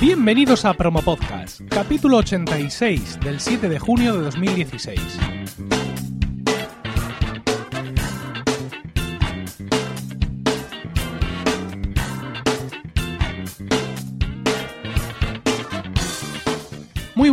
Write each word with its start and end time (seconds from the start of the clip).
Bienvenidos 0.00 0.64
a 0.64 0.74
Promo 0.74 1.02
Podcast, 1.02 1.60
capítulo 1.68 2.18
86 2.18 3.18
del 3.18 3.40
7 3.40 3.68
de 3.68 3.80
junio 3.80 4.14
de 4.14 4.20
2016. 4.20 5.00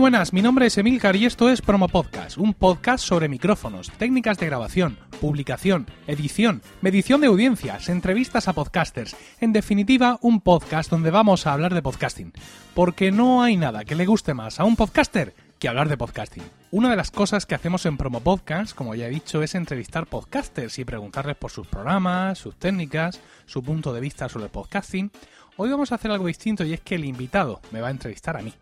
Buenas, 0.06 0.34
mi 0.34 0.44
nombre 0.44 0.68
es 0.68 0.78
Emilcar 0.78 1.16
y 1.16 1.26
esto 1.26 1.50
es 1.50 1.64
Promo 1.64 1.88
Podcast, 1.88 2.38
un 2.38 2.54
podcast 2.54 3.04
sobre 3.04 3.28
micrófonos, 3.28 3.90
técnicas 3.90 4.38
de 4.38 4.46
grabación, 4.46 5.00
publicación, 5.20 5.88
edición, 6.06 6.62
medición 6.82 7.22
de 7.22 7.28
audiencias, 7.28 7.90
entrevistas 7.90 8.48
a 8.48 8.54
podcasters, 8.54 9.16
en 9.42 9.52
definitiva 9.52 10.20
un 10.22 10.42
podcast 10.42 10.92
donde 10.92 11.10
vamos 11.10 11.48
a 11.48 11.54
hablar 11.54 11.74
de 11.74 11.82
podcasting, 11.82 12.34
porque 12.76 13.12
no 13.12 13.42
hay 13.42 13.58
nada 13.58 13.84
que 13.84 13.96
le 13.96 14.06
guste 14.06 14.36
más 14.36 14.60
a 14.60 14.64
un 14.64 14.76
podcaster 14.76 15.34
que 15.58 15.70
hablar 15.70 15.90
de 15.90 15.98
podcasting. 15.98 16.44
Una 16.70 16.92
de 16.92 16.98
las 16.98 17.10
cosas 17.10 17.48
que 17.48 17.56
hacemos 17.56 17.88
en 17.88 17.98
Promo 17.98 18.20
Podcast, 18.20 18.76
como 18.76 18.94
ya 18.94 19.08
he 19.08 19.10
dicho, 19.10 19.42
es 19.42 19.56
entrevistar 19.56 20.06
podcasters 20.06 20.78
y 20.78 20.86
preguntarles 20.86 21.36
por 21.36 21.50
sus 21.50 21.66
programas, 21.66 22.38
sus 22.38 22.56
técnicas, 22.58 23.22
su 23.48 23.64
punto 23.64 23.92
de 23.92 24.02
vista 24.02 24.30
sobre 24.30 24.46
el 24.46 24.52
podcasting. 24.52 25.10
Hoy 25.58 25.72
vamos 25.72 25.92
a 25.92 25.96
hacer 25.96 26.12
algo 26.12 26.28
distinto 26.28 26.64
y 26.64 26.74
es 26.74 26.82
que 26.82 26.94
el 26.94 27.06
invitado 27.06 27.60
me 27.72 27.82
va 27.82 27.88
a 27.88 27.92
entrevistar 27.92 28.38
a 28.38 28.44
mí. 28.44 28.54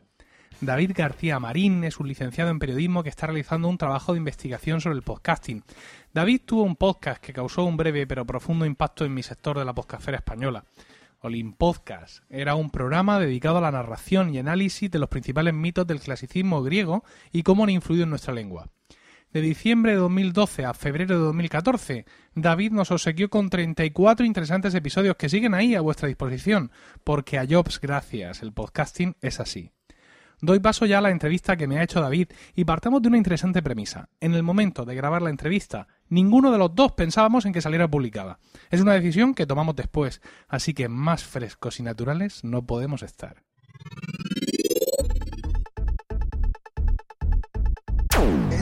David 0.66 0.92
García 0.96 1.40
Marín 1.40 1.84
es 1.84 2.00
un 2.00 2.08
licenciado 2.08 2.50
en 2.50 2.58
periodismo 2.58 3.04
que 3.04 3.10
está 3.10 3.28
realizando 3.28 3.68
un 3.68 3.78
trabajo 3.78 4.14
de 4.14 4.20
investigación 4.20 4.80
sobre 4.80 4.96
el 4.96 5.02
podcasting. 5.02 5.62
David 6.14 6.42
tuvo 6.46 6.64
un 6.64 6.78
podcast 6.78 7.22
que 7.22 7.34
causó 7.34 7.66
un 7.66 7.76
breve 7.76 8.08
pero 8.08 8.26
profundo 8.26 8.66
impacto 8.66 9.04
en 9.04 9.14
mi 9.14 9.24
sector 9.24 9.60
de 9.60 9.66
la 9.66 9.74
podcastfera 9.74 10.18
española. 10.18 10.64
Olim 11.20 11.52
Podcast 11.54 12.24
era 12.30 12.56
un 12.56 12.70
programa 12.70 13.20
dedicado 13.20 13.58
a 13.58 13.62
la 13.62 13.72
narración 13.72 14.34
y 14.34 14.40
análisis 14.40 14.90
de 14.90 15.00
los 15.00 15.10
principales 15.10 15.54
mitos 15.54 15.86
del 15.86 16.00
clasicismo 16.00 16.64
griego 16.64 17.04
y 17.34 17.44
cómo 17.44 17.66
han 17.66 17.70
influido 17.70 18.06
en 18.06 18.12
nuestra 18.12 18.34
lengua. 18.34 18.70
De 19.34 19.42
diciembre 19.42 19.94
de 19.94 19.98
2012 19.98 20.64
a 20.64 20.74
febrero 20.74 21.18
de 21.18 21.26
2014, 21.26 22.06
David 22.36 22.72
nos 22.72 22.92
obsequió 22.92 23.30
con 23.30 23.50
34 23.50 24.26
interesantes 24.26 24.76
episodios 24.76 25.18
que 25.18 25.28
siguen 25.28 25.56
ahí 25.56 25.76
a 25.76 25.82
vuestra 25.82 26.08
disposición, 26.08 26.72
porque 27.04 27.38
a 27.38 27.46
Jobs 27.50 27.82
gracias, 27.82 28.42
el 28.44 28.54
podcasting 28.54 29.18
es 29.22 29.42
así. 29.42 29.73
Doy 30.44 30.60
paso 30.60 30.86
ya 30.86 30.98
a 30.98 31.02
la 31.02 31.10
entrevista 31.10 31.56
que 31.56 31.68
me 31.68 31.80
ha 31.80 31.84
hecho 31.84 32.02
David 32.02 32.28
y 32.54 32.66
partamos 32.66 33.02
de 33.02 33.08
una 33.08 33.16
interesante 33.16 33.64
premisa. 33.64 34.10
En 34.20 34.34
el 34.34 34.44
momento 34.44 34.84
de 34.84 34.94
grabar 34.94 35.22
la 35.22 35.30
entrevista, 35.30 35.88
ninguno 36.10 36.52
de 36.52 36.58
los 36.58 36.76
dos 36.76 36.92
pensábamos 36.92 37.46
en 37.46 37.54
que 37.54 37.62
saliera 37.62 37.88
publicada. 37.88 38.40
Es 38.70 38.82
una 38.82 38.92
decisión 38.92 39.36
que 39.36 39.46
tomamos 39.46 39.78
después, 39.78 40.22
así 40.50 40.74
que 40.74 40.90
más 40.90 41.24
frescos 41.24 41.80
y 41.80 41.84
naturales 41.84 42.44
no 42.44 42.66
podemos 42.66 43.04
estar. 43.04 43.42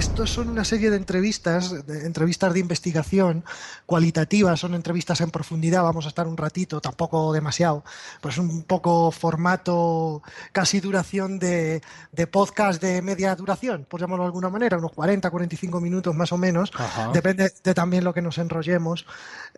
Estos 0.01 0.31
son 0.31 0.49
una 0.49 0.65
serie 0.65 0.89
de 0.89 0.97
entrevistas, 0.97 1.85
de 1.85 2.07
entrevistas 2.07 2.51
de 2.53 2.59
investigación 2.59 3.43
cualitativas, 3.85 4.59
son 4.59 4.73
entrevistas 4.73 5.21
en 5.21 5.29
profundidad, 5.29 5.83
vamos 5.83 6.05
a 6.05 6.07
estar 6.09 6.25
un 6.27 6.37
ratito, 6.37 6.81
tampoco 6.81 7.31
demasiado, 7.31 7.83
pues 8.19 8.39
un 8.39 8.63
poco 8.63 9.11
formato, 9.11 10.23
casi 10.51 10.79
duración 10.79 11.37
de, 11.37 11.83
de 12.11 12.25
podcast 12.27 12.81
de 12.81 13.03
media 13.03 13.35
duración, 13.35 13.85
por 13.87 14.01
llamarlo 14.01 14.23
de 14.23 14.29
alguna 14.29 14.49
manera, 14.49 14.79
unos 14.79 14.91
40, 14.91 15.29
45 15.29 15.79
minutos 15.79 16.15
más 16.15 16.31
o 16.31 16.37
menos, 16.37 16.71
Ajá. 16.73 17.11
depende 17.13 17.53
de 17.63 17.73
también 17.75 18.03
lo 18.03 18.11
que 18.11 18.23
nos 18.23 18.39
enrollemos, 18.39 19.05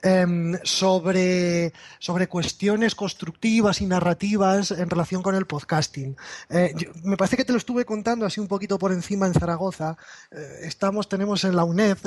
em, 0.01 0.57
sobre, 0.63 1.71
sobre 1.99 2.27
cuestiones 2.27 2.95
constructivas 2.95 3.79
y 3.79 3.85
narrativas 3.85 4.71
en 4.71 4.89
relación 4.89 5.21
con 5.23 5.35
el 5.35 5.45
podcasting. 5.45 6.17
Eh, 6.49 6.73
yo- 6.75 6.89
me 7.03 7.15
parece 7.15 7.37
que 7.37 7.45
te 7.45 7.53
lo 7.53 7.57
estuve 7.59 7.85
contando 7.85 8.25
así 8.25 8.41
un 8.41 8.49
poquito 8.49 8.77
por 8.77 8.91
encima 8.91 9.25
en 9.25 9.33
Zaragoza. 9.33 9.95
Eh, 10.35 10.61
estamos, 10.63 11.07
tenemos 11.07 11.43
en 11.43 11.55
la 11.55 11.63
UNED, 11.63 11.97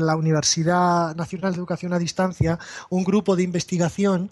la, 0.00 0.16
Universidad 0.16 1.14
Nacional 1.14 1.52
de 1.52 1.58
Educación 1.58 1.92
a 1.92 1.98
Distancia, 1.98 2.58
un 2.90 3.04
grupo 3.04 3.36
de 3.36 3.44
investigación 3.44 4.30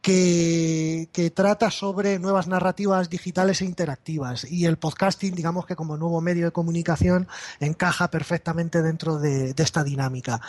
que, 0.00 1.08
que 1.12 1.30
trata 1.30 1.70
sobre 1.70 2.18
nuevas 2.18 2.48
narrativas 2.48 3.08
digitales 3.08 3.62
e 3.62 3.64
interactivas. 3.64 4.44
Y 4.50 4.66
el 4.66 4.76
podcasting, 4.76 5.34
digamos 5.36 5.66
que 5.66 5.76
como 5.76 5.96
nuevo 5.96 6.20
medio 6.20 6.46
de 6.46 6.52
comunicación, 6.52 7.28
encaja 7.60 8.10
perfectamente 8.10 8.82
dentro 8.82 9.18
de, 9.18 9.54
de 9.54 9.62
esta 9.62 9.84
dinámica. 9.84 10.40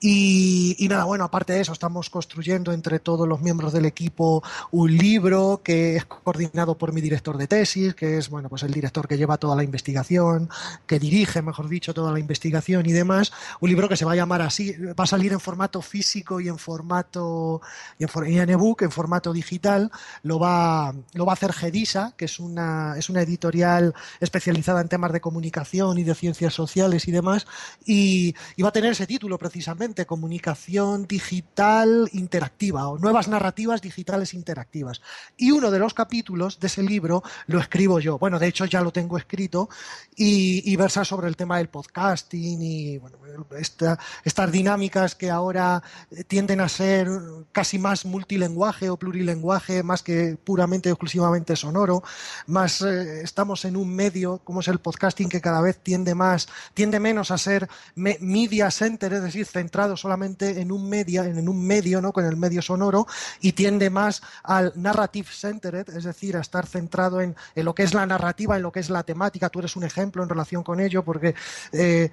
Y, 0.00 0.86
nada, 0.88 1.04
bueno, 1.04 1.24
aparte 1.24 1.54
de 1.54 1.60
eso, 1.60 1.72
estamos 1.72 2.08
construyendo 2.08 2.72
entre 2.72 3.00
todos 3.00 3.26
los 3.26 3.40
miembros 3.40 3.72
del 3.72 3.84
equipo 3.84 4.44
un 4.70 4.96
libro 4.96 5.60
que 5.64 5.96
es 5.96 6.04
coordinado 6.04 6.78
por 6.78 6.92
mi 6.92 7.00
director 7.00 7.36
de 7.36 7.48
tesis, 7.48 7.94
que 7.94 8.18
es, 8.18 8.30
bueno, 8.30 8.48
pues 8.48 8.62
el 8.62 8.72
director 8.72 9.08
que 9.08 9.16
lleva 9.16 9.38
toda 9.38 9.56
la 9.56 9.64
investigación, 9.64 10.48
que 10.86 11.00
dirige, 11.00 11.42
mejor 11.42 11.68
dicho, 11.68 11.92
toda 11.94 12.12
la 12.12 12.20
investigación 12.20 12.86
y 12.86 12.92
demás. 12.92 13.32
Un 13.60 13.70
libro 13.70 13.88
que 13.88 13.96
se 13.96 14.04
va 14.04 14.12
a 14.12 14.16
llamar 14.16 14.42
así, 14.42 14.72
va 14.72 15.04
a 15.04 15.06
salir 15.06 15.32
en 15.32 15.40
formato 15.40 15.82
físico 15.82 16.40
y 16.40 16.48
en 16.48 16.58
formato, 16.58 17.60
y 17.98 18.04
en, 18.04 18.50
ebook, 18.50 18.82
en 18.82 18.92
formato 18.92 19.32
digital. 19.32 19.90
Lo 20.22 20.38
va, 20.38 20.94
lo 21.14 21.26
va 21.26 21.32
a 21.32 21.34
hacer 21.34 21.52
Gedisa, 21.52 22.14
que 22.16 22.26
es 22.26 22.38
una, 22.38 22.94
es 22.96 23.10
una 23.10 23.22
editorial 23.22 23.94
especializada 24.20 24.80
en 24.80 24.88
temas 24.88 25.12
de 25.12 25.20
comunicación 25.20 25.98
y 25.98 26.04
de 26.04 26.14
ciencias 26.14 26.54
sociales 26.54 27.08
y 27.08 27.10
demás. 27.10 27.48
Y 27.84 28.34
va 28.62 28.68
a 28.68 28.72
tener 28.72 28.92
ese 28.92 29.06
título 29.06 29.38
precisamente, 29.38 29.87
Comunicación 30.06 31.06
Digital 31.06 32.08
Interactiva 32.12 32.88
o 32.88 32.98
Nuevas 32.98 33.28
Narrativas 33.28 33.80
Digitales 33.82 34.34
Interactivas. 34.34 35.00
Y 35.36 35.50
uno 35.50 35.70
de 35.70 35.78
los 35.78 35.94
capítulos 35.94 36.60
de 36.60 36.66
ese 36.66 36.82
libro 36.82 37.22
lo 37.46 37.60
escribo 37.60 38.00
yo. 38.00 38.18
Bueno, 38.18 38.38
de 38.38 38.46
hecho 38.48 38.64
ya 38.64 38.80
lo 38.80 38.92
tengo 38.92 39.16
escrito 39.18 39.68
y, 40.16 40.74
versa 40.76 41.04
sobre 41.04 41.28
el 41.28 41.36
tema 41.36 41.58
del 41.58 41.68
podcasting 41.68 42.62
y 42.62 42.98
bueno, 42.98 43.18
esta- 43.58 43.98
estas 44.24 44.52
dinámicas 44.52 45.14
que 45.14 45.30
ahora 45.30 45.82
eh, 46.10 46.24
tienden 46.24 46.60
a 46.60 46.68
ser 46.68 47.08
casi 47.52 47.78
más 47.78 48.04
multilenguaje 48.04 48.90
o 48.90 48.96
plurilenguaje, 48.96 49.82
más 49.82 50.02
que 50.02 50.36
puramente 50.42 50.88
exclusivamente 50.88 51.56
sonoro, 51.56 52.02
más 52.46 52.80
eh, 52.82 53.22
estamos 53.22 53.64
en 53.64 53.76
un 53.76 53.94
medio 53.94 54.38
como 54.44 54.60
es 54.60 54.68
el 54.68 54.78
podcasting 54.78 55.28
que 55.28 55.40
cada 55.40 55.60
vez 55.60 55.78
tiende 55.82 56.14
más, 56.14 56.48
tiende 56.74 57.00
menos 57.00 57.30
a 57.30 57.38
ser 57.38 57.68
me- 57.94 58.18
media 58.20 58.70
center, 58.70 59.12
es 59.14 59.22
decir, 59.22 59.46
solamente 59.96 60.60
en 60.60 60.72
un 60.72 60.88
media, 60.88 61.24
en 61.24 61.48
un 61.48 61.66
medio, 61.66 62.00
¿no? 62.00 62.12
con 62.12 62.24
el 62.24 62.36
medio 62.36 62.62
sonoro, 62.62 63.06
y 63.40 63.52
tiende 63.52 63.90
más 63.90 64.22
al 64.42 64.72
narrative 64.76 65.28
centered, 65.30 65.88
es 65.90 66.04
decir, 66.04 66.36
a 66.36 66.40
estar 66.40 66.66
centrado 66.66 67.20
en, 67.20 67.36
en 67.54 67.64
lo 67.64 67.74
que 67.74 67.82
es 67.82 67.94
la 67.94 68.06
narrativa, 68.06 68.56
en 68.56 68.62
lo 68.62 68.72
que 68.72 68.80
es 68.80 68.90
la 68.90 69.02
temática. 69.02 69.48
Tú 69.48 69.60
eres 69.60 69.76
un 69.76 69.84
ejemplo 69.84 70.22
en 70.22 70.28
relación 70.28 70.62
con 70.62 70.80
ello, 70.80 71.04
porque 71.04 71.34
eh, 71.72 72.10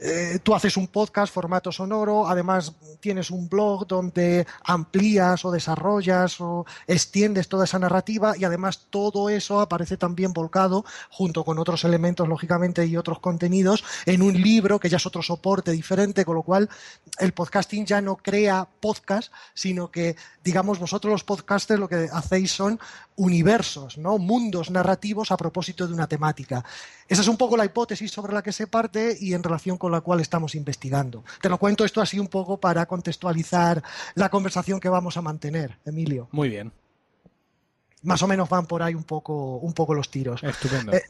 eh, 0.00 0.38
tú 0.44 0.54
haces 0.54 0.76
un 0.76 0.86
podcast 0.86 1.32
formato 1.34 1.72
sonoro, 1.72 2.28
además 2.28 2.72
tienes 3.00 3.32
un 3.32 3.48
blog 3.48 3.84
donde 3.86 4.46
amplías 4.64 5.44
o 5.44 5.50
desarrollas 5.50 6.40
o 6.40 6.64
extiendes 6.86 7.48
toda 7.48 7.64
esa 7.64 7.80
narrativa 7.80 8.34
y 8.38 8.44
además 8.44 8.86
todo 8.90 9.28
eso 9.28 9.60
aparece 9.60 9.96
también 9.96 10.32
volcado 10.32 10.84
junto 11.10 11.44
con 11.44 11.58
otros 11.58 11.84
elementos, 11.84 12.28
lógicamente, 12.28 12.86
y 12.86 12.96
otros 12.96 13.18
contenidos 13.18 13.82
en 14.06 14.22
un 14.22 14.40
libro 14.40 14.78
que 14.78 14.88
ya 14.88 14.98
es 14.98 15.06
otro 15.06 15.22
soporte 15.22 15.72
diferente, 15.72 16.24
con 16.24 16.36
lo 16.36 16.42
cual 16.42 16.68
el 17.18 17.32
podcasting 17.32 17.86
ya 17.86 18.00
no 18.00 18.16
crea 18.16 18.68
podcast, 18.80 19.32
sino 19.54 19.90
que, 19.90 20.16
digamos, 20.42 20.78
vosotros 20.78 21.10
los 21.12 21.24
podcasters 21.24 21.80
lo 21.80 21.88
que 21.88 22.08
hacéis 22.12 22.52
son 22.52 22.78
universos, 23.16 23.98
¿no? 23.98 24.18
Mundos 24.18 24.70
narrativos 24.70 25.30
a 25.32 25.36
propósito 25.36 25.86
de 25.86 25.94
una 25.94 26.06
temática. 26.06 26.64
Esa 27.08 27.22
es 27.22 27.28
un 27.28 27.36
poco 27.36 27.56
la 27.56 27.64
hipótesis 27.64 28.10
sobre 28.10 28.32
la 28.32 28.42
que 28.42 28.52
se 28.52 28.66
parte 28.66 29.16
y 29.20 29.34
en 29.34 29.42
relación 29.42 29.76
con 29.78 29.92
la 29.92 30.00
cual 30.00 30.20
estamos 30.20 30.54
investigando. 30.54 31.24
Te 31.40 31.48
lo 31.48 31.58
cuento 31.58 31.84
esto 31.84 32.00
así 32.00 32.18
un 32.18 32.28
poco 32.28 32.58
para 32.58 32.86
contextualizar 32.86 33.82
la 34.14 34.28
conversación 34.28 34.80
que 34.80 34.88
vamos 34.88 35.16
a 35.16 35.22
mantener, 35.22 35.78
Emilio. 35.84 36.28
Muy 36.32 36.48
bien, 36.48 36.72
Más 38.02 38.22
o 38.22 38.28
menos 38.28 38.48
van 38.48 38.66
por 38.66 38.82
ahí 38.82 38.94
un 38.94 39.04
poco, 39.04 39.56
un 39.56 39.72
poco 39.72 39.92
los 39.94 40.10
tiros. 40.10 40.42
estupendo. 40.42 40.92
Eh, 40.92 41.02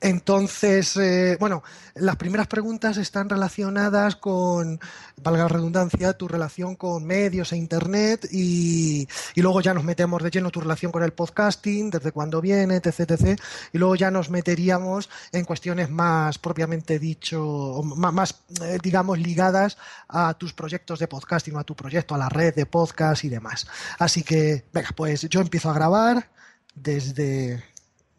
Entonces, 0.00 0.96
eh, 0.96 1.36
bueno, 1.38 1.62
las 1.94 2.16
primeras 2.16 2.46
preguntas 2.46 2.96
están 2.96 3.28
relacionadas 3.28 4.16
con, 4.16 4.80
valga 5.22 5.42
la 5.42 5.48
redundancia, 5.48 6.14
tu 6.14 6.26
relación 6.26 6.74
con 6.74 7.04
medios 7.04 7.52
e 7.52 7.58
Internet 7.58 8.26
y, 8.32 9.06
luego 9.36 9.60
ya 9.60 9.74
nos 9.74 9.84
metemos 9.84 10.22
de 10.22 10.30
lleno 10.30 10.50
tu 10.50 10.60
relación 10.60 10.90
con 10.90 11.02
el 11.02 11.12
podcasting, 11.12 11.90
desde 11.90 12.12
cuándo 12.12 12.40
viene, 12.40 12.76
etc, 12.76 13.10
etc. 13.10 13.40
Y 13.74 13.78
luego 13.78 13.94
ya 13.94 14.10
nos 14.10 14.30
meteríamos 14.30 15.10
en 15.32 15.44
cuestiones 15.44 15.90
más 15.90 16.38
propiamente 16.38 16.98
dicho, 16.98 17.82
ma- 17.84 18.10
más, 18.12 18.36
eh, 18.62 18.78
digamos, 18.82 19.18
ligadas 19.18 19.76
a 20.08 20.32
tus 20.34 20.54
proyectos 20.54 20.98
de 20.98 21.08
podcasting 21.08 21.56
a 21.58 21.64
tu 21.64 21.76
proyecto, 21.76 22.14
a 22.14 22.18
la 22.18 22.30
red 22.30 22.54
de 22.54 22.64
podcast 22.64 23.24
y 23.24 23.28
demás. 23.28 23.66
Así 23.98 24.22
que, 24.22 24.64
venga, 24.72 24.90
pues 24.96 25.28
yo 25.28 25.40
empiezo 25.42 25.68
a 25.68 25.74
grabar 25.74 26.30
desde 26.74 27.62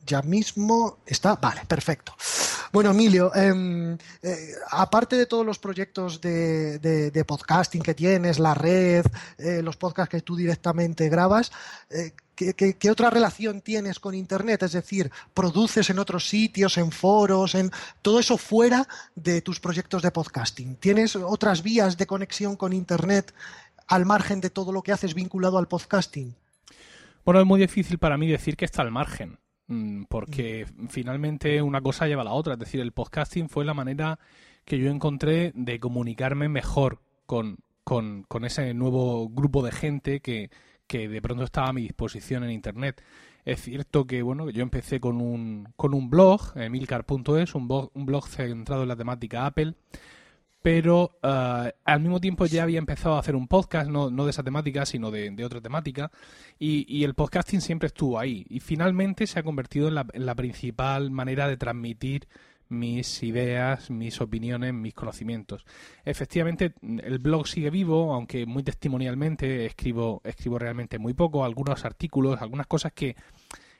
ya 0.05 0.21
mismo 0.21 0.99
está. 1.05 1.35
Vale, 1.35 1.61
perfecto. 1.67 2.15
Bueno, 2.71 2.91
Emilio, 2.91 3.35
em, 3.35 3.97
eh, 4.23 4.53
aparte 4.69 5.17
de 5.17 5.25
todos 5.25 5.45
los 5.45 5.59
proyectos 5.59 6.21
de, 6.21 7.25
podcasting 7.27 7.81
que 7.81 7.93
tienes, 7.93 8.39
la 8.39 8.53
red, 8.53 9.05
eh, 9.37 9.61
los 9.61 9.75
podcasts 9.75 10.09
que 10.09 10.21
tú 10.21 10.37
directamente 10.37 11.09
grabas, 11.09 11.51
eh, 11.89 12.13
¿qué, 12.33 12.89
otra 12.89 13.09
relación 13.09 13.59
tienes 13.59 13.99
con 13.99 14.15
Internet? 14.15 14.63
Es 14.63 14.71
decir, 14.71 15.11
¿produces 15.33 15.89
en 15.89 15.99
otros 15.99 16.29
sitios, 16.29 16.77
en 16.77 16.91
foros, 16.91 17.55
en 17.55 17.71
todo 18.01 18.21
eso 18.21 18.37
fuera 18.37 18.87
de 19.15 19.41
tus 19.41 19.59
proyectos 19.59 20.01
de 20.01 20.11
podcasting? 20.11 20.77
¿Tienes 20.77 21.17
otras 21.17 21.63
vías 21.63 21.97
de 21.97 22.07
conexión 22.07 22.55
con 22.55 22.71
Internet 22.71 23.33
al 23.87 24.05
margen 24.05 24.39
de 24.39 24.49
todo 24.49 24.71
lo 24.71 24.81
que 24.81 24.93
haces 24.93 25.13
vinculado 25.13 25.57
al 25.57 25.67
podcasting? 25.67 26.33
Bueno, 27.25 27.41
es 27.41 27.45
muy 27.45 27.59
difícil 27.59 27.97
para 27.97 28.17
mí 28.17 28.27
decir 28.27 28.55
que 28.55 28.63
está 28.63 28.81
al 28.81 28.91
margen 28.91 29.40
porque 30.09 30.65
finalmente 30.89 31.61
una 31.61 31.81
cosa 31.81 32.07
lleva 32.07 32.21
a 32.21 32.25
la 32.25 32.33
otra. 32.33 32.53
Es 32.53 32.59
decir, 32.59 32.79
el 32.81 32.91
podcasting 32.91 33.49
fue 33.49 33.65
la 33.65 33.73
manera 33.73 34.19
que 34.65 34.77
yo 34.77 34.89
encontré 34.89 35.51
de 35.55 35.79
comunicarme 35.79 36.49
mejor 36.49 37.01
con, 37.25 37.57
con, 37.83 38.45
ese 38.45 38.73
nuevo 38.73 39.29
grupo 39.29 39.63
de 39.63 39.71
gente 39.71 40.19
que, 40.21 40.49
que, 40.87 41.07
de 41.07 41.21
pronto 41.21 41.43
estaba 41.43 41.69
a 41.69 41.73
mi 41.73 41.81
disposición 41.81 42.43
en 42.43 42.51
Internet. 42.51 43.01
Es 43.43 43.61
cierto 43.61 44.05
que 44.05 44.21
bueno, 44.21 44.49
yo 44.49 44.61
empecé 44.61 44.99
con 44.99 45.19
un, 45.19 45.67
con 45.75 45.93
un 45.93 46.09
blog, 46.09 46.53
emilcar.es, 46.55 47.55
un 47.55 47.67
blog, 47.67 47.91
un 47.93 48.05
blog 48.05 48.27
centrado 48.27 48.83
en 48.83 48.89
la 48.89 48.95
temática 48.95 49.45
Apple 49.45 49.75
pero 50.61 51.17
eh, 51.23 51.73
al 51.85 51.99
mismo 51.99 52.19
tiempo 52.19 52.45
ya 52.45 52.63
había 52.63 52.77
empezado 52.77 53.15
a 53.15 53.19
hacer 53.19 53.35
un 53.35 53.47
podcast, 53.47 53.89
no, 53.89 54.09
de 54.09 54.29
esa 54.29 54.43
temática, 54.43 54.85
sino 54.85 55.11
de, 55.11 55.43
otra 55.43 55.61
temática, 55.61 56.11
y, 56.59 57.03
el 57.03 57.15
podcasting 57.15 57.61
siempre 57.61 57.87
estuvo 57.87 58.19
ahí, 58.19 58.45
y 58.49 58.59
finalmente 58.59 59.25
se 59.27 59.39
ha 59.39 59.43
convertido 59.43 59.87
en 59.87 59.95
la, 59.95 60.35
principal 60.35 61.11
manera 61.11 61.47
de 61.47 61.57
transmitir 61.57 62.27
mis 62.69 63.21
ideas, 63.23 63.89
mis 63.89 64.21
opiniones, 64.21 64.73
mis 64.73 64.93
conocimientos. 64.93 65.65
Efectivamente, 66.05 66.73
el 66.81 67.19
blog 67.19 67.47
sigue 67.47 67.69
vivo, 67.69 68.13
aunque 68.13 68.45
muy 68.45 68.63
testimonialmente 68.63 69.65
escribo, 69.65 70.21
escribo 70.23 70.57
realmente 70.57 70.97
muy 70.97 71.13
poco, 71.13 71.43
algunos 71.43 71.83
artículos, 71.83 72.41
algunas 72.41 72.67
cosas 72.67 72.93
que 72.93 73.15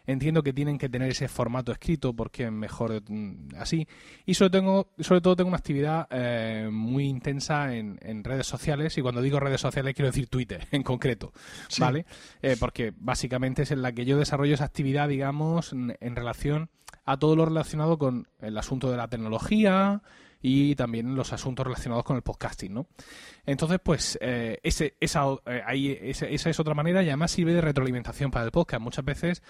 Entiendo 0.07 0.41
que 0.41 0.53
tienen 0.53 0.77
que 0.77 0.89
tener 0.89 1.11
ese 1.11 1.27
formato 1.27 1.71
escrito 1.71 2.13
porque 2.13 2.45
es 2.45 2.51
mejor 2.51 3.01
mm, 3.07 3.55
así. 3.57 3.87
Y 4.25 4.33
sobre, 4.33 4.49
tengo, 4.49 4.91
sobre 4.99 5.21
todo 5.21 5.35
tengo 5.35 5.49
una 5.49 5.57
actividad 5.57 6.07
eh, 6.09 6.69
muy 6.71 7.05
intensa 7.05 7.75
en, 7.75 8.23
redes 8.23 8.47
sociales. 8.47 8.97
Y 8.97 9.01
cuando 9.01 9.21
digo 9.21 9.39
redes 9.39 9.61
sociales 9.61 9.93
quiero 9.93 10.09
decir 10.09 10.27
Twitter 10.27 10.67
en 10.71 10.83
concreto. 10.83 11.33
¿Vale? 11.79 12.05
Eh, 12.41 12.55
porque 12.59 12.93
básicamente 12.95 13.63
es 13.63 13.71
en 13.71 13.81
la 13.81 13.91
que 13.91 14.05
yo 14.05 14.17
desarrollo 14.17 14.53
esa 14.53 14.65
actividad, 14.65 15.07
digamos, 15.07 15.73
en, 15.73 16.15
relación 16.15 16.69
a 17.05 17.17
todo 17.17 17.35
lo 17.35 17.45
relacionado 17.45 17.97
con 17.97 18.27
el 18.41 18.57
asunto 18.57 18.91
de 18.91 18.97
la 18.97 19.07
tecnología 19.07 20.01
y 20.41 20.75
también 20.75 21.15
los 21.15 21.33
asuntos 21.33 21.65
relacionados 21.65 22.03
con 22.03 22.15
el 22.15 22.21
podcasting, 22.21 22.73
¿no? 22.73 22.87
Entonces, 23.45 23.79
pues, 23.83 24.17
eh, 24.21 24.59
ese, 24.63 24.95
esa, 24.99 25.25
ahí, 25.65 25.97
esa, 26.01 26.25
esa, 26.25 26.49
es 26.49 26.59
otra 26.59 26.73
manera 26.73 27.03
y 27.03 27.07
además 27.07 27.31
sirve 27.31 27.53
de 27.53 27.61
retroalimentación 27.61 28.31
para 28.31 28.45
el 28.45 28.51
podcast. 28.51 28.81
Muchas 28.81 29.05
veces 29.05 29.43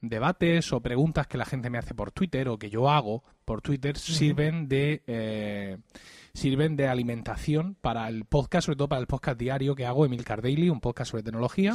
debates 0.00 0.72
o 0.72 0.80
preguntas 0.80 1.26
que 1.26 1.38
la 1.38 1.44
gente 1.44 1.70
me 1.70 1.78
hace 1.78 1.94
por 1.94 2.12
Twitter 2.12 2.48
o 2.48 2.58
que 2.58 2.70
yo 2.70 2.90
hago 2.90 3.24
por 3.44 3.62
Twitter 3.62 3.96
sirven 3.96 4.68
de 4.68 5.02
eh, 5.06 5.78
sirven 6.34 6.76
de 6.76 6.86
alimentación 6.86 7.76
para 7.80 8.08
el 8.08 8.24
podcast, 8.24 8.66
sobre 8.66 8.76
todo 8.76 8.88
para 8.88 9.00
el 9.00 9.06
podcast 9.06 9.38
diario 9.38 9.74
que 9.74 9.86
hago, 9.86 10.04
Emilcar 10.04 10.42
Daily, 10.42 10.68
un 10.68 10.80
podcast 10.80 11.12
sobre 11.12 11.22
tecnología, 11.22 11.74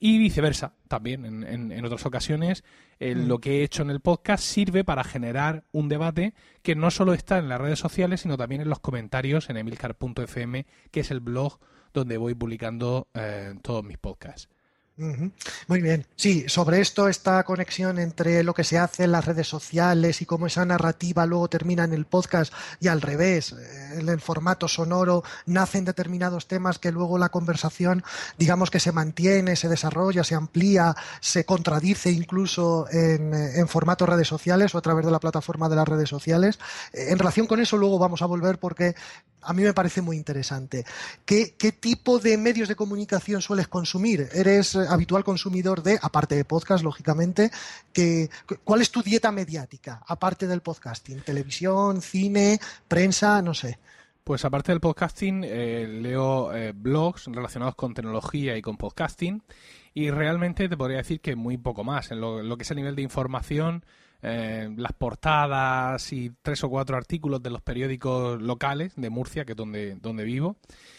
y 0.00 0.18
viceversa, 0.18 0.74
también 0.88 1.24
en, 1.24 1.72
en, 1.72 1.84
otras 1.84 2.04
ocasiones 2.04 2.64
mm. 3.00 3.26
lo 3.26 3.38
que 3.38 3.60
he 3.60 3.62
hecho 3.62 3.82
en 3.82 3.90
el 3.90 4.00
podcast 4.00 4.42
sirve 4.42 4.82
para 4.82 5.04
generar 5.04 5.64
un 5.70 5.88
debate 5.88 6.34
que 6.62 6.74
no 6.74 6.90
solo 6.90 7.14
está 7.14 7.38
en 7.38 7.48
las 7.48 7.60
redes 7.60 7.78
sociales, 7.78 8.22
sino 8.22 8.36
también 8.36 8.60
en 8.62 8.68
los 8.68 8.80
comentarios 8.80 9.48
en 9.48 9.56
emilcar.fm, 9.56 10.66
que 10.90 11.00
es 11.00 11.10
el 11.10 11.20
blog 11.20 11.60
donde 11.92 12.18
voy 12.18 12.34
publicando 12.34 13.08
eh, 13.14 13.54
todos 13.62 13.84
mis 13.84 13.98
podcasts. 13.98 14.48
Muy 14.96 15.80
bien. 15.80 16.06
Sí, 16.14 16.44
sobre 16.46 16.80
esto, 16.80 17.08
esta 17.08 17.42
conexión 17.42 17.98
entre 17.98 18.44
lo 18.44 18.54
que 18.54 18.62
se 18.62 18.78
hace 18.78 19.04
en 19.04 19.10
las 19.10 19.24
redes 19.24 19.48
sociales 19.48 20.22
y 20.22 20.26
cómo 20.26 20.46
esa 20.46 20.64
narrativa 20.64 21.26
luego 21.26 21.48
termina 21.48 21.82
en 21.82 21.92
el 21.92 22.04
podcast 22.04 22.52
y 22.78 22.86
al 22.86 23.00
revés, 23.00 23.52
eh, 23.52 23.98
en 23.98 24.08
el 24.08 24.20
formato 24.20 24.68
sonoro 24.68 25.24
nacen 25.46 25.84
determinados 25.84 26.46
temas 26.46 26.78
que 26.78 26.92
luego 26.92 27.18
la 27.18 27.30
conversación, 27.30 28.04
digamos 28.38 28.70
que 28.70 28.78
se 28.78 28.92
mantiene, 28.92 29.56
se 29.56 29.68
desarrolla, 29.68 30.22
se 30.22 30.36
amplía, 30.36 30.94
se 31.20 31.44
contradice 31.44 32.12
incluso 32.12 32.86
en, 32.88 33.34
eh, 33.34 33.66
formato 33.66 34.06
redes 34.06 34.28
sociales 34.28 34.76
o 34.76 34.78
a 34.78 34.82
través 34.82 35.04
de 35.04 35.10
la 35.10 35.18
plataforma 35.18 35.68
de 35.68 35.74
las 35.74 35.88
redes 35.88 36.08
sociales. 36.08 36.60
Eh, 36.92 37.06
en 37.08 37.18
relación 37.18 37.48
con 37.48 37.58
eso 37.58 37.76
luego 37.76 37.98
vamos 37.98 38.22
a 38.22 38.26
volver 38.26 38.60
porque 38.60 38.94
a 39.44 39.52
mí 39.52 39.62
me 39.62 39.72
parece 39.72 40.02
muy 40.02 40.16
interesante. 40.16 40.84
¿Qué, 41.24 41.54
qué 41.58 41.72
tipo 41.72 42.18
de 42.18 42.36
medios 42.38 42.68
de 42.68 42.76
comunicación 42.76 43.42
sueles 43.42 43.68
consumir? 43.68 44.28
¿Eres 44.32 44.76
habitual 44.76 45.24
consumidor 45.24 45.82
de, 45.82 45.98
aparte 46.00 46.34
de 46.34 46.44
podcast, 46.44 46.84
lógicamente, 46.84 47.50
que, 47.92 48.30
¿cuál 48.64 48.80
es 48.80 48.90
tu 48.90 49.02
dieta 49.02 49.32
mediática, 49.32 50.02
aparte 50.06 50.46
del 50.46 50.60
podcasting? 50.60 51.20
¿Televisión, 51.22 52.02
cine, 52.02 52.58
prensa, 52.88 53.42
no 53.42 53.54
sé? 53.54 53.78
Pues 54.24 54.44
aparte 54.46 54.72
del 54.72 54.80
podcasting, 54.80 55.44
eh, 55.44 55.86
leo 55.86 56.54
eh, 56.54 56.72
blogs 56.74 57.26
relacionados 57.26 57.74
con 57.74 57.92
tecnología 57.92 58.56
y 58.56 58.62
con 58.62 58.78
podcasting 58.78 59.42
y 59.92 60.10
realmente 60.10 60.68
te 60.68 60.76
podría 60.76 60.98
decir 60.98 61.20
que 61.20 61.36
muy 61.36 61.58
poco 61.58 61.84
más. 61.84 62.10
En 62.10 62.20
lo, 62.20 62.56
que 62.56 62.62
es 62.62 62.70
el 62.70 62.78
nivel 62.78 62.96
de 62.96 63.02
información, 63.02 63.84
eh, 64.24 64.68
las 64.76 64.92
portadas 64.92 66.12
y 66.12 66.32
tres 66.42 66.64
o 66.64 66.70
cuatro 66.70 66.96
artículos 66.96 67.42
de 67.42 67.50
los 67.50 67.62
periódicos 67.62 68.40
locales 68.40 68.94
de 68.96 69.10
Murcia, 69.10 69.44
que 69.44 69.52
es 69.52 69.56
donde, 69.56 69.96
donde 69.96 70.24
vivo. 70.24 70.56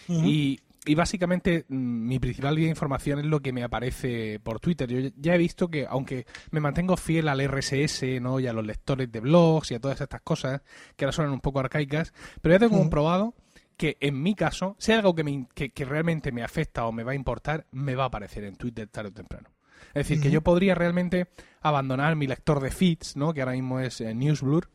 Y 0.08 0.60
y 0.86 0.94
básicamente 0.94 1.66
mm, 1.68 2.08
mi 2.08 2.20
principal 2.20 2.56
vía 2.56 2.66
de 2.66 2.70
información 2.70 3.20
es 3.20 3.26
lo 3.26 3.42
que 3.42 3.52
me 3.52 3.64
aparece 3.64 4.40
por 4.40 4.60
Twitter. 4.60 4.88
Yo 4.88 5.10
ya 5.18 5.36
he 5.36 5.38
visto 5.38 5.68
que, 5.68 5.88
aunque 5.90 6.26
me 6.52 6.60
mantengo 6.60 6.96
fiel 6.96 7.28
al 7.28 7.46
RSS 7.46 8.22
¿no? 8.22 8.40
y 8.40 8.48
a 8.48 8.54
los 8.54 8.66
lectores 8.66 9.12
de 9.12 9.20
blogs 9.20 9.72
y 9.72 9.76
a 9.76 9.80
todas 9.80 10.00
estas 10.00 10.22
cosas, 10.22 10.62
que 10.96 11.06
ahora 11.06 11.12
suenan 11.12 11.34
un 11.34 11.42
poco 11.42 11.60
arcaicas, 11.60 12.14
pero 12.42 12.56
ya 12.56 12.60
tengo 12.60 12.78
comprobado 12.78 13.34
que 13.78 13.98
en 14.00 14.22
mi 14.22 14.36
caso, 14.36 14.76
si 14.80 14.92
hay 14.92 15.00
algo 15.00 15.16
que, 15.16 15.24
me, 15.24 15.48
que, 15.54 15.86
realmente 15.86 16.32
me 16.32 16.44
afecta 16.44 16.86
o 16.86 16.92
me 16.92 17.04
va 17.04 17.12
a 17.12 17.16
importar, 17.16 17.66
me 17.72 17.96
va 17.96 18.04
a 18.04 18.08
aparecer 18.08 18.46
en 18.46 18.56
Twitter 18.56 18.88
tarde 18.88 19.10
o 19.10 19.14
temprano. 19.14 19.50
Es 19.96 20.08
decir, 20.08 20.22
que 20.22 20.30
yo 20.30 20.42
podría 20.42 20.76
realmente 20.76 21.28
abandonar 21.62 22.16
mi 22.16 22.28
lector 22.28 22.60
de 22.60 22.70
feeds, 22.70 23.16
¿no? 23.16 23.34
que 23.34 23.42
ahora 23.42 23.54
mismo 23.54 23.80
es 23.80 24.02
eh, 24.02 24.14
Newsblur, 24.14 24.70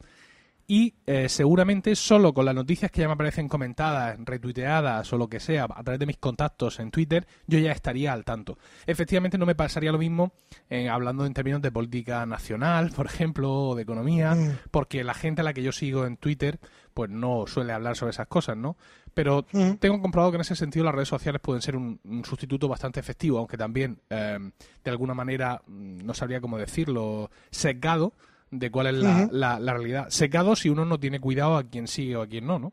y 0.70 0.94
eh, 1.04 1.28
seguramente 1.28 1.96
solo 1.96 2.32
con 2.32 2.44
las 2.44 2.54
noticias 2.54 2.92
que 2.92 3.00
ya 3.00 3.08
me 3.08 3.14
aparecen 3.14 3.48
comentadas, 3.48 4.16
retuiteadas 4.24 5.12
o 5.12 5.18
lo 5.18 5.28
que 5.28 5.40
sea 5.40 5.64
a 5.64 5.82
través 5.82 5.98
de 5.98 6.06
mis 6.06 6.18
contactos 6.18 6.78
en 6.78 6.92
Twitter, 6.92 7.26
yo 7.48 7.58
ya 7.58 7.72
estaría 7.72 8.12
al 8.12 8.24
tanto. 8.24 8.56
Efectivamente 8.86 9.36
no 9.36 9.46
me 9.46 9.56
pasaría 9.56 9.90
lo 9.90 9.98
mismo 9.98 10.32
eh, 10.68 10.88
hablando 10.88 11.26
en 11.26 11.34
términos 11.34 11.60
de 11.60 11.72
política 11.72 12.24
nacional, 12.24 12.92
por 12.94 13.06
ejemplo, 13.06 13.52
o 13.52 13.74
de 13.74 13.82
economía, 13.82 14.36
mm. 14.36 14.58
porque 14.70 15.02
la 15.02 15.14
gente 15.14 15.40
a 15.40 15.44
la 15.44 15.54
que 15.54 15.64
yo 15.64 15.72
sigo 15.72 16.06
en 16.06 16.16
Twitter 16.16 16.60
pues 16.94 17.10
no 17.10 17.46
suele 17.48 17.72
hablar 17.72 17.96
sobre 17.96 18.10
esas 18.10 18.28
cosas, 18.28 18.56
¿no? 18.56 18.76
Pero 19.14 19.46
mm. 19.52 19.72
tengo 19.74 20.00
comprobado 20.00 20.32
que 20.32 20.36
en 20.36 20.42
ese 20.42 20.56
sentido 20.56 20.84
las 20.84 20.94
redes 20.94 21.08
sociales 21.08 21.40
pueden 21.40 21.62
ser 21.62 21.76
un, 21.76 22.00
sustituto 22.24 22.68
bastante 22.68 23.00
efectivo, 23.00 23.38
aunque 23.38 23.56
también 23.56 24.00
eh, 24.08 24.38
de 24.84 24.90
alguna 24.90 25.14
manera, 25.14 25.62
mm, 25.66 26.04
no 26.04 26.14
sabría 26.14 26.40
cómo 26.40 26.58
decirlo, 26.58 27.30
sesgado, 27.50 28.14
de 28.50 28.70
cuál 28.70 28.88
es 28.88 28.94
la, 28.94 29.58
la, 29.60 29.72
realidad. 29.72 30.08
Secado 30.10 30.56
si 30.56 30.68
uno 30.68 30.84
no 30.84 30.98
tiene 30.98 31.20
cuidado 31.20 31.56
a 31.56 31.64
quién 31.64 31.86
sigue 31.86 32.16
o 32.16 32.22
a 32.22 32.26
quién 32.26 32.46
no, 32.46 32.58
¿no? 32.58 32.72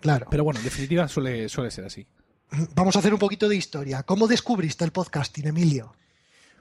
Claro. 0.00 0.26
Pero 0.30 0.44
bueno, 0.44 0.58
en 0.58 0.64
definitiva 0.64 1.06
suele, 1.08 1.48
suele 1.48 1.70
ser 1.70 1.84
así. 1.84 2.06
Vamos 2.74 2.96
a 2.96 2.98
hacer 2.98 3.12
un 3.12 3.18
poquito 3.18 3.48
de 3.48 3.56
historia. 3.56 4.02
¿Cómo 4.02 4.26
descubriste 4.26 4.84
el 4.84 4.90
podcasting, 4.90 5.48
Emilio? 5.48 5.94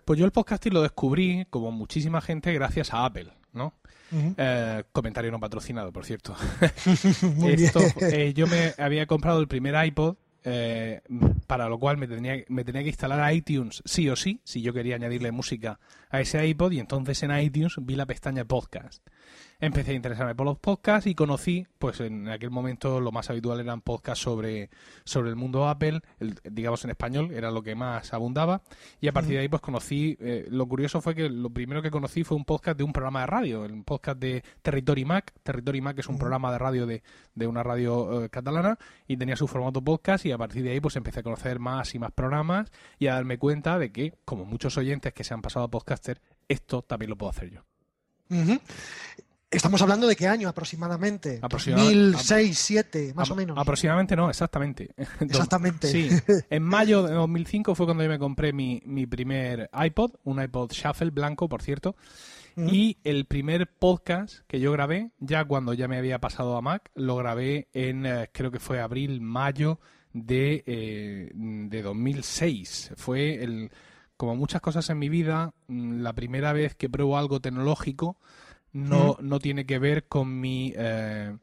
Pues 0.05 0.19
yo 0.19 0.25
el 0.25 0.31
podcasting 0.31 0.73
lo 0.73 0.81
descubrí, 0.81 1.45
como 1.49 1.71
muchísima 1.71 2.21
gente, 2.21 2.53
gracias 2.53 2.93
a 2.93 3.05
Apple, 3.05 3.31
¿no? 3.53 3.73
Eh, 4.11 4.83
comentario 4.91 5.31
no 5.31 5.39
patrocinado, 5.39 5.91
por 5.91 6.05
cierto. 6.05 6.35
Esto, 7.47 7.79
eh, 8.01 8.33
yo 8.33 8.47
me 8.47 8.73
había 8.77 9.05
comprado 9.05 9.39
el 9.39 9.47
primer 9.47 9.85
iPod 9.85 10.17
eh, 10.43 11.01
para 11.47 11.69
lo 11.69 11.79
cual 11.79 11.97
me 11.97 12.07
tenía, 12.07 12.43
me 12.47 12.63
tenía 12.63 12.81
que 12.81 12.89
instalar 12.89 13.33
iTunes 13.33 13.83
sí 13.85 14.09
o 14.09 14.15
sí, 14.15 14.41
si 14.43 14.61
yo 14.61 14.73
quería 14.73 14.95
añadirle 14.95 15.31
música 15.31 15.79
a 16.09 16.19
ese 16.19 16.45
iPod, 16.45 16.71
y 16.71 16.79
entonces 16.79 17.21
en 17.23 17.37
iTunes 17.37 17.75
vi 17.79 17.95
la 17.95 18.07
pestaña 18.07 18.43
podcast 18.45 19.05
empecé 19.61 19.91
a 19.91 19.93
interesarme 19.93 20.35
por 20.35 20.45
los 20.45 20.57
podcasts 20.57 21.07
y 21.07 21.15
conocí, 21.15 21.67
pues 21.77 21.99
en 22.01 22.27
aquel 22.27 22.49
momento 22.49 22.99
lo 22.99 23.11
más 23.11 23.29
habitual 23.29 23.59
eran 23.59 23.81
podcasts 23.81 24.23
sobre, 24.23 24.69
sobre 25.05 25.29
el 25.29 25.35
mundo 25.35 25.69
Apple, 25.69 26.01
digamos 26.43 26.83
en 26.83 26.89
español, 26.89 27.31
era 27.31 27.51
lo 27.51 27.61
que 27.61 27.75
más 27.75 28.13
abundaba. 28.13 28.63
Y 28.99 29.07
a 29.07 29.13
partir 29.13 29.33
de 29.33 29.39
ahí, 29.39 29.47
pues 29.47 29.61
conocí, 29.61 30.17
eh, 30.19 30.47
lo 30.49 30.67
curioso 30.67 30.99
fue 30.99 31.13
que 31.13 31.29
lo 31.29 31.51
primero 31.51 31.81
que 31.81 31.91
conocí 31.91 32.23
fue 32.23 32.35
un 32.35 32.43
podcast 32.43 32.77
de 32.77 32.83
un 32.83 32.91
programa 32.91 33.21
de 33.21 33.27
radio, 33.27 33.63
el 33.63 33.83
podcast 33.83 34.19
de 34.19 34.43
Territory 34.63 35.05
Mac. 35.05 35.31
Territory 35.43 35.79
Mac 35.79 35.97
es 35.99 36.07
un 36.07 36.17
programa 36.17 36.51
de 36.51 36.57
radio 36.57 36.85
de, 36.87 37.03
de 37.35 37.47
una 37.47 37.61
radio 37.61 38.23
eh, 38.23 38.29
catalana 38.29 38.79
y 39.07 39.15
tenía 39.15 39.35
su 39.35 39.47
formato 39.47 39.83
podcast 39.83 40.25
y 40.25 40.31
a 40.31 40.37
partir 40.39 40.63
de 40.63 40.71
ahí 40.71 40.79
pues 40.79 40.95
empecé 40.95 41.19
a 41.19 41.23
conocer 41.23 41.59
más 41.59 41.93
y 41.93 41.99
más 41.99 42.11
programas 42.11 42.71
y 42.97 43.07
a 43.07 43.13
darme 43.13 43.37
cuenta 43.37 43.77
de 43.77 43.91
que, 43.91 44.15
como 44.25 44.43
muchos 44.45 44.75
oyentes 44.77 45.13
que 45.13 45.23
se 45.23 45.35
han 45.35 45.43
pasado 45.43 45.65
a 45.65 45.69
podcaster, 45.69 46.19
esto 46.47 46.81
también 46.81 47.11
lo 47.11 47.17
puedo 47.17 47.29
hacer 47.29 47.51
yo. 47.51 47.61
Estamos 49.51 49.81
hablando 49.81 50.07
de 50.07 50.15
qué 50.15 50.29
año 50.29 50.47
aproximadamente? 50.47 51.39
Aproximadamente. 51.41 51.99
2006, 52.13 52.47
2007, 52.47 53.13
más 53.13 53.29
o 53.31 53.35
menos. 53.35 53.57
Aproximadamente 53.57 54.15
no, 54.15 54.29
exactamente. 54.29 54.95
Exactamente. 55.19 55.87
Sí. 55.89 56.09
En 56.49 56.63
mayo 56.63 57.03
de 57.03 57.13
2005 57.13 57.75
fue 57.75 57.85
cuando 57.85 58.01
yo 58.03 58.09
me 58.09 58.17
compré 58.17 58.53
mi, 58.53 58.81
mi 58.85 59.05
primer 59.07 59.69
iPod, 59.73 60.11
un 60.23 60.41
iPod 60.41 60.71
Shuffle 60.71 61.09
blanco, 61.09 61.49
por 61.49 61.61
cierto. 61.61 61.97
Y 62.55 62.97
el 63.03 63.25
primer 63.25 63.67
podcast 63.67 64.39
que 64.47 64.59
yo 64.59 64.71
grabé, 64.71 65.11
ya 65.19 65.43
cuando 65.45 65.73
ya 65.73 65.87
me 65.87 65.97
había 65.97 66.19
pasado 66.19 66.55
a 66.55 66.61
Mac, 66.61 66.91
lo 66.95 67.15
grabé 67.15 67.67
en, 67.73 68.05
eh, 68.05 68.29
creo 68.33 68.51
que 68.51 68.59
fue 68.59 68.79
abril, 68.79 69.21
mayo 69.21 69.79
de, 70.13 70.63
eh, 70.65 71.31
de 71.33 71.81
2006. 71.81 72.91
Fue, 72.95 73.43
el, 73.43 73.71
como 74.17 74.35
muchas 74.35 74.61
cosas 74.61 74.89
en 74.89 74.99
mi 74.99 75.09
vida, 75.09 75.53
mm, 75.67 76.01
la 76.01 76.13
primera 76.13 76.53
vez 76.53 76.75
que 76.75 76.89
pruebo 76.89 77.17
algo 77.17 77.39
tecnológico 77.39 78.17
no, 78.73 79.17
no 79.21 79.39
tiene 79.39 79.65
que 79.65 79.79
ver 79.79 80.07
con 80.07 80.39
mi... 80.39 80.73
Eh, 80.75 81.35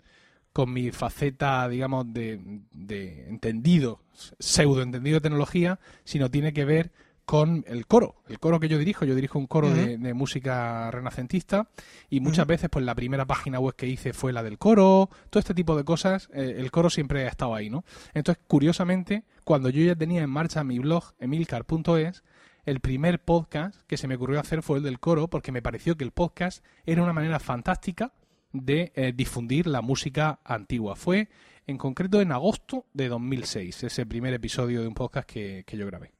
con 0.50 0.72
mi 0.72 0.90
faceta, 0.90 1.68
digamos, 1.68 2.12
de, 2.12 2.40
de 2.72 3.28
entendido, 3.28 4.00
pseudo 4.40 4.82
entendido 4.82 5.16
de 5.16 5.20
tecnología, 5.20 5.78
sino 6.02 6.32
tiene 6.32 6.52
que 6.52 6.64
ver 6.64 6.90
con 7.28 7.62
el 7.68 7.86
coro, 7.86 8.22
el 8.26 8.38
coro 8.38 8.58
que 8.58 8.68
yo 8.68 8.78
dirijo. 8.78 9.04
Yo 9.04 9.14
dirijo 9.14 9.38
un 9.38 9.46
coro 9.46 9.68
de, 9.68 9.98
de, 9.98 10.14
música 10.14 10.90
renacentista 10.90 11.68
y 12.08 12.20
muchas 12.20 12.46
veces, 12.46 12.70
pues 12.70 12.86
la 12.86 12.94
primera 12.94 13.26
página 13.26 13.60
web 13.60 13.76
que 13.76 13.86
hice 13.86 14.14
fue 14.14 14.32
la 14.32 14.42
del 14.42 14.56
coro, 14.56 15.10
todo 15.28 15.38
este 15.38 15.52
tipo 15.52 15.76
de 15.76 15.84
cosas. 15.84 16.30
Eh, 16.32 16.56
el 16.56 16.70
coro 16.70 16.88
siempre 16.88 17.26
ha 17.26 17.28
estado 17.28 17.54
ahí, 17.54 17.68
¿no? 17.68 17.84
Entonces, 18.14 18.42
curiosamente, 18.48 19.24
cuando 19.44 19.68
yo 19.68 19.84
ya 19.84 19.94
tenía 19.94 20.22
en 20.22 20.30
marcha 20.30 20.64
mi 20.64 20.78
blog 20.78 21.12
emilcar.es, 21.20 22.24
el 22.68 22.80
primer 22.80 23.24
podcast 23.24 23.80
que 23.86 23.96
se 23.96 24.06
me 24.06 24.16
ocurrió 24.16 24.38
hacer 24.38 24.62
fue 24.62 24.78
el 24.78 24.84
del 24.84 25.00
coro, 25.00 25.28
porque 25.28 25.52
me 25.52 25.62
pareció 25.62 25.96
que 25.96 26.04
el 26.04 26.10
podcast 26.10 26.62
era 26.84 27.02
una 27.02 27.14
manera 27.14 27.40
fantástica 27.40 28.12
de 28.52 28.92
eh, 28.94 29.14
difundir 29.16 29.66
la 29.66 29.80
música 29.80 30.40
antigua. 30.44 30.94
Fue 30.94 31.30
en 31.66 31.78
concreto 31.78 32.20
en 32.20 32.30
agosto 32.30 32.84
de 32.92 33.08
2006, 33.08 33.84
ese 33.84 34.04
primer 34.04 34.34
episodio 34.34 34.82
de 34.82 34.88
un 34.88 34.94
podcast 34.94 35.26
que, 35.26 35.64
que 35.66 35.78
yo 35.78 35.86
grabé. 35.86 36.12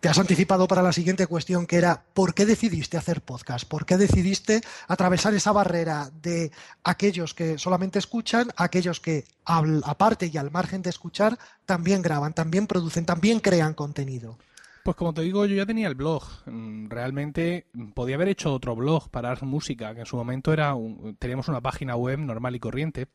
Te 0.00 0.08
has 0.08 0.18
anticipado 0.18 0.68
para 0.68 0.82
la 0.82 0.92
siguiente 0.92 1.26
cuestión 1.26 1.66
que 1.66 1.76
era 1.76 2.04
¿por 2.12 2.34
qué 2.34 2.44
decidiste 2.44 2.96
hacer 2.96 3.22
podcast? 3.22 3.68
¿Por 3.68 3.86
qué 3.86 3.96
decidiste 3.96 4.62
atravesar 4.86 5.34
esa 5.34 5.50
barrera 5.52 6.10
de 6.22 6.50
aquellos 6.82 7.34
que 7.34 7.58
solamente 7.58 7.98
escuchan, 7.98 8.50
aquellos 8.56 9.00
que 9.00 9.24
aparte 9.44 10.30
y 10.32 10.36
al 10.36 10.50
margen 10.50 10.82
de 10.82 10.90
escuchar 10.90 11.38
también 11.66 12.02
graban, 12.02 12.34
también 12.34 12.66
producen, 12.66 13.04
también 13.04 13.40
crean 13.40 13.74
contenido? 13.74 14.38
Pues 14.84 14.98
como 14.98 15.14
te 15.14 15.22
digo, 15.22 15.46
yo 15.46 15.56
ya 15.56 15.64
tenía 15.64 15.88
el 15.88 15.94
blog. 15.94 16.22
Realmente 16.44 17.64
podía 17.94 18.16
haber 18.16 18.28
hecho 18.28 18.52
otro 18.52 18.76
blog 18.76 19.08
para 19.08 19.34
música, 19.36 19.94
que 19.94 20.00
en 20.00 20.06
su 20.06 20.14
momento 20.14 20.52
era 20.52 20.74
un, 20.74 21.16
teníamos 21.18 21.48
una 21.48 21.62
página 21.62 21.96
web 21.96 22.18
normal 22.18 22.54
y 22.54 22.60
corriente 22.60 23.08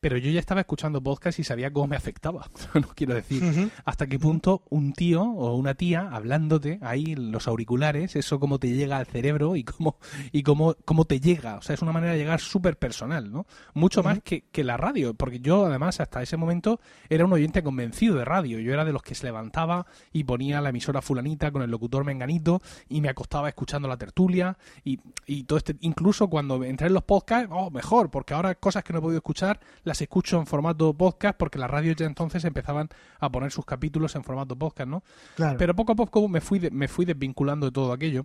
pero 0.00 0.16
yo 0.16 0.30
ya 0.30 0.40
estaba 0.40 0.62
escuchando 0.62 1.02
podcast 1.02 1.38
y 1.38 1.44
sabía 1.44 1.70
cómo 1.72 1.88
me 1.88 1.96
afectaba. 1.96 2.48
no 2.74 2.88
quiero 2.94 3.14
decir 3.14 3.42
uh 3.42 3.46
-huh. 3.46 3.70
hasta 3.84 4.06
qué 4.06 4.18
punto 4.18 4.62
un 4.70 4.92
tío 4.92 5.22
o 5.22 5.54
una 5.56 5.74
tía 5.74 6.08
hablándote 6.10 6.78
ahí 6.82 7.14
los 7.14 7.46
auriculares, 7.46 8.16
eso 8.16 8.40
cómo 8.40 8.58
te 8.58 8.68
llega 8.68 8.96
al 8.96 9.06
cerebro 9.06 9.56
y 9.56 9.64
cómo 9.64 9.98
y 10.32 10.42
cómo, 10.42 10.74
cómo 10.84 11.04
te 11.04 11.20
llega. 11.20 11.56
O 11.56 11.62
sea, 11.62 11.74
es 11.74 11.82
una 11.82 11.92
manera 11.92 12.12
de 12.12 12.18
llegar 12.18 12.40
súper 12.40 12.78
personal, 12.78 13.30
¿no? 13.30 13.46
Mucho 13.74 14.00
uh 14.00 14.04
-huh. 14.04 14.06
más 14.06 14.20
que, 14.22 14.42
que, 14.50 14.64
la 14.64 14.76
radio, 14.76 15.14
porque 15.14 15.40
yo 15.40 15.66
además 15.66 16.00
hasta 16.00 16.22
ese 16.22 16.36
momento 16.36 16.80
era 17.08 17.24
un 17.24 17.32
oyente 17.32 17.62
convencido 17.62 18.16
de 18.16 18.24
radio. 18.24 18.58
Yo 18.58 18.72
era 18.72 18.84
de 18.84 18.92
los 18.92 19.02
que 19.02 19.14
se 19.14 19.26
levantaba 19.26 19.86
y 20.12 20.24
ponía 20.24 20.60
la 20.60 20.70
emisora 20.70 21.02
fulanita 21.02 21.50
con 21.50 21.62
el 21.62 21.70
locutor 21.70 22.04
menganito 22.04 22.62
y 22.88 23.00
me 23.00 23.08
acostaba 23.08 23.48
escuchando 23.48 23.88
la 23.88 23.96
tertulia 23.96 24.56
y, 24.84 25.00
y 25.26 25.44
todo 25.44 25.58
este, 25.58 25.76
incluso 25.80 26.28
cuando 26.28 26.64
entré 26.64 26.86
en 26.86 26.94
los 26.94 27.02
podcasts, 27.02 27.48
oh, 27.50 27.70
mejor, 27.70 28.10
porque 28.10 28.34
ahora 28.34 28.54
cosas 28.54 28.82
que 28.84 28.92
no 28.92 29.00
he 29.00 29.02
podido 29.02 29.18
escuchar 29.18 29.60
las 29.90 30.00
escucho 30.00 30.38
en 30.38 30.46
formato 30.46 30.94
podcast 30.94 31.36
porque 31.36 31.58
las 31.58 31.68
radios 31.68 31.96
ya 31.96 32.06
entonces 32.06 32.44
empezaban 32.44 32.88
a 33.18 33.28
poner 33.28 33.50
sus 33.50 33.64
capítulos 33.64 34.14
en 34.14 34.22
formato 34.22 34.54
podcast, 34.56 34.88
¿no? 34.88 35.02
Claro. 35.34 35.58
Pero 35.58 35.74
poco 35.74 35.92
a 35.92 35.96
poco 35.96 36.28
me 36.28 36.40
fui, 36.40 36.60
de, 36.60 36.70
me 36.70 36.86
fui 36.86 37.04
desvinculando 37.04 37.66
de 37.66 37.72
todo 37.72 37.92
aquello 37.92 38.24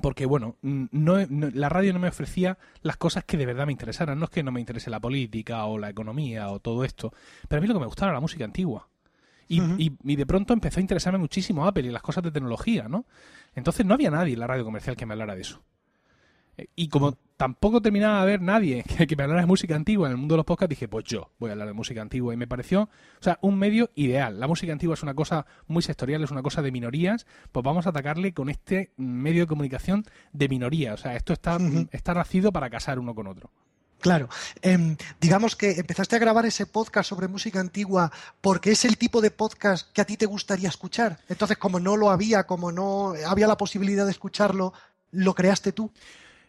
porque 0.00 0.26
bueno, 0.26 0.56
no, 0.62 1.24
no, 1.28 1.50
la 1.52 1.68
radio 1.68 1.92
no 1.92 2.00
me 2.00 2.08
ofrecía 2.08 2.58
las 2.80 2.96
cosas 2.96 3.22
que 3.24 3.36
de 3.36 3.46
verdad 3.46 3.66
me 3.66 3.72
interesaran. 3.72 4.18
No 4.18 4.24
es 4.24 4.30
que 4.30 4.42
no 4.42 4.50
me 4.50 4.58
interese 4.58 4.90
la 4.90 4.98
política 4.98 5.64
o 5.66 5.78
la 5.78 5.88
economía 5.88 6.50
o 6.50 6.58
todo 6.58 6.82
esto, 6.82 7.12
pero 7.48 7.58
a 7.58 7.62
mí 7.62 7.68
lo 7.68 7.74
que 7.74 7.80
me 7.80 7.86
gustaba 7.86 8.08
era 8.08 8.14
la 8.16 8.20
música 8.20 8.44
antigua. 8.44 8.88
Y, 9.46 9.60
uh 9.60 9.64
-huh. 9.64 9.76
y, 9.78 10.12
y, 10.12 10.16
de 10.16 10.26
pronto 10.26 10.52
empezó 10.52 10.80
a 10.80 10.82
interesarme 10.82 11.18
muchísimo 11.18 11.66
Apple 11.66 11.86
y 11.86 11.90
las 11.90 12.02
cosas 12.02 12.24
de 12.24 12.32
tecnología, 12.32 12.88
¿no? 12.88 13.06
Entonces 13.54 13.86
no 13.86 13.94
había 13.94 14.10
nadie 14.10 14.32
en 14.32 14.40
la 14.40 14.46
radio 14.48 14.64
comercial 14.64 14.96
que 14.96 15.06
me 15.06 15.12
hablara 15.12 15.34
de 15.34 15.42
eso. 15.42 15.62
Y 16.76 16.88
como 16.88 17.16
tampoco 17.36 17.82
terminaba 17.82 18.16
de 18.16 18.22
haber 18.22 18.40
nadie 18.40 18.84
que, 18.98 19.06
que, 19.06 19.16
me 19.16 19.24
hablara 19.24 19.40
de 19.40 19.46
música 19.46 19.74
antigua 19.74 20.06
en 20.06 20.12
el 20.12 20.18
mundo 20.18 20.34
de 20.34 20.38
los 20.38 20.46
podcasts, 20.46 20.70
dije, 20.70 20.86
pues 20.86 21.04
yo 21.04 21.30
voy 21.38 21.50
a 21.50 21.52
hablar 21.52 21.68
de 21.68 21.74
música 21.74 22.02
antigua. 22.02 22.34
Y 22.34 22.36
me 22.36 22.46
pareció, 22.46 22.82
o 22.82 23.22
sea, 23.22 23.38
un 23.40 23.58
medio 23.58 23.90
ideal. 23.94 24.38
La 24.38 24.46
música 24.46 24.72
antigua 24.72 24.94
es 24.94 25.02
una 25.02 25.14
cosa 25.14 25.46
muy 25.66 25.82
sectorial, 25.82 26.22
es 26.22 26.30
una 26.30 26.42
cosa 26.42 26.62
de 26.62 26.70
minorías, 26.70 27.26
pues 27.50 27.64
vamos 27.64 27.86
a 27.86 27.90
atacarle 27.90 28.32
con 28.32 28.48
este 28.48 28.92
medio 28.96 29.42
de 29.42 29.46
comunicación 29.46 30.04
de 30.32 30.48
minoría. 30.48 30.94
O 30.94 30.96
sea, 30.96 31.16
esto 31.16 31.32
está, 31.32 31.56
uh 31.56 31.60
-huh. 31.60 31.88
está 31.90 32.14
nacido 32.14 32.52
para 32.52 32.70
casar 32.70 32.98
uno 32.98 33.14
con 33.14 33.26
otro. 33.26 33.50
Claro, 34.02 34.28
eh, 34.62 34.96
digamos 35.20 35.54
que 35.54 35.70
empezaste 35.78 36.16
a 36.16 36.18
grabar 36.18 36.44
ese 36.44 36.66
podcast 36.66 37.08
sobre 37.08 37.28
música 37.28 37.60
antigua 37.60 38.10
porque 38.40 38.72
es 38.72 38.84
el 38.84 38.98
tipo 38.98 39.20
de 39.20 39.30
podcast 39.30 39.92
que 39.92 40.00
a 40.00 40.04
ti 40.04 40.16
te 40.16 40.26
gustaría 40.26 40.68
escuchar. 40.68 41.20
Entonces, 41.28 41.56
como 41.56 41.78
no 41.78 41.96
lo 41.96 42.10
había, 42.10 42.44
como 42.44 42.72
no 42.72 43.14
había 43.24 43.46
la 43.46 43.56
posibilidad 43.56 44.04
de 44.04 44.10
escucharlo, 44.10 44.72
¿lo 45.12 45.34
creaste 45.34 45.70
tú? 45.70 45.92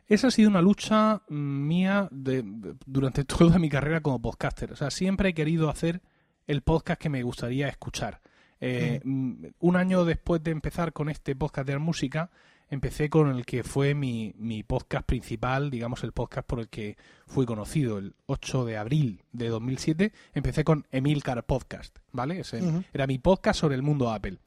Esa 0.08 0.28
ha 0.28 0.32
sido 0.32 0.50
una 0.50 0.62
lucha 0.62 1.22
mía 1.30 2.08
de, 2.12 2.44
durante 2.86 3.24
toda 3.26 3.60
mi 3.60 3.70
carrera 3.70 4.02
como 4.02 4.22
podcaster. 4.22 4.72
O 4.72 4.76
sea, 4.76 4.92
siempre 4.92 5.30
he 5.30 5.34
querido 5.34 5.70
hacer 5.70 6.02
el 6.48 6.62
podcast 6.62 7.02
que 7.02 7.10
me 7.10 7.24
gustaría 7.24 7.68
escuchar. 7.68 8.22
Eh, 8.60 9.02
mm. 9.04 9.46
Un 9.60 9.76
año 9.76 10.06
después 10.06 10.44
de 10.44 10.52
empezar 10.52 10.94
con 10.94 11.10
este 11.10 11.36
podcast 11.36 11.68
de 11.68 11.78
música, 11.78 12.32
empecé 12.70 13.10
con 13.10 13.30
el 13.30 13.46
que 13.46 13.64
fue 13.64 13.94
mi, 13.94 14.34
mi, 14.38 14.64
podcast 14.64 15.06
principal, 15.06 15.70
digamos 15.70 16.04
el 16.04 16.12
podcast 16.12 16.48
por 16.48 16.60
el 16.60 16.70
que 16.70 16.98
fui 17.28 17.46
conocido, 17.46 17.98
el 17.98 18.16
8 18.26 18.66
de 18.66 18.78
abril 18.78 19.24
de 19.32 19.50
2007, 19.50 20.14
empecé 20.34 20.64
con 20.64 20.88
Emilcar 20.92 21.46
Podcast, 21.46 21.98
¿vale? 22.12 22.40
Ese 22.40 22.62
uh 22.62 22.66
-huh. 22.66 22.86
Era 22.94 23.06
mi 23.06 23.20
podcast 23.20 23.60
sobre 23.60 23.76
el 23.76 23.84
mundo 23.84 24.12
Apple. 24.12 24.40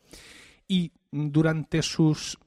Y 0.67 0.93
durante 1.11 1.83
sus 1.83 2.39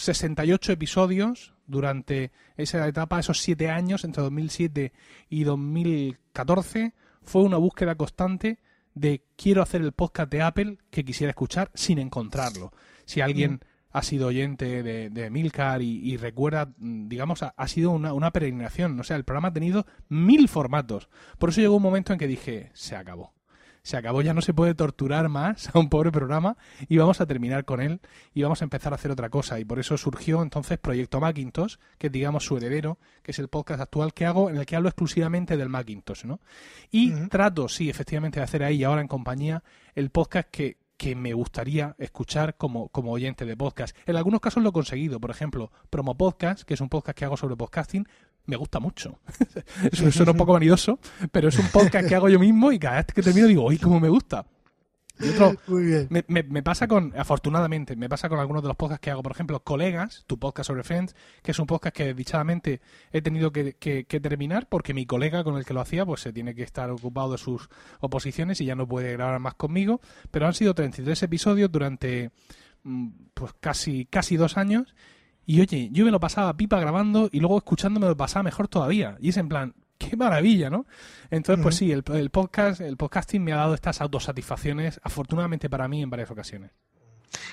68 0.00 0.72
episodios, 0.72 1.54
durante 1.66 2.32
esa 2.56 2.86
etapa, 2.88 3.20
esos 3.20 3.40
siete 3.40 3.70
años, 3.70 4.04
entre 4.04 4.22
2007 4.22 4.92
y 5.28 5.44
2014, 5.44 6.94
fue 7.22 7.42
una 7.42 7.58
búsqueda 7.58 7.94
constante 7.94 8.58
de 8.94 9.22
quiero 9.36 9.62
hacer 9.62 9.82
el 9.82 9.92
podcast 9.92 10.30
de 10.32 10.42
Apple 10.42 10.78
que 10.90 11.04
quisiera 11.04 11.30
escuchar 11.30 11.70
sin 11.74 11.98
encontrarlo. 11.98 12.72
Si 13.04 13.20
alguien... 13.20 13.52
Mm 13.54 13.60
ha 13.92 14.02
sido 14.02 14.28
oyente 14.28 14.82
de, 14.82 15.10
de 15.10 15.30
Milcar 15.30 15.82
y, 15.82 15.98
y, 15.98 16.16
recuerda, 16.16 16.72
digamos, 16.78 17.42
ha, 17.42 17.54
ha 17.56 17.68
sido 17.68 17.90
una, 17.90 18.12
una, 18.12 18.30
peregrinación. 18.30 18.98
O 19.00 19.04
sea, 19.04 19.16
el 19.16 19.24
programa 19.24 19.48
ha 19.48 19.52
tenido 19.52 19.86
mil 20.08 20.48
formatos. 20.48 21.08
Por 21.38 21.50
eso 21.50 21.60
llegó 21.60 21.76
un 21.76 21.82
momento 21.82 22.12
en 22.12 22.18
que 22.18 22.28
dije, 22.28 22.70
se 22.72 22.94
acabó. 22.94 23.34
Se 23.82 23.96
acabó, 23.96 24.22
ya 24.22 24.34
no 24.34 24.42
se 24.42 24.52
puede 24.54 24.74
torturar 24.74 25.28
más 25.28 25.70
a 25.74 25.78
un 25.78 25.88
pobre 25.88 26.12
programa 26.12 26.56
y 26.88 26.98
vamos 26.98 27.20
a 27.20 27.26
terminar 27.26 27.64
con 27.64 27.80
él 27.80 28.00
y 28.34 28.42
vamos 28.42 28.60
a 28.62 28.64
empezar 28.64 28.92
a 28.92 28.96
hacer 28.96 29.10
otra 29.10 29.30
cosa. 29.30 29.58
Y 29.58 29.64
por 29.64 29.78
eso 29.78 29.96
surgió 29.96 30.42
entonces 30.42 30.78
Proyecto 30.78 31.20
Macintosh, 31.20 31.76
que 31.98 32.08
es, 32.08 32.12
digamos, 32.12 32.44
su 32.44 32.56
heredero, 32.56 32.98
que 33.22 33.30
es 33.32 33.38
el 33.38 33.48
podcast 33.48 33.80
actual 33.80 34.12
que 34.12 34.26
hago, 34.26 34.50
en 34.50 34.56
el 34.56 34.66
que 34.66 34.76
hablo 34.76 34.88
exclusivamente 34.88 35.56
del 35.56 35.68
Macintosh, 35.68 36.24
¿no? 36.24 36.40
Y 36.90 37.12
uh 37.12 37.16
-huh. 37.16 37.28
trato, 37.30 37.68
sí, 37.68 37.88
efectivamente, 37.88 38.40
de 38.40 38.44
hacer 38.44 38.62
ahí 38.62 38.76
y 38.76 38.84
ahora 38.84 39.00
en 39.00 39.08
compañía 39.08 39.62
el 39.94 40.10
podcast 40.10 40.48
que, 40.50 40.78
que 40.96 41.16
me 41.16 41.32
gustaría 41.32 41.94
escuchar 41.98 42.56
como, 42.56 42.90
como 42.90 43.12
oyente 43.12 43.46
de 43.46 43.56
podcast. 43.56 43.96
En 44.06 44.16
algunos 44.16 44.40
casos 44.40 44.62
lo 44.62 44.68
he 44.68 44.72
conseguido. 44.72 45.18
Por 45.18 45.30
ejemplo, 45.30 45.72
Promo 45.88 46.14
Podcast, 46.16 46.62
que 46.64 46.74
es 46.74 46.80
un 46.82 46.90
podcast 46.90 47.16
que 47.18 47.24
hago 47.24 47.38
sobre 47.38 47.56
podcasting, 47.56 48.06
me 48.46 48.56
gusta 48.56 48.80
mucho. 48.80 49.18
Suena 49.92 50.32
un 50.32 50.38
poco 50.38 50.52
vanidoso, 50.52 50.98
pero 51.30 51.48
es 51.48 51.58
un 51.58 51.68
podcast 51.68 52.08
que 52.08 52.14
hago 52.14 52.28
yo 52.28 52.38
mismo 52.38 52.72
y 52.72 52.78
cada 52.78 52.96
vez 52.96 53.06
que 53.06 53.22
termino 53.22 53.46
digo, 53.46 53.70
¡ay, 53.70 53.78
cómo 53.78 54.00
me 54.00 54.08
gusta! 54.08 54.44
Y 55.20 55.28
otro, 55.28 55.54
Muy 55.66 55.84
bien. 55.84 56.06
Me, 56.10 56.24
me, 56.28 56.42
me, 56.42 56.62
pasa 56.62 56.88
con, 56.88 57.12
afortunadamente, 57.16 57.94
me 57.96 58.08
pasa 58.08 58.28
con 58.28 58.38
algunos 58.38 58.62
de 58.62 58.68
los 58.68 58.76
podcasts 58.76 59.02
que 59.02 59.10
hago, 59.10 59.22
por 59.22 59.32
ejemplo, 59.32 59.62
Colegas, 59.62 60.24
tu 60.26 60.38
podcast 60.38 60.68
sobre 60.68 60.82
Friends, 60.82 61.14
que 61.42 61.50
es 61.50 61.58
un 61.58 61.66
podcast 61.66 61.94
que 61.94 62.14
dichadamente 62.14 62.80
he 63.12 63.22
tenido 63.22 63.52
que, 63.52 63.74
que, 63.74 64.04
que, 64.04 64.20
terminar 64.20 64.68
porque 64.68 64.94
mi 64.94 65.06
colega 65.06 65.44
con 65.44 65.56
el 65.56 65.64
que 65.64 65.74
lo 65.74 65.80
hacía, 65.80 66.06
pues 66.06 66.20
se 66.22 66.32
tiene 66.32 66.54
que 66.54 66.62
estar 66.62 66.90
ocupado 66.90 67.32
de 67.32 67.38
sus 67.38 67.68
oposiciones 68.00 68.60
y 68.60 68.64
ya 68.64 68.74
no 68.74 68.86
puede 68.86 69.12
grabar 69.12 69.38
más 69.40 69.54
conmigo, 69.54 70.00
pero 70.30 70.46
han 70.46 70.54
sido 70.54 70.74
33 70.74 71.22
episodios 71.22 71.70
durante 71.70 72.30
mm, 72.82 73.08
pues 73.34 73.52
casi, 73.60 74.06
casi 74.06 74.36
dos 74.36 74.56
años 74.56 74.94
y 75.46 75.60
oye, 75.60 75.88
yo 75.92 76.04
me 76.04 76.10
lo 76.10 76.20
pasaba 76.20 76.56
pipa 76.56 76.78
grabando 76.78 77.28
y 77.32 77.40
luego 77.40 77.58
escuchando 77.58 78.00
me 78.00 78.06
lo 78.06 78.16
pasaba 78.16 78.42
mejor 78.42 78.68
todavía. 78.68 79.16
Y 79.20 79.30
es 79.30 79.36
en 79.36 79.48
plan, 79.48 79.74
qué 79.98 80.16
maravilla, 80.16 80.70
¿no? 80.70 80.86
Entonces, 81.30 81.62
pues 81.62 81.76
sí, 81.76 81.92
el, 81.92 82.02
el, 82.14 82.30
podcast, 82.30 82.80
el 82.80 82.96
podcasting 82.96 83.42
me 83.44 83.52
ha 83.52 83.56
dado 83.56 83.74
estas 83.74 84.00
autosatisfacciones, 84.00 85.00
afortunadamente 85.02 85.68
para 85.68 85.88
mí, 85.88 86.02
en 86.02 86.10
varias 86.10 86.30
ocasiones. 86.30 86.72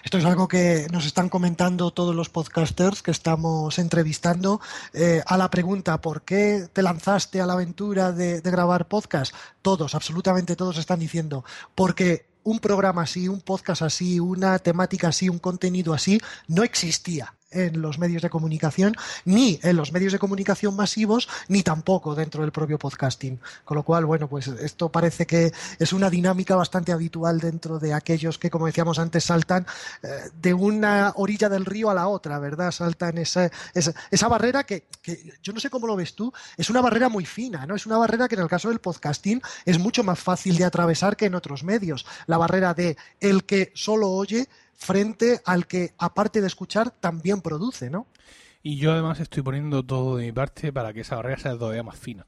Esto 0.04 0.18
es 0.18 0.26
algo 0.26 0.48
que 0.48 0.88
nos 0.92 1.06
están 1.06 1.30
comentando 1.30 1.92
todos 1.92 2.16
los 2.16 2.30
podcasters 2.30 3.04
que 3.04 3.12
estamos 3.12 3.78
entrevistando. 3.78 4.60
Eh, 4.94 5.22
a 5.26 5.38
la 5.38 5.50
pregunta, 5.50 6.02
¿por 6.02 6.24
qué 6.24 6.68
te 6.72 6.82
lanzaste 6.82 7.42
a 7.42 7.46
la 7.46 7.54
aventura 7.54 8.12
de, 8.12 8.42
de 8.42 8.52
grabar 8.52 8.88
podcast? 8.88 9.36
Todos, 9.62 9.94
absolutamente 9.94 10.56
todos 10.56 10.78
están 10.78 11.00
diciendo, 11.00 11.44
porque 11.76 12.26
un 12.44 12.60
programa 12.60 13.04
así, 13.04 13.28
un 13.28 13.42
podcast 13.42 13.82
así, 13.82 14.20
una 14.20 14.58
temática 14.60 15.10
así, 15.10 15.30
un 15.30 15.40
contenido 15.40 15.94
así, 15.94 16.20
no 16.48 16.64
existía 16.64 17.37
en 17.52 17.82
los 17.82 18.00
medios 18.00 18.22
de 18.22 18.30
comunicación, 18.30 18.96
ni 19.26 19.60
en 19.64 19.76
los 19.76 19.92
medios 19.92 20.14
de 20.14 20.20
comunicación 20.20 20.76
masivos, 20.76 21.28
ni 21.48 21.64
tampoco 21.64 22.16
dentro 22.16 22.42
del 22.42 22.52
propio 22.52 22.78
podcasting. 22.78 23.40
Con 23.64 23.78
lo 23.78 23.84
cual, 23.84 24.06
bueno, 24.06 24.28
pues 24.28 24.48
esto 24.48 24.90
parece 24.90 25.26
que 25.26 25.52
es 25.80 25.94
una 25.94 26.10
dinámica 26.10 26.56
bastante 26.56 26.92
habitual 26.92 27.40
dentro 27.40 27.80
de 27.80 27.94
aquellos 27.94 28.38
que, 28.38 28.50
como 28.50 28.66
decíamos 28.66 29.00
antes, 29.00 29.24
saltan 29.24 29.66
eh, 30.04 30.08
de 30.42 30.54
una 30.54 31.14
orilla 31.16 31.50
del 31.50 31.66
río 31.66 31.90
a 31.90 31.94
la 31.94 32.08
otra, 32.08 32.40
¿verdad? 32.40 32.72
Saltan 32.72 33.18
esa, 33.18 33.50
esa, 33.74 33.94
esa 34.12 34.28
barrera 34.28 34.66
que, 34.66 34.86
que, 35.02 35.34
yo 35.42 35.54
no 35.54 35.60
sé 35.60 35.70
cómo 35.70 35.88
lo 35.88 35.96
ves 35.96 36.16
tú, 36.16 36.32
es 36.58 36.70
una 36.70 36.82
barrera 36.82 37.10
muy 37.10 37.26
fina, 37.26 37.66
¿no? 37.66 37.76
Es 37.76 37.86
una 37.86 37.98
barrera 37.98 38.28
que 38.28 38.36
en 38.36 38.42
el 38.42 38.48
caso 38.48 38.70
del 38.70 38.80
podcasting 38.80 39.42
es 39.66 39.80
mucho 39.80 40.04
más 40.04 40.20
fácil 40.20 40.58
de 40.58 40.66
atravesar 40.66 41.16
que 41.16 41.26
en 41.26 41.36
otros 41.36 41.64
medios. 41.64 42.06
La 42.26 42.38
barrera 42.38 42.74
de 42.74 42.98
el 43.20 43.46
que 43.46 43.72
solo 43.74 44.10
oye 44.10 44.48
frente 44.78 45.42
al 45.44 45.68
que, 45.68 45.94
aparte 45.98 46.40
de 46.40 46.48
escuchar, 46.48 46.92
también 46.92 47.42
produce, 47.42 47.90
¿no? 47.90 48.08
Y 48.62 48.78
yo 48.78 48.92
además 48.92 49.20
estoy 49.20 49.44
poniendo 49.44 49.84
todo 49.84 50.18
de 50.18 50.26
mi 50.26 50.32
parte 50.32 50.72
para 50.72 50.94
que 50.94 51.02
esa 51.02 51.16
barrera 51.18 51.40
sea 51.40 51.58
todavía 51.58 51.84
más 51.84 51.98
fina. 51.98 52.28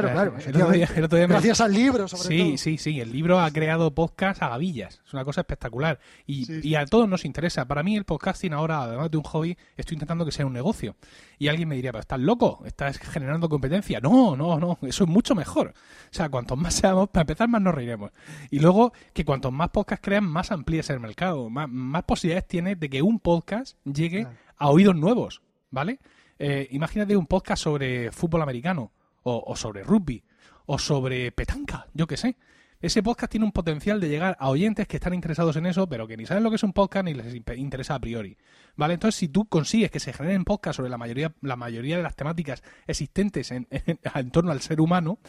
Claro, 0.00 0.12
claro. 0.12 0.34
El 0.38 0.56
otro 0.56 0.70
día, 0.70 0.88
el 0.96 1.04
otro 1.04 1.18
día 1.18 1.26
Gracias 1.26 1.60
me... 1.60 1.64
al 1.66 1.72
libro, 1.72 2.08
sobre 2.08 2.22
sí, 2.22 2.38
todo. 2.38 2.58
Sí, 2.58 2.58
sí, 2.58 2.78
sí. 2.78 3.00
El 3.00 3.12
libro 3.12 3.40
ha 3.40 3.50
creado 3.50 3.94
podcast 3.94 4.42
a 4.42 4.48
gavillas. 4.48 5.00
Es 5.06 5.12
una 5.12 5.24
cosa 5.24 5.42
espectacular. 5.42 5.98
Y, 6.26 6.44
sí, 6.44 6.62
sí. 6.62 6.68
y, 6.68 6.74
a 6.74 6.86
todos 6.86 7.08
nos 7.08 7.24
interesa. 7.24 7.66
Para 7.66 7.82
mí 7.82 7.96
el 7.96 8.04
podcasting 8.04 8.52
ahora, 8.52 8.82
además 8.82 9.10
de 9.10 9.16
un 9.18 9.24
hobby, 9.24 9.56
estoy 9.76 9.94
intentando 9.94 10.24
que 10.24 10.32
sea 10.32 10.46
un 10.46 10.52
negocio. 10.52 10.96
Y 11.38 11.48
alguien 11.48 11.68
me 11.68 11.76
diría, 11.76 11.92
pero 11.92 12.00
estás 12.00 12.20
loco, 12.20 12.62
estás 12.64 12.98
generando 12.98 13.48
competencia. 13.48 14.00
No, 14.00 14.36
no, 14.36 14.58
no. 14.58 14.78
Eso 14.82 15.04
es 15.04 15.10
mucho 15.10 15.34
mejor. 15.34 15.68
O 15.68 16.14
sea, 16.14 16.28
cuantos 16.28 16.58
más 16.58 16.74
seamos, 16.74 17.08
para 17.08 17.22
empezar, 17.22 17.48
más 17.48 17.62
nos 17.62 17.74
reiremos. 17.74 18.10
Y 18.50 18.60
luego, 18.60 18.92
que 19.12 19.24
cuantos 19.24 19.52
más 19.52 19.70
podcasts 19.70 20.04
crean, 20.04 20.24
más 20.24 20.52
amplíes 20.52 20.90
el 20.90 21.00
mercado. 21.00 21.50
Más, 21.50 21.68
más 21.68 22.04
posibilidades 22.04 22.48
tienes 22.48 22.80
de 22.80 22.88
que 22.88 23.02
un 23.02 23.18
podcast 23.20 23.76
llegue 23.84 24.22
claro. 24.22 24.36
a 24.56 24.70
oídos 24.70 24.96
nuevos. 24.96 25.42
¿Vale? 25.70 26.00
Eh, 26.38 26.68
imagínate 26.72 27.16
un 27.16 27.26
podcast 27.26 27.62
sobre 27.62 28.10
fútbol 28.10 28.42
americano 28.42 28.92
o, 29.22 29.56
sobre 29.56 29.82
rugby 29.82 30.22
o 30.66 30.78
sobre 30.78 31.32
petanca, 31.32 31.86
yo 31.94 32.06
qué 32.06 32.16
sé. 32.16 32.36
Ese 32.80 33.00
podcast 33.00 33.30
tiene 33.30 33.46
un 33.46 33.52
potencial 33.52 34.00
de 34.00 34.08
llegar 34.08 34.36
a 34.40 34.48
oyentes 34.48 34.88
que 34.88 34.96
están 34.96 35.14
interesados 35.14 35.54
en 35.54 35.66
eso, 35.66 35.88
pero 35.88 36.08
que 36.08 36.16
ni 36.16 36.26
saben 36.26 36.42
lo 36.42 36.50
que 36.50 36.56
es 36.56 36.64
un 36.64 36.72
podcast 36.72 37.04
ni 37.04 37.14
les 37.14 37.32
interesa 37.56 37.94
a 37.94 38.00
priori. 38.00 38.36
¿Vale? 38.74 38.94
Entonces, 38.94 39.16
si 39.20 39.28
tú 39.28 39.44
consigues 39.44 39.92
que 39.92 40.00
se 40.00 40.12
generen 40.12 40.44
podcasts 40.44 40.78
sobre 40.78 40.90
la 40.90 40.98
mayoría, 40.98 41.32
la 41.42 41.54
mayoría 41.54 41.96
de 41.96 42.02
las 42.02 42.16
temáticas 42.16 42.64
existentes 42.88 43.52
en, 43.52 43.68
en, 43.70 44.00
en 44.12 44.30
torno 44.32 44.50
al 44.50 44.60
ser 44.62 44.80
humano, 44.80 45.20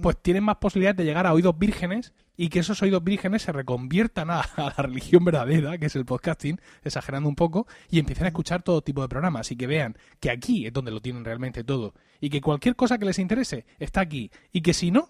pues 0.00 0.16
tienen 0.20 0.44
más 0.44 0.56
posibilidades 0.56 0.96
de 0.96 1.04
llegar 1.04 1.26
a 1.26 1.32
oídos 1.32 1.58
vírgenes 1.58 2.12
y 2.36 2.48
que 2.48 2.58
esos 2.58 2.82
oídos 2.82 3.02
vírgenes 3.02 3.42
se 3.42 3.52
reconviertan 3.52 4.30
a, 4.30 4.40
a, 4.40 4.74
la 4.76 4.82
religión 4.82 5.24
verdadera, 5.24 5.78
que 5.78 5.86
es 5.86 5.96
el 5.96 6.04
podcasting, 6.04 6.60
exagerando 6.82 7.28
un 7.28 7.34
poco, 7.34 7.66
y 7.90 7.98
empiecen 7.98 8.24
a 8.24 8.28
escuchar 8.28 8.62
todo 8.62 8.82
tipo 8.82 9.02
de 9.02 9.08
programas. 9.08 9.50
Y 9.50 9.56
que 9.56 9.66
vean 9.66 9.96
que 10.20 10.30
aquí 10.30 10.66
es 10.66 10.72
donde 10.72 10.90
lo 10.90 11.00
tienen 11.00 11.24
realmente 11.24 11.64
todo. 11.64 11.94
Y 12.20 12.30
que 12.30 12.40
cualquier 12.40 12.76
cosa 12.76 12.98
que 12.98 13.06
les 13.06 13.18
interese 13.18 13.66
está 13.78 14.00
aquí. 14.00 14.30
Y 14.52 14.60
que 14.60 14.74
si 14.74 14.90
no, 14.90 15.08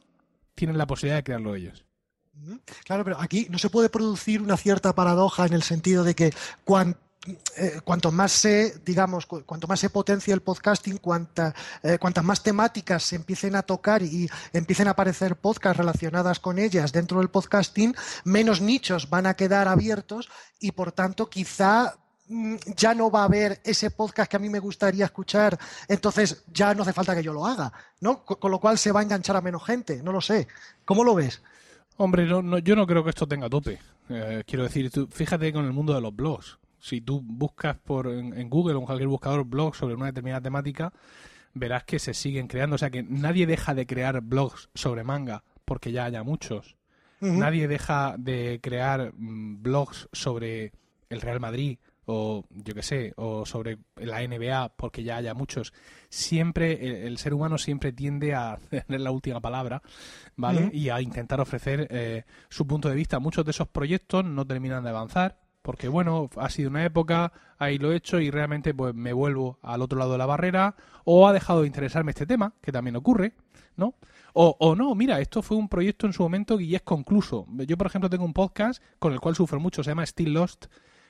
tienen 0.55 0.79
la 0.79 0.87
posibilidad 0.87 1.19
de 1.19 1.25
crearlo 1.25 1.55
ellos. 1.55 1.85
Claro, 2.85 3.03
pero 3.05 3.21
aquí 3.21 3.47
no 3.51 3.59
se 3.59 3.71
puede 3.71 3.89
producir 3.89 4.43
una 4.43 4.57
cierta 4.57 4.95
paradoja 4.95 5.47
en 5.47 5.55
el 5.55 5.63
sentido 5.63 6.05
de 6.05 6.15
que 6.15 6.35
cuanto 6.65 7.06
eh, 7.57 7.81
cuanto 7.85 8.13
más 8.13 8.33
se, 8.33 8.79
digamos, 8.85 9.27
cu 9.27 9.43
cuanto 9.45 9.67
más 9.67 9.81
se 9.81 9.91
potencia 9.91 10.35
el 10.35 10.43
podcasting, 10.43 11.01
eh, 11.83 11.99
cuantas 11.99 12.25
más 12.25 12.43
temáticas 12.43 13.03
se 13.03 13.17
empiecen 13.17 13.57
a 13.57 13.63
tocar 13.63 14.03
y 14.03 14.29
empiecen 14.53 14.89
a 14.89 14.93
aparecer 14.93 15.37
podcasts 15.37 15.79
relacionadas 15.79 16.39
con 16.39 16.59
ellas 16.59 16.93
dentro 16.93 17.19
del 17.19 17.29
podcasting, 17.29 17.95
menos 18.25 18.61
nichos 18.61 19.11
van 19.11 19.27
a 19.27 19.35
quedar 19.35 19.69
abiertos 19.69 20.29
y 20.61 20.73
por 20.73 20.93
tanto 20.93 21.29
quizá 21.29 21.97
mm, 22.29 22.57
ya 22.77 22.95
no 22.95 23.11
va 23.11 23.23
a 23.23 23.25
haber 23.25 23.61
ese 23.65 23.91
podcast 23.91 24.31
que 24.31 24.37
a 24.37 24.41
mí 24.41 24.49
me 24.49 24.61
gustaría 24.61 25.05
escuchar, 25.05 25.59
entonces 25.89 26.45
ya 26.53 26.75
no 26.75 26.83
hace 26.83 26.93
falta 26.93 27.15
que 27.15 27.23
yo 27.23 27.33
lo 27.33 27.47
haga, 27.47 27.73
¿no? 28.01 28.25
Con, 28.25 28.37
con 28.37 28.51
lo 28.51 28.61
cual 28.61 28.79
se 28.79 28.93
va 28.93 29.01
a 29.01 29.03
enganchar 29.03 29.37
a 29.37 29.41
menos 29.41 29.65
gente, 29.65 30.03
no 30.03 30.13
lo 30.13 30.21
sé. 30.21 30.47
¿Cómo 30.85 31.03
lo 31.03 31.15
ves? 31.15 31.43
Hombre, 31.97 32.27
no, 32.27 32.43
no, 32.43 32.59
yo 32.59 32.77
no 32.77 32.87
creo 32.87 33.03
que 33.03 33.11
esto 33.11 33.27
tenga 33.27 33.49
tope. 33.49 33.81
Eh, 34.11 34.45
quiero 34.47 34.65
decir, 34.65 34.91
tú, 34.91 35.09
fíjate 35.11 35.53
con 35.53 35.65
el 35.65 35.73
mundo 35.73 35.95
de 35.95 36.01
los 36.01 36.15
blogs 36.15 36.59
si 36.87 37.01
tú 37.01 37.21
buscas 37.21 37.77
por 37.77 38.07
en, 38.07 38.39
en, 38.39 38.49
Google 38.49 38.77
o 38.77 38.79
en 38.79 38.87
cualquier 38.87 39.09
buscador 39.09 39.45
blogs 39.45 39.79
sobre 39.79 39.97
una 39.97 40.07
determinada 40.07 40.41
temática, 40.41 40.93
verás 41.53 41.83
que 41.83 41.99
se 41.99 42.15
siguen 42.15 42.47
creando. 42.47 42.77
O 42.77 42.79
sea 42.79 42.91
que 42.91 43.03
nadie 43.03 43.47
deja 43.47 43.75
de 43.75 43.87
crear 43.87 44.21
blogs 44.21 44.69
sobre 44.75 45.03
manga 45.03 45.43
porque 45.65 45.91
ya 45.91 46.05
haya 46.05 46.23
muchos. 46.23 46.77
Uh 47.21 47.27
-huh. 47.27 47.39
Nadie 47.39 47.67
deja 47.67 48.15
de 48.19 48.61
crear 48.63 49.13
mmm, 49.17 49.63
blogs 49.63 50.09
sobre 50.13 50.73
el 51.09 51.21
Real 51.21 51.41
Madrid 51.41 51.79
o 52.09 52.45
yo 52.51 52.73
qué 52.73 52.83
sé, 52.85 53.13
o 53.17 53.45
sobre 53.45 53.79
la 53.97 54.25
NBA 54.25 54.77
porque 54.77 55.03
ya 55.03 55.17
haya 55.17 55.35
muchos. 55.35 55.73
Siempre 56.09 56.87
el, 56.87 56.95
el 57.09 57.19
ser 57.19 57.35
humano 57.35 57.59
siempre 57.59 57.93
tiende 57.93 58.33
a 58.33 58.61
tener 58.87 59.01
la 59.01 59.11
última 59.11 59.41
palabra, 59.41 59.83
¿vale? 60.37 60.67
Uh 60.67 60.69
-huh. 60.69 60.75
Y 60.75 60.91
a 60.91 61.01
intentar 61.01 61.41
ofrecer 61.41 61.89
eh, 61.91 62.23
su 62.49 62.65
punto 62.65 62.89
de 62.89 62.95
vista. 62.95 63.19
Muchos 63.19 63.45
de 63.45 63.51
esos 63.51 63.67
proyectos 63.67 64.25
no 64.25 64.47
terminan 64.47 64.85
de 64.85 64.91
avanzar 64.91 65.46
porque 65.67 65.89
bueno, 65.89 66.31
ha 66.37 66.49
sido 66.49 66.71
una 66.71 66.85
época, 66.85 67.33
ahí 67.59 67.77
lo 67.77 67.91
he 67.91 67.97
hecho 67.97 68.21
y 68.21 68.31
realmente 68.31 68.73
pues 68.73 68.95
me 68.95 69.13
vuelvo 69.13 69.59
al 69.63 69.83
otro 69.83 69.99
lado 69.99 70.13
de 70.13 70.19
la 70.19 70.25
barrera 70.25 70.77
o 71.03 71.27
ha 71.27 71.33
dejado 71.33 71.63
de 71.63 71.67
interesarme 71.67 72.13
este 72.13 72.25
tema, 72.25 72.55
que 72.63 72.71
también 72.71 72.95
ocurre, 72.95 73.33
¿no? 73.75 73.97
O, 74.33 74.57
o 74.61 74.77
no, 74.77 74.95
mira, 74.95 75.21
esto 75.21 75.43
fue 75.43 75.57
un 75.57 75.69
proyecto 75.69 76.07
en 76.07 76.13
su 76.13 76.23
momento 76.23 76.61
y 76.61 76.77
es 76.77 76.83
concluso. 76.83 77.49
Yo, 77.67 77.77
por 77.77 77.89
ejemplo, 77.89 78.09
tengo 78.09 78.25
un 78.25 78.33
podcast 78.33 78.81
con 79.01 79.13
el 79.13 79.19
cual 79.19 79.35
sufro 79.35 79.59
mucho, 79.59 79.83
se 79.83 79.91
llama 79.91 80.07
Still 80.07 80.35
Lost. 80.35 80.67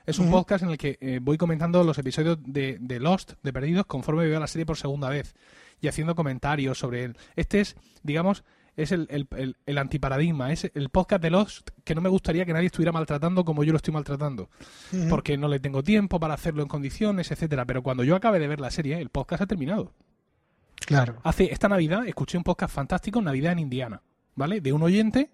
Es 0.07 0.19
un 0.19 0.29
uh 0.29 0.31
-huh. 0.31 0.33
podcast 0.33 0.64
en 0.64 0.71
el 0.71 0.79
que 0.79 0.97
eh, 1.03 1.19
voy 1.21 1.37
comentando 1.37 1.85
los 1.85 1.99
episodios 1.99 2.38
de, 2.42 2.79
de 2.81 2.99
Lost, 2.99 3.35
de 3.42 3.53
Perdidos, 3.53 3.85
conforme 3.85 4.27
veo 4.27 4.40
la 4.40 4.47
serie 4.47 4.64
por 4.64 4.79
segunda 4.79 5.11
vez 5.11 5.35
y 5.83 5.88
haciendo 5.88 6.14
comentarios 6.14 6.79
sobre 6.79 7.05
él. 7.05 7.16
Este 7.35 7.61
es, 7.61 7.77
digamos, 8.03 8.42
es 8.76 8.92
el, 8.92 9.06
el, 9.10 9.26
el, 9.36 9.56
el, 9.64 9.78
antiparadigma, 9.78 10.52
es 10.52 10.70
el 10.74 10.90
podcast 10.90 11.22
de 11.22 11.30
Lost 11.30 11.70
que 11.84 11.94
no 11.94 12.00
me 12.00 12.08
gustaría 12.08 12.44
que 12.44 12.52
nadie 12.52 12.66
estuviera 12.66 12.92
maltratando 12.92 13.44
como 13.44 13.64
yo 13.64 13.72
lo 13.72 13.78
estoy 13.78 13.94
maltratando, 13.94 14.50
uh 14.92 14.96
-huh. 14.96 15.08
porque 15.08 15.36
no 15.38 15.48
le 15.48 15.60
tengo 15.60 15.82
tiempo 15.82 16.20
para 16.20 16.34
hacerlo 16.34 16.62
en 16.62 16.68
condiciones, 16.68 17.30
etcétera. 17.30 17.64
Pero 17.64 17.82
cuando 17.82 18.04
yo 18.04 18.14
acabe 18.14 18.38
de 18.38 18.48
ver 18.48 18.60
la 18.60 18.70
serie, 18.70 19.00
el 19.00 19.08
podcast 19.08 19.42
ha 19.42 19.46
terminado. 19.46 19.92
Claro. 20.76 21.16
Hace 21.24 21.52
esta 21.52 21.68
Navidad 21.68 22.06
escuché 22.06 22.36
un 22.36 22.44
podcast 22.44 22.74
fantástico, 22.74 23.20
Navidad 23.22 23.52
en 23.52 23.60
Indiana, 23.60 24.02
¿vale? 24.34 24.60
De 24.60 24.72
un 24.72 24.82
oyente 24.82 25.30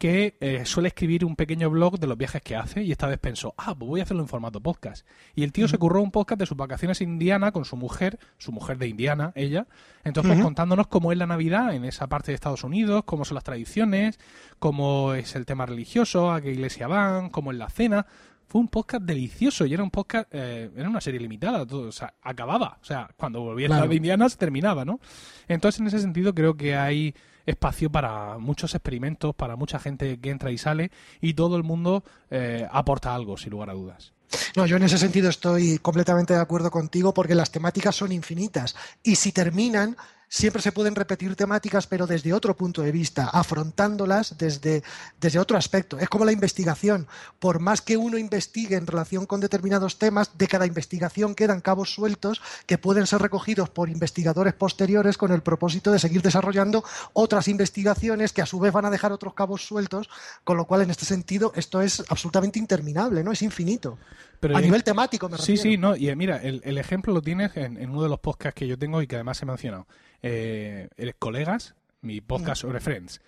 que 0.00 0.38
eh, 0.40 0.64
suele 0.64 0.88
escribir 0.88 1.26
un 1.26 1.36
pequeño 1.36 1.68
blog 1.68 1.98
de 2.00 2.06
los 2.06 2.16
viajes 2.16 2.40
que 2.40 2.56
hace 2.56 2.82
y 2.82 2.90
esta 2.90 3.06
vez 3.06 3.18
pensó, 3.18 3.52
ah, 3.58 3.74
pues 3.74 3.86
voy 3.86 4.00
a 4.00 4.04
hacerlo 4.04 4.22
en 4.22 4.28
formato 4.28 4.58
podcast. 4.58 5.06
Y 5.34 5.44
el 5.44 5.52
tío 5.52 5.66
uh 5.66 5.68
-huh. 5.68 5.72
se 5.72 5.76
curró 5.76 6.00
un 6.00 6.10
podcast 6.10 6.38
de 6.38 6.46
sus 6.46 6.56
vacaciones 6.56 7.02
en 7.02 7.10
Indiana 7.10 7.52
con 7.52 7.66
su 7.66 7.76
mujer, 7.76 8.18
su 8.38 8.50
mujer 8.50 8.78
de 8.78 8.88
Indiana, 8.88 9.32
ella, 9.34 9.66
entonces 10.02 10.38
uh 10.38 10.40
-huh. 10.40 10.42
contándonos 10.42 10.86
cómo 10.86 11.12
es 11.12 11.18
la 11.18 11.26
Navidad 11.26 11.74
en 11.74 11.84
esa 11.84 12.06
parte 12.06 12.32
de 12.32 12.36
Estados 12.36 12.64
Unidos, 12.64 13.04
cómo 13.04 13.26
son 13.26 13.34
las 13.34 13.44
tradiciones, 13.44 14.18
cómo 14.58 15.12
es 15.12 15.36
el 15.36 15.44
tema 15.44 15.66
religioso, 15.66 16.32
a 16.32 16.40
qué 16.40 16.50
iglesia 16.50 16.86
van, 16.86 17.28
cómo 17.28 17.52
es 17.52 17.58
la 17.58 17.68
cena. 17.68 18.06
Fue 18.46 18.58
un 18.58 18.68
podcast 18.68 19.02
delicioso 19.02 19.66
y 19.66 19.74
era 19.74 19.82
un 19.82 19.90
podcast, 19.90 20.28
eh, 20.32 20.70
era 20.74 20.88
una 20.88 21.02
serie 21.02 21.20
limitada, 21.20 21.66
todo, 21.66 21.88
o 21.88 21.92
sea, 21.92 22.14
acababa, 22.22 22.78
o 22.80 22.84
sea, 22.86 23.10
cuando 23.18 23.42
volvía 23.42 23.66
claro. 23.66 23.84
a 23.84 23.86
de 23.86 23.96
Indiana 23.96 24.30
se 24.30 24.38
terminaba, 24.38 24.86
¿no? 24.86 24.98
Entonces, 25.46 25.78
en 25.78 25.88
ese 25.88 25.98
sentido, 25.98 26.34
creo 26.34 26.56
que 26.56 26.74
hay 26.74 27.14
espacio 27.50 27.90
para 27.90 28.38
muchos 28.38 28.74
experimentos, 28.74 29.34
para 29.34 29.56
mucha 29.56 29.78
gente 29.78 30.18
que 30.18 30.30
entra 30.30 30.50
y 30.50 30.58
sale 30.58 30.90
y 31.20 31.34
todo 31.34 31.56
el 31.56 31.62
mundo 31.62 32.04
eh, 32.30 32.66
aporta 32.70 33.14
algo, 33.14 33.36
sin 33.36 33.50
lugar 33.50 33.70
a 33.70 33.74
dudas. 33.74 34.12
No, 34.56 34.66
yo 34.66 34.76
en 34.76 34.84
ese 34.84 34.98
sentido 34.98 35.28
estoy 35.28 35.78
completamente 35.78 36.34
de 36.34 36.40
acuerdo 36.40 36.70
contigo 36.70 37.12
porque 37.12 37.34
las 37.34 37.50
temáticas 37.50 37.96
son 37.96 38.12
infinitas 38.12 38.76
y 39.02 39.16
si 39.16 39.32
terminan 39.32 39.96
siempre 40.30 40.62
se 40.62 40.70
pueden 40.70 40.94
repetir 40.94 41.34
temáticas, 41.34 41.88
pero 41.88 42.06
desde 42.06 42.32
otro 42.32 42.56
punto 42.56 42.82
de 42.82 42.92
vista, 42.92 43.28
afrontándolas 43.28 44.38
desde, 44.38 44.84
desde 45.20 45.40
otro 45.40 45.58
aspecto. 45.58 45.98
Es 45.98 46.08
como 46.08 46.24
la 46.24 46.32
investigación. 46.32 47.08
Por 47.40 47.58
más 47.58 47.82
que 47.82 47.96
uno 47.96 48.16
investigue 48.16 48.76
en 48.76 48.86
relación 48.86 49.26
con 49.26 49.40
determinados 49.40 49.98
temas, 49.98 50.38
de 50.38 50.46
cada 50.46 50.66
investigación 50.66 51.34
quedan 51.34 51.60
cabos 51.60 51.92
sueltos 51.92 52.40
que 52.66 52.78
pueden 52.78 53.08
ser 53.08 53.20
recogidos 53.20 53.68
por 53.70 53.90
investigadores 53.90 54.54
posteriores 54.54 55.18
con 55.18 55.32
el 55.32 55.42
propósito 55.42 55.90
de 55.90 55.98
seguir 55.98 56.22
desarrollando 56.22 56.84
otras 57.12 57.48
investigaciones 57.48 58.32
que 58.32 58.42
a 58.42 58.46
su 58.46 58.60
vez 58.60 58.72
van 58.72 58.84
a 58.84 58.90
dejar 58.90 59.10
otros 59.10 59.34
cabos 59.34 59.66
sueltos, 59.66 60.08
con 60.44 60.56
lo 60.56 60.64
cual 60.64 60.82
en 60.82 60.90
este 60.90 61.04
sentido 61.04 61.52
esto 61.56 61.82
es 61.82 62.04
absolutamente 62.08 62.60
interminable, 62.60 63.24
¿no? 63.24 63.32
Es 63.32 63.42
infinito. 63.42 63.98
Pero 64.40 64.56
a 64.56 64.60
nivel 64.60 64.82
temático, 64.82 65.28
me 65.28 65.36
refiero. 65.36 65.62
Sí, 65.62 65.70
sí, 65.70 65.76
no, 65.76 65.94
y 65.94 66.14
mira, 66.16 66.38
el, 66.38 66.62
el 66.64 66.78
ejemplo 66.78 67.12
lo 67.12 67.20
tienes 67.20 67.56
en, 67.56 67.76
en, 67.76 67.90
uno 67.90 68.02
de 68.02 68.08
los 68.08 68.20
podcasts 68.20 68.58
que 68.58 68.66
yo 68.66 68.78
tengo 68.78 69.02
y 69.02 69.06
que 69.06 69.16
además 69.16 69.40
he 69.42 69.46
mencionado. 69.46 69.86
Eh, 70.22 70.88
eres 70.96 71.14
colegas, 71.18 71.74
mi 72.00 72.20
podcast 72.22 72.62
sobre 72.62 72.80
Friends. 72.80 73.20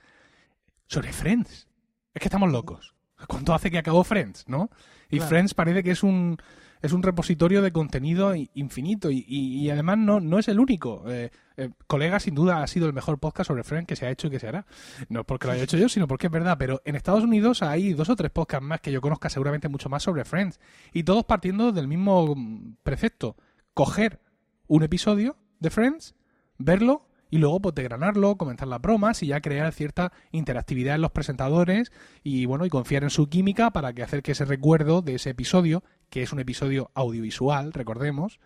Sobre 0.87 1.13
Friends. 1.13 1.69
Es 2.15 2.21
que 2.21 2.29
estamos 2.29 2.51
locos. 2.51 2.95
¿Cuánto 3.29 3.55
hace 3.55 3.71
que 3.71 3.79
acabó 3.79 4.03
Friends, 4.05 4.49
no? 4.49 4.71
Y 5.11 5.21
Friends 5.21 5.55
parece 5.55 5.83
que 5.83 5.91
es 5.91 6.03
un 6.03 6.39
es 6.83 6.93
un 6.93 7.03
repositorio 7.03 7.63
de 7.63 7.73
contenido 7.73 8.35
infinito 8.55 9.09
y, 9.11 9.71
además 9.71 9.99
no, 9.99 10.21
no 10.21 10.39
es 10.39 10.49
el 10.49 10.59
único. 10.59 11.05
Eh, 11.07 11.31
eh, 11.57 11.71
colega, 11.87 12.19
sin 12.19 12.35
duda, 12.35 12.63
ha 12.63 12.67
sido 12.67 12.87
el 12.87 12.93
mejor 12.93 13.19
podcast 13.19 13.49
sobre 13.49 13.63
Friends 13.63 13.87
que 13.87 13.95
se 13.95 14.05
ha 14.05 14.11
hecho 14.11 14.27
y 14.27 14.31
que 14.31 14.41
se 14.41 14.49
hará. 14.49 14.67
No 15.09 15.25
porque 15.25 15.47
lo 15.47 15.53
haya 15.53 15.63
hecho 15.63 15.79
yo, 15.79 15.89
sino 15.89 16.09
porque 16.09 16.27
es 16.27 16.33
verdad. 16.33 16.57
Pero 16.59 16.83
en 16.85 16.97
Estados 16.97 17.23
Unidos 17.23 17.63
hay 17.63 17.93
dos 17.93 18.09
o 18.09 18.17
tres 18.17 18.33
podcasts 18.33 18.67
más 18.67 18.81
que 18.81 18.91
yo 18.91 19.01
conozca 19.01 19.31
seguramente 19.31 19.69
mucho 19.69 19.89
más 19.89 20.03
sobre 20.03 20.25
Friends. 20.25 20.59
Y 20.93 21.05
todos 21.05 21.25
partiendo 21.25 21.71
del 21.71 21.87
mismo 21.87 22.35
precepto. 22.83 23.37
Coger 23.75 24.21
un 24.67 24.83
episodio 24.83 25.37
de 25.61 25.71
Friends, 25.71 26.17
verlo 26.59 27.07
y 27.33 27.39
luego 27.39 27.61
pues 27.63 27.75
degranarlo, 27.75 28.37
comenzar 28.37 28.69
las 28.69 28.83
bromas 28.83 29.23
y 29.23 29.29
ya 29.29 29.41
crear 29.41 29.73
cierta 29.73 30.13
interactividad 30.33 30.97
en 30.97 31.01
los 31.01 31.13
presentadores 31.13 31.91
y 32.23 32.45
bueno, 32.45 32.67
y 32.67 32.69
confiar 32.69 33.05
en 33.05 33.11
su 33.11 33.29
química 33.29 33.71
para 33.71 33.95
que 33.95 34.03
hacer 34.03 34.23
que 34.23 34.33
ese 34.33 34.45
recuerdo 34.45 35.01
de 35.01 35.15
ese 35.15 35.31
episodio, 35.31 35.83
que 36.13 36.23
es 36.23 36.31
un 36.31 36.41
episodio 36.41 36.91
audiovisual, 36.93 37.73
recordemos, 37.73 38.39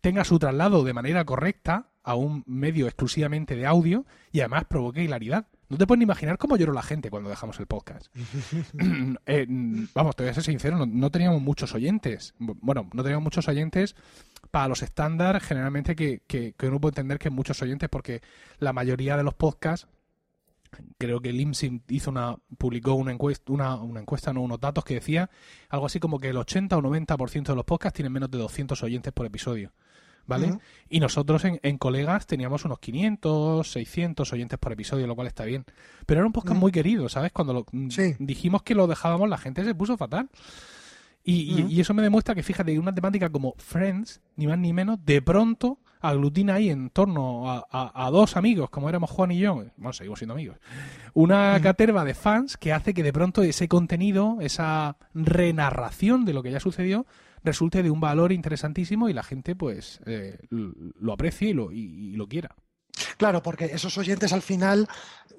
tenga 0.00 0.24
su 0.24 0.38
traslado 0.38 0.82
de 0.82 0.94
manera 0.94 1.26
correcta 1.26 1.90
a 2.02 2.14
un 2.14 2.42
medio 2.46 2.86
exclusivamente 2.86 3.54
de 3.54 3.66
audio 3.66 4.06
y 4.32 4.40
además 4.40 4.64
provoque 4.64 5.04
hilaridad. 5.04 5.46
No 5.68 5.76
te 5.76 5.86
puedes 5.86 5.98
ni 5.98 6.04
imaginar 6.04 6.38
cómo 6.38 6.56
lloró 6.56 6.72
la 6.72 6.82
gente 6.82 7.10
cuando 7.10 7.28
dejamos 7.28 7.60
el 7.60 7.66
podcast. 7.66 8.06
Eh, 9.26 9.46
vamos, 9.94 10.16
te 10.16 10.22
voy 10.22 10.30
a 10.30 10.34
ser 10.34 10.42
sincero, 10.42 10.86
no, 10.86 11.10
teníamos 11.10 11.42
muchos 11.42 11.74
oyentes. 11.74 12.34
Bueno, 12.38 12.88
no 12.94 13.02
teníamos 13.02 13.24
muchos 13.24 13.46
oyentes 13.46 13.94
para 14.50 14.68
los 14.68 14.82
estándares, 14.82 15.42
generalmente 15.42 15.94
que, 15.94 16.22
que, 16.26 16.54
uno 16.62 16.80
puede 16.80 16.92
entender 16.92 17.18
que 17.18 17.28
muchos 17.28 17.60
oyentes, 17.60 17.90
porque 17.90 18.22
la 18.58 18.72
mayoría 18.72 19.18
de 19.18 19.22
los 19.22 19.34
podcasts 19.34 19.86
creo 20.98 21.20
que 21.20 21.32
Limsim 21.32 21.80
hizo 21.88 22.10
una 22.10 22.36
publicó 22.58 22.94
una 22.94 23.12
encuesta 23.12 23.52
una, 23.52 23.76
una, 23.76 24.00
encuesta 24.00 24.32
no 24.32 24.40
unos 24.40 24.60
datos 24.60 24.84
que 24.84 24.94
decía 24.94 25.30
algo 25.68 25.86
así 25.86 26.00
como 26.00 26.18
que 26.18 26.30
el 26.30 26.36
80 26.36 26.76
o 26.76 26.82
90% 26.82 27.44
de 27.44 27.54
los 27.54 27.64
podcasts 27.64 27.96
tienen 27.96 28.12
menos 28.12 28.30
de 28.30 28.38
200 28.38 28.82
oyentes 28.82 29.12
por 29.12 29.26
episodio 29.26 29.72
¿vale? 30.26 30.58
Y 30.88 31.00
nosotros 31.00 31.44
en, 31.44 31.58
en, 31.62 31.78
colegas 31.78 32.26
teníamos 32.26 32.64
unos 32.64 32.78
500, 32.78 33.70
600 33.70 34.32
oyentes 34.32 34.58
por 34.58 34.72
episodio, 34.72 35.06
lo 35.06 35.14
cual 35.14 35.26
está 35.26 35.44
bien. 35.44 35.64
Pero 36.06 36.20
era 36.20 36.26
un 36.26 36.32
podcast 36.32 36.58
muy 36.58 36.72
querido, 36.72 37.08
¿sabes? 37.08 37.32
Cuando 37.32 37.66
mm, 37.72 37.88
dijimos 38.18 38.62
que 38.62 38.74
lo 38.74 38.86
dejábamos, 38.86 39.28
la 39.28 39.38
gente 39.38 39.64
se 39.64 39.74
puso 39.74 39.96
fatal. 39.96 40.28
Y, 41.24 41.66
y, 41.68 41.80
eso 41.80 41.94
me 41.94 42.02
demuestra 42.02 42.34
que, 42.34 42.42
fíjate, 42.42 42.76
una 42.78 42.94
temática 42.94 43.30
como 43.30 43.54
Friends, 43.56 44.20
ni 44.36 44.48
más 44.48 44.58
ni 44.58 44.72
menos, 44.72 45.04
de 45.04 45.22
pronto 45.22 45.78
aglutina 46.00 46.54
ahí 46.54 46.68
en 46.68 46.90
torno 46.90 47.48
a, 47.48 47.64
a, 47.70 48.10
dos 48.10 48.36
amigos, 48.36 48.70
como 48.70 48.88
éramos 48.88 49.08
Juan 49.10 49.30
y 49.30 49.38
yo, 49.38 49.54
bueno, 49.76 49.92
seguimos 49.92 50.18
siendo 50.18 50.34
amigos, 50.34 50.58
una 51.14 51.60
caterva 51.62 52.04
de 52.04 52.14
fans 52.14 52.56
que 52.56 52.72
hace 52.72 52.92
que 52.92 53.04
de 53.04 53.12
pronto 53.12 53.44
ese 53.44 53.68
contenido, 53.68 54.38
esa 54.40 54.96
renarración 55.14 56.24
de 56.24 56.32
lo 56.32 56.42
que 56.42 56.50
ya 56.50 56.58
sucedió, 56.58 57.06
resulte 57.44 57.84
de 57.84 57.90
un 57.90 58.00
valor 58.00 58.32
interesantísimo 58.32 59.08
y 59.08 59.12
la 59.12 59.22
gente 59.22 59.54
pues 59.54 60.00
eh, 60.06 60.38
lo 60.50 61.12
aprecie 61.12 61.50
y 61.50 61.52
lo, 61.52 61.70
y 61.70 62.16
lo 62.16 62.26
quiera. 62.26 62.56
Claro, 63.16 63.42
porque 63.42 63.66
esos 63.66 63.96
oyentes 63.98 64.32
al 64.32 64.42
final 64.42 64.88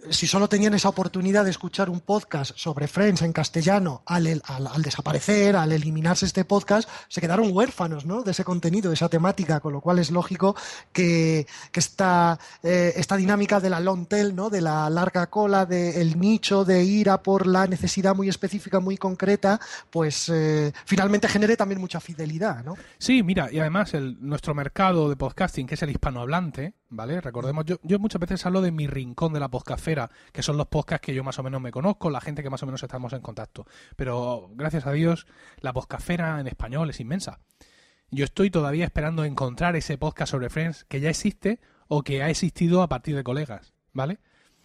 si 0.09 0.27
solo 0.27 0.49
tenían 0.49 0.73
esa 0.73 0.89
oportunidad 0.89 1.45
de 1.45 1.51
escuchar 1.51 1.89
un 1.89 2.01
podcast 2.01 2.51
sobre 2.55 2.87
Friends 2.87 3.21
en 3.21 3.33
castellano 3.33 4.03
al, 4.05 4.41
desaparecer, 4.81 5.55
al 5.55 5.71
eliminarse 5.71 6.25
este 6.25 6.45
podcast, 6.45 6.89
se 7.07 7.21
quedaron 7.21 7.49
huérfanos 7.51 8.05
¿no? 8.05 8.23
de 8.23 8.31
ese 8.31 8.43
contenido, 8.43 8.89
de 8.89 8.95
esa 8.95 9.09
temática, 9.09 9.59
con 9.59 9.73
lo 9.73 9.81
cual 9.81 9.99
es 9.99 10.11
lógico 10.11 10.55
que, 10.91 11.47
esta, 11.73 12.39
eh, 12.63 12.93
esta, 12.95 13.17
dinámica 13.17 13.59
de 13.59 13.69
la 13.69 13.79
long 13.79 14.07
tail, 14.07 14.35
¿no? 14.35 14.49
de 14.49 14.61
la 14.61 14.89
larga 14.89 15.27
cola, 15.27 15.65
del 15.65 16.19
nicho, 16.19 16.65
de 16.65 16.83
ir 16.83 17.09
a 17.09 17.21
por 17.21 17.47
la 17.47 17.67
necesidad 17.67 18.15
muy 18.15 18.29
específica, 18.29 18.79
muy 18.79 18.97
concreta, 18.97 19.59
pues 19.89 20.29
eh, 20.29 20.71
finalmente 20.85 21.27
genere 21.27 21.55
también 21.55 21.79
mucha 21.79 21.99
fidelidad. 21.99 22.63
¿no? 22.63 22.75
Sí, 22.97 23.23
mira, 23.23 23.49
y 23.51 23.59
además 23.59 23.93
el, 23.93 24.17
nuestro 24.19 24.53
mercado 24.53 25.09
de 25.09 25.15
podcasting, 25.15 25.67
que 25.67 25.75
es 25.75 25.83
el 25.83 25.91
hispanohablante, 25.91 26.73
¿vale? 26.95 27.19
Recordemos, 27.21 27.65
yo, 27.65 27.77
yo 27.84 27.99
muchas 27.99 28.19
veces 28.19 28.45
hablo 28.45 28.62
de 28.62 28.71
mi 28.71 28.88
rincón 28.88 29.34
de 29.34 29.39
la 29.39 29.49
podcastfera, 29.49 30.10
que 30.32 30.43
son 30.43 30.58
los 30.58 30.67
podcasts 30.67 31.06
que 31.06 31.13
yo 31.13 31.23
más 31.23 31.39
o 31.39 31.43
menos 31.43 31.62
me 31.62 31.71
conozco, 31.71 32.10
la 32.10 32.21
gente 32.21 32.43
que 32.43 32.49
más 32.49 32.63
o 32.63 32.65
menos 32.65 32.84
estamos 32.84 33.13
en 33.13 33.21
contacto. 33.21 33.65
Pero 33.95 34.49
gracias 34.53 34.86
a 34.86 34.91
Dios, 34.91 35.27
la 35.60 35.73
podcastfera 35.73 36.39
en 36.39 36.47
español 36.47 36.89
es 36.89 36.99
inmensa. 36.99 37.39
Yo 38.12 38.25
estoy 38.25 38.51
todavía 38.51 38.86
esperando 38.86 39.25
encontrar 39.25 39.75
ese 39.75 39.97
podcast 39.97 40.32
sobre 40.32 40.49
Friends 40.49 40.86
que 40.86 40.99
ya 40.99 41.10
existe 41.10 41.60
o 41.88 42.03
que 42.03 42.21
ha 42.21 42.29
existido 42.29 42.84
a 42.84 42.88
partir 42.88 43.15
de 43.15 43.23
colegas, 43.23 43.73
¿vale? 43.91 44.19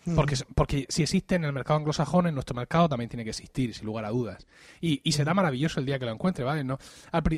Mm. 0.05 0.15
Porque, 0.15 0.37
porque 0.55 0.87
si 0.89 1.03
existe 1.03 1.35
en 1.35 1.45
el 1.45 1.53
mercado 1.53 1.79
anglosajón, 1.79 2.27
en 2.27 2.35
nuestro 2.35 2.55
mercado 2.55 2.89
también 2.89 3.09
tiene 3.09 3.25
que 3.25 3.31
existir, 3.31 3.75
sin 3.75 3.87
lugar 3.87 4.05
a 4.05 4.11
dudas. 4.11 4.47
Y, 4.81 5.01
y 5.03 5.13
será 5.13 5.35
maravilloso 5.35 5.81
el 5.81 5.87
día 5.87 5.99
que 5.99 6.05
lo 6.05 6.13
encuentre, 6.13 6.45
¿vale? 6.45 6.63
¿No? 6.63 6.79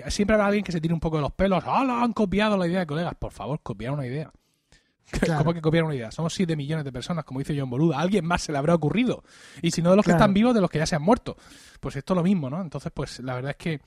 Siempre 0.09 0.35
habrá 0.35 0.47
alguien 0.47 0.65
que 0.65 0.73
se 0.73 0.81
tire 0.81 0.93
un 0.93 1.01
poco 1.01 1.17
de 1.17 1.23
los 1.23 1.33
pelos. 1.33 1.63
¡Ah, 1.67 1.85
lo 1.85 1.95
han 1.95 2.13
copiado 2.13 2.57
la 2.57 2.67
idea 2.67 2.81
de 2.81 2.87
colegas! 2.87 3.15
Por 3.15 3.33
favor, 3.33 3.61
copiar 3.63 3.93
una 3.93 4.07
idea. 4.07 4.33
¿Cómo 5.39 5.55
que 5.55 5.61
copiar 5.61 5.85
una 5.85 5.95
idea? 5.95 6.11
Somos 6.11 6.35
7 6.35 6.57
millones 6.57 6.85
de 6.85 6.93
personas, 6.93 7.25
como 7.25 7.41
dice 7.41 7.59
John 7.59 7.71
Boluda. 7.71 7.99
A 7.99 8.01
alguien 8.01 8.25
más 8.25 8.43
se 8.43 8.53
le 8.53 8.59
habrá 8.59 8.75
ocurrido. 8.75 9.25
Y 9.63 9.71
si 9.71 9.83
no 9.83 9.91
de 9.91 9.97
los 9.97 10.05
que 10.05 10.13
están 10.13 10.35
vivos, 10.35 10.55
de 10.55 10.61
los 10.61 10.71
que 10.71 10.79
ya 10.79 10.87
se 10.87 10.97
han 10.97 11.03
muerto. 11.03 11.37
Pues 11.81 11.97
esto 11.97 12.15
es 12.15 12.17
lo 12.17 12.23
mismo, 12.23 12.51
¿no? 12.51 12.61
Entonces, 12.61 12.93
pues 12.95 13.21
la 13.21 13.35
verdad 13.35 13.51
es 13.53 13.57
que 13.57 13.81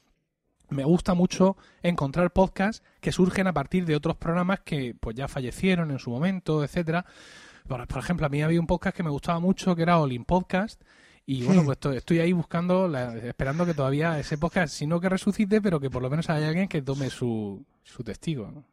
me 0.69 0.83
gusta 0.83 1.13
mucho 1.13 1.57
encontrar 1.81 2.31
podcasts 2.31 2.83
que 2.99 3.11
surgen 3.11 3.47
a 3.47 3.53
partir 3.53 3.85
de 3.85 3.95
otros 3.95 4.17
programas 4.17 4.61
que 4.61 4.95
pues 4.99 5.15
ya 5.15 5.27
fallecieron 5.27 5.91
en 5.91 5.99
su 5.99 6.09
momento, 6.09 6.63
etcétera. 6.63 7.05
Por, 7.67 7.87
por 7.87 7.99
ejemplo, 7.99 8.25
a 8.25 8.29
mí 8.29 8.41
había 8.41 8.59
un 8.59 8.67
podcast 8.67 8.95
que 8.95 9.03
me 9.03 9.09
gustaba 9.09 9.39
mucho 9.39 9.75
que 9.75 9.83
era 9.83 9.99
Olin 9.99 10.25
Podcast. 10.25 10.81
Y 11.25 11.43
bueno, 11.45 11.63
pues 11.63 11.77
estoy 11.95 12.19
ahí 12.19 12.33
buscando, 12.33 12.93
esperando 12.97 13.65
que 13.65 13.73
todavía 13.73 14.19
ese 14.19 14.37
podcast, 14.37 14.73
si 14.73 14.85
no 14.85 14.99
que 14.99 15.07
resucite, 15.07 15.61
pero 15.61 15.79
que 15.79 15.89
por 15.89 16.01
lo 16.01 16.09
menos 16.09 16.29
haya 16.29 16.49
alguien 16.49 16.67
que 16.67 16.81
tome 16.81 17.09
su, 17.09 17.65
su 17.81 18.03
testigo. 18.03 18.51
¿no? 18.51 18.65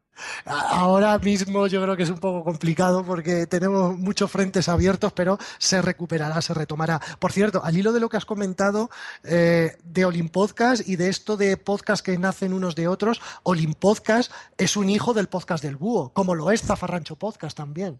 Ahora 0.44 1.18
mismo 1.18 1.66
yo 1.66 1.82
creo 1.82 1.96
que 1.96 2.02
es 2.02 2.10
un 2.10 2.18
poco 2.18 2.44
complicado 2.44 3.04
porque 3.04 3.46
tenemos 3.46 3.96
muchos 3.98 4.30
frentes 4.30 4.68
abiertos, 4.68 5.12
pero 5.12 5.38
se 5.58 5.82
recuperará, 5.82 6.40
se 6.42 6.54
retomará. 6.54 7.00
Por 7.18 7.32
cierto, 7.32 7.62
al 7.64 7.76
hilo 7.76 7.92
de 7.92 8.00
lo 8.00 8.08
que 8.08 8.16
has 8.16 8.24
comentado 8.24 8.90
eh, 9.24 9.76
de 9.84 10.04
Olin 10.04 10.28
Podcast 10.28 10.88
y 10.88 10.96
de 10.96 11.08
esto 11.08 11.36
de 11.36 11.56
podcast 11.56 12.04
que 12.04 12.18
nacen 12.18 12.52
unos 12.52 12.74
de 12.74 12.88
otros, 12.88 13.20
Olin 13.42 13.74
Podcast 13.74 14.32
es 14.58 14.76
un 14.76 14.90
hijo 14.90 15.14
del 15.14 15.28
podcast 15.28 15.62
del 15.62 15.76
búho, 15.76 16.10
como 16.12 16.34
lo 16.34 16.50
es 16.50 16.62
Zafarrancho 16.62 17.16
Podcast 17.16 17.56
también. 17.56 17.98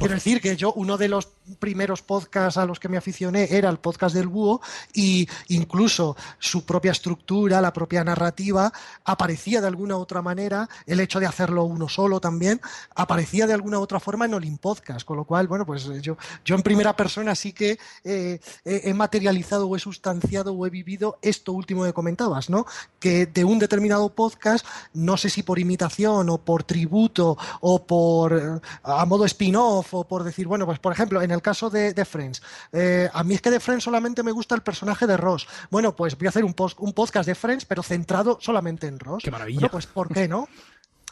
Quiero 0.00 0.14
decir 0.14 0.40
que 0.40 0.56
yo, 0.56 0.72
uno 0.74 0.96
de 0.96 1.08
los 1.08 1.26
primeros 1.58 2.02
podcasts 2.02 2.56
a 2.56 2.64
los 2.64 2.78
que 2.78 2.88
me 2.88 2.96
aficioné 2.96 3.48
era 3.50 3.68
el 3.68 3.78
podcast 3.78 4.14
del 4.14 4.28
búho 4.28 4.60
y 4.94 5.28
incluso 5.48 6.16
su 6.38 6.64
propia 6.64 6.92
estructura, 6.92 7.60
la 7.60 7.72
propia 7.72 8.04
narrativa, 8.04 8.72
aparecía 9.04 9.60
de 9.60 9.66
alguna 9.66 9.96
u 9.96 10.00
otra 10.00 10.22
manera, 10.22 10.68
el 10.86 11.00
hecho 11.00 11.18
de 11.18 11.26
hacerlo 11.26 11.64
uno 11.64 11.88
solo 11.88 12.20
también, 12.20 12.60
aparecía 12.94 13.48
de 13.48 13.54
alguna 13.54 13.80
u 13.80 13.82
otra 13.82 13.98
forma 13.98 14.26
en 14.26 14.34
Olin 14.34 14.58
Podcast, 14.58 15.04
con 15.04 15.16
lo 15.16 15.24
cual, 15.24 15.48
bueno, 15.48 15.66
pues 15.66 15.90
yo, 16.00 16.16
yo 16.44 16.54
en 16.54 16.62
primera 16.62 16.94
persona 16.94 17.34
sí 17.34 17.52
que 17.52 17.76
eh, 18.04 18.38
he 18.64 18.94
materializado 18.94 19.66
o 19.66 19.74
he 19.74 19.80
sustanciado 19.80 20.52
o 20.52 20.64
he 20.64 20.70
vivido 20.70 21.18
esto 21.22 21.52
último 21.52 21.82
que 21.82 21.92
comentabas, 21.92 22.50
¿no? 22.50 22.66
Que 23.00 23.26
de 23.26 23.44
un 23.44 23.58
determinado 23.58 24.08
podcast, 24.10 24.64
no 24.94 25.16
sé 25.16 25.28
si 25.28 25.42
por 25.42 25.58
imitación 25.58 26.30
o 26.30 26.38
por 26.38 26.62
tributo 26.62 27.36
o 27.62 27.84
por 27.84 28.62
a 28.84 29.04
modo 29.04 29.24
spin-off 29.24 29.87
por 29.88 30.24
decir, 30.24 30.46
bueno, 30.46 30.66
pues 30.66 30.78
por 30.78 30.92
ejemplo, 30.92 31.22
en 31.22 31.30
el 31.30 31.42
caso 31.42 31.70
de, 31.70 31.92
Friends, 32.04 32.42
eh, 32.72 33.08
a 33.12 33.24
mí 33.24 33.34
es 33.34 33.42
que 33.42 33.50
de 33.50 33.60
Friends 33.60 33.84
solamente 33.84 34.22
me 34.22 34.32
gusta 34.32 34.54
el 34.54 34.62
personaje 34.62 35.06
de 35.06 35.16
Ross. 35.16 35.46
Bueno, 35.70 35.94
pues 35.94 36.16
voy 36.16 36.26
a 36.26 36.30
hacer 36.30 36.44
un, 36.44 36.54
un 36.78 36.92
podcast 36.92 37.26
de 37.26 37.34
Friends, 37.34 37.64
pero 37.64 37.82
centrado 37.82 38.38
solamente 38.40 38.86
en 38.86 38.98
Ross. 38.98 39.22
Qué 39.24 39.30
maravilla. 39.30 39.68
pues 39.68 39.86
¿por 39.86 40.12
qué 40.12 40.28
no? 40.28 40.48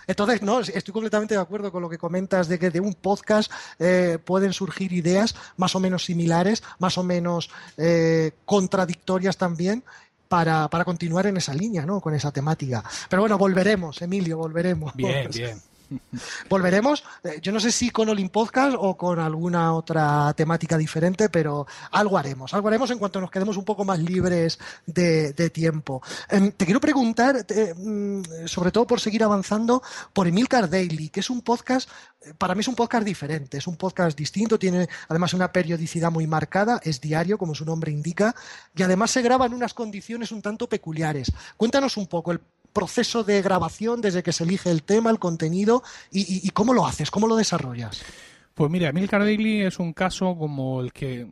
Entonces, 0.07 0.43
no, 0.43 0.61
estoy 0.61 0.93
completamente 0.93 1.35
de 1.35 1.41
acuerdo 1.41 1.73
con 1.73 1.83
lo 1.83 1.89
que 1.89 1.99
comentas 1.99 2.49
de 2.49 2.59
que 2.59 2.71
de 2.71 2.81
un 2.81 2.95
podcast 2.95 3.51
eh, 3.79 4.19
pueden 4.25 4.53
surgir 4.53 4.93
ideas 4.93 5.35
más 5.57 5.75
o 5.75 5.81
menos 5.81 6.05
similares, 6.05 6.62
más 6.79 6.97
o 6.99 7.03
menos 7.03 7.51
eh, 7.77 8.33
contradictorias 8.45 9.37
también. 9.37 9.83
Para, 10.29 10.67
para, 10.69 10.85
continuar 10.85 11.29
en 11.29 11.37
esa 11.37 11.55
línea, 11.55 11.87
¿no? 11.87 12.01
Con 12.01 12.12
esa 12.12 12.33
temática. 12.33 12.83
Pero 13.09 13.23
bueno, 13.23 13.39
volveremos, 13.39 14.03
Emilio, 14.03 14.37
volveremos. 14.39 14.93
Bien, 14.97 15.31
bien. 15.31 15.62
Volveremos, 16.49 17.05
eh, 17.25 17.38
yo 17.40 17.53
no 17.53 17.61
sé 17.61 17.70
si 17.70 17.90
con 17.90 18.09
Olin 18.09 18.29
Podcast 18.29 18.77
o 18.79 18.96
con 18.96 19.18
alguna 19.18 19.75
otra 19.75 20.33
temática 20.35 20.77
diferente, 20.77 21.29
pero 21.29 21.66
algo 21.92 22.18
haremos, 22.18 22.53
algo 22.55 22.68
haremos 22.68 22.90
en 22.90 22.99
cuanto 22.99 23.20
nos 23.20 23.31
quedemos 23.31 23.57
un 23.57 23.64
poco 23.64 23.85
más 23.85 23.99
libres 23.99 24.59
de, 24.87 25.33
tiempo. 25.51 26.03
Em, 26.29 26.51
te 26.53 26.64
quiero 26.64 26.81
preguntar, 26.81 27.46
mm, 27.77 28.46
sobre 28.46 28.70
todo 28.72 28.87
por 28.87 29.01
seguir 29.01 29.22
avanzando, 29.22 29.83
por 30.12 30.27
Emilcar 30.27 30.68
Daily, 30.68 31.09
que 31.09 31.20
es 31.20 31.31
un 31.31 31.42
podcast, 31.42 31.88
eh, 32.20 32.35
para 32.37 32.55
mí 32.55 32.61
es 32.61 32.68
un 32.68 32.75
podcast 32.75 33.05
diferente, 33.05 33.59
es 33.59 33.66
un 33.66 33.77
podcast 33.77 34.18
distinto, 34.18 34.59
tiene 34.59 34.88
además 35.09 35.35
una 35.35 35.53
periodicidad 35.53 36.11
muy 36.11 36.27
marcada, 36.27 36.81
es 36.83 37.01
diario, 37.01 37.38
como 37.38 37.55
su 37.55 37.64
nombre 37.64 37.92
indica, 37.92 38.35
y 38.75 38.83
además 38.83 39.11
se 39.11 39.22
graba 39.22 39.46
en 39.46 39.55
unas 39.55 39.75
condiciones 39.75 40.33
un 40.33 40.42
tanto 40.42 40.68
peculiares. 40.68 41.33
Cuéntanos 41.57 41.96
un 41.96 42.07
poco 42.07 42.33
el 42.33 42.40
proceso 42.77 43.25
de 43.25 43.41
grabación 43.41 44.03
desde 44.03 44.23
que 44.23 44.35
se 44.35 44.45
elige 44.45 44.71
el 44.71 44.83
tema, 44.83 45.11
el 45.11 45.19
contenido 45.19 45.83
y, 46.11 46.51
cómo 46.51 46.75
lo 46.75 46.87
haces, 46.87 47.11
cómo 47.11 47.27
lo 47.27 47.37
desarrollas. 47.37 48.05
Pues 48.53 48.71
mira, 48.71 48.91
Emilcar 48.91 49.23
Daily 49.23 49.62
es 49.62 49.79
un 49.79 49.95
caso 49.95 50.37
como 50.37 50.83
el 50.83 50.93
que, 50.93 51.27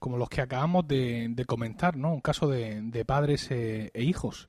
como 0.00 0.16
los 0.16 0.30
que 0.30 0.40
acabamos 0.40 0.88
de, 0.88 1.44
comentar, 1.46 1.98
¿no? 1.98 2.14
Un 2.14 2.22
caso 2.22 2.48
de, 2.48 3.04
padres 3.06 3.50
e, 3.50 3.90
e 3.92 4.04
hijos. 4.04 4.48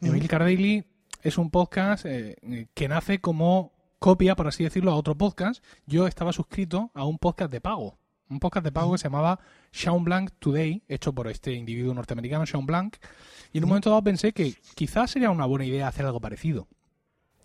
Emilcar 0.00 0.42
Daily 0.42 0.84
es 1.22 1.36
un 1.36 1.50
podcast 1.50 2.06
eh, 2.06 2.68
que 2.74 2.86
nace 2.86 3.20
como 3.20 3.72
copia, 3.98 4.36
por 4.36 4.46
así 4.46 4.62
decirlo, 4.62 4.92
a 4.92 4.94
otro 4.94 5.16
podcast. 5.18 5.64
Yo 5.84 6.06
estaba 6.06 6.32
suscrito 6.32 6.92
a 6.94 7.04
un 7.04 7.18
podcast 7.18 7.50
de 7.50 7.60
pago. 7.60 7.98
Un 8.30 8.38
podcast 8.38 8.62
de 8.62 8.70
pago 8.70 8.92
que 8.92 8.98
se 8.98 9.08
llamaba 9.08 9.40
Sean 9.70 10.04
Blanc 10.04 10.30
Today, 10.38 10.82
hecho 10.88 11.12
por 11.12 11.28
este 11.28 11.52
individuo 11.52 11.94
norteamericano, 11.94 12.46
Sean 12.46 12.66
Blanc. 12.66 12.96
Y 13.52 13.58
en 13.58 13.64
un 13.64 13.70
momento 13.70 13.90
dado 13.90 14.02
pensé 14.02 14.32
que 14.32 14.54
quizás 14.74 15.10
sería 15.10 15.30
una 15.30 15.46
buena 15.46 15.64
idea 15.64 15.88
hacer 15.88 16.06
algo 16.06 16.20
parecido. 16.20 16.68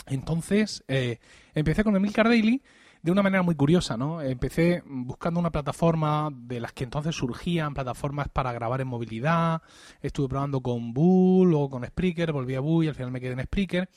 Entonces, 0.08 0.84
eh, 0.88 1.20
empecé 1.54 1.84
con 1.84 1.96
Emilcar 1.96 2.28
Daily 2.28 2.62
de 3.02 3.12
una 3.12 3.22
manera 3.22 3.44
muy 3.44 3.56
curiosa, 3.56 3.98
¿no? 3.98 4.22
Empecé 4.22 4.82
buscando 4.86 5.40
una 5.40 5.52
plataforma 5.52 6.30
de 6.34 6.62
las 6.62 6.72
que 6.72 6.86
entonces 6.86 7.16
surgían 7.16 7.74
plataformas 7.74 8.30
para 8.30 8.54
grabar 8.54 8.80
en 8.82 8.88
movilidad. 8.88 9.62
Estuve 10.02 10.30
probando 10.30 10.62
con 10.62 10.94
Bull 10.94 11.54
o 11.54 11.70
con 11.70 11.86
Spreaker, 11.86 12.32
volví 12.32 12.56
a 12.56 12.62
Bull 12.62 12.86
y 12.86 12.88
al 12.88 12.96
final 12.96 13.12
me 13.12 13.20
quedé 13.20 13.34
en 13.34 13.44
Spreaker. 13.44 13.90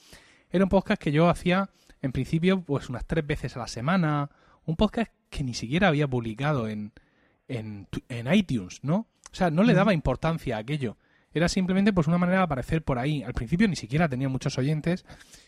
Era 0.51 0.65
un 0.65 0.71
podcast 0.71 1.01
que 1.01 1.13
yo 1.13 1.29
hacía 1.29 1.71
en 2.03 2.13
principio 2.13 2.61
pues 2.61 2.89
unas 2.89 3.07
tres 3.07 3.25
veces 3.25 3.57
a 3.57 3.61
la 3.61 3.69
semana. 3.69 4.31
Un 4.65 4.75
podcast 4.75 5.13
que 5.31 5.45
ni 5.45 5.55
siquiera 5.55 5.89
había 5.89 6.09
publicado 6.09 6.69
en, 6.69 6.93
en, 7.49 7.89
en 8.09 8.33
iTunes, 8.33 8.81
¿no? 8.83 9.09
O 9.31 9.35
sea, 9.35 9.51
no 9.51 9.63
le 9.63 9.75
daba 9.75 9.93
importancia 9.93 10.57
a 10.57 10.61
aquello. 10.61 10.97
Era 11.33 11.49
simplemente 11.49 11.93
pues 11.93 12.07
una 12.07 12.17
manera 12.17 12.39
de 12.39 12.45
aparecer 12.45 12.83
por 12.83 12.99
ahí. 12.99 13.23
Al 13.23 13.35
principio 13.35 13.69
ni 13.69 13.77
siquiera 13.77 14.09
tenía 14.09 14.29
muchos 14.29 14.57
oyentes 14.57 15.05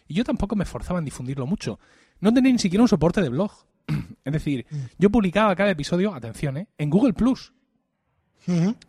y 0.06 0.14
yo 0.14 0.24
tampoco 0.24 0.54
me 0.54 0.64
esforzaba 0.64 0.98
en 0.98 1.06
difundirlo 1.06 1.46
mucho. 1.46 1.80
No 2.20 2.34
tenía 2.34 2.52
ni 2.52 2.58
siquiera 2.58 2.82
un 2.82 2.88
soporte 2.88 3.22
de 3.22 3.30
blog. 3.30 3.52
es 4.24 4.32
decir, 4.32 4.66
mm. 4.70 4.76
yo 4.98 5.08
publicaba 5.08 5.56
cada 5.56 5.70
episodio, 5.70 6.14
atención, 6.14 6.58
¿eh? 6.58 6.68
en 6.76 6.90
Google 6.90 7.14
Plus. 7.14 7.54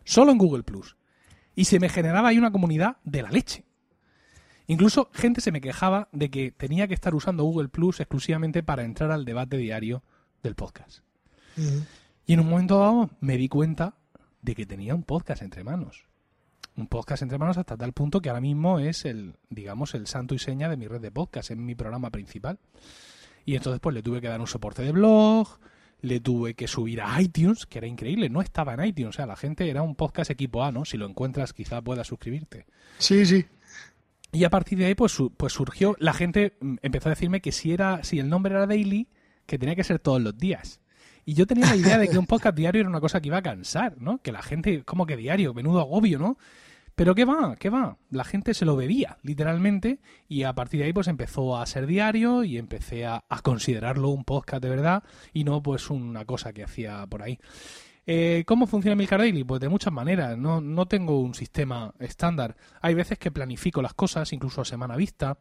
Solo 0.04 0.32
en 0.32 0.38
Google 0.38 0.64
Plus. 0.64 0.98
Y 1.56 1.66
se 1.66 1.80
me 1.80 1.90
generaba 1.90 2.30
ahí 2.30 2.38
una 2.38 2.52
comunidad 2.52 2.98
de 3.04 3.22
la 3.22 3.30
leche. 3.30 3.66
Incluso 4.68 5.10
gente 5.14 5.42
se 5.42 5.52
me 5.52 5.62
quejaba 5.62 6.10
de 6.12 6.30
que 6.30 6.52
tenía 6.52 6.88
que 6.88 6.94
estar 6.94 7.16
usando 7.16 7.44
Google 7.44 7.70
Plus 7.70 8.00
exclusivamente 8.00 8.62
para 8.62 8.84
entrar 8.84 9.12
al 9.12 9.26
debate 9.26 9.58
diario 9.58 10.04
del 10.44 10.56
podcast. 10.56 11.00
Y 12.30 12.34
en 12.34 12.42
un 12.42 12.48
momento 12.48 12.78
dado 12.78 13.10
me 13.22 13.38
di 13.38 13.50
cuenta 13.50 13.96
de 14.44 14.54
que 14.54 14.68
tenía 14.68 14.94
un 14.94 15.02
podcast 15.02 15.42
entre 15.42 15.64
manos 15.64 16.06
un 16.78 16.86
podcast 16.88 17.24
entre 17.24 17.40
manos 17.40 17.58
hasta 17.58 17.76
tal 17.76 17.92
punto 17.92 18.22
que 18.22 18.30
ahora 18.30 18.40
mismo 18.40 18.80
es 18.80 19.04
el, 19.04 19.34
digamos, 19.50 19.96
el 19.96 20.06
santo 20.06 20.36
y 20.36 20.40
seña 20.40 20.70
de 20.70 20.78
mi 20.78 20.88
red 20.88 21.02
de 21.02 21.12
podcast, 21.12 21.50
en 21.50 21.66
mi 21.66 21.74
programa 21.74 22.12
principal. 22.12 22.60
Y 23.46 23.56
entonces 23.56 23.80
pues 23.82 23.96
le 23.96 24.04
tuve 24.04 24.22
que 24.22 24.28
dar 24.28 24.40
un 24.40 24.46
soporte 24.48 24.84
de 24.84 24.92
blog, 24.92 25.60
le 26.02 26.20
tuve 26.20 26.54
que 26.54 26.68
subir 26.68 27.02
a 27.02 27.20
iTunes, 27.20 27.66
que 27.66 27.80
era 27.80 27.88
increíble, 27.88 28.30
no 28.30 28.42
estaba 28.42 28.76
en 28.76 28.86
iTunes, 28.86 29.10
o 29.10 29.14
sea, 29.14 29.26
la 29.26 29.36
gente 29.36 29.68
era 29.68 29.82
un 29.82 29.96
podcast 29.96 30.32
equipo 30.32 30.64
A, 30.64 30.72
¿no? 30.72 30.86
Si 30.86 30.98
lo 30.98 31.08
encuentras 31.08 31.52
quizá 31.52 31.82
puedas 31.82 32.08
suscribirte. 32.08 32.68
Sí, 33.00 33.26
sí. 33.26 33.46
Y 34.32 34.44
a 34.44 34.52
partir 34.52 34.78
de 34.78 34.86
ahí 34.86 34.96
pues, 34.96 35.18
pues 35.36 35.52
surgió, 35.52 35.96
la 36.00 36.14
gente 36.14 36.56
mm, 36.62 36.76
empezó 36.84 37.10
a 37.10 37.14
decirme 37.14 37.42
que 37.42 37.52
si 37.52 37.74
era 37.74 38.04
si 38.04 38.20
el 38.20 38.30
nombre 38.30 38.54
era 38.54 38.68
Daily, 38.68 39.10
que 39.46 39.58
tenía 39.58 39.76
que 39.76 39.84
ser 39.84 40.00
todos 40.00 40.22
los 40.22 40.38
días. 40.38 40.79
Y 41.30 41.36
yo 41.36 41.46
tenía 41.46 41.68
la 41.68 41.76
idea 41.76 42.00
de 42.00 42.08
que 42.08 42.18
un 42.18 42.26
podcast 42.26 42.58
diario 42.58 42.82
era 42.82 42.90
una 42.90 43.02
cosa 43.02 43.22
que 43.22 43.28
iba 43.28 43.38
a 43.38 43.44
cansar, 43.44 44.02
¿no? 44.02 44.18
Que 44.18 44.32
la 44.32 44.42
gente, 44.42 44.84
como 44.84 45.06
que 45.06 45.16
diario, 45.16 45.54
menudo 45.54 45.80
agobio, 45.80 46.18
¿no? 46.18 46.40
Pero 46.96 47.14
¿qué 47.14 47.24
va? 47.24 47.56
¿Qué 47.56 47.70
va? 47.70 47.98
La 48.10 48.24
gente 48.24 48.56
se 48.56 48.66
lo 48.66 48.76
bebía, 48.76 49.20
literalmente, 49.22 50.00
y 50.28 50.42
a 50.42 50.54
partir 50.54 50.80
de 50.80 50.88
ahí 50.88 50.94
pues 50.94 51.08
empezó 51.08 51.56
a 51.56 51.66
ser 51.68 51.86
diario 51.86 52.44
y 52.44 52.58
empecé 52.58 53.06
a, 53.06 53.24
considerarlo 53.44 54.10
un 54.10 54.24
podcast 54.24 54.64
de 54.64 54.70
verdad 54.70 55.04
y 55.32 55.44
no 55.44 55.62
pues 55.62 55.92
una 55.92 56.26
cosa 56.26 56.52
que 56.52 56.64
hacía 56.64 57.06
por 57.06 57.22
ahí. 57.22 57.38
Eh, 58.12 58.44
¿Cómo 58.48 58.66
funciona 58.66 58.96
Milcar 58.96 59.20
Daily? 59.20 59.44
Pues 59.44 59.62
de 59.62 59.70
muchas 59.70 59.94
maneras. 59.94 60.36
No, 60.36 60.62
no 60.62 60.88
tengo 60.88 61.20
un 61.20 61.36
sistema 61.36 61.94
estándar. 62.00 62.56
Hay 62.82 62.96
veces 62.96 63.20
que 63.20 63.30
planifico 63.30 63.84
las 63.84 63.94
cosas, 63.94 64.34
incluso 64.34 64.62
a 64.62 64.66
semana 64.66 64.96
vista. 64.96 65.38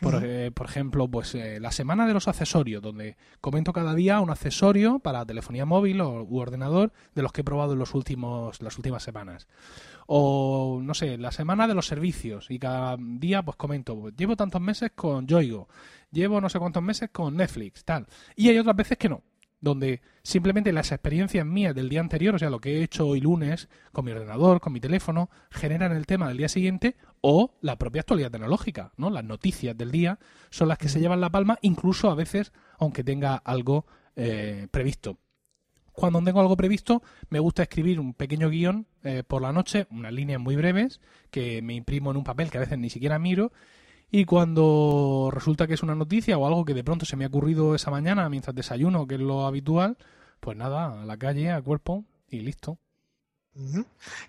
Por, 0.00 0.22
eh, 0.22 0.52
por 0.52 0.66
ejemplo, 0.66 1.08
pues 1.08 1.34
eh, 1.34 1.58
la 1.58 1.72
semana 1.72 2.06
de 2.06 2.14
los 2.14 2.28
accesorios, 2.28 2.80
donde 2.80 3.16
comento 3.40 3.72
cada 3.72 3.92
día 3.92 4.20
un 4.20 4.30
accesorio 4.30 5.00
para 5.00 5.26
telefonía 5.26 5.66
móvil 5.66 6.00
o, 6.00 6.22
u 6.22 6.38
ordenador 6.38 6.92
de 7.16 7.22
los 7.22 7.32
que 7.32 7.40
he 7.40 7.44
probado 7.44 7.72
en 7.72 7.80
los 7.80 7.92
últimos, 7.92 8.62
las 8.62 8.76
últimas 8.76 9.02
semanas. 9.02 9.48
O, 10.06 10.78
no 10.80 10.94
sé, 10.94 11.18
la 11.18 11.32
semana 11.32 11.66
de 11.66 11.74
los 11.74 11.88
servicios 11.88 12.52
y 12.52 12.60
cada 12.60 12.96
día 13.00 13.42
pues 13.42 13.56
comento, 13.56 13.98
pues, 13.98 14.14
llevo 14.14 14.36
tantos 14.36 14.60
meses 14.60 14.92
con 14.94 15.26
Yoigo, 15.26 15.68
llevo 16.12 16.40
no 16.40 16.50
sé 16.50 16.60
cuántos 16.60 16.84
meses 16.84 17.10
con 17.10 17.34
Netflix, 17.34 17.84
tal. 17.84 18.06
Y 18.36 18.48
hay 18.48 18.58
otras 18.58 18.76
veces 18.76 18.96
que 18.96 19.08
no 19.08 19.24
donde 19.66 20.00
simplemente 20.22 20.72
las 20.72 20.92
experiencias 20.92 21.44
mías 21.44 21.74
del 21.74 21.88
día 21.88 21.98
anterior, 21.98 22.36
o 22.36 22.38
sea, 22.38 22.50
lo 22.50 22.60
que 22.60 22.78
he 22.78 22.82
hecho 22.84 23.08
hoy 23.08 23.20
lunes 23.20 23.68
con 23.92 24.04
mi 24.04 24.12
ordenador, 24.12 24.60
con 24.60 24.72
mi 24.72 24.78
teléfono, 24.78 25.28
generan 25.50 25.90
el 25.90 26.06
tema 26.06 26.28
del 26.28 26.36
día 26.36 26.48
siguiente 26.48 26.96
o 27.20 27.52
la 27.62 27.76
propia 27.76 28.02
actualidad 28.02 28.30
tecnológica, 28.30 28.92
¿no? 28.96 29.10
Las 29.10 29.24
noticias 29.24 29.76
del 29.76 29.90
día 29.90 30.20
son 30.50 30.68
las 30.68 30.78
que 30.78 30.88
se 30.88 31.00
llevan 31.00 31.20
la 31.20 31.30
palma, 31.30 31.58
incluso 31.62 32.10
a 32.10 32.14
veces, 32.14 32.52
aunque 32.78 33.02
tenga 33.02 33.34
algo 33.34 33.86
eh, 34.14 34.68
previsto. 34.70 35.18
Cuando 35.90 36.22
tengo 36.22 36.40
algo 36.40 36.56
previsto, 36.56 37.02
me 37.30 37.40
gusta 37.40 37.62
escribir 37.62 37.98
un 37.98 38.14
pequeño 38.14 38.50
guion 38.50 38.86
eh, 39.02 39.24
por 39.26 39.42
la 39.42 39.52
noche, 39.52 39.88
unas 39.90 40.12
líneas 40.12 40.40
muy 40.40 40.54
breves, 40.54 41.00
que 41.30 41.60
me 41.62 41.74
imprimo 41.74 42.12
en 42.12 42.18
un 42.18 42.24
papel 42.24 42.50
que 42.50 42.58
a 42.58 42.60
veces 42.60 42.78
ni 42.78 42.90
siquiera 42.90 43.18
miro, 43.18 43.50
y 44.10 44.24
cuando 44.24 45.30
resulta 45.32 45.66
que 45.66 45.74
es 45.74 45.82
una 45.82 45.94
noticia 45.94 46.38
o 46.38 46.46
algo 46.46 46.64
que 46.64 46.74
de 46.74 46.84
pronto 46.84 47.06
se 47.06 47.16
me 47.16 47.24
ha 47.24 47.28
ocurrido 47.28 47.74
esa 47.74 47.90
mañana 47.90 48.28
mientras 48.28 48.54
desayuno, 48.54 49.06
que 49.06 49.16
es 49.16 49.20
lo 49.20 49.46
habitual, 49.46 49.96
pues 50.40 50.56
nada, 50.56 51.02
a 51.02 51.04
la 51.04 51.16
calle, 51.16 51.50
a 51.50 51.60
cuerpo 51.60 52.04
y 52.28 52.40
listo. 52.40 52.78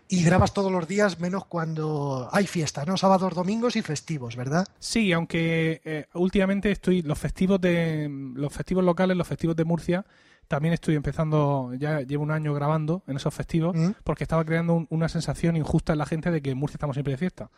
Y 0.08 0.24
grabas 0.24 0.54
todos 0.54 0.72
los 0.72 0.88
días 0.88 1.20
menos 1.20 1.46
cuando 1.46 2.30
hay 2.32 2.48
fiestas, 2.48 2.88
¿no? 2.88 2.96
Sábados, 2.96 3.36
domingos 3.36 3.76
y 3.76 3.82
festivos, 3.82 4.38
¿verdad? 4.38 4.66
Sí, 4.80 5.12
aunque 5.12 5.82
eh, 5.84 6.06
últimamente 6.14 6.72
estoy 6.72 7.02
los 7.02 7.20
festivos 7.20 7.60
de 7.60 8.08
los 8.36 8.54
festivos 8.54 8.86
locales, 8.86 9.18
los 9.18 9.28
festivos 9.28 9.56
de 9.58 9.66
Murcia, 9.66 10.06
también 10.48 10.74
estoy 10.74 10.96
empezando, 10.96 11.72
ya 11.78 12.02
llevo 12.02 12.24
un 12.24 12.32
año 12.32 12.54
grabando 12.54 13.04
en 13.08 13.18
esos 13.18 13.34
festivos, 13.34 13.76
porque 14.04 14.24
estaba 14.24 14.46
creando 14.46 14.88
una 14.90 15.10
sensación 15.10 15.56
injusta 15.56 15.94
en 15.94 16.00
la 16.00 16.06
gente 16.06 16.32
de 16.32 16.42
que 16.42 16.52
en 16.52 16.58
Murcia 16.58 16.76
estamos 16.76 16.96
siempre 16.96 17.12
de 17.12 17.18
fiesta. 17.18 17.50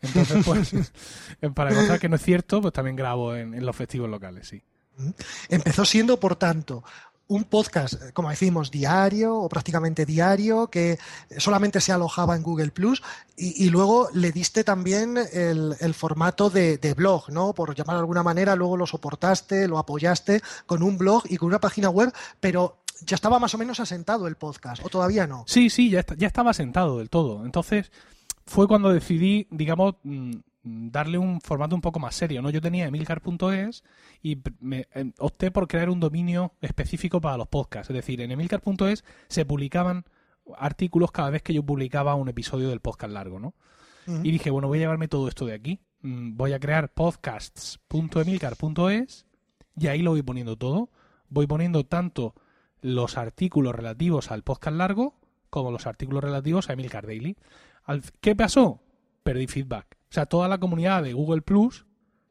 Entonces, 0.00 0.44
pues, 0.44 0.72
para 1.54 1.70
demostrar 1.70 2.00
que 2.00 2.08
no 2.08 2.16
es 2.16 2.22
cierto, 2.22 2.60
pues 2.60 2.72
también 2.72 2.96
grabo 2.96 3.34
en, 3.34 3.64
los 3.64 3.76
festivos 3.76 4.08
locales, 4.08 4.48
sí. 4.48 4.62
Empezó 5.48 5.84
siendo, 5.84 6.18
por 6.18 6.34
tanto, 6.36 6.82
un 7.28 7.44
podcast, 7.44 8.10
como 8.12 8.30
decimos, 8.30 8.70
diario 8.70 9.36
o 9.36 9.48
prácticamente 9.48 10.06
diario, 10.06 10.68
que 10.68 10.98
solamente 11.36 11.80
se 11.80 11.92
alojaba 11.92 12.34
en 12.34 12.42
Google 12.42 12.70
Plus, 12.70 13.02
y, 13.36 13.70
luego 13.70 14.08
le 14.14 14.32
diste 14.32 14.64
también 14.64 15.16
el, 15.32 15.94
formato 15.94 16.50
de, 16.50 16.94
blog, 16.96 17.30
¿no? 17.30 17.52
Por 17.52 17.74
llamar 17.74 17.96
de 17.96 18.00
alguna 18.00 18.22
manera, 18.22 18.56
luego 18.56 18.76
lo 18.76 18.86
soportaste, 18.86 19.68
lo 19.68 19.78
apoyaste 19.78 20.42
con 20.66 20.82
un 20.82 20.98
blog 20.98 21.22
y 21.28 21.36
con 21.36 21.48
una 21.48 21.60
página 21.60 21.88
web, 21.90 22.12
pero 22.40 22.78
ya 23.06 23.14
estaba 23.14 23.38
más 23.38 23.54
o 23.54 23.58
menos 23.58 23.78
asentado 23.78 24.26
el 24.26 24.34
podcast, 24.34 24.84
¿o 24.84 24.88
todavía 24.88 25.26
no? 25.26 25.44
Sí, 25.46 25.70
sí, 25.70 25.90
ya, 25.90 26.04
ya 26.16 26.26
estaba 26.26 26.50
asentado 26.50 26.98
del 26.98 27.10
todo. 27.10 27.44
Entonces, 27.44 27.92
fue 28.44 28.66
cuando 28.66 28.92
decidí, 28.92 29.46
digamos, 29.50 29.94
mm, 30.02 30.32
darle 30.90 31.18
un 31.18 31.40
formato 31.40 31.74
un 31.74 31.80
poco 31.80 32.00
más 32.00 32.14
serio, 32.14 32.42
¿no? 32.42 32.50
Yo 32.50 32.60
tenía 32.60 32.86
emilcar.es 32.86 33.84
y 34.22 34.38
me, 34.60 34.86
eh, 34.94 35.12
opté 35.18 35.50
por 35.50 35.68
crear 35.68 35.90
un 35.90 36.00
dominio 36.00 36.54
específico 36.60 37.20
para 37.20 37.36
los 37.36 37.48
podcasts. 37.48 37.90
Es 37.90 37.94
decir, 37.94 38.20
en 38.20 38.30
emilcar.es 38.30 39.04
se 39.28 39.44
publicaban 39.44 40.04
artículos 40.56 41.12
cada 41.12 41.30
vez 41.30 41.42
que 41.42 41.54
yo 41.54 41.62
publicaba 41.62 42.14
un 42.14 42.28
episodio 42.28 42.68
del 42.68 42.80
podcast 42.80 43.12
largo, 43.12 43.38
¿no? 43.38 43.54
Y 44.22 44.30
dije, 44.30 44.48
bueno, 44.48 44.68
voy 44.68 44.78
a 44.78 44.80
llevarme 44.80 45.06
todo 45.06 45.28
esto 45.28 45.44
de 45.44 45.52
aquí. 45.52 45.80
Mm, 46.00 46.34
voy 46.34 46.54
a 46.54 46.60
crear 46.60 46.94
podcasts.emilcar.es 46.94 49.26
y 49.76 49.88
ahí 49.88 50.00
lo 50.00 50.12
voy 50.12 50.22
poniendo 50.22 50.56
todo. 50.56 50.88
Voy 51.28 51.46
poniendo 51.46 51.84
tanto 51.84 52.34
los 52.80 53.18
artículos 53.18 53.74
relativos 53.74 54.30
al 54.30 54.44
podcast 54.44 54.78
largo 54.78 55.20
como 55.50 55.70
los 55.70 55.86
artículos 55.86 56.24
relativos 56.24 56.70
a 56.70 56.72
Emilcar 56.72 57.06
Daily. 57.06 57.36
¿Qué 58.22 58.34
pasó? 58.34 58.80
Perdí 59.22 59.46
feedback. 59.46 59.97
O 60.10 60.14
sea, 60.14 60.26
toda 60.26 60.48
la 60.48 60.58
comunidad 60.58 61.02
de 61.02 61.12
Google 61.12 61.42
Plus 61.42 61.86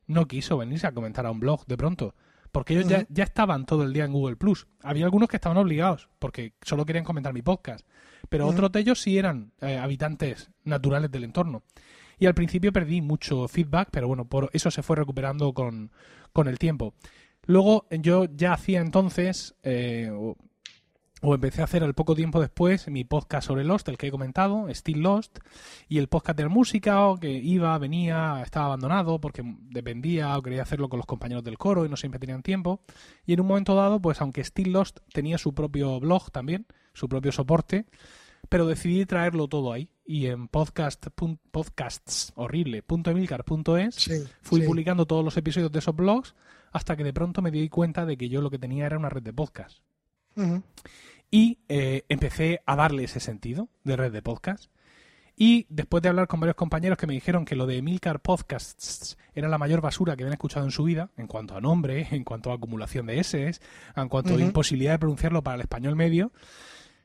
no 0.08 0.28
quiso 0.28 0.58
venirse 0.58 0.88
a 0.88 0.94
comentar 0.94 1.26
a 1.26 1.32
un 1.32 1.40
blog 1.40 1.66
de 1.66 1.78
pronto. 1.78 2.16
Porque 2.52 2.74
ellos 2.74 2.88
ya, 2.88 3.06
ya, 3.10 3.24
estaban 3.24 3.66
todo 3.66 3.84
el 3.84 3.94
día 3.94 4.06
en 4.06 4.14
Google 4.14 4.36
Plus. 4.36 4.68
Había 4.82 5.06
algunos 5.06 5.30
que 5.30 5.36
estaban 5.36 5.58
obligados, 5.58 6.10
porque 6.18 6.54
solo 6.62 6.86
querían 6.86 7.04
comentar 7.04 7.34
mi 7.34 7.42
podcast. 7.42 7.86
Pero 8.30 8.48
otros 8.48 8.72
de 8.72 8.80
ellos 8.80 9.02
sí 9.02 9.18
eran 9.18 9.52
eh, 9.62 9.78
habitantes 9.78 10.50
naturales 10.64 11.12
del 11.12 11.26
entorno. 11.26 11.64
Y 12.18 12.26
al 12.26 12.34
principio 12.34 12.74
perdí 12.74 13.02
mucho 13.02 13.48
feedback, 13.48 13.90
pero 13.92 14.08
bueno, 14.08 14.26
por 14.26 14.50
eso 14.54 14.72
se 14.72 14.82
fue 14.82 14.96
recuperando 14.96 15.54
con, 15.54 15.92
con 16.34 16.48
el 16.48 16.58
tiempo. 16.58 16.94
Luego 17.46 17.86
yo 17.92 18.26
ya 18.26 18.54
hacía 18.54 18.82
entonces, 18.82 19.56
eh, 19.64 20.12
o 21.22 21.34
empecé 21.34 21.62
a 21.62 21.64
hacer 21.64 21.84
al 21.84 21.94
poco 21.94 22.16
tiempo 22.16 22.40
después 22.40 22.88
mi 22.90 23.04
podcast 23.04 23.48
sobre 23.48 23.64
Lost, 23.64 23.90
el 23.90 23.98
que 23.98 24.08
he 24.08 24.12
comentado, 24.12 24.68
Still 24.70 25.02
Lost, 25.02 25.40
y 25.88 25.98
el 25.98 26.08
podcast 26.08 26.38
de 26.38 26.48
música, 26.48 26.98
que 27.20 27.32
iba, 27.32 27.78
venía, 27.78 28.42
estaba 28.44 28.68
abandonado 28.68 29.20
porque 29.20 29.42
dependía 29.70 30.38
o 30.38 30.42
quería 30.42 30.62
hacerlo 30.62 30.90
con 30.90 30.98
los 30.98 31.06
compañeros 31.06 31.44
del 31.44 31.58
coro 31.58 31.86
y 31.86 31.90
no 31.90 31.98
siempre 31.98 32.20
tenían 32.20 32.44
tiempo. 32.44 32.82
Y 33.26 33.34
en 33.34 33.42
un 33.42 33.48
momento 33.48 33.76
dado, 33.76 34.00
pues 34.00 34.22
aunque 34.22 34.44
Still 34.44 34.72
Lost 34.72 35.00
tenía 35.12 35.38
su 35.38 35.54
propio 35.54 36.00
blog 36.00 36.32
también, 36.32 36.68
su 36.94 37.10
propio 37.10 37.32
soporte, 37.32 37.86
pero 38.50 38.68
decidí 38.68 39.06
traerlo 39.06 39.48
todo 39.48 39.74
ahí. 39.74 39.90
Y 40.06 40.28
en 40.28 40.48
podcast, 40.48 41.08
podcasts 41.52 42.32
horrible.emilcar.es 42.36 44.10
fui 44.42 44.62
publicando 44.62 45.06
todos 45.06 45.26
los 45.26 45.36
episodios 45.36 45.72
de 45.72 45.80
esos 45.80 45.96
blogs 45.96 46.34
hasta 46.72 46.96
que 46.96 47.04
de 47.04 47.14
pronto 47.14 47.42
me 47.42 47.52
di 47.52 47.68
cuenta 47.70 48.06
de 48.06 48.18
que 48.18 48.30
yo 48.30 48.42
lo 48.42 48.50
que 48.50 48.60
tenía 48.60 48.86
era 48.86 48.98
una 48.98 49.10
red 49.10 49.24
de 49.24 49.34
Y 51.30 51.60
eh, 51.68 52.04
empecé 52.10 52.62
a 52.66 52.76
darle 52.76 53.04
ese 53.04 53.20
sentido 53.20 53.70
de 53.84 53.98
red 53.98 54.12
de 54.12 54.22
podcast. 54.22 54.72
Y 55.40 55.68
después 55.70 56.02
de 56.02 56.10
hablar 56.10 56.28
con 56.28 56.40
varios 56.40 56.56
compañeros 56.56 56.98
que 56.98 57.06
me 57.06 57.14
dijeron 57.14 57.46
que 57.46 57.56
lo 57.56 57.68
de 57.68 57.78
Emilcar 57.78 58.22
Podcasts 58.22 59.20
era 59.36 59.48
la 59.48 59.60
mayor 59.60 59.82
basura 59.82 60.16
que 60.16 60.24
habían 60.24 60.34
escuchado 60.34 60.66
en 60.66 60.72
su 60.72 60.84
vida, 60.84 61.12
en 61.16 61.28
cuanto 61.28 61.56
a 61.56 61.62
nombre, 61.62 62.08
en 62.10 62.24
cuanto 62.24 62.50
a 62.52 62.56
acumulación 62.56 63.06
de 63.06 63.20
S, 63.20 63.52
en 63.96 64.10
cuanto 64.10 64.34
a 64.34 64.42
imposibilidad 64.42 64.94
de 64.94 65.00
pronunciarlo 65.00 65.44
para 65.44 65.56
el 65.56 65.62
español 65.62 65.96
medio, 65.96 66.32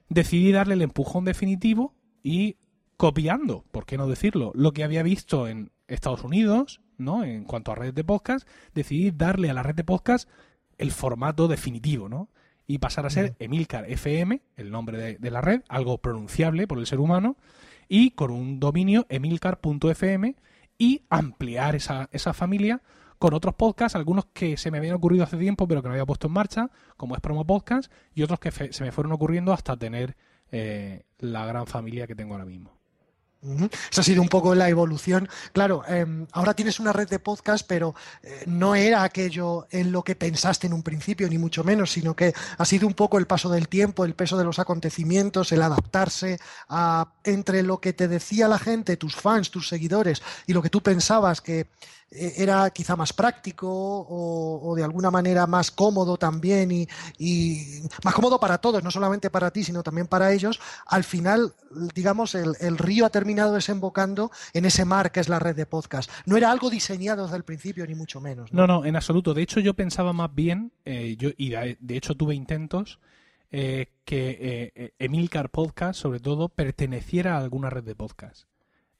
decidí 0.08 0.50
darle 0.50 0.74
el 0.74 0.82
empujón 0.82 1.26
definitivo 1.26 1.94
y 2.22 2.56
copiando, 2.96 3.64
¿por 3.70 3.84
qué 3.84 3.98
no 3.98 4.06
decirlo? 4.06 4.52
Lo 4.54 4.72
que 4.72 4.84
había 4.84 5.02
visto 5.02 5.46
en 5.46 5.70
Estados 5.86 6.24
Unidos, 6.24 6.80
¿no? 6.96 7.24
En 7.24 7.44
cuanto 7.44 7.72
a 7.72 7.74
redes 7.74 7.94
de 7.94 8.04
podcast, 8.04 8.48
decidí 8.74 9.10
darle 9.10 9.50
a 9.50 9.54
la 9.54 9.62
red 9.62 9.74
de 9.74 9.84
podcast 9.84 10.26
el 10.78 10.90
formato 10.90 11.48
definitivo, 11.48 12.08
¿no? 12.08 12.30
Y 12.66 12.78
pasar 12.78 13.06
a 13.06 13.10
ser 13.10 13.34
Emilcar 13.38 13.90
FM, 13.90 14.40
el 14.56 14.70
nombre 14.70 15.18
de, 15.18 15.30
la 15.30 15.40
red, 15.40 15.62
algo 15.68 15.98
pronunciable 15.98 16.66
por 16.66 16.78
el 16.78 16.86
ser 16.86 17.00
humano, 17.00 17.36
y 17.88 18.12
con 18.12 18.30
un 18.30 18.60
dominio 18.60 19.06
emilcar.fm 19.08 20.36
y 20.78 21.02
ampliar 21.10 21.76
esa, 21.76 22.08
esa 22.12 22.32
familia 22.32 22.82
con 23.18 23.34
otros 23.34 23.54
podcasts, 23.54 23.94
algunos 23.94 24.26
que 24.32 24.56
se 24.56 24.70
me 24.70 24.78
habían 24.78 24.94
ocurrido 24.94 25.24
hace 25.24 25.36
tiempo 25.36 25.68
pero 25.68 25.82
que 25.82 25.88
no 25.88 25.94
había 25.94 26.06
puesto 26.06 26.26
en 26.26 26.32
marcha, 26.32 26.70
como 26.96 27.14
es 27.14 27.20
Promo 27.20 27.46
Podcast, 27.46 27.92
y 28.14 28.22
otros 28.22 28.40
que 28.40 28.50
se 28.50 28.84
me 28.84 28.92
fueron 28.92 29.12
ocurriendo 29.12 29.52
hasta 29.52 29.76
tener 29.76 30.16
eh, 30.50 31.04
la 31.18 31.46
gran 31.46 31.66
familia 31.66 32.06
que 32.06 32.14
tengo 32.14 32.34
ahora 32.34 32.46
mismo. 32.46 32.81
Esa 33.90 34.02
ha 34.02 34.04
sido 34.04 34.22
un 34.22 34.28
poco 34.28 34.54
la 34.54 34.68
evolución. 34.68 35.28
Claro, 35.52 35.82
em, 35.88 36.26
ahora 36.32 36.54
tienes 36.54 36.78
una 36.78 36.92
red 36.92 37.08
de 37.08 37.18
podcast, 37.18 37.66
pero 37.66 37.94
eh, 38.22 38.44
no 38.46 38.76
era 38.76 39.02
aquello 39.02 39.66
en 39.70 39.90
lo 39.90 40.04
que 40.04 40.14
pensaste 40.14 40.68
en 40.68 40.72
un 40.72 40.84
principio, 40.84 41.28
ni 41.28 41.38
mucho 41.38 41.64
menos, 41.64 41.90
sino 41.90 42.14
que 42.14 42.32
ha 42.56 42.64
sido 42.64 42.86
un 42.86 42.94
poco 42.94 43.18
el 43.18 43.26
paso 43.26 43.50
del 43.50 43.66
tiempo, 43.66 44.04
el 44.04 44.14
peso 44.14 44.38
de 44.38 44.44
los 44.44 44.60
acontecimientos, 44.60 45.50
el 45.50 45.62
adaptarse 45.62 46.38
a, 46.68 47.14
entre 47.24 47.64
lo 47.64 47.80
que 47.80 47.92
te 47.92 48.06
decía 48.06 48.46
la 48.46 48.60
gente, 48.60 48.96
tus 48.96 49.16
fans, 49.16 49.50
tus 49.50 49.66
seguidores, 49.68 50.22
y 50.46 50.52
lo 50.52 50.62
que 50.62 50.70
tú 50.70 50.80
pensabas 50.80 51.40
que 51.40 51.66
era 52.14 52.70
quizá 52.70 52.96
más 52.96 53.12
práctico 53.12 53.68
o, 53.70 54.74
de 54.76 54.84
alguna 54.84 55.10
manera 55.10 55.46
más 55.46 55.70
cómodo 55.70 56.16
también 56.16 56.70
y, 56.70 56.88
más 58.04 58.14
cómodo 58.14 58.38
para 58.38 58.58
todos, 58.58 58.82
no 58.82 58.90
solamente 58.90 59.30
para 59.30 59.50
ti, 59.50 59.64
sino 59.64 59.82
también 59.82 60.06
para 60.06 60.32
ellos, 60.32 60.60
al 60.86 61.04
final, 61.04 61.54
digamos, 61.94 62.34
el, 62.34 62.78
río 62.78 63.06
ha 63.06 63.10
terminado 63.10 63.54
desembocando 63.54 64.30
en 64.52 64.64
ese 64.64 64.84
mar 64.84 65.12
que 65.12 65.20
es 65.20 65.28
la 65.28 65.38
red 65.38 65.56
de 65.56 65.66
podcast. 65.66 66.10
No 66.26 66.36
era 66.36 66.50
algo 66.50 66.70
diseñado 66.70 67.24
desde 67.24 67.36
el 67.36 67.44
principio, 67.44 67.86
ni 67.86 67.94
mucho 67.94 68.20
menos. 68.20 68.52
No, 68.52 68.66
no, 68.66 68.84
en 68.84 68.96
absoluto. 68.96 69.34
De 69.34 69.42
hecho, 69.42 69.60
yo 69.60 69.74
pensaba 69.74 70.12
más 70.12 70.34
bien, 70.34 70.72
eh, 70.84 71.16
yo, 71.18 71.30
y 71.36 71.50
de, 71.50 71.96
hecho 71.96 72.14
tuve 72.14 72.34
intentos, 72.34 72.98
eh, 73.50 73.88
que 74.04 74.94
Emilcar 74.98 75.50
Podcast, 75.50 76.00
sobre 76.00 76.20
todo, 76.20 76.48
perteneciera 76.48 77.36
a 77.36 77.38
alguna 77.38 77.70
red 77.70 77.84
de 77.84 77.94
podcast. 77.94 78.51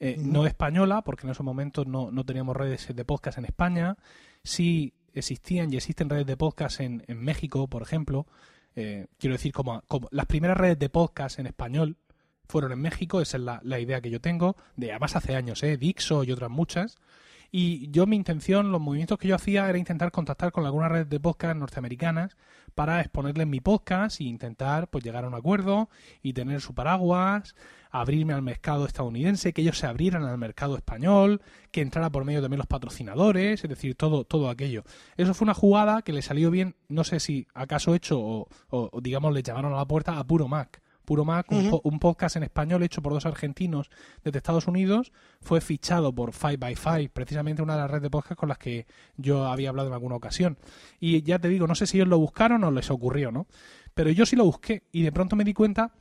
Eh, 0.05 0.17
no 0.19 0.47
española, 0.47 1.03
porque 1.03 1.29
en 1.29 1.31
esos 1.31 1.47
momentos 1.47 1.87
no, 1.87 2.11
teníamos 2.25 2.57
redes 2.57 2.93
de 2.93 3.05
podcast 3.05 3.39
en 3.39 3.45
España. 3.45 3.97
Sí 4.43 4.95
existían 5.15 5.73
y 5.73 5.77
existen 5.77 6.11
redes 6.11 6.27
de 6.27 6.37
podcast 6.37 6.81
en, 6.81 7.05
México, 7.07 7.69
por 7.69 7.83
ejemplo. 7.83 8.27
Eh, 8.75 9.07
quiero 9.17 9.35
decir, 9.35 9.53
como, 9.53 9.81
las 10.11 10.27
primeras 10.27 10.57
redes 10.57 10.77
de 10.81 10.89
podcast 10.89 11.39
en 11.39 11.47
español 11.47 11.99
fueron 12.49 12.73
en 12.73 12.81
México, 12.81 13.21
esa 13.21 13.37
es 13.37 13.45
la, 13.45 13.79
idea 13.79 14.01
que 14.01 14.11
yo 14.11 14.21
tengo, 14.21 14.57
de 14.75 14.91
además 14.91 15.15
hace 15.15 15.37
años, 15.37 15.63
¿eh? 15.63 15.77
Dixo 15.77 16.25
y 16.25 16.33
otras 16.33 16.51
muchas. 16.51 16.97
Y 17.55 17.91
yo 17.91 18.07
mi 18.07 18.17
intención, 18.17 18.73
los 18.73 18.81
movimientos 18.81 19.19
que 19.19 19.29
yo 19.29 19.35
hacía 19.35 19.69
era 19.69 19.77
intentar 19.77 20.11
contactar 20.11 20.53
con 20.53 20.65
algunas 20.65 20.91
redes 20.91 21.11
de 21.11 21.21
podcast 21.21 21.55
norteamericanas 21.55 22.39
para 22.75 23.03
exponerles 23.03 23.47
mi 23.47 23.61
podcast 23.61 24.23
e 24.23 24.25
intentar 24.25 24.89
pues 24.89 25.05
llegar 25.05 25.25
a 25.25 25.29
un 25.29 25.35
acuerdo 25.35 25.91
y 26.23 26.33
tener 26.33 26.63
su 26.63 26.75
paraguas, 26.75 27.55
abrirme 27.91 28.33
al 28.33 28.41
mercado 28.41 28.87
estadounidense, 28.87 29.53
que 29.53 29.61
ellos 29.61 29.77
se 29.77 29.87
abrieran 29.87 30.25
al 30.25 30.39
mercado 30.39 30.79
español, 30.79 31.43
que 31.71 31.83
entrara 31.83 32.09
por 32.09 32.25
medio 32.25 32.41
también 32.41 32.57
los 32.57 32.67
patrocinadores, 32.67 33.63
es 33.63 33.69
decir, 33.69 33.97
todo, 33.97 34.25
todo 34.25 34.49
aquello. 34.49 34.85
Eso 35.19 35.35
fue 35.35 35.45
una 35.45 35.53
jugada 35.53 36.01
que 36.01 36.15
le 36.15 36.23
salió 36.23 36.51
bien, 36.51 36.75
no 36.89 37.05
sé 37.05 37.21
si 37.21 37.47
acaso 37.53 37.95
hecho 37.95 38.19
o, 38.19 38.49
o 38.71 39.01
digamos 39.03 39.35
le 39.35 39.43
llamaron 39.43 39.75
a 39.75 39.77
la 39.77 39.87
puerta 39.87 40.19
a 40.19 40.27
puro 40.27 40.49
Mac. 40.49 40.82
Puro 41.05 41.25
Mac, 41.25 41.47
un, 41.51 41.99
podcast 41.99 42.37
en 42.37 42.45
español 42.45 42.83
hecho 42.83 43.03
por 43.03 43.13
dos 43.13 43.27
argentinos 43.27 43.91
desde 44.25 44.39
Estados 44.39 44.67
Unidos, 44.67 45.13
fue 45.41 45.61
fichado 45.61 46.15
por 46.15 46.33
Five 46.33 46.57
by 46.59 46.75
Five, 46.77 47.11
precisamente 47.11 47.63
una 47.63 47.75
de 47.75 47.81
las 47.81 47.91
redes 47.91 48.05
de 48.05 48.11
podcast 48.11 48.39
con 48.39 48.49
las 48.49 48.59
que 48.59 48.87
yo 49.17 49.47
había 49.47 49.71
hablado 49.71 49.89
en 49.89 49.95
alguna 49.95 50.17
ocasión. 50.17 50.59
Y 51.01 51.23
ya 51.23 51.39
te 51.39 51.49
digo, 51.49 51.67
no 51.67 51.75
sé 51.75 51.87
si 51.87 51.99
ellos 51.99 52.09
lo 52.09 52.19
buscaron 52.19 52.65
o 52.65 52.71
les 52.71 52.91
ocurrió, 52.91 53.33
¿no? 53.33 53.47
Pero 53.95 54.11
yo 54.11 54.27
sí 54.27 54.37
lo 54.37 54.45
busqué 54.45 54.85
y 54.93 55.03
de 55.03 55.13
pronto 55.13 55.37
me 55.37 55.45
di 55.45 55.53
cuenta 55.53 55.93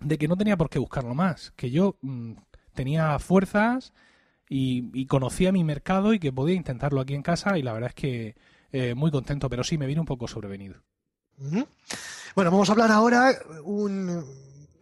de 0.00 0.18
que 0.18 0.28
no 0.28 0.36
tenía 0.36 0.56
por 0.56 0.70
qué 0.70 0.78
buscarlo 0.78 1.14
más, 1.14 1.52
que 1.52 1.70
yo 1.70 1.96
mm, 2.02 2.32
tenía 2.74 3.18
fuerzas 3.18 3.92
y, 4.48 5.06
conocía 5.06 5.52
mi 5.52 5.64
mercado 5.64 6.12
y 6.12 6.18
que 6.18 6.32
podía 6.32 6.54
intentarlo 6.54 7.00
aquí 7.00 7.14
en 7.14 7.22
casa 7.22 7.58
y 7.58 7.62
la 7.62 7.72
verdad 7.72 7.90
es 7.90 7.94
que 7.94 8.36
eh, 8.72 8.94
muy 8.94 9.10
contento, 9.10 9.48
pero 9.48 9.64
sí 9.64 9.78
me 9.78 9.86
vine 9.86 10.00
un 10.00 10.06
poco 10.06 10.28
sobrevenido. 10.28 10.82
Bueno, 11.36 12.50
vamos 12.50 12.68
a 12.68 12.72
hablar 12.72 12.90
ahora 12.90 13.32
un 13.64 14.24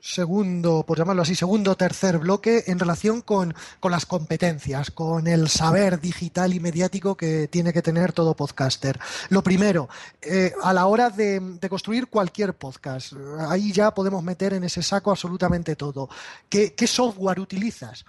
segundo, 0.03 0.83
por 0.85 0.99
llamarlo 0.99 1.23
así, 1.23 1.37
segundo 1.37 1.77
tercer 1.77 2.19
bloque 2.19 2.65
en 2.67 2.79
relación 2.79 3.23
con, 3.23 3.55
las 3.89 4.05
competencias, 4.05 4.91
con 4.91 5.29
el 5.29 5.49
saber 5.49 6.01
digital 6.01 6.53
y 6.53 6.61
mediático 6.61 7.17
que 7.17 7.47
tiene 7.47 7.73
que 7.73 7.83
tener 7.83 8.13
todo 8.13 8.35
podcaster. 8.35 8.99
Lo 9.29 9.43
primero, 9.43 9.89
eh, 10.21 10.53
a 10.63 10.73
la 10.73 10.87
hora 10.87 11.09
de, 11.09 11.59
construir 11.71 12.09
cualquier 12.09 12.55
podcast, 12.55 13.13
ahí 13.49 13.73
ya 13.73 13.95
podemos 13.95 14.23
meter 14.25 14.55
en 14.55 14.65
ese 14.65 14.83
saco 14.83 15.13
absolutamente 15.13 15.77
todo. 15.77 16.09
¿Qué, 16.49 16.75
software 16.87 17.39
utilizas? 17.39 18.05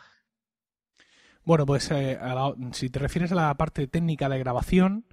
Bueno, 1.45 1.65
pues 1.65 1.89
eh, 1.91 2.17
si 2.71 2.89
te 2.89 2.99
refieres 2.99 3.31
a 3.31 3.35
la 3.35 3.53
parte 3.53 3.85
técnica 3.85 4.29
de 4.29 4.39
grabación, 4.39 5.05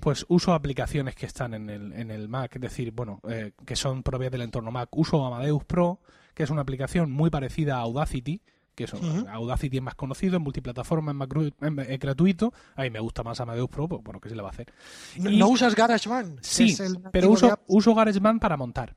pues 0.00 0.24
uso 0.28 0.52
aplicaciones 0.52 1.14
que 1.14 1.26
están 1.26 1.54
en 1.54 1.70
el, 1.70 1.92
en 1.92 2.10
el 2.10 2.28
Mac, 2.28 2.54
es 2.54 2.60
decir, 2.60 2.92
bueno, 2.92 3.20
eh, 3.28 3.52
que 3.64 3.76
son 3.76 4.02
propias 4.02 4.30
del 4.30 4.42
entorno 4.42 4.70
Mac. 4.70 4.88
Uso 4.92 5.24
Amadeus 5.24 5.64
Pro, 5.64 6.00
que 6.34 6.44
es 6.44 6.50
una 6.50 6.62
aplicación 6.62 7.10
muy 7.10 7.30
parecida 7.30 7.76
a 7.76 7.80
Audacity, 7.80 8.42
que 8.74 8.84
es 8.84 8.94
Audacity 8.94 9.76
es 9.76 9.82
más 9.82 9.94
conocido, 9.94 10.36
en 10.36 10.42
multiplataforma, 10.42 11.12
es, 11.12 11.16
más 11.16 11.28
gratuito. 11.98 12.52
A 12.74 12.82
mí 12.82 12.90
me 12.90 13.00
gusta 13.00 13.22
más 13.22 13.40
Amadeus 13.40 13.68
Pro, 13.68 13.88
pues, 13.88 14.02
bueno, 14.02 14.20
¿qué 14.20 14.28
se 14.28 14.36
le 14.36 14.42
va 14.42 14.48
a 14.48 14.52
hacer? 14.52 14.72
¿No, 15.18 15.48
usas 15.48 15.74
GarageBand? 15.74 16.38
Sí, 16.42 16.76
pero 17.12 17.30
uso, 17.30 17.58
uso 17.66 17.94
GarageBand 17.94 18.40
para 18.40 18.56
montar. 18.56 18.96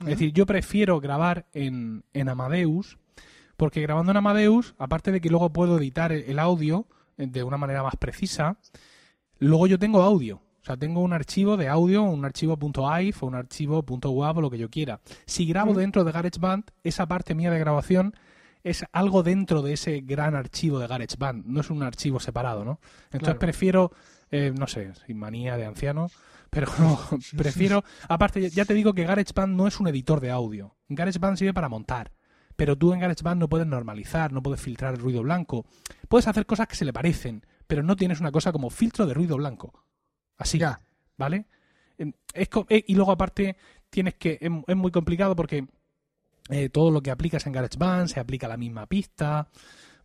Es 0.00 0.06
decir, 0.06 0.32
yo 0.32 0.46
prefiero 0.46 1.00
grabar 1.00 1.46
en, 1.52 2.04
en 2.12 2.28
Amadeus, 2.28 2.98
porque 3.56 3.80
grabando 3.80 4.12
en 4.12 4.18
Amadeus, 4.18 4.74
aparte 4.78 5.10
de 5.10 5.20
que 5.20 5.28
luego 5.28 5.52
puedo 5.52 5.78
editar 5.78 6.12
el 6.12 6.38
audio 6.38 6.86
de 7.16 7.42
una 7.42 7.56
manera 7.56 7.82
más 7.82 7.96
precisa, 7.96 8.58
Luego 9.38 9.66
yo 9.66 9.78
tengo 9.78 10.02
audio. 10.02 10.42
O 10.62 10.64
sea, 10.64 10.76
tengo 10.76 11.00
un 11.00 11.12
archivo 11.12 11.56
de 11.56 11.68
audio, 11.68 12.02
un 12.02 12.24
archivo 12.24 12.58
.ive 12.60 13.14
o 13.20 13.26
un 13.26 13.34
archivo 13.34 13.84
.wav 13.86 14.38
o 14.38 14.40
lo 14.40 14.50
que 14.50 14.58
yo 14.58 14.68
quiera. 14.68 15.00
Si 15.24 15.46
grabo 15.46 15.72
dentro 15.72 16.04
de 16.04 16.12
GarageBand, 16.12 16.64
esa 16.82 17.06
parte 17.06 17.34
mía 17.34 17.50
de 17.50 17.58
grabación 17.58 18.14
es 18.64 18.84
algo 18.92 19.22
dentro 19.22 19.62
de 19.62 19.74
ese 19.74 20.00
gran 20.00 20.34
archivo 20.34 20.78
de 20.78 20.86
GarageBand, 20.86 21.46
no 21.46 21.60
es 21.60 21.70
un 21.70 21.82
archivo 21.82 22.20
separado, 22.20 22.64
¿no? 22.64 22.80
Entonces 23.10 23.36
prefiero, 23.36 23.92
eh, 24.30 24.52
no 24.56 24.66
sé, 24.66 24.92
sin 25.06 25.18
manía 25.18 25.56
de 25.56 25.64
anciano, 25.64 26.10
pero 26.50 26.70
prefiero, 27.36 27.84
aparte 28.08 28.50
ya 28.50 28.64
te 28.64 28.74
digo 28.74 28.92
que 28.92 29.04
GarageBand 29.04 29.56
no 29.56 29.66
es 29.66 29.80
un 29.80 29.88
editor 29.88 30.20
de 30.20 30.30
audio, 30.30 30.76
GarageBand 30.88 31.36
sirve 31.36 31.54
para 31.54 31.68
montar, 31.68 32.12
pero 32.56 32.76
tú 32.76 32.92
en 32.92 33.00
GarageBand 33.00 33.40
no 33.40 33.48
puedes 33.48 33.66
normalizar, 33.66 34.32
no 34.32 34.42
puedes 34.42 34.60
filtrar 34.60 34.94
el 34.94 35.00
ruido 35.00 35.22
blanco, 35.22 35.64
puedes 36.08 36.26
hacer 36.26 36.46
cosas 36.46 36.66
que 36.66 36.76
se 36.76 36.84
le 36.84 36.92
parecen, 36.92 37.44
pero 37.68 37.84
no 37.84 37.94
tienes 37.94 38.18
una 38.18 38.32
cosa 38.32 38.50
como 38.50 38.70
filtro 38.70 39.06
de 39.06 39.14
ruido 39.14 39.36
blanco. 39.36 39.84
Así, 40.36 40.58
¿vale? 41.16 41.46
Em, 41.98 42.12
es, 42.32 42.48
eh, 42.70 42.84
y 42.88 42.94
luego 42.94 43.12
aparte 43.12 43.56
tienes 43.90 44.14
que 44.14 44.38
es, 44.40 44.76
muy 44.76 44.90
complicado 44.90 45.36
porque 45.36 45.66
eh, 46.48 46.70
todo 46.70 46.90
lo 46.90 47.02
que 47.02 47.10
aplicas 47.10 47.46
en 47.46 47.52
GarageBand 47.52 48.08
se 48.08 48.18
aplica 48.18 48.46
a 48.46 48.50
la 48.50 48.56
misma 48.56 48.86
pista. 48.86 49.48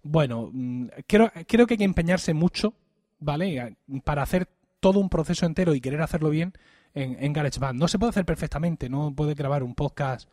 Bueno, 0.03 0.49
mm, 0.51 0.88
creo, 1.07 1.31
creo 1.47 1.65
que 1.65 1.75
hay 1.75 1.77
que 1.77 1.83
empeñarse 1.85 2.33
mucho, 2.33 2.73
¿vale? 3.19 3.77
Para 4.03 4.23
hacer 4.23 4.49
todo 4.79 4.99
un 4.99 5.09
proceso 5.09 5.45
entero 5.45 5.73
y 5.73 5.81
querer 5.81 6.01
hacerlo 6.01 6.29
bien, 6.29 6.53
en, 6.93 7.15
en 7.23 7.31
GarageBand. 7.31 7.79
No 7.79 7.88
se 7.88 7.97
puede 7.97 8.09
hacer 8.09 8.25
perfectamente, 8.25 8.89
no 8.89 9.15
puede 9.15 9.33
grabar 9.35 9.63
un 9.63 9.73
podcast 9.73 10.29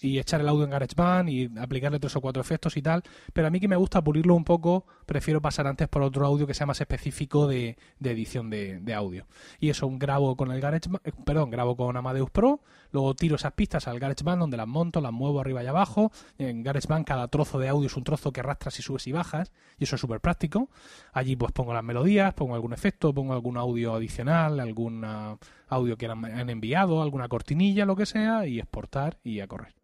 y 0.00 0.18
echar 0.18 0.40
el 0.40 0.48
audio 0.48 0.64
en 0.64 0.70
GarageBand 0.70 1.28
y 1.28 1.50
aplicarle 1.58 1.98
tres 1.98 2.14
o 2.16 2.20
cuatro 2.20 2.40
efectos 2.40 2.76
y 2.76 2.82
tal, 2.82 3.02
pero 3.32 3.46
a 3.46 3.50
mí 3.50 3.60
que 3.60 3.68
me 3.68 3.76
gusta 3.76 4.02
pulirlo 4.02 4.34
un 4.34 4.44
poco, 4.44 4.86
prefiero 5.06 5.40
pasar 5.40 5.66
antes 5.66 5.88
por 5.88 6.02
otro 6.02 6.26
audio 6.26 6.46
que 6.46 6.54
sea 6.54 6.66
más 6.66 6.80
específico 6.80 7.46
de, 7.46 7.76
edición 8.02 8.50
de, 8.50 8.94
audio. 8.94 9.26
Y 9.58 9.70
eso, 9.70 9.90
grabo 9.92 10.36
con 10.36 10.50
el 10.52 10.60
GarageBand, 10.60 11.00
eh, 11.04 11.12
perdón, 11.24 11.50
grabo 11.50 11.76
con 11.76 11.96
Amadeus 11.96 12.30
Pro, 12.30 12.60
luego 12.94 13.14
tiro 13.14 13.34
esas 13.34 13.52
pistas 13.52 13.88
al 13.88 13.98
GarageBand 13.98 14.38
donde 14.38 14.56
las 14.56 14.68
monto, 14.68 15.00
las 15.00 15.12
muevo 15.12 15.40
arriba 15.40 15.64
y 15.64 15.66
abajo. 15.66 16.12
En 16.38 16.62
GarageBand 16.62 17.04
cada 17.04 17.26
trozo 17.26 17.58
de 17.58 17.68
audio 17.68 17.88
es 17.88 17.96
un 17.96 18.04
trozo 18.04 18.32
que 18.32 18.38
arrastras 18.38 18.78
y 18.78 18.82
subes 18.82 19.06
y 19.08 19.12
bajas, 19.12 19.50
y 19.78 19.84
eso 19.84 19.96
es 19.96 20.00
súper 20.00 20.20
práctico. 20.20 20.70
Allí 21.12 21.34
pues 21.34 21.50
pongo 21.50 21.74
las 21.74 21.82
melodías, 21.82 22.32
pongo 22.34 22.54
algún 22.54 22.72
efecto, 22.72 23.12
pongo 23.12 23.32
algún 23.32 23.56
audio 23.56 23.94
adicional, 23.94 24.60
alguna 24.60 25.36
audio 25.66 25.96
que 25.96 26.06
han 26.06 26.48
enviado, 26.50 27.02
alguna 27.02 27.28
cortinilla, 27.28 27.84
lo 27.84 27.96
que 27.96 28.06
sea, 28.06 28.46
y 28.46 28.60
exportar 28.60 29.18
y 29.24 29.40
a 29.40 29.48
correr. 29.48 29.74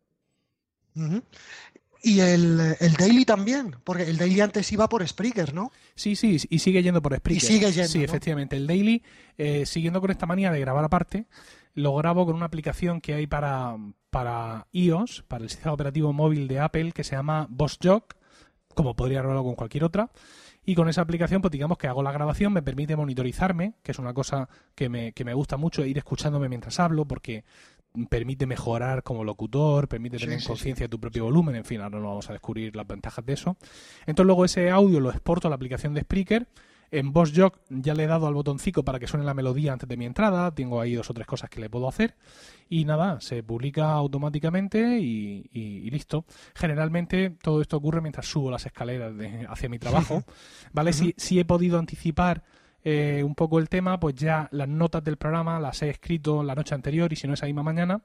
Y 2.03 2.21
el, 2.21 2.77
Daily 2.97 3.25
también, 3.25 3.75
porque 3.83 4.05
el 4.05 4.17
Daily 4.17 4.41
antes 4.41 4.71
iba 4.73 4.89
por 4.89 5.07
Spreaker, 5.07 5.53
¿no? 5.53 5.73
Sí, 5.97 6.15
sí, 6.17 6.39
y 6.49 6.59
sigue 6.61 6.83
yendo 6.83 7.03
por 7.03 7.15
Spreaker. 7.17 7.43
Y 7.43 7.47
sigue 7.47 7.73
yendo. 7.73 7.89
Sí, 7.89 8.05
efectivamente. 8.05 8.57
El 8.57 8.67
Daily, 8.67 9.03
eh, 9.37 9.67
siguiendo 9.67 10.01
con 10.01 10.11
esta 10.11 10.27
manía 10.27 10.51
de 10.51 10.61
grabar 10.61 10.85
aparte, 10.85 11.27
lo 11.75 11.95
grabo 11.95 12.27
con 12.27 12.37
una 12.37 12.47
aplicación 12.47 13.01
que 13.01 13.15
hay 13.15 13.27
para, 13.27 13.77
para 14.11 14.67
iOS, 14.73 15.23
para 15.29 15.45
el 15.45 15.51
sistema 15.51 15.73
operativo 15.73 16.13
móvil 16.13 16.49
de 16.49 16.61
Apple, 16.61 16.93
que 16.93 17.05
se 17.05 17.17
llama 17.17 17.47
BossJock, 17.51 18.15
como 18.75 18.95
podría 18.95 19.21
grabarlo 19.21 19.45
con 19.45 19.55
cualquier 19.55 19.85
otra. 19.85 20.11
Y 20.65 20.75
con 20.75 20.89
esa 20.89 21.01
aplicación, 21.01 21.41
pues 21.41 21.53
digamos 21.53 21.79
que 21.79 21.89
hago 21.89 22.03
la 22.03 22.13
grabación, 22.13 22.53
me 22.53 22.63
permite 22.63 22.95
monitorizarme, 22.95 23.75
que 23.83 23.93
es 23.93 23.99
una 23.99 24.13
cosa 24.13 24.49
que 24.75 24.89
me, 24.89 25.13
que 25.13 25.25
me 25.25 25.35
gusta 25.35 25.57
mucho, 25.57 25.85
ir 25.85 25.97
escuchándome 25.99 26.49
mientras 26.49 26.79
hablo, 26.79 27.07
porque 27.07 27.45
permite 28.09 28.47
mejorar 28.47 29.03
como 29.03 29.25
locutor, 29.25 29.89
permite 29.89 30.19
tener 30.19 30.43
conciencia 30.45 30.85
de 30.85 30.89
tu 30.89 31.01
propio 31.01 31.25
volumen, 31.25 31.57
en 31.57 31.65
fin, 31.65 31.81
ahora 31.81 31.99
no 31.99 32.09
vamos 32.09 32.31
a 32.31 32.33
descubrir 32.33 32.77
las 32.77 32.87
ventajas 32.87 33.25
de 33.25 33.33
eso. 33.33 33.57
Entonces 34.07 34.27
luego 34.27 34.45
ese 34.45 34.71
audio 34.71 35.01
lo 35.01 35.11
exporto 35.11 35.49
a 35.49 35.51
la 35.51 35.57
aplicación 35.57 35.95
de 35.95 36.03
Spreaker. 36.03 36.47
En 36.91 37.13
VoiceJock 37.13 37.59
ya 37.69 37.95
le 37.95 38.05
he 38.05 38.07
dado 38.07 38.27
al 38.27 38.35
botoncito 38.35 38.85
para 38.85 38.99
que 38.99 39.07
suene 39.07 39.25
la 39.25 39.35
melodía 39.35 39.73
antes 39.73 39.89
de 39.89 39.97
mi 39.97 40.07
entrada, 40.07 40.53
tengo 40.53 40.81
ahí 40.81 40.95
dos 40.95 41.09
o 41.11 41.15
tres 41.15 41.27
cosas 41.27 41.49
que 41.49 41.61
le 41.61 41.71
puedo 41.71 41.89
hacer 41.89 42.17
y 42.69 42.85
nada, 42.85 43.21
se 43.21 43.43
publica 43.43 43.93
automáticamente 43.93 44.99
y, 45.01 45.89
listo. 45.91 46.25
Generalmente 46.55 47.31
todo 47.43 47.61
esto 47.61 47.77
ocurre 47.77 48.01
mientras 48.01 48.27
subo 48.27 48.51
las 48.51 48.67
escaleras 48.67 49.13
hacia 49.49 49.69
mi 49.69 49.79
trabajo, 49.79 50.25
¿vale? 50.73 50.93
si, 50.93 51.15
si 51.17 51.39
he 51.39 51.45
podido 51.45 51.79
anticipar 51.79 52.43
eh, 52.83 53.23
un 53.25 53.35
poco 53.35 53.59
el 53.59 53.69
tema, 53.69 54.01
pues 54.01 54.15
ya 54.15 54.49
las 54.53 54.69
notas 54.69 55.05
del 55.05 55.17
programa 55.17 55.61
las 55.61 55.83
he 55.83 55.91
escrito 55.91 56.43
la 56.43 56.55
noche 56.55 56.75
anterior 56.75 57.13
y 57.13 57.17
si 57.17 57.27
no 57.27 57.35
esa 57.35 57.47
misma 57.47 57.63
mañana, 57.63 58.03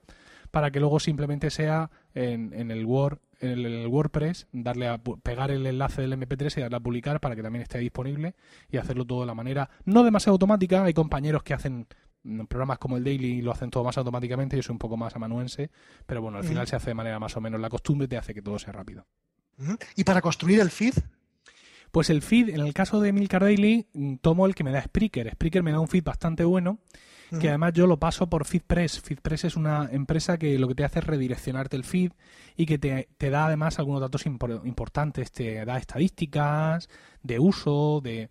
para 0.52 0.70
que 0.72 0.80
luego 0.80 1.00
simplemente 1.00 1.50
sea 1.50 1.90
en, 2.14 2.72
el 2.72 2.86
Word, 2.86 3.20
en 3.46 3.66
el, 3.66 3.88
WordPress, 3.88 4.48
darle 4.52 4.88
a 4.88 4.98
pegar 4.98 5.52
el 5.52 5.66
enlace 5.66 6.02
del 6.02 6.14
MP3 6.14 6.58
y 6.58 6.62
darle 6.62 6.78
a 6.78 6.80
publicar 6.80 7.20
para 7.20 7.36
que 7.36 7.44
también 7.44 7.64
esté 7.64 7.80
disponible 7.80 8.36
y 8.70 8.78
hacerlo 8.78 9.06
todo 9.06 9.22
de 9.22 9.28
la 9.28 9.36
manera 9.36 9.70
no 9.86 10.04
demasiado 10.04 10.34
automática. 10.34 10.84
Hay 10.84 10.94
compañeros 10.94 11.44
que 11.44 11.54
hacen 11.54 11.88
programas 12.48 12.80
como 12.80 12.98
el 12.98 13.04
Daily 13.04 13.34
y 13.38 13.42
lo 13.42 13.52
hacen 13.52 13.70
todo 13.70 13.84
más 13.84 13.98
automáticamente, 13.98 14.56
yo 14.56 14.64
soy 14.64 14.74
un 14.74 14.80
poco 14.80 14.98
más 14.98 15.16
amanuense, 15.16 15.70
pero 16.06 16.22
bueno, 16.22 16.40
al 16.40 16.44
final 16.44 16.66
se 16.68 16.76
hace 16.76 16.90
de 16.90 16.96
manera 16.96 17.20
más 17.20 17.38
o 17.38 17.42
menos 17.42 17.62
la 17.62 17.70
costumbre 17.70 18.08
te 18.08 18.18
hace 18.18 18.34
que 18.34 18.42
todo 18.42 18.58
sea 18.58 18.74
rápido. 18.74 19.06
¿Y 19.96 20.04
para 20.04 20.22
construir 20.22 20.60
el 20.60 20.72
feed? 20.72 20.96
Pues 21.92 22.10
el 22.10 22.22
feed, 22.22 22.50
en 22.50 22.60
el 22.60 22.74
caso 22.74 23.00
de 23.00 23.14
Milcar 23.14 23.44
Daily, 23.44 23.88
mm, 23.94 24.16
tomo 24.16 24.46
el 24.46 24.56
que 24.56 24.64
me 24.64 24.72
da 24.72 24.82
Spreaker. 24.82 25.32
Spreaker 25.32 25.64
me 25.64 25.72
da 25.72 25.80
un 25.80 25.88
feed 25.88 26.04
bastante 26.04 26.44
bueno, 26.44 26.80
que 27.40 27.50
además 27.50 27.74
yo 27.74 27.88
lo 27.88 27.98
paso 27.98 28.28
por 28.28 28.46
FeedPress. 28.46 29.02
FeedPress 29.02 29.46
es 29.46 29.56
una 29.56 29.90
empresa 29.92 30.38
que 30.38 30.58
lo 30.60 30.68
que 30.68 30.76
te 30.76 30.84
hace 30.84 31.00
es 31.00 31.06
redireccionarte 31.06 31.76
el 31.76 31.84
feed 31.84 32.12
y 32.56 32.66
que 32.66 32.78
te, 32.78 33.08
da 33.30 33.48
además 33.48 33.80
algunos 33.80 34.02
datos 34.02 34.26
importantes. 34.26 35.32
Te 35.32 35.64
da 35.66 35.78
estadísticas 35.78 36.90
de 37.24 37.40
uso, 37.40 38.02
de 38.02 38.30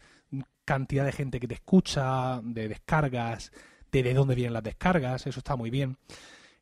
cantidad 0.65 1.05
de 1.05 1.13
gente 1.13 1.41
que 1.41 1.49
te 1.49 1.55
escucha, 1.55 2.41
de 2.43 2.69
descargas, 2.69 3.53
de 3.93 4.03
de 4.03 4.15
dónde 4.15 4.35
vienen 4.35 4.55
las 4.55 4.63
descargas. 4.63 5.27
Eso 5.27 5.41
está 5.41 5.57
muy 5.57 5.71
bien. 5.71 5.99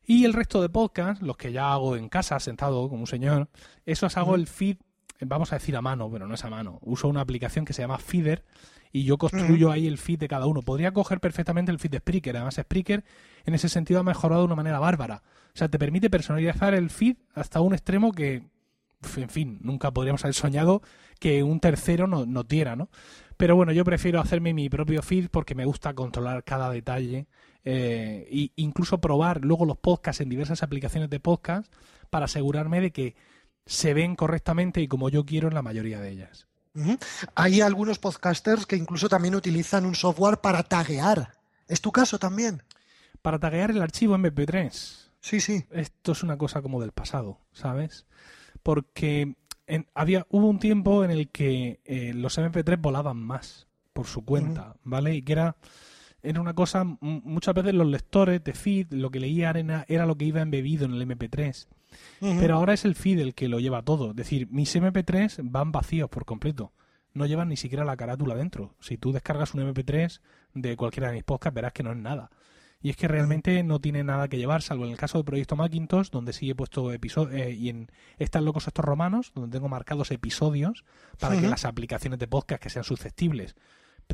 Y 0.04 0.24
el 0.24 0.32
resto 0.32 0.60
de 0.60 0.68
podcasts, 0.68 1.22
los 1.22 1.36
que 1.36 1.52
ya 1.52 1.72
hago 1.72 1.96
en 1.96 2.08
casa, 2.08 2.40
sentado 2.40 2.88
como 2.88 3.02
un 3.02 3.06
señor, 3.06 3.48
esos 3.84 4.16
hago 4.16 4.34
el 4.34 4.46
feed 4.46 4.78
vamos 5.26 5.52
a 5.52 5.56
decir 5.56 5.76
a 5.76 5.82
mano, 5.82 6.10
pero 6.10 6.26
no 6.26 6.34
es 6.34 6.44
a 6.44 6.50
mano. 6.50 6.78
Uso 6.82 7.08
una 7.08 7.20
aplicación 7.20 7.64
que 7.64 7.72
se 7.72 7.82
llama 7.82 7.98
Feeder 7.98 8.44
y 8.92 9.04
yo 9.04 9.16
construyo 9.16 9.70
ahí 9.70 9.86
el 9.86 9.98
feed 9.98 10.18
de 10.18 10.28
cada 10.28 10.46
uno. 10.46 10.62
Podría 10.62 10.92
coger 10.92 11.18
perfectamente 11.18 11.72
el 11.72 11.78
feed 11.78 11.92
de 11.92 11.98
Spreaker. 11.98 12.36
Además, 12.36 12.56
Spreaker 12.60 13.04
en 13.44 13.54
ese 13.54 13.68
sentido 13.68 14.00
ha 14.00 14.04
mejorado 14.04 14.42
de 14.42 14.46
una 14.46 14.56
manera 14.56 14.78
bárbara. 14.78 15.22
O 15.54 15.58
sea, 15.58 15.68
te 15.68 15.78
permite 15.78 16.10
personalizar 16.10 16.74
el 16.74 16.90
feed 16.90 17.16
hasta 17.34 17.60
un 17.60 17.72
extremo 17.72 18.12
que, 18.12 18.42
en 19.16 19.28
fin, 19.28 19.58
nunca 19.62 19.90
podríamos 19.90 20.24
haber 20.24 20.34
soñado 20.34 20.82
que 21.18 21.42
un 21.42 21.60
tercero 21.60 22.06
no 22.06 22.42
diera, 22.42 22.76
¿no? 22.76 22.90
Pero 23.36 23.56
bueno, 23.56 23.72
yo 23.72 23.84
prefiero 23.84 24.20
hacerme 24.20 24.54
mi 24.54 24.68
propio 24.68 25.02
feed 25.02 25.28
porque 25.30 25.54
me 25.54 25.64
gusta 25.64 25.94
controlar 25.94 26.44
cada 26.44 26.70
detalle 26.70 27.26
e 27.64 28.50
incluso 28.56 29.00
probar 29.00 29.44
luego 29.44 29.64
los 29.64 29.78
podcasts 29.78 30.20
en 30.20 30.28
diversas 30.28 30.62
aplicaciones 30.62 31.08
de 31.10 31.18
podcast 31.18 31.72
para 32.10 32.26
asegurarme 32.26 32.80
de 32.80 32.92
que 32.92 33.16
se 33.64 33.94
ven 33.94 34.16
correctamente 34.16 34.80
y 34.80 34.88
como 34.88 35.08
yo 35.08 35.24
quiero 35.24 35.48
en 35.48 35.54
la 35.54 35.62
mayoría 35.62 36.00
de 36.00 36.10
ellas. 36.10 36.46
Hay 37.34 37.60
algunos 37.60 37.98
podcasters 37.98 38.66
que 38.66 38.76
incluso 38.76 39.08
también 39.08 39.34
utilizan 39.34 39.84
un 39.84 39.94
software 39.94 40.38
para 40.38 40.62
taguear. 40.62 41.32
¿Es 41.68 41.80
tu 41.80 41.92
caso 41.92 42.18
también? 42.18 42.62
Para 43.20 43.38
taguear 43.38 43.70
el 43.70 43.82
archivo 43.82 44.16
MP3. 44.16 44.70
Sí, 45.20 45.40
sí. 45.40 45.64
Esto 45.70 46.12
es 46.12 46.22
una 46.22 46.36
cosa 46.36 46.62
como 46.62 46.80
del 46.80 46.92
pasado, 46.92 47.38
¿sabes? 47.52 48.06
Porque 48.62 49.36
había, 49.94 50.26
hubo 50.30 50.48
un 50.48 50.58
tiempo 50.58 51.04
en 51.04 51.10
el 51.10 51.30
que 51.30 51.80
eh, 51.84 52.12
los 52.14 52.38
MP3 52.38 52.80
volaban 52.80 53.18
más 53.18 53.68
por 53.92 54.06
su 54.06 54.24
cuenta, 54.24 54.76
¿vale? 54.82 55.14
Y 55.14 55.22
que 55.22 55.32
era, 55.32 55.56
era 56.22 56.40
una 56.40 56.54
cosa, 56.54 56.84
muchas 56.84 57.54
veces 57.54 57.74
los 57.74 57.86
lectores 57.86 58.42
de 58.42 58.52
feed, 58.54 58.92
lo 58.92 59.10
que 59.10 59.20
leían 59.20 59.84
era 59.88 60.06
lo 60.06 60.16
que 60.16 60.24
iba 60.24 60.40
embebido 60.40 60.86
en 60.86 60.94
el 60.94 61.06
MP3. 61.06 61.68
Pero 62.20 62.54
ahora 62.54 62.74
es 62.74 62.84
el 62.84 62.94
feed 62.94 63.20
el 63.20 63.34
que 63.34 63.48
lo 63.48 63.60
lleva 63.60 63.82
todo. 63.82 64.10
Es 64.10 64.16
decir, 64.16 64.48
mis 64.50 64.74
MP3 64.74 65.40
van 65.42 65.72
vacíos 65.72 66.08
por 66.08 66.24
completo. 66.24 66.72
No 67.14 67.26
llevan 67.26 67.48
ni 67.48 67.56
siquiera 67.56 67.84
la 67.84 67.96
carátula 67.96 68.34
dentro. 68.34 68.74
Si 68.80 68.96
tú 68.96 69.12
descargas 69.12 69.54
un 69.54 69.60
MP3 69.60 70.20
de 70.54 70.76
cualquiera 70.76 71.08
de 71.08 71.14
mis 71.14 71.24
podcasts, 71.24 71.54
verás 71.54 71.72
que 71.72 71.82
no 71.82 71.92
es 71.92 71.98
nada. 71.98 72.30
Y 72.80 72.90
es 72.90 72.96
que 72.96 73.06
realmente 73.06 73.62
no 73.62 73.80
tiene 73.80 74.02
nada 74.02 74.26
que 74.28 74.38
llevar, 74.38 74.60
salvo 74.60 74.84
en 74.86 74.90
el 74.90 74.96
caso 74.96 75.18
del 75.18 75.24
proyecto 75.24 75.54
Macintosh, 75.54 76.10
donde 76.10 76.32
sí 76.32 76.50
he 76.50 76.54
puesto 76.54 76.92
episodios, 76.92 77.40
eh, 77.40 77.52
y 77.52 77.68
en 77.68 77.88
Están 78.18 78.44
locos 78.44 78.66
estos 78.66 78.84
romanos, 78.84 79.30
donde 79.34 79.56
tengo 79.56 79.68
marcados 79.68 80.10
episodios 80.10 80.84
para 81.20 81.40
que 81.40 81.46
las 81.46 81.64
aplicaciones 81.64 82.18
de 82.18 82.26
podcast 82.26 82.60
que 82.60 82.70
sean 82.70 82.84
susceptibles 82.84 83.54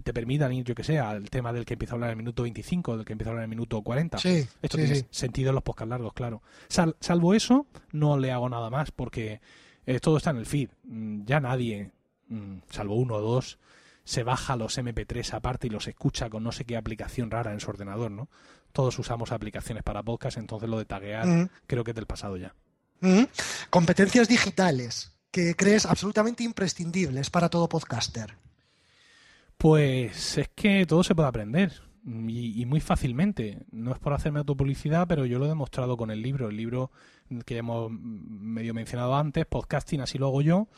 te 0.01 0.13
permitan 0.13 0.53
ir, 0.53 0.65
yo 0.65 0.75
que 0.75 0.85
sé, 0.85 0.99
al 0.99 1.31
tema 1.31 1.53
del 1.53 1.65
que 1.65 1.75
empieza 1.75 1.95
a 1.95 1.97
hablar 1.97 2.11
en 2.11 2.19
el 2.19 2.25
minuto 2.25 2.43
25, 2.43 2.97
del 2.97 3.07
que 3.07 3.13
empieza 3.13 3.31
a 3.31 3.33
hablar 3.33 3.45
en 3.45 3.51
el 3.51 3.57
minuto 3.57 3.83
40. 3.83 4.19
Esto 4.19 4.77
tiene 4.77 5.07
sentido 5.11 5.51
en 5.51 5.55
los 5.55 5.65
podcasts 5.65 5.91
largos, 5.91 6.13
claro. 6.13 6.43
salvo 6.69 7.35
eso, 7.35 7.67
no 7.93 8.19
le 8.19 8.33
hago 8.33 8.49
nada 8.49 8.71
más 8.71 8.91
porque 8.91 9.41
eh, 9.87 10.01
todo 10.01 10.19
está 10.19 10.31
en 10.31 10.37
el 10.37 10.47
feed. 10.47 10.71
Mm, 10.85 11.25
ya 11.25 11.41
nadie, 11.41 11.91
mm, 12.29 12.59
salvo 12.71 12.97
uno 12.97 13.15
o 13.15 13.21
dos, 13.21 13.59
se 14.05 14.23
baja 14.23 14.57
los 14.57 14.79
MP3 14.79 15.35
aparte 15.35 15.67
y 15.67 15.71
los 15.71 15.87
escucha 15.87 16.31
con 16.31 16.43
no 16.43 16.53
sé 16.53 16.65
qué 16.65 16.77
aplicación 16.77 17.31
rara 17.31 17.53
en 17.53 17.61
su 17.61 17.71
ordenador, 17.71 18.11
¿no? 18.11 18.29
Todos 18.73 18.99
usamos 18.99 19.33
aplicaciones 19.33 19.83
para 19.83 20.03
podcast, 20.03 20.39
entonces 20.39 20.69
lo 20.69 20.79
de 20.79 20.85
taguear 20.85 21.51
creo 21.67 21.85
que 21.85 21.91
es 21.91 21.95
del 21.95 22.07
pasado 22.07 22.37
ya. 22.37 22.55
Competencias 23.71 24.29
digitales 24.29 25.13
que 25.31 25.55
crees 25.55 25.87
absolutamente 25.87 26.43
imprescindibles 26.43 27.31
para 27.31 27.49
todo 27.49 27.69
podcaster. 27.69 28.37
Pues 29.59 30.39
es 30.39 30.49
que 30.55 30.87
todo 30.87 31.03
se 31.03 31.17
puede 31.17 31.29
aprender 31.29 31.73
y, 32.07 32.65
muy 32.67 32.81
fácilmente. 32.81 33.67
No 33.73 33.93
es 33.93 33.99
por 33.99 34.13
hacerme 34.13 34.39
autopublicidad, 34.39 35.09
pero 35.09 35.27
yo 35.27 35.41
lo 35.41 35.47
he 35.47 35.49
demostrado 35.49 35.97
con 35.97 36.13
el 36.13 36.23
libro. 36.23 36.49
El 36.49 36.57
libro 36.57 36.93
que 37.45 37.55
ya 37.55 37.61
hemos 37.61 37.91
medio 37.91 38.73
mencionado 38.73 39.17
antes, 39.17 39.47
Podcasting, 39.47 40.01
así 40.01 40.17
lo 40.17 40.29
hago 40.29 40.43
yo, 40.43 40.69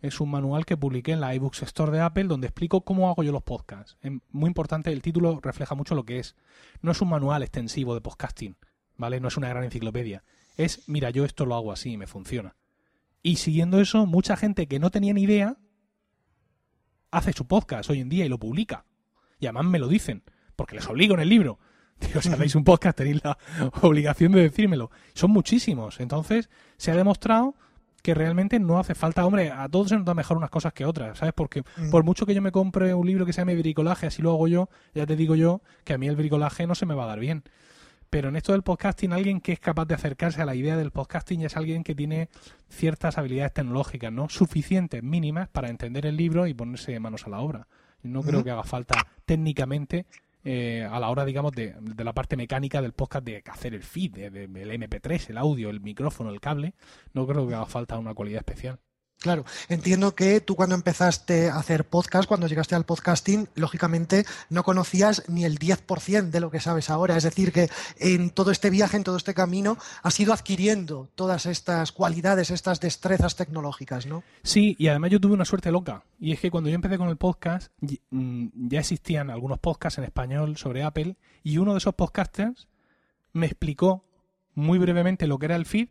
es 0.00 0.20
un 0.20 0.30
manual 0.30 0.66
que 0.66 0.76
publiqué 0.76 1.12
en 1.12 1.20
la 1.20 1.34
iBooks 1.36 1.62
Store 1.62 1.92
de 1.92 2.00
Apple 2.00 2.24
donde 2.24 2.48
explico 2.48 2.82
cómo 2.82 3.08
hago 3.08 3.22
yo 3.22 3.30
los 3.30 3.44
podcasts. 3.44 3.96
Muy 4.32 4.48
importante, 4.48 4.92
el 4.92 5.00
título 5.00 5.40
refleja 5.40 5.76
mucho 5.76 5.94
lo 5.94 6.04
que 6.04 6.18
es. 6.18 6.34
No 6.82 6.90
es 6.90 7.00
un 7.00 7.10
manual 7.10 7.42
extensivo 7.44 7.94
de 7.94 8.00
podcasting, 8.00 8.56
¿vale? 8.96 9.20
No 9.20 9.28
es 9.28 9.36
una 9.36 9.48
gran 9.48 9.62
enciclopedia. 9.62 10.24
Es, 10.56 10.88
mira, 10.88 11.10
yo 11.10 11.24
esto 11.24 11.46
lo 11.46 11.54
hago 11.54 11.70
así 11.70 11.92
y 11.92 11.96
me 11.96 12.08
funciona. 12.08 12.56
Y 13.22 13.36
siguiendo 13.36 13.80
eso, 13.80 14.06
mucha 14.06 14.36
gente 14.36 14.66
que 14.66 14.80
no 14.80 14.90
tenía 14.90 15.14
ni 15.14 15.22
idea 15.22 15.56
hace 17.14 17.32
su 17.32 17.46
podcast 17.46 17.88
hoy 17.90 18.00
en 18.00 18.08
día 18.08 18.26
y 18.26 18.28
lo 18.28 18.38
publica. 18.38 18.84
Y 19.38 19.46
además 19.46 19.66
me 19.66 19.78
lo 19.78 19.88
dicen, 19.88 20.22
porque 20.56 20.74
les 20.74 20.86
obligo 20.88 21.14
en 21.14 21.20
el 21.20 21.28
libro. 21.28 21.58
Digo, 22.00 22.20
si 22.20 22.28
hacéis 22.28 22.54
un 22.56 22.64
podcast 22.64 22.98
tenéis 22.98 23.22
la 23.22 23.38
obligación 23.82 24.32
de 24.32 24.42
decírmelo. 24.42 24.90
Son 25.14 25.30
muchísimos. 25.30 26.00
Entonces, 26.00 26.50
se 26.76 26.90
ha 26.90 26.96
demostrado 26.96 27.54
que 28.02 28.14
realmente 28.14 28.58
no 28.58 28.78
hace 28.78 28.94
falta, 28.94 29.24
hombre, 29.24 29.50
a 29.50 29.66
todos 29.68 29.88
se 29.88 29.96
nos 29.96 30.04
da 30.04 30.12
mejor 30.12 30.36
unas 30.36 30.50
cosas 30.50 30.74
que 30.74 30.84
otras, 30.84 31.16
¿sabes? 31.16 31.32
Porque 31.34 31.62
mm. 31.62 31.90
por 31.90 32.04
mucho 32.04 32.26
que 32.26 32.34
yo 32.34 32.42
me 32.42 32.52
compre 32.52 32.92
un 32.92 33.06
libro 33.06 33.24
que 33.24 33.32
se 33.32 33.40
llame 33.40 33.56
bricolaje, 33.56 34.08
así 34.08 34.20
lo 34.20 34.30
hago 34.30 34.46
yo, 34.46 34.68
ya 34.92 35.06
te 35.06 35.16
digo 35.16 35.36
yo 35.36 35.62
que 35.84 35.94
a 35.94 35.98
mí 35.98 36.06
el 36.06 36.14
bricolaje 36.14 36.66
no 36.66 36.74
se 36.74 36.84
me 36.84 36.94
va 36.94 37.04
a 37.04 37.06
dar 37.06 37.18
bien. 37.18 37.44
Pero 38.14 38.28
en 38.28 38.36
esto 38.36 38.52
del 38.52 38.62
podcasting, 38.62 39.12
alguien 39.12 39.40
que 39.40 39.50
es 39.50 39.58
capaz 39.58 39.86
de 39.86 39.94
acercarse 39.96 40.40
a 40.40 40.44
la 40.44 40.54
idea 40.54 40.76
del 40.76 40.92
podcasting 40.92 41.40
es 41.40 41.56
alguien 41.56 41.82
que 41.82 41.96
tiene 41.96 42.28
ciertas 42.68 43.18
habilidades 43.18 43.54
tecnológicas, 43.54 44.12
¿no? 44.12 44.28
Suficientes, 44.28 45.02
mínimas, 45.02 45.48
para 45.48 45.68
entender 45.68 46.06
el 46.06 46.16
libro 46.16 46.46
y 46.46 46.54
ponerse 46.54 47.00
manos 47.00 47.26
a 47.26 47.30
la 47.30 47.40
obra. 47.40 47.66
No 48.04 48.22
creo 48.22 48.44
que 48.44 48.52
haga 48.52 48.62
falta 48.62 49.04
técnicamente 49.24 50.06
eh, 50.44 50.88
a 50.88 51.00
la 51.00 51.10
hora, 51.10 51.24
digamos, 51.24 51.50
de, 51.54 51.74
la 51.96 52.12
parte 52.12 52.36
mecánica 52.36 52.80
del 52.80 52.92
podcast 52.92 53.26
de 53.26 53.42
hacer 53.50 53.74
el 53.74 53.82
feed, 53.82 54.12
de, 54.12 54.44
el 54.44 54.70
MP3, 54.70 55.30
el 55.30 55.36
audio, 55.36 55.68
el 55.68 55.80
micrófono, 55.80 56.30
el 56.30 56.40
cable. 56.40 56.74
No 57.14 57.26
creo 57.26 57.48
que 57.48 57.54
haga 57.54 57.66
falta 57.66 57.98
una 57.98 58.14
cualidad 58.14 58.42
especial. 58.46 58.78
Claro, 59.20 59.46
entiendo 59.70 60.14
que 60.14 60.40
tú 60.42 60.54
cuando 60.54 60.74
empezaste 60.74 61.48
a 61.48 61.56
hacer 61.56 61.86
podcast, 61.86 62.28
cuando 62.28 62.46
llegaste 62.46 62.74
al 62.74 62.84
podcasting, 62.84 63.48
lógicamente 63.54 64.26
no 64.50 64.64
conocías 64.64 65.22
ni 65.28 65.46
el 65.46 65.58
10% 65.58 66.28
de 66.28 66.40
lo 66.40 66.50
que 66.50 66.60
sabes 66.60 66.90
ahora. 66.90 67.16
Es 67.16 67.22
decir, 67.22 67.50
que 67.50 67.70
en 67.98 68.28
todo 68.28 68.50
este 68.50 68.68
viaje, 68.68 68.98
en 68.98 69.04
todo 69.04 69.16
este 69.16 69.32
camino, 69.32 69.78
has 70.02 70.20
ido 70.20 70.34
adquiriendo 70.34 71.08
todas 71.14 71.46
estas 71.46 71.90
cualidades, 71.90 72.50
estas 72.50 72.80
destrezas 72.80 73.34
tecnológicas, 73.34 74.04
¿no? 74.04 74.24
Sí, 74.42 74.76
y 74.78 74.88
además 74.88 75.10
yo 75.10 75.20
tuve 75.20 75.32
una 75.32 75.46
suerte 75.46 75.72
loca. 75.72 76.04
Y 76.20 76.32
es 76.32 76.40
que 76.40 76.50
cuando 76.50 76.68
yo 76.68 76.74
empecé 76.74 76.98
con 76.98 77.08
el 77.08 77.16
podcast, 77.16 77.72
mm, 78.10 78.68
ya 78.68 78.80
existían 78.80 79.30
algunos 79.30 79.58
podcasts 79.58 79.98
en 79.98 80.04
español 80.04 80.58
sobre 80.58 80.82
Apple, 80.82 81.16
y 81.42 81.56
uno 81.56 81.72
de 81.72 81.78
esos 81.78 81.94
podcasters 81.94 82.68
me 83.32 83.46
explicó 83.46 84.04
muy 84.54 84.78
brevemente 84.78 85.26
lo 85.26 85.38
que 85.38 85.46
era 85.46 85.56
el 85.56 85.64
feed 85.64 85.88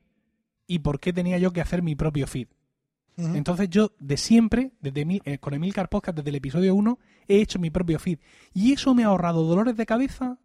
y 0.68 0.80
por 0.80 1.00
qué 1.00 1.14
tenía 1.14 1.40
yo 1.40 1.52
que 1.52 1.62
hacer 1.62 1.82
mi 1.82 1.96
propio 1.96 2.28
feed. 2.28 2.48
Entonces 3.18 3.70
yo 3.70 3.92
de 4.00 4.18
siempre, 4.18 4.72
desde 4.82 5.06
mi, 5.06 5.22
eh, 5.26 5.38
con 5.38 5.54
Emilcar 5.54 5.90
Podcast, 5.90 6.18
desde 6.18 6.30
el 6.30 6.36
episodio 6.36 6.74
1, 6.76 7.00
he 7.28 7.42
hecho 7.42 7.60
mi 7.60 7.70
propio 7.70 8.00
feed. 8.00 8.20
Y 8.54 8.74
eso 8.74 8.94
me 8.96 9.04
ha 9.04 9.08
ahorrado 9.08 9.44
dolores 9.44 9.78
de 9.78 9.86
cabeza 9.86 10.40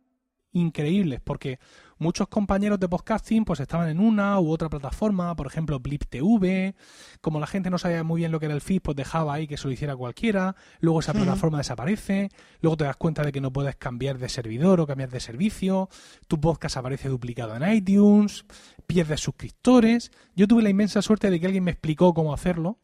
increíbles, 0.53 1.21
porque 1.23 1.59
muchos 1.99 2.28
compañeros 2.28 2.80
de 2.80 2.88
podcasting 2.88 3.44
pues 3.44 3.61
estaban 3.61 3.88
en 3.88 4.01
una 4.01 4.38
u 4.40 4.51
otra 4.51 4.68
plataforma, 4.68 5.34
por 5.36 5.46
ejemplo 5.46 5.80
Blip 5.80 6.05
TV, 6.09 6.74
como 7.20 7.40
la 7.40 7.46
gente 7.46 7.70
no 7.70 7.78
sabía 7.78 8.03
muy 8.05 8.20
bien 8.20 8.32
lo 8.32 8.40
que 8.40 8.46
era 8.46 8.55
el 8.55 8.61
feed, 8.61 8.82
pues 8.82 8.96
dejaba 8.96 9.34
ahí 9.34 9.46
que 9.46 9.57
se 9.57 9.66
lo 9.66 9.72
hiciera 9.72 9.96
cualquiera, 9.96 10.57
luego 10.80 11.01
esa 11.01 11.12
plataforma 11.12 11.59
desaparece, 11.59 12.30
luego 12.61 12.76
te 12.76 12.84
das 12.84 12.96
cuenta 12.96 13.22
de 13.22 13.32
que 13.32 13.40
no 13.40 13.53
puedes 13.53 13.76
cambiar 13.76 14.18
de 14.18 14.28
servidor 14.28 14.80
o 14.80 14.86
cambiar 14.86 15.11
de 15.11 15.20
servicio, 15.20 15.88
tu 16.26 16.40
podcast 16.40 16.76
aparece 16.76 17.09
duplicado 17.09 17.57
en 17.57 17.72
iTunes, 17.72 18.44
pierdes 18.86 19.20
suscriptores. 19.20 20.11
Yo 20.34 20.46
tuve 20.46 20.62
la 20.62 20.70
inmensa 20.70 21.03
suerte 21.03 21.30
de 21.30 21.40
que 21.40 21.46
alguien 21.46 21.64
me 21.64 21.70
explicó 21.70 22.14
cómo 22.14 22.32
hacerlo 22.32 22.78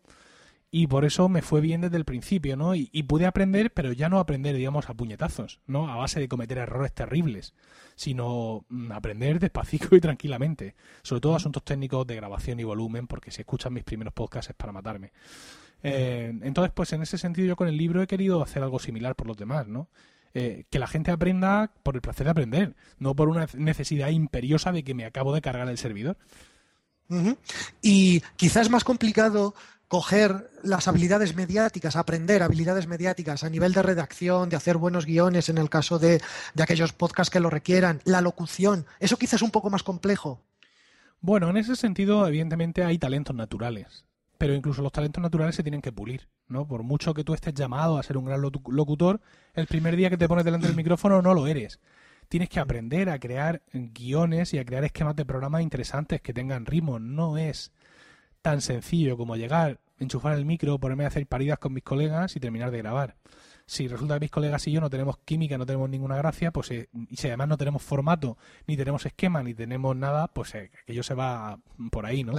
y 0.76 0.88
por 0.88 1.04
eso 1.04 1.28
me 1.28 1.40
fue 1.40 1.60
bien 1.60 1.82
desde 1.82 1.96
el 1.96 2.04
principio, 2.04 2.56
¿no? 2.56 2.74
Y, 2.74 2.88
pude 3.04 3.26
aprender, 3.26 3.72
pero 3.72 3.92
ya 3.92 4.08
no 4.08 4.18
aprender, 4.18 4.56
digamos, 4.56 4.90
a 4.90 4.94
puñetazos, 4.94 5.60
¿no? 5.68 5.88
A 5.88 5.94
base 5.94 6.18
de 6.18 6.26
cometer 6.26 6.58
errores 6.58 6.92
terribles, 6.92 7.54
sino 7.94 8.66
mm, 8.70 8.90
aprender 8.90 9.38
despacito 9.38 9.94
y 9.94 10.00
tranquilamente, 10.00 10.74
sobre 11.04 11.20
todo 11.20 11.36
asuntos 11.36 11.62
técnicos 11.62 12.04
de 12.08 12.16
grabación 12.16 12.58
y 12.58 12.64
volumen, 12.64 13.06
porque 13.06 13.30
si 13.30 13.42
escuchan 13.42 13.72
mis 13.72 13.84
primeros 13.84 14.12
podcasts 14.12 14.50
es 14.50 14.56
para 14.56 14.72
matarme. 14.72 15.12
Eh, 15.84 16.36
entonces, 16.42 16.72
pues 16.74 16.92
en 16.92 17.02
ese 17.02 17.18
sentido 17.18 17.46
yo 17.46 17.54
con 17.54 17.68
el 17.68 17.76
libro 17.76 18.02
he 18.02 18.08
querido 18.08 18.42
hacer 18.42 18.64
algo 18.64 18.80
similar 18.80 19.14
por 19.14 19.28
los 19.28 19.36
demás, 19.36 19.68
¿no? 19.68 19.88
Eh, 20.34 20.64
que 20.70 20.80
la 20.80 20.88
gente 20.88 21.12
aprenda 21.12 21.70
por 21.84 21.94
el 21.94 22.02
placer 22.02 22.24
de 22.24 22.32
aprender, 22.32 22.74
no 22.98 23.14
por 23.14 23.28
una 23.28 23.46
necesidad 23.56 24.08
imperiosa 24.08 24.72
de 24.72 24.82
que 24.82 24.94
me 24.94 25.04
acabo 25.04 25.32
de 25.32 25.40
cargar 25.40 25.68
el 25.68 25.78
servidor. 25.78 26.16
Y 27.82 28.22
quizás 28.36 28.70
más 28.70 28.82
complicado 28.82 29.54
coger 29.94 30.50
las 30.64 30.88
habilidades 30.88 31.36
mediáticas, 31.36 31.94
aprender 31.94 32.42
habilidades 32.42 32.88
mediáticas 32.88 33.44
a 33.44 33.48
nivel 33.48 33.72
de 33.72 33.80
redacción, 33.80 34.48
de 34.48 34.56
hacer 34.56 34.76
buenos 34.76 35.06
guiones 35.06 35.48
en 35.48 35.56
el 35.56 35.70
caso 35.70 36.00
de, 36.00 36.20
aquellos 36.60 36.92
podcasts 36.92 37.30
que 37.30 37.38
lo 37.38 37.48
requieran, 37.48 38.00
la 38.04 38.20
locución, 38.20 38.86
eso 38.98 39.16
quizás 39.18 39.34
es 39.34 39.42
un 39.42 39.52
poco 39.52 39.70
más 39.70 39.84
complejo. 39.84 40.42
Bueno, 41.20 41.48
en 41.48 41.58
ese 41.58 41.76
sentido, 41.76 42.26
evidentemente 42.26 42.82
hay 42.82 42.98
talentos 42.98 43.36
naturales, 43.36 44.04
pero 44.36 44.52
incluso 44.52 44.82
los 44.82 44.90
talentos 44.90 45.22
naturales 45.22 45.54
se 45.54 45.62
tienen 45.62 45.80
que 45.80 45.92
pulir, 45.92 46.28
¿no? 46.48 46.66
Por 46.66 46.82
mucho 46.82 47.14
que 47.14 47.22
tú 47.22 47.32
estés 47.32 47.54
llamado 47.54 47.96
a 47.96 48.02
ser 48.02 48.16
un 48.16 48.24
gran 48.24 48.42
locutor, 48.42 49.20
el 49.52 49.68
primer 49.68 49.94
día 49.94 50.10
que 50.10 50.18
te 50.18 50.26
pones 50.26 50.44
delante 50.44 50.66
del 50.66 50.74
micrófono 50.74 51.22
no 51.22 51.34
lo 51.34 51.46
eres. 51.46 51.78
Tienes 52.28 52.48
que 52.48 52.58
aprender 52.58 53.10
a 53.10 53.20
crear 53.20 53.62
guiones 53.72 54.54
y 54.54 54.58
a 54.58 54.64
crear 54.64 54.82
esquemas 54.82 55.14
de 55.14 55.24
programas 55.24 55.62
interesantes 55.62 56.20
que 56.20 56.34
tengan 56.34 56.66
ritmo. 56.66 56.98
No 56.98 57.38
es 57.38 57.70
tan 58.44 58.60
sencillo 58.60 59.16
como 59.16 59.36
llegar, 59.36 59.80
enchufar 59.98 60.36
el 60.36 60.44
micro, 60.44 60.78
ponerme 60.78 61.04
a 61.04 61.08
hacer 61.08 61.26
paridas 61.26 61.58
con 61.58 61.72
mis 61.72 61.84
colegas 61.84 62.36
y 62.36 62.40
terminar 62.40 62.70
de 62.70 62.78
grabar 62.78 63.16
si 63.66 63.88
resulta 63.88 64.14
que 64.14 64.20
mis 64.20 64.30
colegas 64.30 64.66
y 64.66 64.72
yo 64.72 64.80
no 64.80 64.90
tenemos 64.90 65.18
química, 65.24 65.56
no 65.56 65.64
tenemos 65.64 65.88
ninguna 65.88 66.16
gracia, 66.16 66.50
pues 66.50 66.70
eh, 66.70 66.88
y 67.08 67.16
si 67.16 67.28
además 67.28 67.48
no 67.48 67.56
tenemos 67.56 67.82
formato, 67.82 68.36
ni 68.66 68.76
tenemos 68.76 69.06
esquema, 69.06 69.42
ni 69.42 69.54
tenemos 69.54 69.96
nada, 69.96 70.28
pues 70.28 70.54
eh, 70.54 70.70
aquello 70.82 71.02
se 71.02 71.14
va 71.14 71.58
por 71.90 72.04
ahí, 72.04 72.24
¿no? 72.24 72.34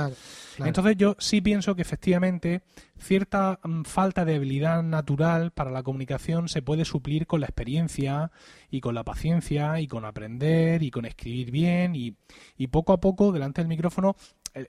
Entonces 0.59 0.97
yo 0.97 1.15
sí 1.19 1.41
pienso 1.41 1.75
que 1.75 1.81
efectivamente 1.81 2.61
cierta 2.99 3.59
mm, 3.63 3.83
falta 3.83 4.23
de 4.23 4.35
habilidad 4.35 4.83
natural 4.83 5.51
para 5.51 5.71
la 5.71 5.83
comunicación 5.83 6.47
se 6.47 6.61
puede 6.61 6.85
suplir 6.85 7.25
con 7.25 7.41
la 7.41 7.47
experiencia 7.47 8.31
y 8.69 8.81
con 8.81 8.93
la 8.93 9.03
paciencia 9.03 9.79
y 9.79 9.87
con 9.87 10.05
aprender 10.05 10.83
y 10.83 10.91
con 10.91 11.05
escribir 11.05 11.49
bien 11.49 11.95
y, 11.95 12.15
y 12.57 12.67
poco 12.67 12.93
a 12.93 12.99
poco 12.99 13.31
delante 13.31 13.61
del 13.61 13.67
micrófono 13.67 14.15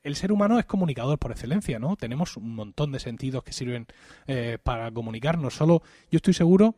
el, 0.02 0.16
ser 0.16 0.32
humano 0.32 0.58
es 0.58 0.66
comunicador 0.66 1.18
por 1.18 1.30
excelencia, 1.30 1.78
¿no? 1.78 1.96
Tenemos 1.96 2.36
un 2.36 2.54
montón 2.54 2.92
de 2.92 2.98
sentidos 2.98 3.44
que 3.44 3.52
sirven 3.52 3.86
eh, 4.26 4.58
para 4.62 4.90
comunicarnos. 4.90 5.54
Solo, 5.54 5.82
yo 6.10 6.16
estoy 6.16 6.34
seguro 6.34 6.74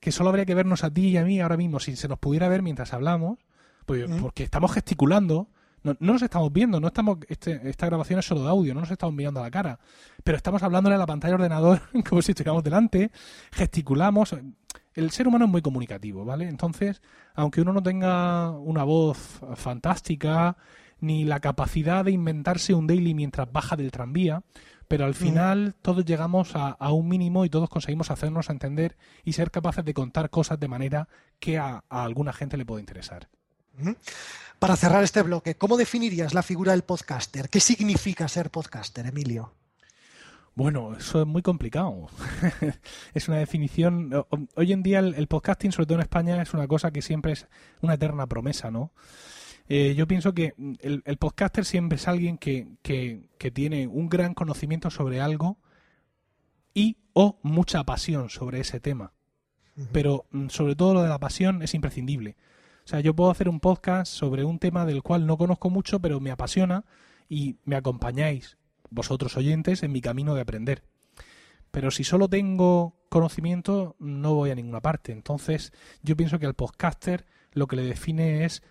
que 0.00 0.12
solo 0.12 0.30
habría 0.30 0.46
que 0.46 0.54
vernos 0.54 0.84
a 0.84 0.90
ti 0.90 1.08
y 1.08 1.16
a 1.16 1.24
mí 1.24 1.40
ahora 1.40 1.56
mismo, 1.56 1.80
si 1.80 1.96
se 1.96 2.08
nos 2.08 2.18
pudiera 2.18 2.48
ver 2.48 2.62
mientras 2.62 2.92
hablamos, 2.92 3.38
pues, 3.84 4.08
porque 4.20 4.42
estamos 4.42 4.72
gesticulando, 4.72 5.48
no, 5.82 5.96
nos 6.00 6.22
estamos 6.22 6.52
viendo, 6.52 6.80
no 6.80 6.88
estamos, 6.88 7.18
este, 7.28 7.68
esta 7.68 7.86
grabación 7.86 8.18
es 8.18 8.24
solo 8.24 8.42
de 8.42 8.48
audio, 8.48 8.74
no 8.74 8.80
nos 8.80 8.90
estamos 8.90 9.14
mirando 9.14 9.40
a 9.40 9.44
la 9.44 9.50
cara, 9.50 9.78
pero 10.24 10.36
estamos 10.36 10.62
hablándole 10.62 10.96
a 10.96 10.98
la 10.98 11.06
pantalla 11.06 11.36
de 11.36 11.42
ordenador 11.42 11.82
como 12.08 12.22
si 12.22 12.32
estuviéramos 12.32 12.64
delante, 12.64 13.10
gesticulamos. 13.52 14.34
El 14.94 15.10
ser 15.10 15.28
humano 15.28 15.44
es 15.44 15.50
muy 15.50 15.60
comunicativo, 15.60 16.24
¿vale? 16.24 16.48
Entonces, 16.48 17.02
aunque 17.34 17.60
uno 17.60 17.72
no 17.74 17.82
tenga 17.82 18.50
una 18.50 18.82
voz 18.82 19.40
fantástica, 19.54 20.56
ni 21.00 21.24
la 21.24 21.40
capacidad 21.40 22.04
de 22.04 22.12
inventarse 22.12 22.74
un 22.74 22.86
daily 22.86 23.14
mientras 23.14 23.50
baja 23.50 23.76
del 23.76 23.90
tranvía, 23.90 24.42
pero 24.88 25.04
al 25.04 25.14
final 25.14 25.74
todos 25.82 26.04
llegamos 26.04 26.52
a, 26.54 26.92
un 26.92 27.08
mínimo 27.08 27.44
y 27.44 27.50
todos 27.50 27.68
conseguimos 27.68 28.10
hacernos 28.10 28.50
entender 28.50 28.96
y 29.24 29.32
ser 29.32 29.50
capaces 29.50 29.84
de 29.84 29.94
contar 29.94 30.30
cosas 30.30 30.60
de 30.60 30.68
manera 30.68 31.08
que 31.40 31.58
a, 31.58 31.82
alguna 31.88 32.32
gente 32.32 32.56
le 32.56 32.64
pueda 32.64 32.80
interesar. 32.80 33.28
Para 34.58 34.76
cerrar 34.76 35.02
este 35.02 35.22
bloque, 35.22 35.56
¿cómo 35.56 35.76
definirías 35.76 36.34
la 36.34 36.42
figura 36.42 36.72
del 36.72 36.82
podcaster? 36.82 37.50
¿Qué 37.50 37.60
significa 37.60 38.28
ser 38.28 38.50
podcaster, 38.50 39.06
Emilio? 39.06 39.52
Bueno, 40.54 40.96
eso 40.96 41.20
es 41.20 41.26
muy 41.26 41.42
complicado. 41.42 42.08
es 43.14 43.28
una 43.28 43.36
definición. 43.36 44.24
Hoy 44.54 44.72
en 44.72 44.82
día 44.82 45.00
el, 45.00 45.26
podcasting, 45.26 45.70
sobre 45.70 45.84
todo 45.86 45.98
en 45.98 46.02
España, 46.02 46.40
es 46.40 46.54
una 46.54 46.66
cosa 46.66 46.90
que 46.90 47.02
siempre 47.02 47.32
es 47.32 47.46
una 47.82 47.94
eterna 47.94 48.26
promesa, 48.26 48.70
¿no? 48.70 48.90
Eh, 49.68 49.94
yo 49.96 50.06
pienso 50.06 50.32
que 50.32 50.54
mm, 50.56 50.74
el, 50.80 51.16
podcaster 51.18 51.64
siempre 51.64 51.96
es 51.96 52.06
alguien 52.08 52.38
que, 52.38 52.68
que, 52.82 53.50
tiene 53.50 53.86
un 53.86 54.08
gran 54.08 54.34
conocimiento 54.34 54.90
sobre 54.90 55.20
algo 55.20 55.58
y 56.74 56.98
o 57.12 57.38
mucha 57.42 57.84
pasión 57.84 58.28
sobre 58.30 58.60
ese 58.60 58.80
tema. 58.80 59.12
Pero 59.92 60.26
mm, 60.30 60.48
sobre 60.48 60.76
todo 60.76 60.94
lo 60.94 61.02
de 61.02 61.08
la 61.08 61.18
pasión 61.18 61.62
es 61.62 61.74
imprescindible. 61.74 62.36
O 62.84 62.88
sea, 62.88 63.00
yo 63.00 63.14
puedo 63.14 63.30
hacer 63.30 63.48
un 63.48 63.60
podcast 63.60 64.12
sobre 64.12 64.44
un 64.44 64.58
tema 64.58 64.86
del 64.86 65.02
cual 65.02 65.26
no 65.26 65.36
conozco 65.36 65.70
mucho, 65.70 66.00
pero 66.00 66.20
me 66.20 66.30
apasiona 66.30 66.84
y 67.28 67.56
me 67.64 67.74
acompañáis, 67.74 68.58
vosotros 68.90 69.36
oyentes, 69.36 69.82
en 69.82 69.90
mi 69.90 70.00
camino 70.00 70.34
de 70.34 70.42
aprender. 70.42 70.84
Pero 71.72 71.90
si 71.90 72.04
solo 72.04 72.28
tengo 72.28 72.94
conocimiento, 73.08 73.96
no 73.98 74.34
voy 74.34 74.50
a 74.50 74.54
ninguna 74.54 74.80
parte. 74.80 75.10
Entonces, 75.10 75.72
yo 76.02 76.16
pienso 76.16 76.38
que 76.38 76.46
al 76.46 76.54
podcaster 76.54 77.26
lo 77.52 77.66
que 77.66 77.76
le 77.76 77.82
define 77.82 78.44
es 78.44 78.62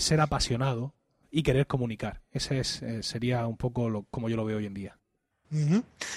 ser 0.00 0.20
apasionado 0.20 0.94
y 1.30 1.42
querer 1.42 1.66
comunicar. 1.66 2.22
Ese 2.30 2.60
es, 2.60 2.82
eh, 2.82 3.02
sería 3.02 3.46
un 3.46 3.56
poco 3.56 4.06
como 4.10 4.28
yo 4.28 4.36
lo 4.36 4.44
veo 4.44 4.58
hoy 4.58 4.66
en 4.66 4.74
día. 4.74 4.98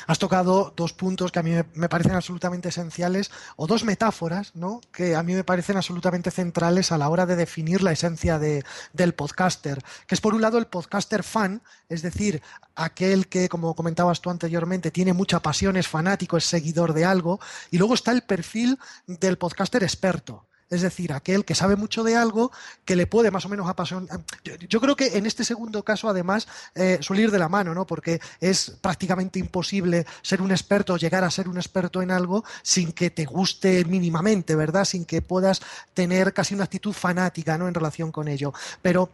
Has 0.07 0.17
tocado 0.17 0.73
dos 0.75 0.93
puntos 0.93 1.31
que 1.31 1.39
a 1.39 1.43
mí 1.43 1.51
me 1.73 1.89
parecen 1.89 2.13
absolutamente 2.13 2.69
esenciales, 2.69 3.29
o 3.55 3.67
dos 3.67 3.83
metáforas, 3.83 4.55
¿no? 4.55 4.81
Que 4.91 5.15
a 5.15 5.21
mí 5.21 5.33
me 5.33 5.43
parecen 5.43 5.77
absolutamente 5.77 6.31
centrales 6.31 6.91
a 6.91 6.97
la 6.97 7.09
hora 7.09 7.25
de 7.25 7.35
definir 7.35 7.83
la 7.83 7.91
esencia 7.91 8.39
de, 8.39 8.63
del 8.93 9.13
podcaster. 9.13 9.83
Que 10.07 10.15
es 10.15 10.21
por 10.21 10.33
un 10.33 10.41
lado 10.41 10.57
el 10.57 10.65
podcaster 10.65 11.23
fan, 11.23 11.61
es 11.87 12.01
decir, 12.01 12.41
aquel 12.75 13.27
que, 13.27 13.47
como 13.47 13.75
comentabas 13.75 14.21
tú 14.21 14.31
anteriormente, 14.31 14.89
tiene 14.89 15.13
mucha 15.13 15.39
pasión, 15.39 15.77
es 15.77 15.87
fanático, 15.87 16.37
es 16.37 16.45
seguidor 16.45 16.93
de 16.93 17.05
algo. 17.05 17.39
Y 17.69 17.77
luego 17.77 17.93
está 17.93 18.11
el 18.13 18.23
perfil 18.23 18.79
del 19.05 19.37
podcaster 19.37 19.83
experto 19.83 20.46
es 20.69 20.81
decir, 20.81 21.13
aquel 21.13 21.45
que 21.45 21.55
sabe 21.55 21.75
mucho 21.75 22.03
de 22.03 22.15
algo 22.15 22.51
que 22.85 22.95
le 22.95 23.07
puede 23.07 23.31
más 23.31 23.45
o 23.45 23.49
menos 23.49 23.69
apasionar. 23.69 24.19
Yo, 24.67 24.81
creo 24.81 24.95
que 24.95 25.17
en 25.17 25.25
este 25.25 25.43
segundo 25.45 25.83
caso, 25.83 26.09
además, 26.09 26.47
eh, 26.75 26.97
suele 27.01 27.23
ir 27.23 27.31
de 27.31 27.39
la 27.39 27.49
mano, 27.49 27.73
¿no? 27.73 27.85
Porque 27.87 28.19
es 28.39 28.71
prácticamente 28.81 29.39
imposible 29.39 30.05
ser 30.21 30.41
un 30.41 30.51
experto, 30.51 30.97
llegar 30.97 31.23
a 31.23 31.31
ser 31.31 31.47
un 31.47 31.57
experto 31.57 32.01
en 32.01 32.11
algo 32.11 32.43
sin 32.63 32.91
que 32.91 33.09
te 33.09 33.25
guste 33.25 33.85
mínimamente, 33.85 34.55
¿verdad? 34.55 34.85
Sin 34.85 35.05
que 35.05 35.21
puedas 35.21 35.61
tener 35.93 36.33
casi 36.33 36.53
una 36.53 36.65
actitud 36.65 36.93
fanática, 36.93 37.57
¿no? 37.57 37.67
En 37.67 37.73
relación 37.73 38.11
con 38.11 38.27
ello. 38.27 38.53
Pero 38.81 39.09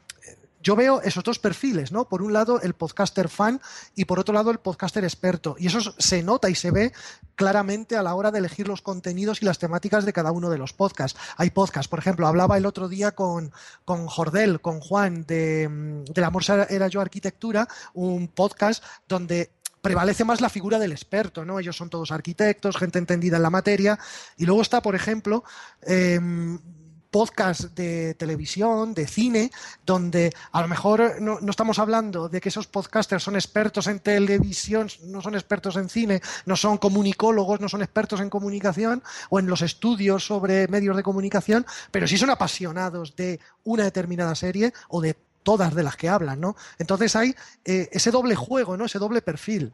yo 0.64 0.78
veo 0.78 1.02
esos 1.02 1.24
dos 1.24 1.40
perfiles, 1.40 1.92
¿no? 1.92 2.08
Por 2.08 2.22
un 2.22 2.32
lado 2.32 2.62
el 2.62 2.74
podcaster 2.74 3.28
fan 3.28 3.62
y 3.96 4.06
por 4.06 4.20
otro 4.20 4.34
lado 4.34 4.50
el 4.50 4.60
podcaster 4.60 5.04
experto. 5.04 5.56
Y 5.60 5.68
eso 5.68 5.94
se 5.98 6.24
nota 6.24 6.50
y 6.50 6.56
se 6.56 6.72
ve 6.72 6.94
claramente 7.36 7.98
a 7.98 8.02
la 8.02 8.16
hora 8.16 8.32
de 8.32 8.40
elegir 8.40 8.68
los 8.68 8.82
contenidos 8.82 9.42
y 9.42 9.46
las 9.46 9.60
temáticas 9.60 10.06
de 10.06 10.14
cada 10.14 10.32
uno 10.32 10.50
de 10.50 10.58
los 10.58 10.72
podcasts. 10.72 11.20
Hay 11.36 11.50
podcasts, 11.50 11.90
por 11.90 12.00
ejemplo, 12.00 12.28
hablaba 12.28 12.58
el 12.58 12.66
otro 12.66 12.88
día 12.88 13.12
con, 13.12 13.52
con 13.84 14.08
Jordel, 14.08 14.62
con 14.62 14.80
Juan 14.80 15.26
de, 15.26 15.68
mm, 15.70 16.06
de 16.06 16.24
Amor 16.24 16.44
era 16.70 16.88
yo 16.88 17.02
arquitectura, 17.02 17.68
un 17.94 18.28
podcast 18.30 18.84
donde 19.08 19.52
prevalece 19.82 20.24
más 20.24 20.40
la 20.40 20.50
figura 20.50 20.80
del 20.80 20.94
experto, 20.94 21.44
¿no? 21.44 21.60
Ellos 21.60 21.76
son 21.76 21.90
todos 21.90 22.12
arquitectos, 22.12 22.78
gente 22.78 23.00
entendida 23.00 23.36
en 23.36 23.44
la 23.44 23.50
materia. 23.50 24.00
Y 24.38 24.46
luego 24.46 24.62
está, 24.62 24.82
por 24.82 24.96
ejemplo, 24.96 25.44
em, 25.82 26.58
podcast 27.14 27.66
de 27.76 28.16
televisión, 28.16 28.96
de 28.96 29.06
cine, 29.06 29.52
donde 29.86 30.34
a 30.52 30.62
lo 30.64 30.68
mejor 30.68 31.22
no, 31.22 31.38
estamos 31.48 31.78
hablando 31.78 32.28
de 32.28 32.42
que 32.42 32.50
esos 32.50 32.66
podcasters 32.66 33.24
son 33.24 33.36
expertos 33.36 33.86
en 33.86 34.00
televisión, 34.00 34.90
no 35.04 35.22
son 35.22 35.36
expertos 35.36 35.76
en 35.76 35.90
cine, 35.90 36.24
no 36.48 36.56
son 36.56 36.80
comunicólogos, 36.80 37.62
no 37.62 37.70
son 37.70 37.84
expertos 37.84 38.20
en 38.20 38.32
comunicación 38.32 39.04
o 39.30 39.38
en 39.38 39.46
los 39.46 39.62
estudios 39.62 40.26
sobre 40.26 40.68
medios 40.70 40.98
de 40.98 41.04
comunicación, 41.04 41.68
pero 41.92 42.08
sí 42.08 42.18
son 42.18 42.32
apasionados 42.32 43.16
de 43.16 43.40
una 43.64 43.84
determinada 43.84 44.34
serie 44.34 44.74
o 44.90 45.00
de 45.00 45.16
todas 45.44 45.76
de 45.76 45.84
las 45.84 45.96
que 45.96 46.10
hablan, 46.10 46.42
¿no? 46.42 46.56
Entonces 46.80 47.16
hay 47.16 47.36
eh, 47.64 47.90
ese 47.92 48.10
doble 48.10 48.34
juego, 48.34 48.76
¿no? 48.76 48.86
Ese 48.86 48.98
doble 48.98 49.22
perfil. 49.22 49.72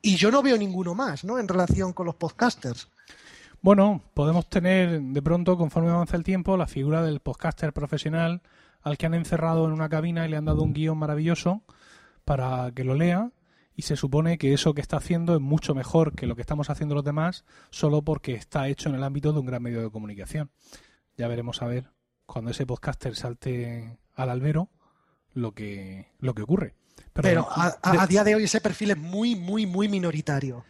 Y 0.00 0.16
yo 0.16 0.32
no 0.32 0.42
veo 0.42 0.58
ninguno 0.58 0.96
más, 0.96 1.22
¿no? 1.22 1.38
En 1.38 1.46
relación 1.46 1.92
con 1.92 2.06
los 2.06 2.16
podcasters. 2.16 2.88
Bueno, 3.62 4.02
podemos 4.12 4.48
tener 4.48 5.00
de 5.00 5.22
pronto, 5.22 5.56
conforme 5.56 5.90
avanza 5.90 6.16
el 6.16 6.24
tiempo, 6.24 6.56
la 6.56 6.66
figura 6.66 7.00
del 7.00 7.20
podcaster 7.20 7.72
profesional 7.72 8.42
al 8.82 8.98
que 8.98 9.06
han 9.06 9.14
encerrado 9.14 9.64
en 9.66 9.72
una 9.72 9.88
cabina 9.88 10.26
y 10.26 10.28
le 10.28 10.36
han 10.36 10.46
dado 10.46 10.62
un 10.62 10.72
guion 10.72 10.98
maravilloso 10.98 11.62
para 12.24 12.72
que 12.72 12.82
lo 12.82 12.96
lea 12.96 13.30
y 13.76 13.82
se 13.82 13.94
supone 13.94 14.36
que 14.36 14.52
eso 14.52 14.74
que 14.74 14.80
está 14.80 14.96
haciendo 14.96 15.36
es 15.36 15.40
mucho 15.40 15.76
mejor 15.76 16.16
que 16.16 16.26
lo 16.26 16.34
que 16.34 16.40
estamos 16.40 16.70
haciendo 16.70 16.96
los 16.96 17.04
demás 17.04 17.44
solo 17.70 18.02
porque 18.02 18.34
está 18.34 18.66
hecho 18.66 18.88
en 18.88 18.96
el 18.96 19.04
ámbito 19.04 19.32
de 19.32 19.38
un 19.38 19.46
gran 19.46 19.62
medio 19.62 19.80
de 19.80 19.90
comunicación. 19.90 20.50
Ya 21.16 21.28
veremos 21.28 21.62
a 21.62 21.66
ver 21.66 21.92
cuando 22.26 22.50
ese 22.50 22.66
podcaster 22.66 23.14
salte 23.14 23.96
al 24.16 24.28
albero 24.28 24.70
lo 25.34 25.52
que, 25.52 26.08
lo 26.18 26.34
que 26.34 26.42
ocurre. 26.42 26.74
Pero, 27.12 27.46
a, 27.48 28.06
día 28.08 28.24
de 28.24 28.34
hoy 28.34 28.44
ese 28.44 28.60
perfil 28.60 28.90
es 28.90 28.98
muy, 28.98 29.36
muy, 29.36 29.66
muy 29.66 29.86
minoritario. 29.88 30.64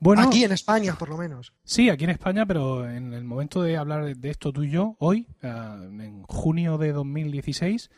Bueno, 0.00 0.22
aquí 0.22 0.44
en 0.44 0.52
España, 0.52 0.96
por 0.98 1.08
lo 1.08 1.16
menos. 1.16 1.52
Sí, 1.64 1.88
aquí 1.88 2.04
en 2.04 2.10
España, 2.10 2.44
pero 2.46 2.88
en 2.88 3.12
el 3.14 3.24
momento 3.24 3.62
de 3.62 3.76
hablar 3.76 4.16
de 4.16 4.30
esto 4.30 4.52
tú 4.52 4.64
y 4.64 4.70
yo, 4.70 4.96
hoy, 4.98 5.26
eh, 5.42 5.48
en 5.48 6.22
junio 6.24 6.78
de 6.78 6.92
2016, 6.92 7.90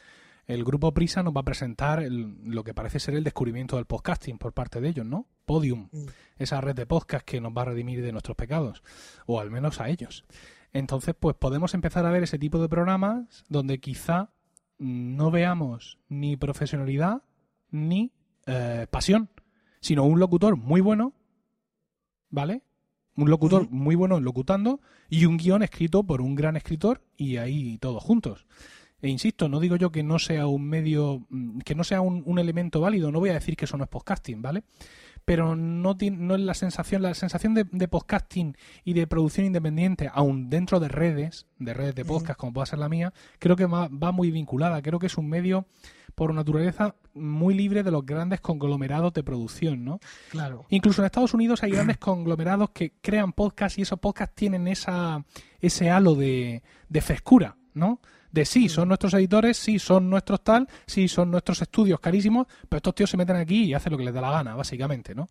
el 0.46 0.64
grupo 0.64 0.94
Prisa 0.94 1.22
nos 1.22 1.34
va 1.34 1.40
a 1.40 1.44
presentar 1.44 2.04
lo 2.08 2.62
que 2.62 2.74
parece 2.74 3.00
ser 3.00 3.14
el 3.14 3.24
descubrimiento 3.24 3.76
del 3.76 3.86
podcasting 3.86 4.38
por 4.38 4.52
parte 4.52 4.80
de 4.80 4.88
ellos, 4.88 5.04
¿no? 5.04 5.26
Podium, 5.44 5.88
mm. 5.90 6.06
esa 6.38 6.60
red 6.60 6.76
de 6.76 6.86
podcast 6.86 7.24
que 7.24 7.40
nos 7.40 7.52
va 7.52 7.62
a 7.62 7.66
redimir 7.66 8.02
de 8.02 8.12
nuestros 8.12 8.36
pecados, 8.36 8.82
o 9.26 9.40
al 9.40 9.50
menos 9.50 9.80
a 9.80 9.88
ellos. 9.88 10.24
Entonces, 10.72 11.14
pues 11.18 11.34
podemos 11.36 11.74
empezar 11.74 12.06
a 12.06 12.10
ver 12.10 12.22
ese 12.22 12.38
tipo 12.38 12.60
de 12.60 12.68
programas 12.68 13.44
donde 13.48 13.80
quizá 13.80 14.30
no 14.78 15.30
veamos 15.30 15.98
ni 16.08 16.36
profesionalidad 16.36 17.22
ni 17.70 18.12
eh, 18.46 18.86
pasión, 18.90 19.30
sino 19.80 20.04
un 20.04 20.20
locutor 20.20 20.56
muy 20.56 20.80
bueno 20.80 21.14
¿vale? 22.30 22.62
Un 23.16 23.30
locutor 23.30 23.70
muy 23.70 23.94
bueno 23.94 24.20
locutando 24.20 24.80
y 25.08 25.24
un 25.24 25.38
guion 25.38 25.62
escrito 25.62 26.04
por 26.04 26.20
un 26.20 26.34
gran 26.34 26.56
escritor 26.56 27.02
y 27.16 27.38
ahí 27.38 27.78
todos 27.78 28.02
juntos. 28.02 28.46
E 29.02 29.08
insisto, 29.08 29.48
no 29.48 29.60
digo 29.60 29.76
yo 29.76 29.92
que 29.92 30.02
no 30.02 30.18
sea 30.18 30.46
un 30.46 30.68
medio, 30.68 31.26
mm, 31.28 31.60
que 31.60 31.74
no 31.74 31.84
sea 31.84 32.00
un, 32.00 32.38
elemento 32.38 32.80
válido, 32.80 33.12
no 33.12 33.20
voy 33.20 33.30
a 33.30 33.34
decir 33.34 33.56
que 33.56 33.66
eso 33.66 33.76
no 33.76 33.84
es 33.84 33.90
podcasting, 33.90 34.40
¿vale? 34.42 34.64
Pero 35.24 35.56
no, 35.56 35.96
no 36.12 36.34
es 36.34 36.40
la 36.40 36.54
sensación, 36.54 37.02
la 37.02 37.14
sensación 37.14 37.54
de, 37.54 37.88
podcasting 37.88 38.56
y 38.84 38.92
de 38.94 39.06
producción 39.06 39.46
independiente, 39.46 40.10
aún 40.12 40.48
dentro 40.48 40.80
de 40.80 40.88
redes, 40.88 41.46
de 41.58 41.74
redes 41.74 41.94
de 41.94 42.04
podcast 42.04 42.38
como 42.38 42.52
pueda 42.52 42.66
ser 42.66 42.78
la 42.78 42.88
mía, 42.88 43.12
creo 43.38 43.56
que 43.56 43.66
va, 43.66 43.88
va 43.88 44.12
muy 44.12 44.30
vinculada, 44.30 44.82
creo 44.82 44.98
que 44.98 45.06
es 45.06 45.18
un 45.18 45.28
medio 45.28 45.66
por 46.14 46.32
naturaleza 46.32 46.94
muy 47.16 47.54
libre 47.54 47.82
de 47.82 47.90
los 47.90 48.04
grandes 48.04 48.40
conglomerados 48.40 49.12
de 49.12 49.22
producción, 49.22 49.84
¿no? 49.84 50.00
Claro. 50.30 50.66
Incluso 50.68 51.02
en 51.02 51.06
Estados 51.06 51.34
Unidos 51.34 51.62
hay 51.62 51.72
grandes 51.72 51.98
conglomerados 51.98 52.70
que 52.70 52.92
crean 53.00 53.32
podcasts 53.32 53.78
y 53.78 53.82
esos 53.82 53.98
podcasts 53.98 54.34
tienen 54.34 54.68
esa, 54.68 55.24
ese 55.60 55.90
halo 55.90 56.14
de, 56.14 56.62
de 56.88 57.00
frescura, 57.00 57.56
¿no? 57.74 58.00
De 58.30 58.44
sí, 58.44 58.68
son 58.68 58.88
nuestros 58.88 59.14
editores, 59.14 59.56
sí, 59.56 59.78
son 59.78 60.10
nuestros 60.10 60.42
tal, 60.44 60.68
sí, 60.86 61.08
son 61.08 61.30
nuestros 61.30 61.62
estudios 61.62 62.00
carísimos, 62.00 62.46
pero 62.68 62.78
estos 62.78 62.94
tíos 62.94 63.10
se 63.10 63.16
meten 63.16 63.36
aquí 63.36 63.64
y 63.64 63.74
hacen 63.74 63.92
lo 63.92 63.98
que 63.98 64.04
les 64.04 64.14
da 64.14 64.20
la 64.20 64.30
gana, 64.30 64.54
básicamente, 64.54 65.14
¿no? 65.14 65.28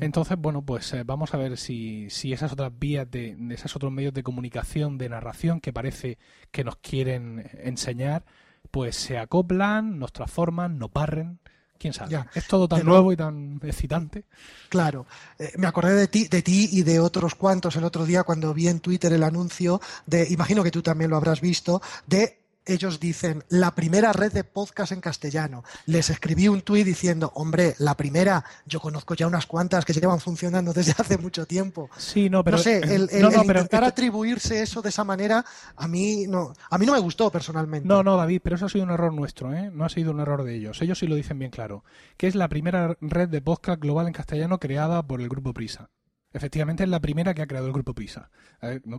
Entonces, 0.00 0.36
bueno, 0.36 0.62
pues 0.62 0.92
eh, 0.94 1.04
vamos 1.04 1.32
a 1.32 1.36
ver 1.36 1.56
si, 1.56 2.10
si 2.10 2.32
esas 2.32 2.52
otras 2.52 2.72
vías, 2.76 3.08
de, 3.10 3.36
de 3.38 3.54
esos 3.54 3.74
otros 3.76 3.92
medios 3.92 4.12
de 4.12 4.22
comunicación, 4.22 4.98
de 4.98 5.08
narración 5.08 5.60
que 5.60 5.72
parece 5.72 6.18
que 6.50 6.64
nos 6.64 6.76
quieren 6.76 7.48
enseñar, 7.62 8.24
pues 8.70 8.96
se 8.96 9.18
acoplan, 9.18 9.98
nos 9.98 10.12
transforman, 10.12 10.78
nos 10.78 10.92
barren. 10.92 11.40
Quién 11.78 11.92
sabe. 11.92 12.24
es 12.34 12.46
todo 12.46 12.66
tan 12.68 12.84
nuevo 12.86 13.12
y 13.12 13.16
tan 13.16 13.60
excitante. 13.62 14.24
Claro. 14.70 15.06
Eh, 15.38 15.52
me 15.58 15.66
acordé 15.66 15.94
de 15.94 16.08
ti, 16.08 16.26
de 16.26 16.40
ti 16.40 16.70
y 16.72 16.82
de 16.82 17.00
otros 17.00 17.34
cuantos 17.34 17.76
el 17.76 17.84
otro 17.84 18.06
día 18.06 18.22
cuando 18.22 18.54
vi 18.54 18.68
en 18.68 18.80
Twitter 18.80 19.12
el 19.12 19.22
anuncio 19.22 19.80
de, 20.06 20.26
imagino 20.30 20.62
que 20.62 20.70
tú 20.70 20.80
también 20.80 21.10
lo 21.10 21.16
habrás 21.16 21.42
visto, 21.42 21.82
de 22.06 22.45
ellos 22.66 23.00
dicen 23.00 23.44
la 23.48 23.74
primera 23.74 24.12
red 24.12 24.32
de 24.32 24.44
podcast 24.44 24.92
en 24.92 25.00
castellano. 25.00 25.64
Les 25.86 26.10
escribí 26.10 26.48
un 26.48 26.62
tuit 26.62 26.84
diciendo, 26.84 27.32
hombre, 27.34 27.74
la 27.78 27.96
primera, 27.96 28.44
yo 28.66 28.80
conozco 28.80 29.14
ya 29.14 29.26
unas 29.26 29.46
cuantas 29.46 29.84
que 29.84 29.92
llevan 29.92 30.20
funcionando 30.20 30.72
desde 30.72 30.92
hace 30.98 31.16
mucho 31.18 31.46
tiempo. 31.46 31.88
Sí, 31.96 32.28
no, 32.28 32.44
pero 32.44 32.56
no 32.56 32.62
sé, 32.62 32.78
el, 32.78 33.08
intentar 33.12 33.84
atribuirse 33.84 34.62
eso 34.62 34.82
de 34.82 34.88
esa 34.88 35.04
manera 35.04 35.44
a 35.76 35.88
mí 35.88 36.26
no, 36.26 36.52
a 36.70 36.78
mí 36.78 36.86
no 36.86 36.92
me 36.92 37.00
gustó 37.00 37.30
personalmente. 37.30 37.88
No, 37.88 38.02
no, 38.02 38.16
David, 38.16 38.40
pero 38.42 38.56
eso 38.56 38.66
ha 38.66 38.68
sido 38.68 38.84
un 38.84 38.90
error 38.90 39.12
nuestro, 39.12 39.54
¿eh? 39.54 39.70
No 39.72 39.84
ha 39.84 39.88
sido 39.88 40.10
un 40.10 40.20
error 40.20 40.42
de 40.42 40.54
ellos. 40.54 40.80
Ellos 40.82 40.98
sí 40.98 41.06
lo 41.06 41.14
dicen 41.14 41.38
bien 41.38 41.50
claro, 41.50 41.84
que 42.16 42.26
es 42.26 42.34
la 42.34 42.48
primera 42.48 42.96
red 43.00 43.28
de 43.28 43.40
podcast 43.40 43.80
global 43.80 44.06
en 44.06 44.12
castellano 44.12 44.58
creada 44.58 45.06
por 45.06 45.20
el 45.20 45.28
grupo 45.28 45.52
Prisa. 45.52 45.90
Efectivamente 46.36 46.82
es 46.82 46.90
la 46.90 47.00
primera 47.00 47.32
que 47.32 47.40
ha 47.40 47.46
creado 47.46 47.66
el 47.66 47.72
grupo 47.72 47.94
PISA. 47.94 48.28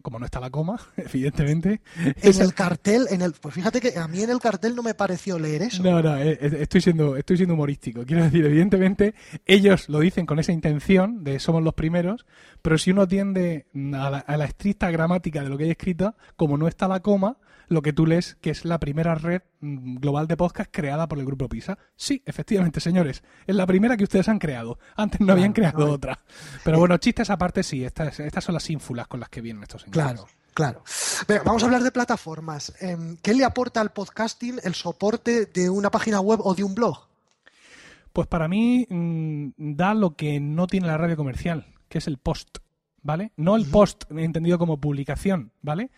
Como 0.01 0.17
no 0.17 0.25
está 0.25 0.39
la 0.39 0.49
coma, 0.49 0.79
evidentemente. 0.97 1.81
En 1.95 2.41
el 2.41 2.53
cartel, 2.55 3.05
en 3.11 3.21
el, 3.21 3.33
pues 3.33 3.53
fíjate 3.53 3.79
que 3.79 3.97
a 3.99 4.07
mí 4.07 4.23
en 4.23 4.31
el 4.31 4.39
cartel 4.39 4.75
no 4.75 4.81
me 4.81 4.95
pareció 4.95 5.37
leer 5.37 5.61
eso. 5.61 5.83
No, 5.83 6.01
no, 6.01 6.17
eh, 6.17 6.31
eh, 6.41 6.57
estoy 6.61 6.81
siendo, 6.81 7.15
estoy 7.15 7.37
siendo 7.37 7.53
humorístico. 7.53 8.03
Quiero 8.05 8.23
decir, 8.23 8.43
evidentemente, 8.43 9.13
ellos 9.45 9.87
lo 9.87 9.99
dicen 9.99 10.25
con 10.25 10.39
esa 10.39 10.51
intención 10.51 11.23
de 11.23 11.39
somos 11.39 11.61
los 11.61 11.75
primeros, 11.75 12.25
pero 12.63 12.79
si 12.79 12.89
uno 12.89 13.03
atiende 13.03 13.67
a 13.93 14.09
la, 14.09 14.17
a 14.17 14.37
la 14.37 14.45
estricta 14.45 14.89
gramática 14.89 15.43
de 15.43 15.49
lo 15.49 15.57
que 15.59 15.65
hay 15.65 15.71
escrito, 15.71 16.15
como 16.35 16.57
no 16.57 16.67
está 16.67 16.87
la 16.87 17.01
coma, 17.01 17.37
lo 17.67 17.81
que 17.81 17.93
tú 17.93 18.05
lees 18.05 18.35
que 18.41 18.49
es 18.49 18.65
la 18.65 18.79
primera 18.79 19.15
red 19.15 19.41
mm, 19.59 19.97
global 19.97 20.27
de 20.27 20.37
podcast 20.37 20.69
creada 20.71 21.07
por 21.07 21.19
el 21.19 21.25
grupo 21.25 21.49
PISA. 21.49 21.77
Sí, 21.95 22.23
efectivamente, 22.25 22.79
señores, 22.79 23.23
es 23.45 23.55
la 23.55 23.65
primera 23.65 23.97
que 23.97 24.03
ustedes 24.03 24.29
han 24.29 24.39
creado. 24.39 24.79
Antes 24.95 25.21
no 25.21 25.33
habían 25.33 25.53
creado 25.53 25.91
otra. 25.91 26.19
Pero 26.63 26.79
bueno, 26.79 26.97
chistes 26.97 27.29
aparte 27.29 27.63
sí, 27.63 27.83
estas, 27.83 28.19
estas 28.19 28.43
son 28.43 28.53
las 28.53 28.69
ínfulas 28.69 29.07
con 29.07 29.19
las 29.19 29.29
que 29.29 29.41
vienen 29.41 29.63
estos 29.63 29.83
señores. 29.83 30.03
Claro. 30.03 30.27
Claro. 30.53 30.81
vamos 31.45 31.61
a 31.61 31.67
hablar 31.67 31.83
de 31.83 31.91
plataformas. 31.91 32.73
Em, 32.79 33.15
¿Qué 33.17 33.35
le 33.35 33.45
aporta 33.45 33.79
al 33.79 33.91
podcasting 33.91 34.59
el 34.63 34.73
soporte 34.73 35.45
de 35.45 35.69
una 35.69 35.91
página 35.91 36.19
web 36.19 36.39
o 36.41 36.55
de 36.55 36.63
un 36.63 36.73
blog? 36.73 37.07
Pues 38.11 38.27
para 38.27 38.47
mí 38.47 38.87
mm, 38.89 39.49
da 39.55 39.93
lo 39.93 40.15
que 40.15 40.39
no 40.39 40.65
tiene 40.65 40.87
la 40.87 40.97
radio 40.97 41.15
comercial, 41.15 41.67
que 41.87 41.99
es 41.99 42.07
el 42.07 42.17
post. 42.17 42.57
¿Vale? 43.07 43.31
No 43.37 43.55
el 43.55 43.65
post 43.65 44.03
entendido 44.11 44.59
como 44.59 44.81
publicación, 44.81 45.53
¿vale? 45.61 45.91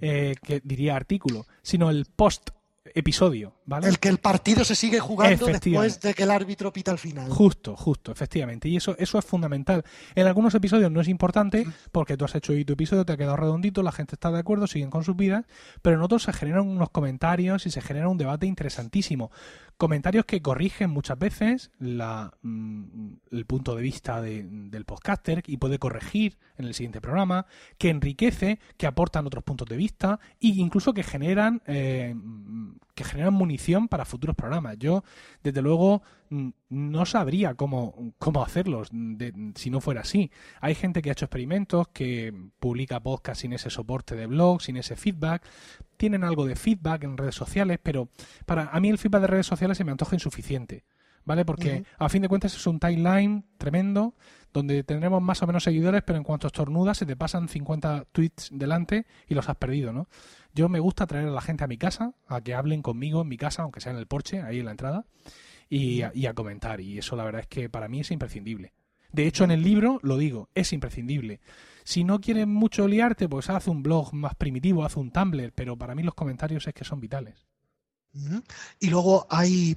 Eh, 0.00 0.34
que 0.42 0.60
diría 0.64 0.96
artículo, 0.96 1.46
sino 1.62 1.90
el 1.90 2.06
post 2.06 2.50
episodio, 2.92 3.54
¿vale? 3.66 3.88
El 3.88 4.00
que 4.00 4.08
el 4.08 4.18
partido 4.18 4.64
se 4.64 4.74
sigue 4.74 4.98
jugando 4.98 5.46
después 5.46 6.00
de 6.00 6.14
que 6.14 6.24
el 6.24 6.30
árbitro 6.30 6.72
pita 6.72 6.90
al 6.90 6.98
final. 6.98 7.30
Justo, 7.30 7.76
justo, 7.76 8.10
efectivamente. 8.10 8.68
Y 8.68 8.76
eso, 8.76 8.96
eso 8.98 9.16
es 9.16 9.24
fundamental. 9.24 9.84
En 10.16 10.26
algunos 10.26 10.54
episodios 10.56 10.90
no 10.90 11.00
es 11.00 11.06
importante 11.06 11.66
porque 11.92 12.16
tú 12.16 12.24
has 12.24 12.34
hecho 12.34 12.52
tu 12.64 12.72
episodio, 12.72 13.04
te 13.04 13.12
ha 13.12 13.16
quedado 13.16 13.36
redondito, 13.36 13.82
la 13.84 13.92
gente 13.92 14.16
está 14.16 14.32
de 14.32 14.40
acuerdo, 14.40 14.66
siguen 14.66 14.90
con 14.90 15.04
sus 15.04 15.14
vidas, 15.14 15.44
pero 15.82 15.96
en 15.96 16.02
otros 16.02 16.24
se 16.24 16.32
generan 16.32 16.66
unos 16.66 16.90
comentarios 16.90 17.66
y 17.66 17.70
se 17.70 17.80
genera 17.80 18.08
un 18.08 18.18
debate 18.18 18.46
interesantísimo. 18.46 19.30
Comentarios 19.76 20.24
que 20.24 20.40
corrigen 20.40 20.88
muchas 20.88 21.18
veces 21.18 21.70
la, 21.78 22.32
mm, 22.40 23.08
el 23.30 23.44
punto 23.44 23.74
de 23.74 23.82
vista 23.82 24.22
del 24.22 24.84
podcaster 24.86 25.42
y 25.46 25.58
puede 25.58 25.78
corregir 25.78 26.38
en 26.56 26.64
el 26.64 26.72
siguiente 26.72 27.02
programa, 27.02 27.44
que 27.76 27.90
enriquece, 27.90 28.58
que 28.78 28.86
aportan 28.86 29.26
otros 29.26 29.44
puntos 29.44 29.68
de 29.68 29.76
vista 29.76 30.18
e 30.40 30.48
incluso 30.48 30.94
que 30.94 31.02
generan, 31.02 31.60
eh, 31.66 32.14
que 32.94 33.04
generan 33.04 33.34
munición 33.34 33.88
para 33.88 34.06
futuros 34.06 34.34
programas. 34.34 34.78
Yo, 34.78 35.04
desde 35.42 35.60
luego, 35.60 36.02
mm, 36.25 36.25
no 36.30 37.06
sabría 37.06 37.54
cómo, 37.54 38.12
cómo 38.18 38.42
hacerlos 38.42 38.90
si 39.54 39.70
no 39.70 39.80
fuera 39.80 40.02
así. 40.02 40.30
Hay 40.60 40.74
gente 40.74 41.02
que 41.02 41.10
ha 41.10 41.12
hecho 41.12 41.26
experimentos, 41.26 41.88
que 41.88 42.32
publica 42.58 43.00
podcast 43.00 43.40
sin 43.40 43.52
ese 43.52 43.70
soporte 43.70 44.16
de 44.16 44.26
blog, 44.26 44.62
sin 44.62 44.76
ese 44.76 44.96
feedback. 44.96 45.42
Tienen 45.96 46.24
algo 46.24 46.46
de 46.46 46.56
feedback 46.56 47.04
en 47.04 47.16
redes 47.16 47.34
sociales, 47.34 47.78
pero 47.82 48.08
para 48.44 48.68
a 48.68 48.80
mí 48.80 48.88
el 48.88 48.98
feedback 48.98 49.22
de 49.22 49.26
redes 49.28 49.46
sociales 49.46 49.78
se 49.78 49.84
me 49.84 49.92
antoja 49.92 50.16
insuficiente. 50.16 50.84
¿Vale? 51.24 51.44
Porque 51.44 51.82
a 51.98 52.08
fin 52.08 52.22
de 52.22 52.28
cuentas 52.28 52.54
es 52.54 52.64
un 52.68 52.78
timeline 52.78 53.44
tremendo 53.58 54.14
donde 54.52 54.84
tendremos 54.84 55.20
más 55.20 55.42
o 55.42 55.46
menos 55.48 55.64
seguidores, 55.64 56.02
pero 56.02 56.16
en 56.16 56.22
cuanto 56.22 56.46
estornudas 56.46 56.98
se 56.98 57.04
te 57.04 57.16
pasan 57.16 57.48
50 57.48 58.06
tweets 58.12 58.48
delante 58.52 59.06
y 59.26 59.34
los 59.34 59.48
has 59.48 59.56
perdido, 59.56 59.92
¿no? 59.92 60.08
Yo 60.54 60.70
me 60.70 60.80
gusta 60.80 61.06
traer 61.06 61.28
a 61.28 61.32
la 61.32 61.42
gente 61.42 61.64
a 61.64 61.66
mi 61.66 61.76
casa, 61.76 62.14
a 62.28 62.40
que 62.40 62.54
hablen 62.54 62.80
conmigo 62.80 63.20
en 63.20 63.28
mi 63.28 63.36
casa, 63.36 63.62
aunque 63.62 63.80
sea 63.80 63.92
en 63.92 63.98
el 63.98 64.06
porche, 64.06 64.40
ahí 64.40 64.60
en 64.60 64.64
la 64.64 64.70
entrada, 64.70 65.04
y 65.68 66.02
a, 66.02 66.34
comentar. 66.34 66.80
Y 66.80 66.98
eso 66.98 67.16
la 67.16 67.24
verdad 67.24 67.42
es 67.42 67.46
que 67.46 67.68
para 67.68 67.88
mí 67.88 68.00
es 68.00 68.10
imprescindible. 68.10 68.72
De 69.12 69.26
hecho, 69.26 69.44
en 69.44 69.50
el 69.50 69.62
libro 69.62 69.98
lo 70.02 70.16
digo, 70.16 70.48
es 70.54 70.72
imprescindible. 70.72 71.40
Si 71.84 72.04
no 72.04 72.20
quieres 72.20 72.46
mucho 72.46 72.88
liarte, 72.88 73.28
pues 73.28 73.48
haz 73.48 73.68
un 73.68 73.82
blog 73.82 74.12
más 74.12 74.34
primitivo, 74.34 74.84
haz 74.84 74.96
un 74.96 75.10
Tumblr, 75.10 75.52
pero 75.52 75.76
para 75.76 75.94
mí 75.94 76.02
los 76.02 76.14
comentarios 76.14 76.66
es 76.66 76.74
que 76.74 76.84
son 76.84 77.00
vitales. 77.00 77.46
Y 78.80 78.88
luego 78.88 79.26
hay 79.30 79.76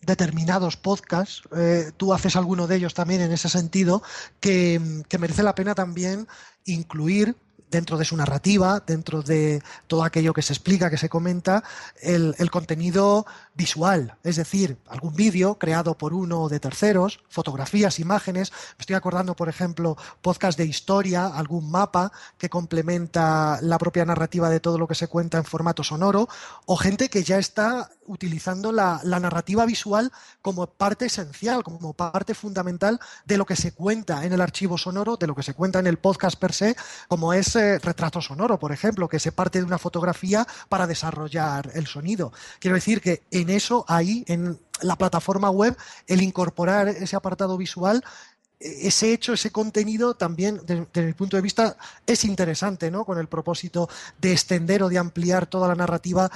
determinados 0.00 0.76
podcasts, 0.76 1.42
eh, 1.56 1.90
tú 1.96 2.14
haces 2.14 2.36
alguno 2.36 2.66
de 2.66 2.76
ellos 2.76 2.94
también 2.94 3.20
en 3.20 3.32
ese 3.32 3.48
sentido, 3.48 4.02
que, 4.40 4.80
que 5.08 5.18
merece 5.18 5.42
la 5.42 5.54
pena 5.54 5.74
también 5.74 6.28
incluir 6.64 7.34
dentro 7.70 7.98
de 7.98 8.04
su 8.04 8.16
narrativa, 8.16 8.82
dentro 8.86 9.22
de 9.22 9.62
todo 9.86 10.04
aquello 10.04 10.32
que 10.32 10.42
se 10.42 10.52
explica, 10.52 10.90
que 10.90 10.96
se 10.96 11.08
comenta, 11.08 11.62
el, 12.00 12.34
contenido 12.50 13.26
visual, 13.58 14.14
es 14.22 14.36
decir, 14.36 14.78
algún 14.88 15.14
vídeo 15.16 15.58
creado 15.58 15.98
por 15.98 16.14
uno 16.14 16.48
de 16.48 16.60
terceros, 16.60 17.20
fotografías, 17.28 17.98
imágenes. 17.98 18.52
Me 18.52 18.82
estoy 18.82 18.94
acordando, 18.94 19.34
por 19.34 19.48
ejemplo, 19.48 19.96
podcast 20.22 20.56
de 20.56 20.64
historia, 20.64 21.26
algún 21.26 21.68
mapa 21.68 22.12
que 22.38 22.48
complementa 22.48 23.58
la 23.60 23.76
propia 23.76 24.04
narrativa 24.04 24.48
de 24.48 24.60
todo 24.60 24.78
lo 24.78 24.86
que 24.86 24.94
se 24.94 25.08
cuenta 25.08 25.38
en 25.38 25.44
formato 25.44 25.82
sonoro, 25.82 26.28
o 26.66 26.76
gente 26.76 27.08
que 27.10 27.24
ya 27.24 27.38
está 27.38 27.90
utilizando 28.06 28.72
la, 28.72 29.00
narrativa 29.04 29.66
visual 29.66 30.12
como 30.40 30.68
parte 30.68 31.06
esencial, 31.06 31.64
como 31.64 31.92
parte 31.94 32.34
fundamental 32.34 33.00
de 33.24 33.36
lo 33.36 33.44
que 33.44 33.56
se 33.56 33.72
cuenta 33.72 34.24
en 34.24 34.32
el 34.32 34.40
archivo 34.40 34.78
sonoro, 34.78 35.16
de 35.16 35.26
lo 35.26 35.34
que 35.34 35.42
se 35.42 35.54
cuenta 35.54 35.80
en 35.80 35.88
el 35.88 35.98
podcast 35.98 36.38
per 36.38 36.52
se, 36.52 36.76
como 37.08 37.32
es 37.32 37.56
eh, 37.56 37.80
retrato 37.80 38.22
sonoro, 38.22 38.60
por 38.60 38.70
ejemplo, 38.70 39.08
que 39.08 39.18
se 39.18 39.32
parte 39.32 39.58
de 39.58 39.64
una 39.64 39.78
fotografía 39.78 40.46
para 40.68 40.86
desarrollar 40.86 41.72
el 41.74 41.88
sonido. 41.88 42.32
Quiero 42.60 42.76
decir 42.76 43.00
que 43.00 43.24
en 43.32 43.47
eso, 43.50 43.84
ahí, 43.88 44.24
en 44.28 44.58
la 44.82 44.96
plataforma 44.96 45.50
web, 45.50 45.76
el 46.06 46.22
incorporar 46.22 46.88
ese 46.88 47.16
apartado 47.16 47.56
visual 47.56 48.02
e-, 48.60 48.88
ese 48.88 49.12
hecho, 49.12 49.32
ese 49.32 49.50
contenido 49.50 50.14
también, 50.14 50.60
desde, 50.66 51.06
mi 51.06 51.12
punto 51.12 51.36
de 51.36 51.42
vista, 51.42 51.76
es 52.06 52.24
interesante, 52.24 52.90
¿no? 52.90 53.04
Con 53.04 53.18
el 53.18 53.28
propósito 53.28 53.88
de 54.20 54.32
extender 54.32 54.82
o 54.82 54.88
de 54.88 54.98
ampliar 54.98 55.46
toda 55.46 55.68
la 55.68 55.74
narrativa 55.74 56.30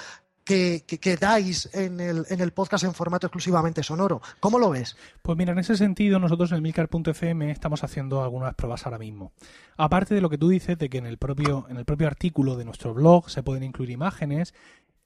que, 0.45 1.19
dais 1.21 1.71
en 1.73 2.01
el, 2.01 2.27
en 2.29 2.41
el, 2.41 2.53
podcast 2.53 2.85
en 2.85 2.95
formato 2.95 3.27
exclusivamente 3.27 3.83
sonoro. 3.83 4.21
¿Cómo 4.41 4.59
lo 4.59 4.71
ves? 4.71 4.97
Pues 5.23 5.39
mira, 5.39 5.53
en 5.53 5.59
ese 5.59 5.77
sentido 5.77 6.19
nosotros 6.19 6.53
en 6.53 6.63
Milcar.fm 6.63 7.51
estamos 7.51 7.85
haciendo 7.85 8.23
algunas 8.23 8.55
pruebas 8.55 8.85
ahora 8.85 8.99
mismo. 8.99 9.33
Aparte 9.77 10.15
de 10.15 10.21
lo 10.21 10.29
que 10.29 10.39
tú 10.39 10.49
dices 10.49 10.77
de 10.79 10.91
que 10.91 10.99
en 10.99 11.07
el 11.07 11.17
propio, 11.17 11.67
en 11.69 11.77
el 11.77 11.85
propio 11.85 12.07
artículo 12.07 12.57
de 12.57 12.65
nuestro 12.65 12.93
blog 12.93 13.31
se 13.31 13.43
pueden 13.43 13.63
incluir 13.63 13.91
imágenes, 13.91 14.53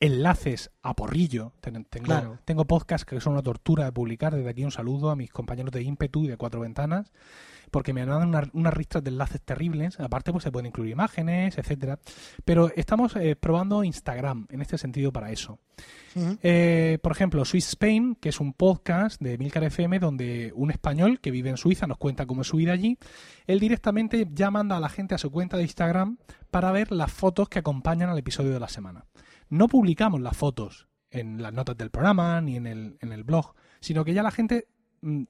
enlaces 0.01 0.71
a 0.83 0.95
porrillo. 0.95 1.53
Tengo, 1.61 2.39
tengo 2.45 2.65
podcasts 2.65 3.05
que 3.05 3.21
son 3.21 3.35
una 3.35 3.43
tortura 3.43 3.85
de 3.85 3.93
publicar. 3.93 4.35
Desde 4.35 4.51
aquí 4.51 4.65
un 4.65 4.73
saludo 4.73 5.11
a 5.11 5.17
mis 5.17 5.31
compañeros 5.31 5.73
de 5.73 5.83
Impetu 5.83 6.25
y 6.25 6.29
de 6.29 6.37
Cuatro 6.37 6.61
Ventanas 6.61 7.13
porque 7.71 7.93
me 7.93 8.05
dan 8.07 8.51
unas 8.53 8.75
ristras 8.75 9.03
de 9.05 9.11
enlaces 9.11 9.41
terribles. 9.43 9.99
Aparte, 10.01 10.33
pues 10.33 10.45
se 10.45 10.53
pueden 10.53 10.67
incluir 10.67 10.93
imágenes, 10.93 11.59
etcétera. 11.59 11.99
Pero 12.45 12.71
estamos 12.75 13.17
eh, 13.17 13.37
probando 13.37 13.85
Instagram 13.85 14.47
en 14.51 14.63
este 14.63 14.79
sentido 14.79 15.13
para 15.13 15.31
eso. 15.31 15.59
Eh, 16.43 16.99
por 17.03 17.13
ejemplo, 17.13 17.45
Swiss 17.45 17.69
Spain, 17.69 18.15
que 18.15 18.31
es 18.31 18.41
un 18.41 18.55
podcast 18.55 19.21
de 19.21 19.37
Milcar 19.37 19.65
FM 19.65 19.99
donde 19.99 20.51
un 20.55 20.71
español 20.71 21.21
que 21.21 21.31
vive 21.31 21.51
en 21.51 21.59
Suiza 21.59 21.87
nos 21.87 21.99
cuenta 21.99 22.25
cómo 22.25 22.41
es 22.41 22.49
su 22.49 22.57
vida 22.57 22.73
allí. 22.73 22.99
Él 23.47 23.61
directamente 23.61 24.27
ya 24.33 24.51
manda 24.51 24.79
a 24.79 24.81
la 24.81 24.89
gente 24.89 25.15
a 25.15 25.19
su 25.19 25.31
cuenta 25.31 25.59
de 25.59 25.65
Instagram 25.65 26.17
para 26.51 26.73
ver 26.73 26.91
las 26.91 27.13
fotos 27.13 27.51
que 27.51 27.59
acompañan 27.59 28.09
al 28.09 28.17
episodio 28.17 28.53
de 28.53 28.61
la 28.61 28.69
semana. 28.69 29.05
No 29.49 29.69
publicamos 29.69 30.21
las 30.21 30.37
fotos 30.37 30.89
en 31.11 31.41
las 31.43 31.53
notas 31.53 31.77
del 31.77 31.91
programa 31.91 32.41
ni 32.41 32.57
en 32.57 32.67
el, 32.67 32.99
en 33.01 33.13
el 33.13 33.25
blog, 33.25 33.55
sino 33.81 34.05
que 34.05 34.15
ya 34.15 34.23
la 34.23 34.31
gente 34.31 34.69
mm, 35.03 35.25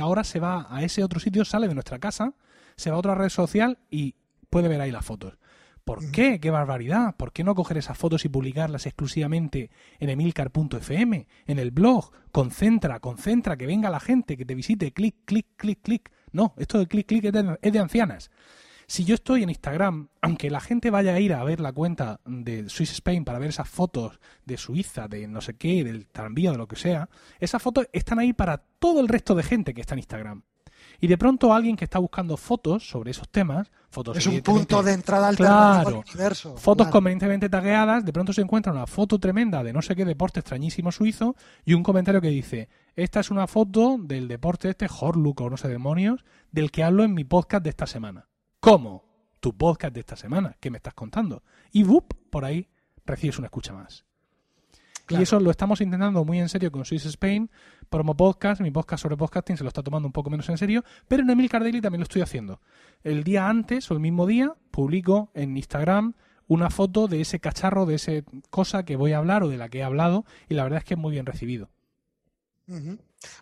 ahora 0.00 0.24
se 0.24 0.40
va 0.40 0.66
a 0.70 0.82
ese 0.82 1.04
otro 1.04 1.20
sitio, 1.20 1.44
sale 1.44 1.68
de 1.68 1.74
nuestra 1.74 1.98
casa, 1.98 2.34
se 2.76 2.90
va 2.90 2.96
a 2.96 2.98
otra 2.98 3.14
red 3.14 3.28
social 3.28 3.78
y 3.90 4.14
puede 4.50 4.68
ver 4.68 4.80
ahí 4.80 4.90
las 4.90 5.04
fotos. 5.04 5.38
¿Por 5.84 6.12
qué? 6.12 6.38
¡Qué 6.38 6.50
barbaridad! 6.50 7.16
¿Por 7.16 7.32
qué 7.32 7.42
no 7.42 7.56
coger 7.56 7.76
esas 7.76 7.98
fotos 7.98 8.24
y 8.24 8.28
publicarlas 8.28 8.86
exclusivamente 8.86 9.70
en 9.98 10.10
emilcar.fm, 10.10 11.26
en 11.46 11.58
el 11.58 11.72
blog? 11.72 12.12
Concentra, 12.30 13.00
concentra, 13.00 13.56
que 13.56 13.66
venga 13.66 13.90
la 13.90 13.98
gente, 13.98 14.36
que 14.36 14.44
te 14.44 14.54
visite, 14.54 14.92
clic, 14.92 15.16
clic, 15.24 15.46
clic, 15.56 15.80
clic. 15.82 16.12
No, 16.30 16.54
esto 16.56 16.78
de 16.78 16.86
clic, 16.86 17.08
clic 17.08 17.24
es 17.24 17.72
de 17.72 17.78
ancianas. 17.80 18.30
Si 18.86 19.04
yo 19.04 19.14
estoy 19.14 19.42
en 19.42 19.50
Instagram, 19.50 20.08
aunque 20.20 20.50
la 20.50 20.60
gente 20.60 20.90
vaya 20.90 21.14
a 21.14 21.20
ir 21.20 21.32
a 21.32 21.44
ver 21.44 21.60
la 21.60 21.72
cuenta 21.72 22.20
de 22.24 22.68
Swiss 22.68 22.92
Spain 22.92 23.24
para 23.24 23.38
ver 23.38 23.50
esas 23.50 23.68
fotos 23.68 24.20
de 24.44 24.56
Suiza, 24.56 25.08
de 25.08 25.26
no 25.26 25.40
sé 25.40 25.56
qué, 25.56 25.84
del 25.84 26.06
tranvía, 26.06 26.52
de 26.52 26.58
lo 26.58 26.68
que 26.68 26.76
sea, 26.76 27.08
esas 27.40 27.62
fotos 27.62 27.88
están 27.92 28.18
ahí 28.18 28.32
para 28.32 28.58
todo 28.78 29.00
el 29.00 29.08
resto 29.08 29.34
de 29.34 29.42
gente 29.42 29.74
que 29.74 29.80
está 29.80 29.94
en 29.94 30.00
Instagram. 30.00 30.42
Y 31.00 31.08
de 31.08 31.18
pronto 31.18 31.52
alguien 31.52 31.76
que 31.76 31.84
está 31.84 31.98
buscando 31.98 32.36
fotos 32.36 32.88
sobre 32.88 33.10
esos 33.10 33.28
temas, 33.28 33.70
fotos 33.90 34.16
es 34.18 34.26
un 34.26 34.40
punto 34.40 34.82
de 34.82 34.92
entrada 34.92 35.28
al 35.28 35.94
universo. 35.94 36.56
Fotos 36.56 36.88
convenientemente 36.88 37.48
tagueadas, 37.48 38.04
de 38.04 38.12
pronto 38.12 38.32
se 38.32 38.40
encuentra 38.40 38.72
una 38.72 38.86
foto 38.86 39.18
tremenda 39.18 39.62
de 39.62 39.72
no 39.72 39.82
sé 39.82 39.96
qué 39.96 40.04
deporte 40.04 40.40
extrañísimo 40.40 40.92
suizo 40.92 41.34
y 41.64 41.74
un 41.74 41.82
comentario 41.82 42.20
que 42.20 42.28
dice, 42.28 42.68
esta 42.94 43.20
es 43.20 43.30
una 43.30 43.46
foto 43.46 43.96
del 43.98 44.28
deporte 44.28 44.68
este 44.68 44.88
Horlook 44.88 45.40
o 45.40 45.50
no 45.50 45.56
sé 45.56 45.68
demonios, 45.68 46.24
del 46.50 46.70
que 46.70 46.84
hablo 46.84 47.04
en 47.04 47.14
mi 47.14 47.24
podcast 47.24 47.64
de 47.64 47.70
esta 47.70 47.86
semana. 47.86 48.28
¿Cómo? 48.62 49.02
Tu 49.40 49.56
podcast 49.56 49.92
de 49.92 49.98
esta 49.98 50.14
semana, 50.14 50.56
¿qué 50.60 50.70
me 50.70 50.76
estás 50.76 50.94
contando? 50.94 51.42
Y 51.72 51.82
¡bup! 51.82 52.14
por 52.30 52.44
ahí 52.44 52.68
recibes 53.04 53.36
una 53.38 53.46
escucha 53.46 53.72
más. 53.72 54.04
Y 55.08 55.16
eso 55.16 55.40
lo 55.40 55.50
estamos 55.50 55.80
intentando 55.80 56.24
muy 56.24 56.38
en 56.38 56.48
serio 56.48 56.70
con 56.70 56.84
Swiss 56.84 57.04
Spain, 57.06 57.50
Promo 57.90 58.16
Podcast, 58.16 58.60
mi 58.60 58.70
podcast 58.70 59.02
sobre 59.02 59.16
podcasting 59.16 59.56
se 59.56 59.64
lo 59.64 59.68
está 59.68 59.82
tomando 59.82 60.06
un 60.06 60.12
poco 60.12 60.30
menos 60.30 60.48
en 60.48 60.58
serio, 60.58 60.84
pero 61.08 61.24
en 61.24 61.30
Emil 61.30 61.50
Cardelli 61.50 61.80
también 61.80 61.98
lo 61.98 62.04
estoy 62.04 62.22
haciendo. 62.22 62.60
El 63.02 63.24
día 63.24 63.48
antes 63.48 63.90
o 63.90 63.94
el 63.94 64.00
mismo 64.00 64.28
día 64.28 64.54
publico 64.70 65.32
en 65.34 65.56
Instagram 65.56 66.14
una 66.46 66.70
foto 66.70 67.08
de 67.08 67.20
ese 67.20 67.40
cacharro, 67.40 67.84
de 67.84 67.96
esa 67.96 68.12
cosa 68.50 68.84
que 68.84 68.94
voy 68.94 69.10
a 69.10 69.18
hablar 69.18 69.42
o 69.42 69.48
de 69.48 69.56
la 69.56 69.70
que 69.70 69.78
he 69.78 69.82
hablado, 69.82 70.24
y 70.48 70.54
la 70.54 70.62
verdad 70.62 70.78
es 70.78 70.84
que 70.84 70.94
es 70.94 71.00
muy 71.00 71.10
bien 71.10 71.26
recibido. 71.26 71.68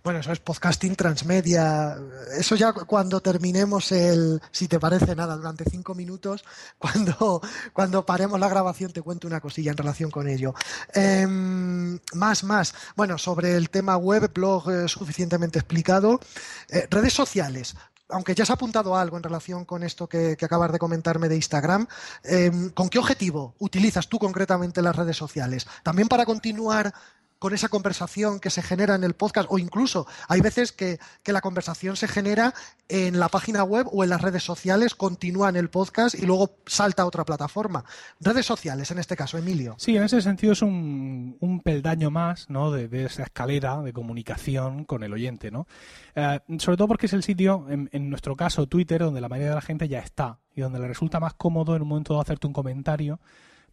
Bueno, 0.03 0.21
eso 0.21 0.33
es 0.33 0.41
podcasting 0.41 0.97
transmedia. 0.97 1.97
Eso 2.39 2.57
ya 2.57 2.73
cuando 2.73 3.21
terminemos 3.21 3.93
el, 3.93 4.41
si 4.51 4.69
te 4.69 4.81
parece 4.81 5.15
nada, 5.15 5.37
durante 5.37 5.65
cinco 5.69 5.95
minutos, 5.95 6.45
cuando, 6.79 7.41
cuando 7.73 8.05
paremos 8.07 8.39
la 8.41 8.49
grabación 8.49 8.93
te 8.93 9.03
cuento 9.03 9.27
una 9.27 9.41
cosilla 9.41 9.71
en 9.71 9.77
relación 9.77 10.11
con 10.11 10.29
ello. 10.29 10.55
Em, 10.95 11.99
más, 12.15 12.45
más. 12.45 12.75
Bueno, 12.97 13.19
sobre 13.19 13.57
el 13.57 13.71
tema 13.71 13.97
web, 13.97 14.33
blog 14.33 14.71
eh, 14.71 14.89
suficientemente 14.89 15.59
explicado. 15.59 16.21
Eh, 16.69 16.87
redes 16.91 17.13
sociales 17.13 17.75
aunque 18.13 18.35
ya 18.35 18.43
has 18.43 18.51
apuntado 18.51 18.97
algo 18.97 19.17
en 19.17 19.23
relación 19.23 19.65
con 19.65 19.83
esto 19.83 20.09
que, 20.09 20.37
acabas 20.41 20.73
de 20.73 20.79
comentarme 20.79 21.29
de 21.29 21.37
Instagram, 21.37 21.87
em, 22.25 22.71
¿con 22.71 22.89
qué 22.89 22.99
objetivo 22.99 23.55
utilizas 23.59 24.09
tú 24.09 24.19
concretamente 24.19 24.83
las 24.83 24.97
redes 24.97 25.17
sociales? 25.17 25.67
¿También 25.83 26.09
para 26.09 26.27
continuar 26.27 26.93
con 27.41 27.55
esa 27.55 27.69
conversación 27.69 28.39
que 28.39 28.51
se 28.51 28.63
genera 28.63 28.95
en 28.95 29.03
el 29.03 29.15
podcast 29.15 29.49
o 29.51 29.59
incluso 29.59 30.07
hay 30.29 30.43
veces 30.43 30.73
que, 30.73 31.01
la 31.25 31.41
conversación 31.41 31.97
se 31.97 32.09
genera 32.09 32.53
en 32.89 33.19
la 33.21 33.29
página 33.29 33.63
web 33.63 33.87
o 33.93 34.03
en 34.03 34.11
las 34.11 34.21
redes 34.21 34.43
sociales, 34.43 34.97
continúa 34.97 35.49
en 35.49 35.55
el 35.55 35.71
podcast 35.71 36.17
y 36.17 36.27
luego 36.27 36.57
salta 36.67 37.05
a 37.05 37.07
otra 37.07 37.25
plataforma. 37.25 37.85
Redes 38.19 38.45
sociales, 38.45 38.91
en 38.91 38.99
este 38.99 39.17
caso, 39.17 39.39
Emilio. 39.39 39.77
Sí, 39.79 39.97
en 39.97 40.03
ese 40.03 40.21
sentido 40.21 40.53
es 40.53 40.61
un, 40.61 41.63
peldaño 41.65 42.11
más 42.11 42.51
¿no? 42.51 42.73
de, 42.73 43.05
esa 43.05 43.23
escalera 43.23 43.81
de 43.81 43.93
comunicación 43.93 44.85
con 44.85 45.05
el 45.05 45.13
oyente. 45.13 45.53
¿no? 45.53 45.69
Eh, 46.17 46.41
sobre 46.59 46.77
todo 46.77 46.89
porque 46.89 47.07
es 47.07 47.13
el 47.13 47.23
sitio, 47.23 47.67
en, 47.71 47.89
en, 47.93 48.11
nuestro 48.11 48.37
caso, 48.37 48.67
Twitter, 48.67 49.01
donde 49.01 49.21
la 49.21 49.29
mayoría 49.29 49.51
de 49.51 49.55
la 49.55 49.63
gente 49.63 49.89
ya 49.89 50.01
está 50.01 50.41
y 50.55 50.61
donde 50.61 50.81
le 50.81 50.89
resulta 50.89 51.21
más 51.21 51.35
cómodo 51.35 51.77
en 51.77 51.83
un 51.83 51.89
momento 51.89 52.15
de 52.15 52.21
hacerte 52.21 52.49
un 52.49 52.53
comentario 52.53 53.21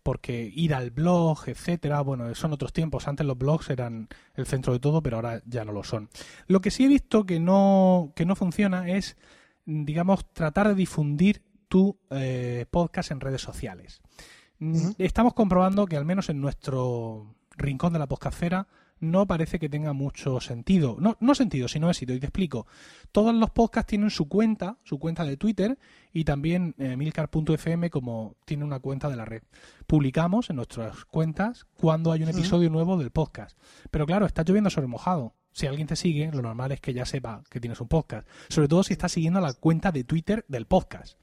porque 0.08 0.49
ir 0.55 0.74
al 0.74 0.91
blog, 0.91 1.49
etcétera, 1.49 1.99
bueno, 1.99 2.34
son 2.34 2.53
otros 2.53 2.72
tiempos. 2.72 3.10
Antes 3.10 3.28
los 3.28 3.38
blogs 3.38 3.70
eran 3.70 4.08
el 4.36 4.45
centro 4.45 4.72
de 4.72 4.80
todo, 4.80 5.03
pero 5.03 5.18
ahora 5.18 5.41
ya 5.45 5.66
no 5.66 5.74
lo 5.74 5.84
son. 5.84 6.08
Lo 6.47 6.62
que 6.62 6.72
sí 6.72 6.86
he 6.86 6.88
visto 6.88 7.26
que 7.26 7.41
no, 7.41 8.14
que 8.16 8.26
no 8.26 8.38
funciona 8.38 8.88
es, 8.88 9.18
digamos, 9.66 10.32
tratar 10.32 10.70
de 10.70 10.76
difundir 10.76 11.43
tu 11.68 11.99
eh, 12.10 12.66
podcast 12.72 13.12
en 13.12 13.20
redes 13.20 13.41
sociales. 13.41 14.01
Estamos 14.97 15.34
comprobando 15.34 15.86
que 15.88 15.97
al 15.97 16.05
menos 16.05 16.30
en 16.30 16.39
nuestro 16.39 17.36
rincón 17.58 17.91
de 17.91 17.99
la 17.99 18.08
podcastera 18.08 18.66
no 18.99 19.27
parece 19.27 19.59
que 19.59 19.69
tenga 19.69 19.93
mucho 19.93 20.39
sentido. 20.39 20.97
No, 20.99 21.17
no 21.19 21.35
sentido, 21.35 21.67
sino 21.67 21.89
éxito. 21.89 22.13
Y 22.13 22.19
te 22.19 22.25
explico. 22.25 22.67
Todos 23.11 23.33
los 23.33 23.51
podcasts 23.51 23.89
tienen 23.89 24.09
su 24.09 24.27
cuenta, 24.27 24.77
su 24.83 24.99
cuenta 24.99 25.23
de 25.23 25.37
Twitter 25.37 25.77
y 26.11 26.23
también 26.23 26.75
eh, 26.77 26.97
milcar.fm 26.97 27.89
como 27.89 28.35
tiene 28.45 28.63
una 28.63 28.79
cuenta 28.79 29.09
de 29.09 29.15
la 29.15 29.25
red. 29.25 29.43
Publicamos 29.85 30.49
en 30.49 30.57
nuestras 30.57 31.05
cuentas 31.05 31.65
cuando 31.75 32.11
hay 32.11 32.23
un 32.23 32.29
episodio 32.29 32.69
nuevo 32.69 32.97
del 32.97 33.11
podcast. 33.11 33.57
Pero 33.91 34.05
claro, 34.05 34.25
está 34.25 34.43
lloviendo 34.43 34.69
sobre 34.69 34.87
mojado. 34.87 35.35
Si 35.51 35.65
alguien 35.65 35.87
te 35.87 35.95
sigue, 35.95 36.31
lo 36.31 36.41
normal 36.41 36.71
es 36.71 36.81
que 36.81 36.93
ya 36.93 37.05
sepa 37.05 37.43
que 37.49 37.59
tienes 37.59 37.81
un 37.81 37.87
podcast. 37.87 38.27
Sobre 38.49 38.67
todo 38.67 38.83
si 38.83 38.93
estás 38.93 39.11
siguiendo 39.11 39.41
la 39.41 39.53
cuenta 39.53 39.91
de 39.91 40.03
Twitter 40.03 40.45
del 40.47 40.67
podcast. 40.67 41.17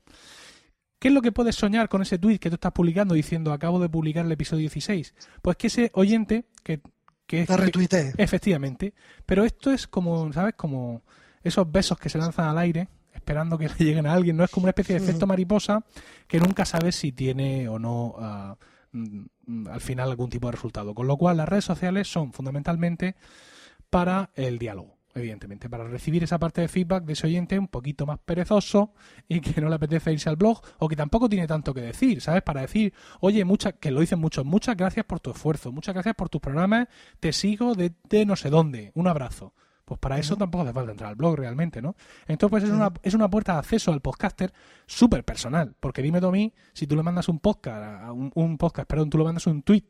¿Qué 1.05 1.09
es 1.09 1.15
lo 1.15 1.21
que 1.21 1.33
puedes 1.33 1.55
soñar 1.55 1.91
con 1.91 2.01
ese 2.01 2.19
tweet 2.19 2.39
que 2.39 2.49
tú 2.49 2.55
estás 2.55 2.73
publicando 2.73 3.15
diciendo 3.15 3.53
acabo 3.53 3.79
de 3.79 3.91
publicar 3.91 4.25
el 4.25 4.33
episodio 4.33 4.63
16? 4.63 5.15
Pues 5.43 5.57
que 5.59 5.67
ese 5.67 5.91
oyente 5.93 6.47
que 6.63 6.81
que 7.27 7.45
retuite. 7.47 8.13
efectivamente. 8.17 8.95
Pero 9.27 9.45
esto 9.45 9.71
es 9.73 9.87
como, 9.87 10.33
¿sabes? 10.33 10.55
Como 10.55 11.03
esos 11.43 11.71
besos 11.71 11.99
que 11.99 12.09
se 12.09 12.19
lanzan 12.19 12.49
al 12.49 12.59
aire 12.59 12.89
esperando 13.13 13.57
que 13.59 13.69
le 13.79 13.85
lleguen 13.85 14.07
a 14.07 14.15
alguien. 14.15 14.37
No 14.37 14.45
es 14.45 14.51
como 14.51 14.65
una 14.65 14.71
especie 14.71 14.99
de 14.99 15.05
efecto 15.05 15.27
mariposa 15.27 15.85
que 16.27 16.41
nunca 16.41 16.65
sabes 16.65 16.97
si 16.97 17.13
tiene 17.13 17.69
o 17.69 17.79
no 17.79 18.15
ah, 18.19 18.57
mm, 18.93 19.69
al 19.69 19.81
final 19.81 20.11
algún 20.11 20.31
tipo 20.31 20.49
de 20.49 20.53
resultado. 20.53 20.95
Con 20.95 21.07
lo 21.07 21.17
cual 21.17 21.37
las 21.37 21.49
redes 21.49 21.65
sociales 21.65 22.09
son 22.09 22.33
fundamentalmente 22.33 23.17
para 23.91 24.31
el 24.35 24.59
diálogo 24.59 24.94
evidentemente, 25.15 25.69
para 25.69 25.85
recibir 25.85 26.25
esa 26.25 26.39
parte 26.39 26.61
de 26.61 26.69
feedback 26.69 27.05
de 27.05 27.13
ese 27.13 27.27
oyente 27.27 27.59
un 27.59 27.69
poquito 27.69 28.07
más 28.07 28.19
perezoso 28.19 28.93
y 29.29 29.41
que 29.41 29.61
no 29.61 29.69
le 29.69 29.77
apetece 29.77 30.13
irse 30.13 30.29
al 30.29 30.37
blog 30.37 30.61
o 30.79 30.89
que 30.89 30.97
tampoco 30.97 31.29
tiene 31.29 31.47
tanto 31.47 31.73
que 31.73 31.81
decir, 31.81 32.21
¿sabes? 32.21 32.43
Para 32.43 32.63
decir, 32.63 32.93
oye, 33.21 33.45
mucha, 33.45 33.73
que 33.73 33.91
lo 33.91 34.01
dicen 34.01 34.19
muchos, 34.19 34.45
muchas 34.45 34.77
gracias 34.77 35.07
por 35.07 35.21
tu 35.21 35.31
esfuerzo, 35.31 35.73
muchas 35.73 35.95
gracias 35.95 36.15
por 36.15 36.29
tus 36.29 36.41
programas, 36.41 36.89
te 37.21 37.33
sigo 37.33 37.75
de, 37.75 37.93
no 38.27 38.37
sé 38.37 38.51
dónde, 38.51 38.93
un 38.95 39.09
abrazo. 39.09 39.55
Pues 39.85 40.01
para 40.01 40.19
eso 40.19 40.35
tampoco 40.37 40.65
hace 40.65 40.73
falta 40.73 40.93
entrar 40.93 41.11
al 41.11 41.17
blog 41.17 41.37
realmente, 41.37 41.83
¿no? 41.83 41.95
Entonces, 42.27 42.51
pues 42.51 42.65
es 42.65 42.71
una, 42.71 42.91
es 43.03 43.13
una 43.13 43.29
puerta 43.29 43.53
de 43.53 43.59
acceso 43.59 43.93
al 43.93 44.01
podcaster 44.01 44.51
súper 44.87 45.25
personal. 45.25 45.77
Porque 45.79 46.01
dime 46.01 46.23
tú 46.23 46.29
a 46.29 46.33
mí, 46.33 46.55
si 46.73 46.87
tú 46.87 46.97
le 46.97 47.03
mandas 47.03 47.29
un 47.29 47.39
podcast, 47.39 48.03
a 48.03 48.11
un, 48.11 48.33
un 48.35 48.57
podcast, 48.57 48.89
perdón, 48.89 49.11
tú 49.11 49.19
le 49.19 49.25
mandas 49.25 49.47
un 49.47 49.63
tweet 49.63 49.85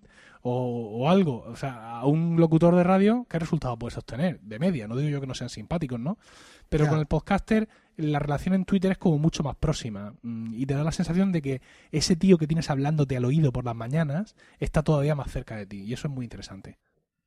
o, 0.47 1.09
algo, 1.09 1.43
o 1.47 1.57
sea, 1.57 1.97
a 1.97 2.05
un 2.05 2.37
locutor 2.39 2.77
de 2.77 2.85
radio, 2.85 3.27
¿qué 3.31 3.39
resultado 3.39 3.79
puedes 3.79 3.97
obtener? 3.97 4.41
De 4.41 4.59
media, 4.59 4.87
no 4.87 4.95
digo 4.95 5.09
yo 5.09 5.21
que 5.23 5.27
no 5.27 5.35
sean 5.35 5.49
simpáticos, 5.49 5.99
¿no? 5.99 6.19
Pero 6.69 6.87
con 6.87 6.99
el 6.99 7.07
podcaster 7.07 7.67
la 7.97 8.19
relación 8.19 8.55
en 8.55 8.67
Twitter 8.67 8.93
es 8.93 8.99
como 8.99 9.19
mucho 9.19 9.43
más 9.43 9.57
próxima 9.57 10.15
mm, 10.23 10.53
y 10.53 10.67
te 10.67 10.75
da 10.75 10.85
la 10.85 10.93
sensación 10.93 11.33
de 11.33 11.41
que 11.41 11.63
ese 11.93 12.15
tío 12.15 12.37
que 12.37 12.47
tienes 12.47 12.69
hablándote 12.69 13.17
al 13.17 13.25
oído 13.25 13.53
por 13.53 13.65
las 13.65 13.75
mañanas 13.75 14.37
está 14.59 14.83
todavía 14.83 15.15
más 15.15 15.31
cerca 15.31 15.57
de 15.57 15.65
ti 15.65 15.83
y 15.83 15.95
eso 15.95 16.09
es 16.09 16.15
muy 16.15 16.25
interesante. 16.25 16.77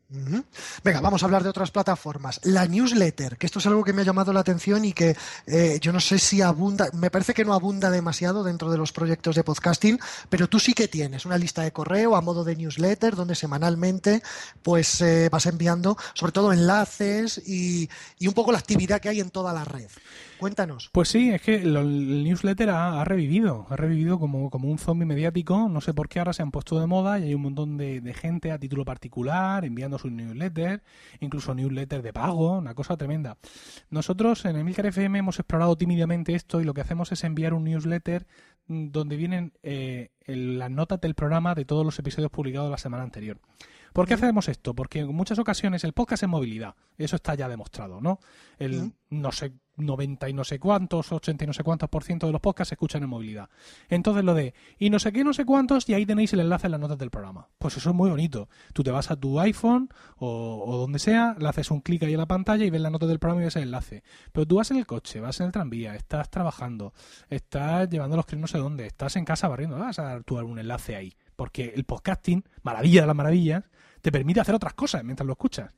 Venga, 0.10 1.02
vamos 1.02 1.22
a 1.22 1.26
hablar 1.26 1.44
de 1.44 1.50
otras 1.50 1.72
plataformas. 1.72 2.40
La 2.44 2.66
newsletter, 2.66 3.38
que 3.38 3.46
esto 3.46 3.60
es 3.60 3.66
algo 3.68 3.84
que 3.84 3.92
me 3.92 4.04
ha 4.04 4.06
llamado 4.06 4.32
la 4.32 4.40
atención 4.40 4.86
y 4.86 4.94
que 4.94 5.18
eh, 5.46 5.80
yo 5.82 5.92
no 5.92 6.00
sé 6.00 6.18
si 6.18 6.42
abunda, 6.42 6.88
me 6.94 7.12
parece 7.12 7.34
que 7.34 7.44
no 7.44 7.54
abunda 7.54 7.92
demasiado 7.92 8.44
dentro 8.44 8.72
de 8.72 8.78
los 8.78 8.94
proyectos 8.94 9.36
de 9.36 9.44
podcasting, 9.44 10.00
pero 10.30 10.48
tú 10.48 10.62
sí 10.62 10.74
que 10.74 10.88
tienes 10.88 11.26
una 11.26 11.38
lista 11.38 11.64
de 11.64 11.74
correo 11.74 12.16
a 12.16 12.22
modo 12.22 12.46
de 12.46 12.56
newsletter 12.56 13.18
donde 13.18 13.36
semanalmente 13.36 14.24
pues 14.64 15.02
eh, 15.02 15.28
vas 15.30 15.46
enviando 15.46 15.98
sobre 16.14 16.32
todo 16.32 16.54
enlaces 16.54 17.42
y, 17.46 17.90
un 18.26 18.34
poco 18.34 18.52
la 18.52 18.60
actividad 18.60 19.02
que 19.02 19.10
hay 19.10 19.20
en 19.20 19.30
toda 19.30 19.52
la 19.52 19.66
red. 19.66 19.90
Cuéntanos. 20.40 20.90
Pues 20.92 21.10
sí, 21.10 21.32
es 21.32 21.42
que 21.42 21.56
el 21.56 22.24
newsletter 22.24 22.70
ha, 22.70 23.04
revivido, 23.04 23.66
ha 23.70 23.76
revivido 23.76 24.20
como 24.20 24.70
un 24.70 24.78
zombie 24.78 25.06
mediático. 25.06 25.68
No 25.68 25.82
sé 25.82 25.94
por 25.94 26.08
qué 26.08 26.20
ahora 26.20 26.34
se 26.34 26.44
han 26.44 26.52
puesto 26.52 26.80
de 26.80 26.86
moda 26.86 27.20
y 27.20 27.24
hay 27.24 27.34
un 27.34 27.42
montón 27.42 27.78
de, 27.78 28.14
gente 28.14 28.52
a 28.52 28.60
título 28.60 28.86
particular 28.86 29.66
enviando 29.66 29.97
sus 29.98 30.12
newsletters, 30.12 30.82
incluso 31.20 31.54
newsletters 31.54 32.04
de 32.04 32.14
pago, 32.14 32.58
una 32.58 32.74
cosa 32.74 32.98
tremenda. 32.98 33.38
Nosotros 33.90 34.46
en 34.46 34.58
Emilcar 34.58 34.86
FM 34.88 35.20
hemos 35.20 35.40
explorado 35.40 35.76
tímidamente 35.78 36.36
esto 36.36 36.62
y 36.62 36.64
lo 36.64 36.74
que 36.74 36.82
hacemos 36.82 37.12
es 37.12 37.24
enviar 37.24 37.54
un 37.54 37.64
newsletter 37.64 38.28
mm, 38.68 38.92
donde 38.92 39.16
vienen 39.16 39.54
eh, 39.64 40.10
las 40.26 40.72
notas 40.72 41.02
del 41.02 41.16
programa 41.16 41.56
de 41.56 41.66
todos 41.66 41.86
los 41.86 41.98
episodios 42.00 42.32
publicados 42.32 42.72
la 42.72 42.78
semana 42.78 43.04
anterior. 43.04 43.40
¿Por 43.98 44.08
qué 44.08 44.14
hacemos 44.14 44.48
esto? 44.48 44.76
Porque 44.76 45.00
en 45.00 45.16
muchas 45.16 45.40
ocasiones 45.40 45.84
el 45.84 45.92
podcast 45.92 46.22
es 46.22 46.30
movilidad, 46.30 46.76
eso 47.00 47.16
está 47.16 47.34
ya 47.34 47.50
demostrado, 47.50 48.00
¿no? 48.00 48.20
El 48.60 48.94
no 49.10 49.32
sé 49.32 49.54
90 49.78 50.30
y 50.30 50.34
no 50.34 50.44
sé 50.44 50.60
cuántos, 50.60 51.12
80 51.12 51.46
y 51.46 51.48
no 51.48 51.54
sé 51.54 51.64
cuántos 51.64 51.90
por 51.90 52.04
ciento 52.04 52.28
de 52.28 52.32
los 52.32 52.40
podcasts 52.40 52.70
se 52.70 52.76
escuchan 52.76 53.02
en 53.02 53.10
movilidad. 53.10 53.50
Entonces 53.90 54.24
lo 54.24 54.36
de 54.36 54.54
y 54.78 54.92
no 54.92 55.00
sé 55.00 55.12
qué, 55.12 55.24
no 55.24 55.34
sé 55.34 55.46
cuántos, 55.46 55.90
y 55.90 55.96
ahí 55.96 56.06
tenéis 56.06 56.32
el 56.34 56.42
enlace 56.42 56.68
en 56.68 56.74
las 56.74 56.80
notas 56.80 57.00
del 57.00 57.10
programa. 57.10 57.50
Pues 57.58 57.76
eso 57.78 57.90
es 57.90 57.96
muy 57.96 58.12
bonito. 58.12 58.50
Tú 58.72 58.84
te 58.84 58.92
vas 58.92 59.10
a 59.10 59.16
tu 59.16 59.40
iPhone 59.40 59.90
o, 60.18 60.78
donde 60.78 61.00
sea, 61.00 61.36
le 61.40 61.48
haces 61.48 61.72
un 61.72 61.82
clic 61.82 62.04
ahí 62.04 62.14
en 62.14 62.20
la 62.20 62.28
pantalla 62.28 62.66
y 62.66 62.70
ves 62.70 62.82
la 62.82 62.92
nota 62.92 63.08
del 63.08 63.18
programa 63.18 63.42
y 63.42 63.46
ves 63.46 63.56
el 63.56 63.64
enlace. 63.64 64.04
Pero 64.32 64.46
tú 64.46 64.58
vas 64.58 64.70
en 64.70 64.78
el 64.78 64.86
coche, 64.86 65.22
vas 65.22 65.40
en 65.40 65.48
el 65.48 65.52
tranvía, 65.52 65.96
estás 65.96 66.30
trabajando, 66.30 66.94
estás 67.32 67.90
llevando 67.90 68.16
los 68.16 68.28
críos 68.28 68.42
no 68.42 68.48
sé 68.48 68.60
dónde, 68.60 68.86
estás 68.86 69.16
en 69.16 69.26
casa 69.26 69.48
barriendo, 69.48 69.80
vas 69.80 69.98
a 69.98 70.04
dar 70.04 70.24
tú 70.24 70.38
algún 70.38 70.60
enlace 70.60 70.96
ahí. 70.96 71.16
Porque 71.36 71.74
el 71.76 71.84
podcasting, 71.84 72.44
maravilla 72.62 73.02
de 73.02 73.08
las 73.08 73.16
maravillas, 73.16 73.64
te 74.02 74.12
permite 74.12 74.40
hacer 74.40 74.56
otras 74.56 74.74
cosas 74.74 75.04
mientras 75.04 75.26
lo 75.26 75.34
escuchas. 75.34 75.72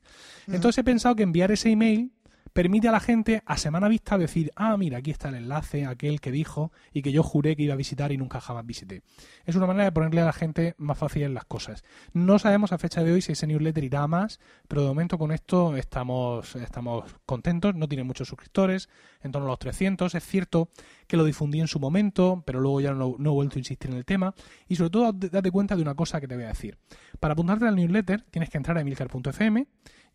Mm. 0.46 0.54
Entonces 0.54 0.78
he 0.78 0.84
pensado 0.84 1.14
que 1.14 1.22
enviar 1.22 1.50
ese 1.50 1.70
email 1.70 2.12
permite 2.52 2.88
a 2.88 2.92
la 2.92 3.00
gente 3.00 3.42
a 3.46 3.56
semana 3.56 3.88
vista 3.88 4.18
decir, 4.18 4.52
ah, 4.56 4.76
mira, 4.76 4.98
aquí 4.98 5.10
está 5.10 5.28
el 5.28 5.36
enlace, 5.36 5.86
aquel 5.86 6.20
que 6.20 6.30
dijo 6.30 6.72
y 6.92 7.02
que 7.02 7.12
yo 7.12 7.22
juré 7.22 7.56
que 7.56 7.62
iba 7.62 7.74
a 7.74 7.76
visitar 7.76 8.12
y 8.12 8.16
nunca 8.16 8.40
jamás 8.40 8.66
visité. 8.66 9.02
Es 9.44 9.56
una 9.56 9.66
manera 9.66 9.84
de 9.84 9.92
ponerle 9.92 10.20
a 10.20 10.26
la 10.26 10.32
gente 10.32 10.74
más 10.78 10.98
fácil 10.98 11.32
las 11.34 11.44
cosas. 11.44 11.84
No 12.12 12.38
sabemos 12.38 12.72
a 12.72 12.78
fecha 12.78 13.04
de 13.04 13.12
hoy 13.12 13.22
si 13.22 13.32
ese 13.32 13.46
newsletter 13.46 13.84
irá 13.84 14.06
más, 14.06 14.40
pero 14.68 14.82
de 14.82 14.88
momento 14.88 15.18
con 15.18 15.32
esto 15.32 15.76
estamos, 15.76 16.56
estamos 16.56 17.04
contentos, 17.26 17.74
no 17.74 17.88
tiene 17.88 18.04
muchos 18.04 18.28
suscriptores, 18.28 18.88
en 19.22 19.32
torno 19.32 19.48
a 19.48 19.50
los 19.50 19.58
300. 19.58 20.14
Es 20.14 20.24
cierto 20.24 20.70
que 21.06 21.16
lo 21.16 21.24
difundí 21.24 21.60
en 21.60 21.68
su 21.68 21.80
momento, 21.80 22.42
pero 22.46 22.60
luego 22.60 22.80
ya 22.80 22.92
no, 22.92 23.16
no 23.18 23.30
he 23.30 23.32
vuelto 23.32 23.56
a 23.56 23.58
insistir 23.58 23.90
en 23.90 23.96
el 23.96 24.04
tema. 24.04 24.34
Y 24.68 24.76
sobre 24.76 24.90
todo, 24.90 25.12
date 25.12 25.50
cuenta 25.50 25.76
de 25.76 25.82
una 25.82 25.94
cosa 25.94 26.20
que 26.20 26.28
te 26.28 26.34
voy 26.34 26.44
a 26.44 26.48
decir. 26.48 26.78
Para 27.18 27.32
apuntarte 27.32 27.66
al 27.66 27.76
newsletter 27.76 28.22
tienes 28.30 28.50
que 28.50 28.56
entrar 28.56 28.76
a 28.76 28.80
emilcar.fm 28.80 29.66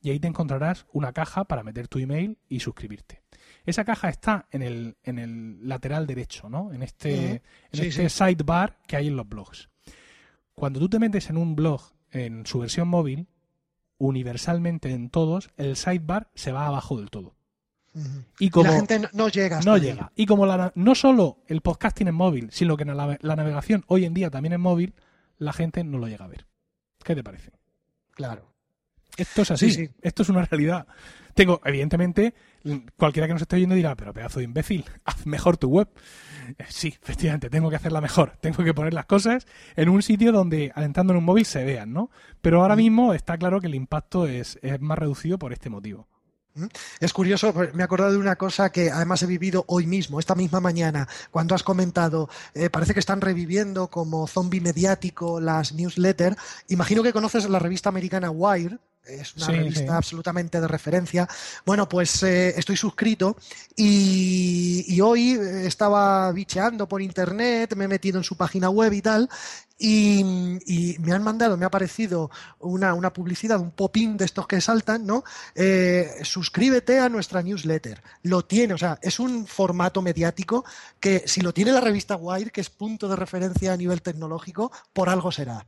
y 0.06 0.12
ahí 0.12 0.20
te 0.20 0.28
encontrarás 0.28 0.86
una 0.93 1.14
caja 1.14 1.45
para 1.45 1.64
meter 1.64 1.88
tu 1.88 1.97
email 1.97 2.38
y 2.47 2.60
suscribirte. 2.60 3.24
Esa 3.66 3.86
caja 3.86 4.08
está 4.08 4.45
en 4.51 4.62
el, 4.62 4.97
en 5.01 5.18
el 5.18 5.68
lateral 5.68 6.06
derecho, 6.06 6.47
¿no? 6.47 6.72
En 6.72 6.84
este, 6.84 7.41
en 7.72 7.84
este 7.84 8.08
sidebar 8.10 8.78
que 8.86 8.97
hay 8.97 9.08
en 9.08 9.16
los 9.16 9.28
blogs. 9.28 9.68
Cuando 10.53 10.80
tú 10.80 10.89
te 10.89 10.99
metes 10.99 11.32
en 11.32 11.38
un 11.38 11.56
blog 11.56 11.82
en 12.12 12.45
su 12.45 12.60
versión 12.60 12.88
móvil, 12.88 13.26
universalmente 13.97 14.91
en 14.91 15.10
todos, 15.10 15.49
el 15.58 15.76
sidebar 15.76 16.30
se 16.36 16.51
va 16.51 16.68
abajo 16.68 16.99
del 16.99 17.10
todo. 17.10 17.36
Y 18.38 18.51
como 18.51 18.70
la 18.70 18.76
gente 18.76 19.10
no, 19.12 19.28
llega. 19.28 19.60
no 19.62 19.76
llega. 19.78 20.12
Y 20.16 20.28
como 20.28 20.45
no 20.76 20.93
solo 20.93 21.39
el 21.47 21.62
podcasting 21.62 22.10
es 22.10 22.14
móvil, 22.14 22.49
sino 22.51 22.78
que 22.78 22.86
la, 22.86 23.18
la 23.20 23.36
navegación 23.36 23.84
hoy 23.88 24.06
en 24.06 24.14
día 24.14 24.30
también 24.30 24.53
es 24.53 24.60
móvil, 24.60 24.93
la 25.39 25.51
gente 25.51 25.84
no 25.84 25.97
lo 25.97 26.08
llega 26.08 26.26
a 26.26 26.28
ver. 26.28 26.45
¿Qué 27.03 27.16
te 27.16 27.24
parece? 27.24 27.53
Claro. 28.12 28.55
Esto 29.18 29.43
es 29.43 29.51
así, 29.51 29.89
esto 30.01 30.24
es 30.24 30.30
una 30.30 30.43
realidad. 30.45 30.88
Tengo, 31.34 31.61
evidentemente, 31.66 32.34
cualquiera 32.95 33.28
que 33.28 33.34
nos 33.34 33.41
esté 33.41 33.57
oyendo 33.57 33.76
dirá, 33.76 33.95
pero 33.95 34.13
pedazo 34.13 34.39
de 34.39 34.45
imbécil, 34.45 34.86
haz 35.05 35.26
mejor 35.26 35.57
tu 35.57 35.68
web. 35.68 35.89
Eh, 36.57 36.66
sí, 36.70 36.95
efectivamente, 37.01 37.49
tengo 37.49 37.70
que 37.70 37.76
hacerla 37.76 38.01
mejor. 38.01 38.38
Tengo 38.41 38.63
que 38.63 38.74
poner 38.74 38.93
las 38.93 39.05
cosas 39.05 39.45
en 39.76 39.89
un 39.89 40.01
sitio 40.01 40.32
donde, 40.32 40.72
alentando 40.76 41.13
en 41.13 41.18
un 41.18 41.26
móvil, 41.26 41.45
se 41.45 41.63
vean, 41.63 41.91
¿no? 41.91 42.09
Pero 42.41 42.61
ahora 42.61 42.76
mm. 42.76 42.78
mismo 42.78 43.13
está 43.13 43.38
claro 43.38 43.59
que 43.59 43.68
el 43.68 43.76
impacto 43.76 44.28
es, 44.28 44.57
es 44.61 44.80
más 44.80 44.97
reducido 44.97 45.38
por 45.38 45.51
este 45.51 45.70
motivo. 45.70 46.07
Mm. 46.53 46.68
Es 47.01 47.11
curioso, 47.11 47.53
me 47.74 47.82
he 47.82 47.84
acordado 47.84 48.13
de 48.13 48.18
una 48.18 48.38
cosa 48.38 48.72
que 48.72 48.89
además 48.89 49.22
he 49.24 49.28
vivido 49.28 49.66
hoy 49.68 49.88
mismo, 49.88 50.20
esta 50.20 50.36
misma 50.36 50.61
mañana, 50.61 51.07
cuando 51.32 51.53
has 51.53 51.63
comentado, 51.63 52.30
eh, 52.53 52.70
parece 52.70 52.93
que 52.93 53.01
están 53.01 53.20
reviviendo 53.20 53.89
como 53.89 54.26
zombie 54.28 54.61
mediático 54.61 55.41
las 55.41 55.74
newsletters. 55.74 56.38
Imagino 56.70 57.03
que 57.03 57.11
conoces 57.11 57.49
la 57.49 57.59
revista 57.59 57.89
americana 57.89 58.32
Wire, 58.32 58.80
es 59.08 59.36
una 59.36 59.47
revista 59.47 59.97
absolutamente 59.97 60.60
de 60.60 60.68
referencia. 60.68 61.28
Bueno, 61.66 61.88
pues 61.88 62.24
eh, 62.24 62.53
estoy 62.58 62.78
suscrito 62.78 63.38
y, 63.76 64.99
hoy 65.01 65.32
estaba 65.64 66.32
bicheando 66.32 66.88
por 66.88 67.01
internet, 67.01 67.76
me 67.76 67.86
he 67.86 67.88
metido 67.88 68.18
en 68.18 68.24
su 68.24 68.36
página 68.36 68.70
web 68.70 68.93
y 68.93 69.01
tal, 69.01 69.30
y, 69.78 70.95
me 70.99 71.12
han 71.12 71.24
mandado, 71.24 71.58
me 71.58 71.66
ha 71.66 71.68
aparecido 71.68 72.32
una, 72.60 72.93
una 72.93 73.12
publicidad, 73.12 73.60
un 73.60 73.72
pop-in 73.72 74.18
de 74.18 74.26
estos 74.26 74.47
que 74.47 74.62
saltan, 74.62 75.06
¿no? 75.06 75.24
Eh, 75.53 76.10
suscríbete 76.24 76.99
a 76.99 77.10
nuestra 77.10 77.41
newsletter. 77.41 78.01
Lo 78.24 78.45
tiene, 78.45 78.74
o 78.74 78.78
sea, 78.78 78.97
es 79.01 79.20
un 79.20 79.45
formato 79.45 80.01
mediático 80.01 80.66
que 80.99 81.24
si 81.28 81.41
lo 81.41 81.53
tiene 81.53 81.72
la 81.72 81.82
revista 81.82 82.16
Wire, 82.16 82.51
que 82.51 82.62
es 82.62 82.70
punto 82.70 83.08
de 83.08 83.16
referencia 83.16 83.74
a 83.74 83.78
nivel 83.78 84.01
tecnológico, 84.01 84.72
por 84.93 85.10
algo 85.10 85.32
será. 85.32 85.66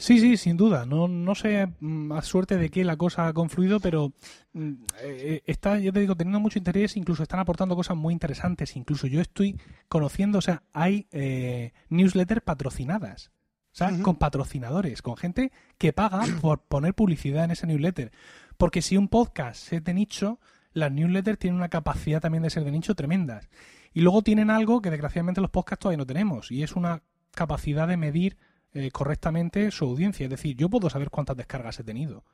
Sí, 0.00 0.18
sí, 0.18 0.38
sin 0.38 0.56
duda. 0.56 0.86
No, 0.86 1.08
no 1.08 1.34
sé 1.34 1.68
mm, 1.78 2.12
a 2.12 2.22
suerte 2.22 2.56
de 2.56 2.70
qué 2.70 2.84
la 2.84 2.96
cosa 2.96 3.26
ha 3.26 3.34
confluido, 3.34 3.80
pero 3.80 4.14
mm, 4.54 4.72
eh, 5.02 5.42
está, 5.44 5.78
yo 5.78 5.92
te 5.92 6.00
digo, 6.00 6.16
teniendo 6.16 6.40
mucho 6.40 6.58
interés, 6.58 6.96
incluso 6.96 7.22
están 7.22 7.38
aportando 7.38 7.76
cosas 7.76 7.98
muy 7.98 8.14
interesantes. 8.14 8.76
Incluso 8.76 9.06
yo 9.06 9.20
estoy 9.20 9.60
conociendo, 9.88 10.38
o 10.38 10.40
sea, 10.40 10.62
hay 10.72 11.06
eh, 11.12 11.74
newsletters 11.90 12.40
patrocinadas. 12.40 13.30
O 13.72 13.76
sea, 13.76 13.92
con 14.00 14.16
patrocinadores, 14.16 15.02
con 15.02 15.18
gente 15.18 15.52
que 15.76 15.92
paga 15.92 16.24
por 16.40 16.62
poner 16.62 16.94
publicidad 16.94 17.44
en 17.44 17.50
ese 17.50 17.66
newsletter. 17.66 18.10
Porque 18.56 18.80
si 18.80 18.96
un 18.96 19.08
podcast 19.08 19.70
es 19.70 19.84
de 19.84 19.92
nicho, 19.92 20.40
las 20.72 20.90
newsletters 20.90 21.38
tienen 21.38 21.58
una 21.58 21.68
capacidad 21.68 22.22
también 22.22 22.42
de 22.42 22.48
ser 22.48 22.64
de 22.64 22.70
nicho 22.70 22.94
tremendas. 22.94 23.50
Y 23.92 24.00
luego 24.00 24.22
tienen 24.22 24.48
algo 24.48 24.80
que 24.80 24.90
desgraciadamente 24.90 25.42
los 25.42 25.50
podcasts 25.50 25.82
todavía 25.82 25.98
no 25.98 26.06
tenemos, 26.06 26.50
y 26.50 26.62
es 26.62 26.74
una 26.74 27.02
capacidad 27.32 27.86
de 27.86 27.98
medir 27.98 28.38
eh, 28.72 28.90
correctamente 28.90 29.70
su 29.70 29.84
audiencia. 29.84 30.24
Es 30.24 30.30
decir, 30.30 30.56
yo 30.56 30.68
puedo 30.68 30.90
saber 30.90 31.10
cuántas 31.10 31.36
descargas 31.36 31.78
he 31.80 31.84
tenido, 31.84 32.24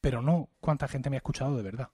pero 0.00 0.22
no 0.22 0.48
cuánta 0.60 0.88
gente 0.88 1.10
me 1.10 1.16
ha 1.16 1.18
escuchado 1.18 1.56
de 1.56 1.62
verdad. 1.62 1.88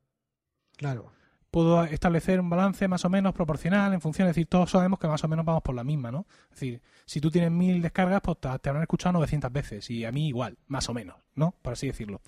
Claro. 0.76 1.12
Puedo 1.50 1.82
establecer 1.84 2.40
un 2.40 2.50
balance 2.50 2.86
más 2.88 3.06
o 3.06 3.08
menos 3.08 3.32
proporcional 3.32 3.94
en 3.94 4.02
función, 4.02 4.28
es 4.28 4.36
decir, 4.36 4.46
todos 4.46 4.70
sabemos 4.70 4.98
que 4.98 5.08
más 5.08 5.24
o 5.24 5.28
menos 5.28 5.46
vamos 5.46 5.62
por 5.62 5.74
la 5.74 5.82
misma, 5.82 6.12
¿no? 6.12 6.26
Es 6.50 6.60
decir, 6.60 6.82
si 7.06 7.22
tú 7.22 7.30
tienes 7.30 7.50
mil 7.50 7.80
descargas, 7.80 8.20
pues 8.20 8.36
te, 8.38 8.48
habrán 8.48 8.82
escuchado 8.82 9.14
900 9.14 9.50
veces 9.50 9.88
y 9.88 10.04
a 10.04 10.12
mí 10.12 10.28
igual, 10.28 10.58
más 10.66 10.90
o 10.90 10.94
menos, 10.94 11.16
¿no? 11.34 11.54
Por 11.62 11.72
así 11.72 11.86
decirlo. 11.86 12.20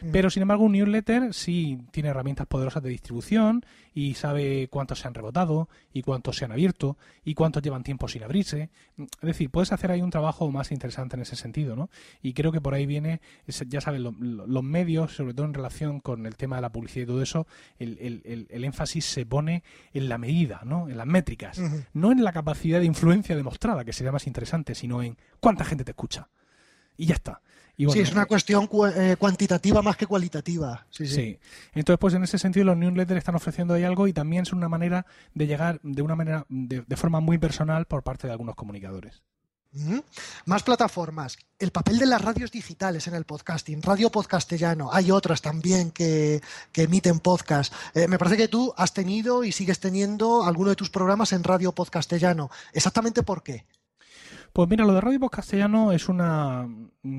Mm. 0.00 0.10
Pero 0.10 0.30
sin 0.30 0.40
embargo, 0.40 0.64
un 0.64 0.72
newsletter 0.72 1.34
sí 1.34 1.82
tiene 1.90 2.08
herramientas 2.08 2.46
poderosas 2.46 2.82
de 2.82 2.88
distribución 2.88 3.62
y 3.94 4.14
sabe 4.14 4.68
cuántos 4.68 5.00
se 5.00 5.08
han 5.08 5.14
rebotado 5.14 5.68
y 5.92 6.02
cuántos 6.02 6.36
se 6.36 6.44
han 6.44 6.52
abierto 6.52 6.96
y 7.24 7.34
cuántos 7.34 7.62
llevan 7.62 7.82
tiempo 7.82 8.08
sin 8.08 8.22
abrirse. 8.22 8.70
Es 8.96 9.08
decir, 9.20 9.50
puedes 9.50 9.72
hacer 9.72 9.90
ahí 9.90 10.02
un 10.02 10.10
trabajo 10.10 10.50
más 10.50 10.72
interesante 10.72 11.16
en 11.16 11.22
ese 11.22 11.36
sentido, 11.36 11.76
¿no? 11.76 11.90
Y 12.22 12.32
creo 12.32 12.52
que 12.52 12.60
por 12.60 12.74
ahí 12.74 12.86
viene, 12.86 13.20
ya 13.68 13.80
sabes, 13.80 14.00
los 14.00 14.62
medios, 14.62 15.14
sobre 15.14 15.34
todo 15.34 15.46
en 15.46 15.54
relación 15.54 16.00
con 16.00 16.26
el 16.26 16.36
tema 16.36 16.56
de 16.56 16.62
la 16.62 16.72
publicidad 16.72 17.04
y 17.04 17.06
todo 17.06 17.22
eso, 17.22 17.46
el, 17.78 18.48
énfasis 18.50 19.04
se 19.04 19.26
pone 19.26 19.62
en 19.92 20.08
la 20.08 20.18
medida, 20.18 20.62
¿no? 20.64 20.88
En 20.88 20.96
las 20.96 21.06
métricas, 21.06 21.60
no 21.92 22.12
en 22.12 22.24
la 22.24 22.32
capacidad 22.32 22.80
de 22.80 22.86
influencia 22.86 23.36
demostrada, 23.36 23.84
que 23.84 23.92
sería 23.92 24.12
más 24.12 24.26
interesante, 24.26 24.74
sino 24.74 25.02
en 25.02 25.16
cuánta 25.40 25.64
gente 25.64 25.84
te 25.84 25.90
escucha. 25.90 26.28
Y 26.96 27.06
ya 27.06 27.14
está. 27.14 27.40
Y 27.76 27.88
sí, 27.90 28.00
es 28.00 28.12
una 28.12 28.26
cuestión 28.26 28.68
eh, 28.94 29.16
cuantitativa 29.18 29.80
más 29.82 29.96
que 29.96 30.06
cualitativa. 30.06 30.86
Sí, 30.90 31.06
sí, 31.06 31.38
Entonces, 31.74 31.98
pues 31.98 32.14
en 32.14 32.22
ese 32.22 32.38
sentido 32.38 32.66
los 32.66 32.76
newsletters 32.76 33.18
están 33.18 33.34
ofreciendo 33.34 33.74
ahí 33.74 33.84
algo 33.84 34.06
y 34.06 34.12
también 34.12 34.42
es 34.42 34.52
una 34.52 34.68
manera 34.68 35.06
de 35.34 35.46
llegar 35.46 35.80
de 35.82 36.02
una 36.02 36.14
manera, 36.14 36.44
de, 36.48 36.96
forma 36.96 37.20
muy 37.20 37.38
personal 37.38 37.86
por 37.86 38.02
parte 38.02 38.26
de 38.26 38.32
algunos 38.32 38.54
comunicadores. 38.54 39.22
Más 40.44 40.62
plataformas. 40.62 41.38
El 41.58 41.70
papel 41.70 41.98
de 41.98 42.04
las 42.04 42.20
radios 42.20 42.50
digitales 42.50 43.06
en 43.06 43.14
el 43.14 43.24
podcasting. 43.24 43.80
Radio 43.80 44.10
Podcastellano. 44.10 44.90
Hay 44.92 45.10
otras 45.10 45.40
también 45.40 45.90
que, 45.90 46.42
emiten 46.74 47.20
podcast. 47.20 47.72
Eh, 47.94 48.06
me 48.06 48.18
parece 48.18 48.36
que 48.36 48.48
tú 48.48 48.74
has 48.76 48.92
tenido 48.92 49.44
y 49.44 49.52
sigues 49.52 49.80
teniendo 49.80 50.44
alguno 50.44 50.68
de 50.68 50.76
tus 50.76 50.90
programas 50.90 51.32
en 51.32 51.42
Radio 51.42 51.72
Podcastellano. 51.72 52.50
¿Exactamente 52.74 53.22
por 53.22 53.42
qué? 53.42 53.64
Pues 54.52 54.68
mira, 54.68 54.84
lo 54.84 54.94
de 54.94 55.00
Radio 55.00 55.20
Post 55.20 55.34
Castellano 55.34 55.92
es 55.92 56.08
una, 56.08 56.68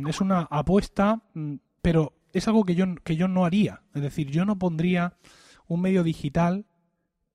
es 0.08 0.22
una 0.22 0.42
apuesta, 0.52 1.22
mm, 1.34 1.56
pero 1.82 2.14
es 2.32 2.48
algo 2.48 2.64
que 2.64 2.76
yo, 2.76 2.86
que 3.04 3.16
yo 3.16 3.28
no 3.28 3.46
haría. 3.46 3.82
Es 3.94 4.02
decir, 4.02 4.30
yo 4.30 4.46
no 4.46 4.60
pondría 4.60 5.14
un 5.68 5.82
medio 5.82 6.04
digital 6.04 6.66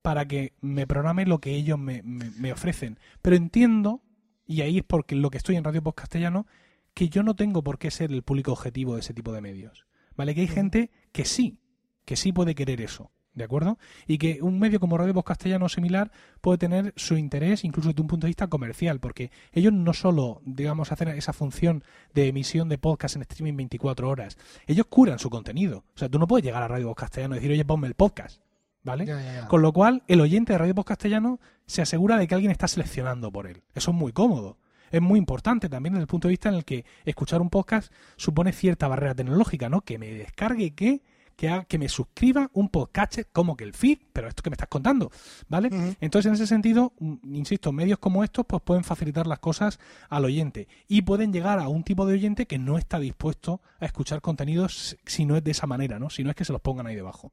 para 0.03 0.27
que 0.27 0.55
me 0.61 0.87
programe 0.87 1.27
lo 1.27 1.41
que 1.41 1.55
ellos 1.55 1.79
me, 1.79 2.03
me, 2.03 2.53
ofrecen. 2.53 2.99
Pero 3.23 3.37
entiendo, 3.37 4.03
y 4.47 4.61
ahí 4.61 4.79
es 4.79 4.85
porque 4.85 5.17
lo 5.17 5.31
que 5.31 5.39
estoy 5.39 5.57
en 5.57 5.65
Radio 5.65 5.83
Post 5.83 5.99
Castellano, 5.99 6.47
que 6.95 7.09
yo 7.09 7.23
no 7.23 7.35
tengo 7.35 7.63
por 7.63 7.79
qué 7.79 7.91
ser 7.91 8.13
el 8.13 8.23
público 8.23 8.53
objetivo 8.53 8.95
de 8.95 9.01
ese 9.01 9.15
tipo 9.15 9.33
de 9.33 9.41
medios. 9.41 9.87
¿Vale? 10.17 10.35
Que 10.35 10.43
hay 10.43 10.49
gente 10.49 10.91
que 11.13 11.25
sí, 11.25 11.59
que 12.05 12.17
sí 12.17 12.33
puede 12.33 12.55
querer 12.55 12.81
eso. 12.81 13.11
¿De 13.39 13.45
acuerdo? 13.45 13.79
Y 14.09 14.19
que 14.19 14.41
un 14.43 14.59
medio 14.59 14.81
como 14.81 14.99
Radio 14.99 15.15
Voz 15.15 15.25
Castellano 15.25 15.69
similar 15.69 16.11
puede 16.41 16.59
tener 16.59 16.93
su 16.97 17.17
interés 17.17 17.63
incluso 17.63 17.91
desde 17.91 18.03
un 18.03 18.09
punto 18.09 18.27
de 18.27 18.31
vista 18.31 18.49
comercial, 18.49 18.99
porque 18.99 19.31
ellos 19.53 19.73
no 19.73 19.95
solo, 19.95 20.43
digamos, 20.45 20.91
hacen 20.91 21.09
esa 21.09 21.33
función 21.33 21.85
de 22.15 22.27
emisión 22.27 22.69
de 22.69 22.79
podcast 22.79 23.15
en 23.15 23.23
streaming 23.23 23.57
24 23.57 24.09
horas, 24.09 24.37
ellos 24.67 24.87
curan 24.87 25.21
su 25.21 25.31
contenido. 25.31 25.85
O 25.95 25.99
sea, 25.99 26.09
tú 26.09 26.19
no 26.19 26.27
puedes 26.27 26.45
llegar 26.45 26.65
a 26.65 26.69
Radio 26.69 26.89
Voz 26.89 26.97
Castellano 26.97 27.37
y 27.37 27.39
decir, 27.39 27.53
oye, 27.53 27.65
ponme 27.65 27.87
el 27.87 27.95
podcast. 27.95 28.43
¿Vale? 28.83 29.07
Con 29.49 29.61
lo 29.61 29.73
cual, 29.73 30.03
el 30.09 30.21
oyente 30.21 30.53
de 30.53 30.59
Radio 30.59 30.75
Voz 30.75 30.87
Castellano 30.87 31.41
se 31.67 31.83
asegura 31.83 32.17
de 32.17 32.27
que 32.27 32.35
alguien 32.35 32.51
está 32.51 32.67
seleccionando 32.67 33.31
por 33.31 33.47
él. 33.47 33.63
Eso 33.75 33.91
es 33.91 33.97
muy 33.97 34.13
cómodo 34.13 34.57
es 34.91 35.03
muy 35.03 35.19
importante 35.19 35.69
también 35.69 35.95
desde 35.95 36.03
el 36.03 36.09
punto 36.09 36.29
de 36.29 36.33
vista 36.33 36.49
en 36.49 36.55
el 36.55 36.65
que 36.65 36.85
escuchar 37.05 37.41
un 37.41 37.51
podcast 37.51 37.93
supone 38.17 38.53
cierta 38.53 38.89
barrera 38.89 39.15
tecnológica, 39.15 39.69
¿no? 39.69 39.83
Que 39.83 39.99
me 39.99 40.11
descargue 40.13 40.75
que 40.75 41.03
que, 41.39 41.65
que 41.69 41.79
me 41.79 41.89
suscriba 41.89 42.51
un 42.53 42.69
podcast 42.69 43.21
como 43.33 43.57
que 43.57 43.63
el 43.63 43.73
feed, 43.73 43.99
pero 44.13 44.27
esto 44.27 44.43
que 44.43 44.51
me 44.51 44.55
estás 44.55 44.69
contando, 44.69 45.13
¿vale? 45.49 45.97
Entonces, 46.01 46.27
en 46.27 46.35
ese 46.35 46.49
sentido, 46.49 46.93
mm, 46.99 47.35
insisto, 47.35 47.71
medios 47.71 48.01
como 48.01 48.25
estos 48.25 48.45
pues 48.45 48.61
pueden 48.61 48.83
facilitar 48.83 49.29
las 49.29 49.39
cosas 49.39 49.79
al 50.09 50.25
oyente 50.25 50.67
y 50.89 51.03
pueden 51.03 51.33
llegar 51.33 51.61
a 51.61 51.69
un 51.69 51.85
tipo 51.85 52.07
de 52.07 52.15
oyente 52.15 52.47
que 52.47 52.59
no 52.59 52.77
está 52.77 52.99
dispuesto 52.99 53.63
a 53.79 53.87
escuchar 53.87 54.21
contenidos 54.21 54.97
si 55.07 55.27
no 55.27 55.37
es 55.37 55.45
de 55.45 55.53
esa 55.53 55.69
manera, 55.69 56.01
¿no? 56.01 56.11
Si 56.11 56.25
no 56.25 56.31
es 56.31 56.37
que 56.37 56.45
se 56.45 56.53
los 56.53 56.61
pongan 56.61 56.89
ahí 56.89 56.97
debajo. 56.97 57.33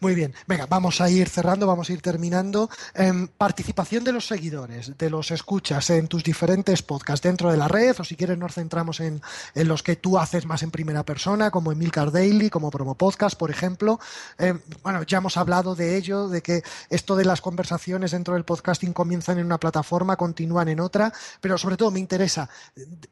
Muy 0.00 0.14
bien, 0.14 0.34
venga, 0.46 0.66
vamos 0.66 1.00
a 1.00 1.10
ir 1.10 1.28
cerrando, 1.28 1.66
vamos 1.66 1.90
a 1.90 1.92
ir 1.92 2.00
terminando. 2.00 2.70
Em, 2.94 3.26
participación 3.26 4.04
de 4.04 4.12
los 4.12 4.26
seguidores, 4.26 4.96
de 4.96 5.10
los 5.10 5.30
escuchas 5.30 5.90
en 5.90 6.06
tus 6.06 6.22
diferentes 6.22 6.82
podcasts 6.82 7.24
dentro 7.24 7.50
de 7.50 7.56
la 7.56 7.66
red, 7.66 7.96
o 7.98 8.04
si 8.04 8.14
quieres 8.14 8.38
nos 8.38 8.54
centramos 8.54 9.00
en, 9.00 9.20
los 9.54 9.82
que 9.82 9.96
tú 9.96 10.18
haces 10.18 10.46
más 10.46 10.62
en 10.62 10.70
primera 10.70 11.04
persona, 11.04 11.50
como 11.50 11.72
en 11.72 11.78
Milcar 11.78 12.12
Daily, 12.12 12.50
como 12.50 12.70
Promo 12.70 12.94
Podcast, 12.94 13.36
por 13.36 13.50
ejemplo. 13.50 13.98
Em, 14.38 14.60
bueno, 14.82 15.02
ya 15.02 15.18
hemos 15.18 15.36
hablado 15.36 15.74
de 15.74 15.96
ello, 15.96 16.28
de 16.28 16.42
que 16.42 16.62
esto 16.90 17.16
de 17.16 17.24
las 17.24 17.40
conversaciones 17.40 18.12
dentro 18.12 18.34
del 18.34 18.44
podcasting 18.44 18.92
comienzan 18.92 19.38
en 19.38 19.46
una 19.46 19.58
plataforma, 19.58 20.16
continúan 20.16 20.68
en 20.68 20.80
otra, 20.80 21.12
pero 21.40 21.58
sobre 21.58 21.76
todo 21.76 21.90
me 21.90 22.00
interesa, 22.00 22.48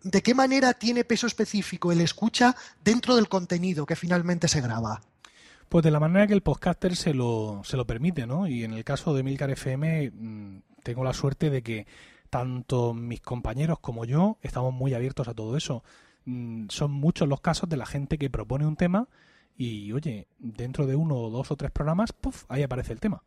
¿de 0.03 0.23
qué 0.23 0.35
manera 0.35 0.75
tiene 0.75 1.05
peso 1.05 1.27
específico 1.27 1.91
el 1.91 2.01
escucha 2.01 2.55
dentro 2.85 3.17
del 3.17 3.29
contenido 3.29 3.87
que 3.87 3.97
finalmente 3.97 4.49
se 4.49 4.61
graba? 4.61 5.01
Pues 5.69 5.85
de 5.85 5.91
la 5.91 6.01
manera 6.01 6.27
que 6.27 6.35
el 6.35 6.43
podcaster 6.43 6.95
se 6.97 7.15
lo, 7.15 7.63
se 7.65 7.77
lo 7.77 7.87
permite, 7.87 8.27
¿no? 8.27 8.47
Y 8.47 8.65
en 8.65 8.73
el 8.73 8.85
caso 8.85 9.15
de 9.15 9.23
Milcar 9.23 9.51
FM 9.51 10.11
mm, 10.11 10.63
tengo 10.83 11.05
la 11.05 11.13
suerte 11.13 11.51
de 11.51 11.63
que 11.63 11.87
tanto 12.31 12.95
mis 12.95 13.21
compañeros 13.21 13.79
como 13.81 14.05
yo 14.05 14.39
estamos 14.43 14.73
muy 14.73 14.95
abiertos 14.95 15.29
a 15.29 15.35
todo 15.35 15.57
eso. 15.57 15.83
Mm, 16.25 16.67
son 16.69 16.91
muchos 16.93 17.29
los 17.29 17.41
casos 17.41 17.69
de 17.69 17.77
la 17.77 17.87
gente 17.87 18.19
que 18.19 18.31
propone 18.31 18.67
un 18.67 18.77
tema 18.77 19.09
y, 19.57 19.93
oye, 19.93 20.29
dentro 20.39 20.87
de 20.87 20.97
uno 20.97 21.17
o 21.17 21.31
dos 21.31 21.51
o 21.51 21.57
tres 21.57 21.71
programas, 21.71 22.13
¡puf! 22.13 22.45
ahí 22.49 22.63
aparece 22.63 22.93
el 22.93 23.01
tema. 23.01 23.23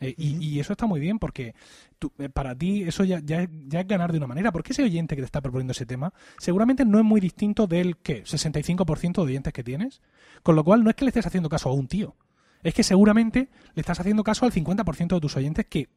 Eh, 0.00 0.14
y, 0.16 0.60
eso 0.60 0.72
está 0.72 0.86
muy 0.86 1.00
bien 1.00 1.18
porque 1.18 1.54
eh, 2.18 2.28
para 2.28 2.54
ti 2.54 2.82
eso 2.82 3.02
ya, 3.04 3.20
ya, 3.20 3.42
es 3.42 3.86
ganar 3.86 4.12
de 4.12 4.18
una 4.18 4.26
manera. 4.26 4.52
Porque 4.52 4.72
ese 4.72 4.82
oyente 4.82 5.16
que 5.16 5.22
te 5.22 5.26
está 5.26 5.40
proponiendo 5.40 5.72
ese 5.72 5.86
tema 5.86 6.12
seguramente 6.38 6.84
no 6.84 6.98
es 6.98 7.04
muy 7.04 7.20
distinto 7.20 7.66
del 7.66 7.96
¿qué? 7.96 8.24
65% 8.24 9.14
de 9.14 9.20
oyentes 9.22 9.52
que 9.52 9.64
tienes. 9.64 10.00
Con 10.42 10.56
lo 10.56 10.64
cual 10.64 10.84
no 10.84 10.90
es 10.90 10.96
que 10.96 11.04
le 11.04 11.10
estés 11.10 11.26
haciendo 11.26 11.48
caso 11.48 11.68
a 11.68 11.72
un 11.72 11.88
tío. 11.88 12.16
Es 12.62 12.74
que 12.74 12.82
seguramente 12.82 13.48
le 13.74 13.80
estás 13.80 14.00
haciendo 14.00 14.24
caso 14.24 14.44
al 14.44 14.52
50% 14.52 15.14
de 15.14 15.20
tus 15.20 15.36
oyentes 15.36 15.66
que 15.66 15.88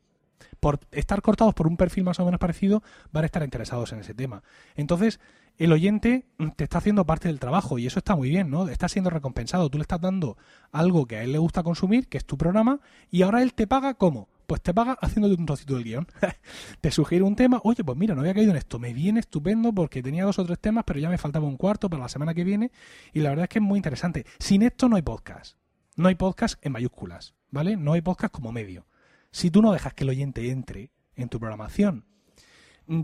por 0.60 0.80
estar 0.92 1.22
cortados 1.22 1.54
por 1.54 1.68
un 1.68 1.78
perfil 1.78 2.04
más 2.04 2.20
o 2.20 2.26
menos 2.26 2.40
parecido 2.40 2.84
van 3.12 3.24
a 3.24 3.26
estar 3.26 3.44
interesados 3.44 3.92
en 3.94 4.00
ese 4.00 4.14
tema. 4.14 4.44
Entonces, 4.76 5.20
el 5.64 5.72
oyente 5.74 6.26
te 6.56 6.64
está 6.64 6.80
haciendo 6.80 7.06
parte 7.06 7.28
del 7.28 7.40
trabajo 7.40 7.78
y 7.78 7.86
eso 7.86 8.00
está 8.00 8.16
muy 8.16 8.30
bien, 8.30 8.50
¿no? 8.50 8.68
Está 8.68 8.90
siendo 8.90 9.12
recompensado. 9.12 9.70
Tú 9.70 9.78
le 9.78 9.84
estás 9.84 10.02
dando 10.02 10.36
algo 10.72 11.06
que 11.06 11.18
a 11.18 11.24
él 11.24 11.34
le 11.34 11.38
gusta 11.38 11.62
consumir, 11.62 12.08
que 12.08 12.18
es 12.18 12.26
tu 12.26 12.36
programa, 12.36 12.80
y 13.12 13.22
ahora 13.22 13.44
él 13.44 13.54
te 13.54 13.68
paga 13.68 13.94
¿cómo? 13.94 14.28
Pues 14.48 14.60
te 14.64 14.74
paga 14.74 14.98
haciéndote 15.00 15.36
un 15.40 15.46
trocito 15.46 15.76
del 15.76 15.84
guion. 15.84 16.08
te 16.82 16.90
sugiere 16.90 17.24
un 17.24 17.36
tema, 17.36 17.62
oye, 17.64 17.84
pues 17.84 17.96
mira, 17.96 18.16
no 18.16 18.22
había 18.22 18.34
caído 18.34 18.50
en 18.50 18.58
esto, 18.58 18.80
me 18.80 18.92
viene 18.92 19.20
estupendo 19.20 19.72
porque 19.72 20.02
tenía 20.02 20.26
dos 20.26 20.40
o 20.40 20.46
tres 20.46 20.58
temas, 20.58 20.84
pero 20.84 21.00
ya 21.00 21.10
me 21.10 21.20
faltaba 21.20 21.46
un 21.46 21.58
cuarto 21.58 21.92
para 21.92 22.02
la 22.02 22.10
semana 22.10 22.34
que 22.34 22.44
viene, 22.44 22.72
y 23.14 23.20
la 23.20 23.30
verdad 23.30 23.44
es 23.44 23.50
que 23.50 23.60
es 23.60 23.64
muy 23.64 23.78
interesante. 23.78 24.26
Sin 24.40 24.64
esto 24.64 24.90
no 24.90 24.96
hay 24.96 25.04
podcast. 25.04 25.58
No 25.96 26.08
hay 26.08 26.16
podcast 26.16 26.56
en 26.66 26.72
mayúsculas, 26.72 27.36
¿vale? 27.52 27.78
No 27.78 27.94
hay 27.94 28.02
podcast 28.02 28.34
como 28.34 28.52
medio. 28.52 28.88
Si 29.30 29.52
tú 29.52 29.62
no 29.62 29.74
dejas 29.74 29.94
que 29.94 30.06
el 30.06 30.10
oyente 30.10 30.50
entre 30.50 30.92
en 31.16 31.30
tu 31.30 31.40
programación 31.40 32.06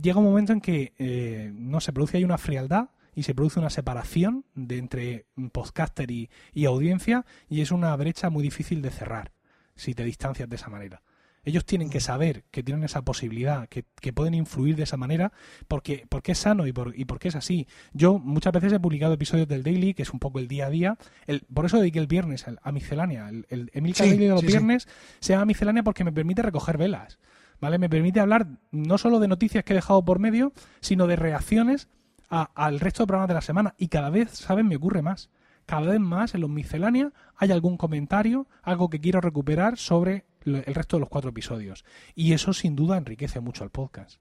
llega 0.01 0.19
un 0.19 0.25
momento 0.25 0.53
en 0.53 0.61
que 0.61 0.93
eh, 0.97 1.51
no 1.53 1.79
se 1.79 1.93
produce 1.93 2.17
ahí 2.17 2.23
una 2.23 2.37
frialdad 2.37 2.89
y 3.15 3.23
se 3.23 3.33
produce 3.33 3.59
una 3.59 3.69
separación 3.69 4.45
de 4.53 4.77
entre 4.77 5.25
podcaster 5.51 6.11
y, 6.11 6.29
y 6.53 6.65
audiencia 6.65 7.25
y 7.49 7.61
es 7.61 7.71
una 7.71 7.95
brecha 7.95 8.29
muy 8.29 8.43
difícil 8.43 8.81
de 8.81 8.91
cerrar 8.91 9.31
si 9.75 9.93
te 9.93 10.03
distancias 10.03 10.49
de 10.49 10.55
esa 10.55 10.69
manera. 10.69 11.01
Ellos 11.47 11.65
tienen 11.65 11.89
que 11.89 12.01
saber 12.01 12.43
que 12.51 12.61
tienen 12.61 12.83
esa 12.83 13.03
posibilidad, 13.03 13.69
que, 13.69 13.85
pueden 14.11 14.33
influir 14.33 14.75
de 14.75 14.83
esa 14.83 14.97
manera, 14.97 15.31
porque, 15.69 16.05
porque 16.09 16.33
es 16.33 16.39
sano 16.39 16.67
y, 16.67 16.73
por, 16.73 16.93
y 16.99 17.05
porque 17.05 17.29
es 17.29 17.37
así. 17.37 17.67
Yo 17.93 18.19
muchas 18.19 18.51
veces 18.51 18.73
he 18.73 18.79
publicado 18.81 19.13
episodios 19.13 19.47
del 19.47 19.63
Daily, 19.63 19.93
que 19.93 20.01
es 20.01 20.11
un 20.11 20.19
poco 20.19 20.39
el 20.39 20.49
día 20.49 20.65
a 20.65 20.69
día. 20.69 20.97
El, 21.25 21.41
por 21.53 21.65
eso 21.65 21.77
dediqué 21.77 21.99
el 21.99 22.07
viernes 22.07 22.45
a 22.61 22.71
miscelánea. 22.73 23.29
El, 23.29 23.45
el 23.47 23.71
Emil 23.73 23.93
Daily 23.93 24.25
de 24.25 24.29
los 24.29 24.41
viernes 24.41 24.89
se 25.21 25.33
llama 25.33 25.45
miscelánea 25.45 25.83
porque 25.83 26.03
me 26.03 26.11
permite 26.11 26.41
recoger 26.41 26.77
velas. 26.77 27.17
¿Vale? 27.59 27.77
Me 27.77 27.89
permite 27.89 28.19
hablar 28.19 28.47
no 28.71 28.97
solo 28.97 29.19
de 29.19 29.27
noticias 29.27 29.63
que 29.63 29.73
he 29.73 29.75
dejado 29.75 30.03
por 30.05 30.19
medio, 30.19 30.53
sino 30.79 31.07
de 31.07 31.15
reacciones 31.15 31.87
al 32.29 32.79
resto 32.79 33.03
de 33.03 33.07
programas 33.07 33.29
de 33.29 33.33
la 33.33 33.41
semana. 33.41 33.75
Y 33.77 33.87
cada 33.87 34.09
vez, 34.09 34.31
¿saben? 34.31 34.67
Me 34.67 34.75
ocurre 34.75 35.01
más 35.01 35.29
cada 35.67 35.91
vez 35.91 35.99
más 35.99 36.33
en 36.33 36.41
los 36.41 36.49
misceláneos 36.49 37.13
hay 37.35 37.51
algún 37.51 37.77
comentario, 37.77 38.47
algo 38.63 38.89
que 38.89 38.99
quiero 38.99 39.21
recuperar 39.21 39.77
sobre 39.77 40.25
el 40.45 40.63
resto 40.73 40.95
de 40.95 41.01
los 41.01 41.09
cuatro 41.09 41.29
episodios. 41.29 41.83
Y 42.15 42.33
eso 42.33 42.53
sin 42.53 42.75
duda 42.75 42.97
enriquece 42.97 43.41
mucho 43.41 43.63
al 43.63 43.69
podcast. 43.69 44.19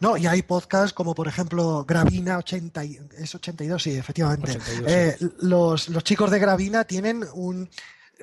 No, 0.00 0.16
y 0.16 0.26
hay 0.26 0.42
podcasts 0.42 0.94
como 0.94 1.14
por 1.14 1.28
ejemplo 1.28 1.84
Gravina 1.86 2.38
80, 2.38 2.82
es 3.18 3.34
82, 3.34 3.82
sí, 3.82 3.90
efectivamente. 3.92 4.58
Eh, 4.86 5.16
los, 5.40 5.88
los 5.88 6.04
chicos 6.04 6.30
de 6.30 6.38
Gravina 6.38 6.84
tienen 6.84 7.24
un, 7.34 7.68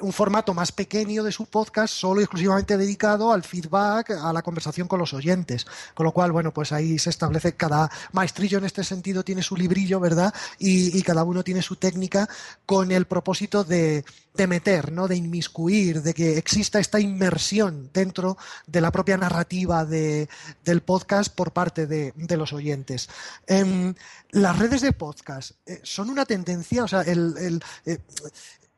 un 0.02 0.12
formato 0.12 0.54
más 0.54 0.72
pequeño 0.72 1.24
de 1.24 1.32
su 1.32 1.46
podcast, 1.46 1.94
solo 1.94 2.20
y 2.20 2.24
exclusivamente 2.24 2.78
dedicado 2.78 3.32
al 3.32 3.44
feedback, 3.44 4.12
a 4.12 4.34
la 4.34 4.42
conversación 4.42 4.88
con 4.88 5.00
los 5.00 5.14
oyentes. 5.14 5.66
Con 5.94 6.06
lo 6.06 6.12
cual, 6.12 6.32
bueno, 6.32 6.54
pues 6.54 6.72
ahí 6.72 7.00
se 7.00 7.10
establece, 7.10 7.54
cada 7.54 7.90
maestrillo 8.12 8.58
en 8.58 8.66
este 8.66 8.84
sentido 8.84 9.24
tiene 9.24 9.42
su 9.42 9.56
librillo, 9.56 10.00
¿verdad? 10.00 10.34
Y, 10.60 11.02
cada 11.06 11.24
uno 11.24 11.44
tiene 11.44 11.62
su 11.62 11.76
técnica 11.76 12.28
con 12.66 12.92
el 12.92 13.06
propósito 13.06 13.64
de, 13.64 14.04
meter, 14.48 14.92
¿no? 14.92 15.08
De 15.08 15.16
inmiscuir, 15.16 16.02
de 16.02 16.14
que 16.14 16.38
exista 16.38 16.80
esta 16.80 17.00
inmersión 17.00 17.92
dentro 17.94 18.38
de 18.66 18.82
la 18.82 18.92
propia 18.92 19.18
narrativa 19.18 19.86
del 19.86 20.82
podcast 20.84 21.34
por 21.34 21.52
parte 21.52 21.86
de, 21.86 22.14
los 22.36 22.54
oyentes. 22.54 23.08
Em, 23.48 23.94
las 24.32 24.58
redes 24.58 24.82
de 24.82 24.92
podcast 24.92 25.52
eh, 25.66 25.80
son 25.84 26.10
una 26.10 26.26
tendencia, 26.26 26.84
o 26.84 26.88
sea, 26.88 27.02
el, 27.02 27.62
eh, 27.86 28.00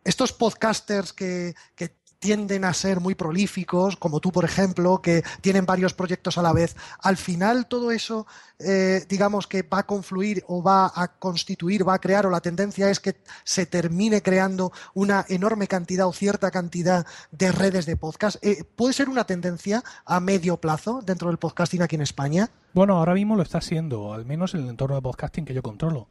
estos 0.08 0.32
podcasters 0.32 1.12
que, 1.12 1.54
tienden 2.20 2.66
a 2.66 2.74
ser 2.74 3.00
muy 3.00 3.14
prolíficos, 3.14 3.96
como 3.96 4.20
tú, 4.20 4.32
por 4.32 4.44
ejemplo, 4.44 5.04
que 5.04 5.24
tienen 5.42 5.68
varios 5.68 5.94
proyectos 5.94 6.40
a 6.40 6.42
la 6.42 6.52
vez, 6.52 6.76
al 7.00 7.16
final 7.16 7.68
todo 7.68 7.92
eso, 7.92 8.26
eh, 8.58 9.06
digamos 9.08 9.46
que 9.46 9.62
va 9.62 9.80
a 9.80 9.86
confluir 9.86 10.44
o 10.48 10.64
va 10.64 10.92
a 10.96 11.10
constituir, 11.20 11.88
va 11.88 11.94
a 11.94 12.02
crear, 12.02 12.26
o 12.26 12.32
la 12.32 12.42
tendencia 12.42 12.90
es 12.90 13.00
que 13.00 13.18
se 13.44 13.68
termine 13.68 14.24
creando 14.24 14.72
una 14.96 15.28
enorme 15.30 15.68
cantidad 15.68 16.08
o 16.08 16.12
cierta 16.12 16.50
cantidad 16.50 17.06
de 17.30 17.52
redes 17.52 17.86
de 17.86 17.98
podcast. 17.98 18.44
Eh, 18.44 18.64
¿Puede 18.64 18.94
ser 18.94 19.10
una 19.10 19.26
tendencia 19.26 19.84
a 20.04 20.20
medio 20.20 20.58
plazo 20.58 21.04
dentro 21.06 21.28
del 21.30 21.38
podcasting 21.38 21.84
aquí 21.84 21.98
en 21.98 22.02
España? 22.02 22.50
Bueno, 22.74 22.98
ahora 22.98 23.14
mismo 23.14 23.36
lo 23.36 23.44
está 23.44 23.62
siendo, 23.62 24.16
al 24.16 24.26
menos 24.26 24.56
en 24.56 24.62
el 24.62 24.70
entorno 24.70 24.96
de 24.96 25.04
podcasting 25.04 25.46
que 25.46 25.54
yo 25.54 25.62
controlo. 25.62 26.08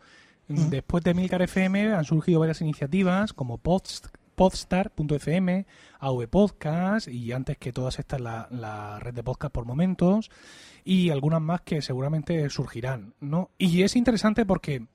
Después 0.49 1.03
de 1.03 1.15
Milcar 1.15 1.43
FM 1.43 1.93
han 1.93 2.05
surgido 2.05 2.39
varias 2.39 2.61
iniciativas 2.61 3.33
como 3.33 3.59
Podstar.fm, 3.59 5.67
AV 5.99 6.29
Podcast 6.29 7.09
y 7.09 7.33
antes 7.33 7.59
que 7.59 7.73
todas 7.73 7.99
estas 7.99 8.21
la, 8.21 8.47
la, 8.53 9.01
red 9.01 9.13
de 9.13 9.25
podcast 9.25 9.53
por 9.53 9.65
momentos 9.65 10.31
y 10.85 11.11
algunas 11.11 11.41
más 11.41 11.63
que 11.63 11.83
seguramente 11.83 12.49
surgirán, 12.49 13.15
¿no? 13.19 13.51
Y 13.59 13.83
es 13.83 13.97
interesante 13.97 14.47
porque 14.47 14.87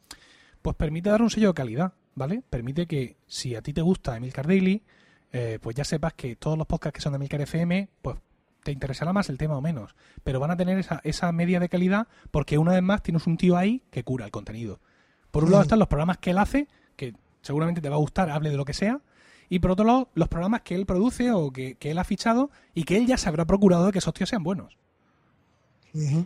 pues 0.61 0.77
permite 0.77 1.09
dar 1.09 1.21
un 1.21 1.29
sello 1.29 1.49
de 1.49 1.53
calidad, 1.53 1.93
¿vale? 2.15 2.43
Permite 2.49 2.87
que 2.87 3.17
si 3.27 3.55
a 3.55 3.61
ti 3.61 3.73
te 3.73 3.81
gusta 3.81 4.15
Emilcar 4.15 4.47
Daily, 4.47 4.83
eh, 5.33 5.59
pues 5.61 5.75
ya 5.75 5.83
sepas 5.83 6.13
que 6.13 6.37
todos 6.37 6.57
los 6.57 6.67
podcasts 6.67 6.95
que 6.95 7.01
son 7.01 7.11
de 7.11 7.17
Emilcar 7.17 7.41
FM, 7.41 7.89
pues 8.01 8.15
te 8.63 8.71
interesará 8.71 9.11
más 9.11 9.29
el 9.29 9.37
tema 9.37 9.57
o 9.57 9.61
menos, 9.61 9.95
pero 10.23 10.39
van 10.39 10.51
a 10.51 10.55
tener 10.55 10.77
esa, 10.77 11.01
esa 11.03 11.29
media 11.33 11.59
de 11.59 11.67
calidad 11.67 12.07
porque 12.29 12.57
una 12.57 12.71
vez 12.71 12.83
más 12.83 13.03
tienes 13.03 13.27
un 13.27 13.35
tío 13.35 13.57
ahí 13.57 13.83
que 13.91 14.05
cura 14.05 14.23
el 14.23 14.31
contenido. 14.31 14.79
Por 15.31 15.43
un 15.43 15.51
lado 15.51 15.63
están 15.63 15.79
los 15.79 15.87
programas 15.87 16.17
que 16.17 16.31
él 16.31 16.37
hace, 16.37 16.67
que 16.95 17.13
seguramente 17.41 17.81
te 17.81 17.89
va 17.89 17.95
a 17.95 17.99
gustar, 17.99 18.29
hable 18.29 18.49
de 18.49 18.57
lo 18.57 18.65
que 18.65 18.73
sea. 18.73 18.99
Y 19.49 19.59
por 19.59 19.71
otro 19.71 19.85
lado, 19.85 20.09
los 20.13 20.27
programas 20.27 20.61
que 20.61 20.75
él 20.75 20.85
produce 20.85 21.31
o 21.31 21.51
que, 21.51 21.77
él 21.79 21.97
ha 21.97 22.03
fichado 22.03 22.51
y 22.73 22.83
que 22.83 22.97
él 22.97 23.05
ya 23.05 23.17
se 23.17 23.27
habrá 23.27 23.45
procurado 23.45 23.87
de 23.87 23.91
que 23.91 23.99
esos 23.99 24.13
tíos 24.13 24.29
sean 24.29 24.43
buenos. 24.43 24.77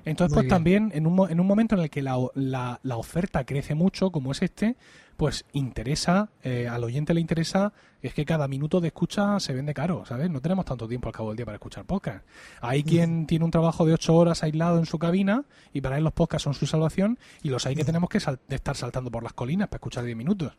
Entonces, 0.05 0.31
pues 0.31 0.47
también 0.47 0.91
en 0.93 1.07
un, 1.07 1.27
en 1.27 1.39
un 1.39 1.47
momento 1.47 1.73
en 1.73 1.81
el 1.81 1.89
que 1.89 2.03
la, 2.03 2.17
la, 2.35 2.79
la, 2.83 2.97
oferta 2.97 3.45
crece 3.45 3.73
mucho, 3.73 4.11
como 4.11 4.31
es 4.31 4.43
este, 4.43 4.75
pues 5.17 5.45
interesa, 5.53 6.29
eh, 6.43 6.67
al 6.67 6.83
oyente 6.83 7.13
le 7.13 7.21
interesa, 7.21 7.73
es 8.01 8.13
que 8.13 8.25
cada 8.25 8.47
minuto 8.47 8.81
de 8.81 8.87
escucha 8.89 9.39
se 9.39 9.53
vende 9.53 9.73
caro, 9.73 10.05
¿sabes? 10.05 10.29
No 10.29 10.41
tenemos 10.41 10.65
tanto 10.65 10.87
tiempo 10.87 11.07
al 11.07 11.13
cabo 11.13 11.29
del 11.29 11.37
día 11.37 11.45
para 11.45 11.55
escuchar 11.55 11.85
podcast. 11.85 12.25
Hay 12.61 12.83
quien 12.83 13.25
tiene 13.25 13.45
un 13.45 13.51
trabajo 13.51 13.85
de 13.85 13.93
ocho 13.93 14.13
horas 14.15 14.43
aislado 14.43 14.77
en 14.77 14.85
su 14.85 14.99
cabina 14.99 15.45
y 15.73 15.81
para 15.81 15.97
él 15.97 16.03
los 16.03 16.13
podcasts 16.13 16.43
son 16.43 16.53
su 16.53 16.67
salvación 16.67 17.17
y 17.41 17.49
los 17.49 17.65
hay 17.65 17.75
que 17.75 17.83
tenemos 17.83 18.09
que 18.09 18.17
estar 18.17 18.75
saltando 18.75 19.09
por 19.09 19.23
las 19.23 19.33
colinas 19.33 19.69
para 19.69 19.77
escuchar 19.77 20.03
diez 20.03 20.17
minutos. 20.17 20.53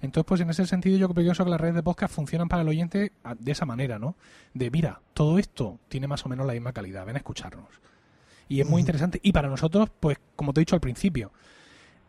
Entonces, 0.00 0.26
pues 0.28 0.40
en 0.42 0.50
ese 0.50 0.66
sentido 0.66 0.98
yo 0.98 1.08
pienso 1.08 1.44
que 1.44 1.50
las 1.50 1.60
redes 1.60 1.76
de 1.76 1.82
podcast 1.82 2.14
funcionan 2.14 2.48
para 2.48 2.62
el 2.62 2.68
oyente 2.68 3.12
de 3.38 3.52
esa 3.52 3.66
manera, 3.66 3.98
¿no? 3.98 4.16
De, 4.54 4.70
mira, 4.70 5.00
todo 5.14 5.38
esto 5.38 5.80
tiene 5.88 6.06
más 6.06 6.24
o 6.26 6.28
menos 6.28 6.46
la 6.46 6.52
misma 6.52 6.72
calidad, 6.72 7.06
ven 7.06 7.16
a 7.16 7.18
escucharnos. 7.18 7.68
Y 8.48 8.60
es 8.60 8.68
muy 8.68 8.80
interesante. 8.80 9.18
Y 9.22 9.32
para 9.32 9.48
nosotros, 9.48 9.88
pues 9.98 10.18
como 10.36 10.52
te 10.52 10.60
he 10.60 10.62
dicho 10.62 10.76
al 10.76 10.80
principio, 10.80 11.32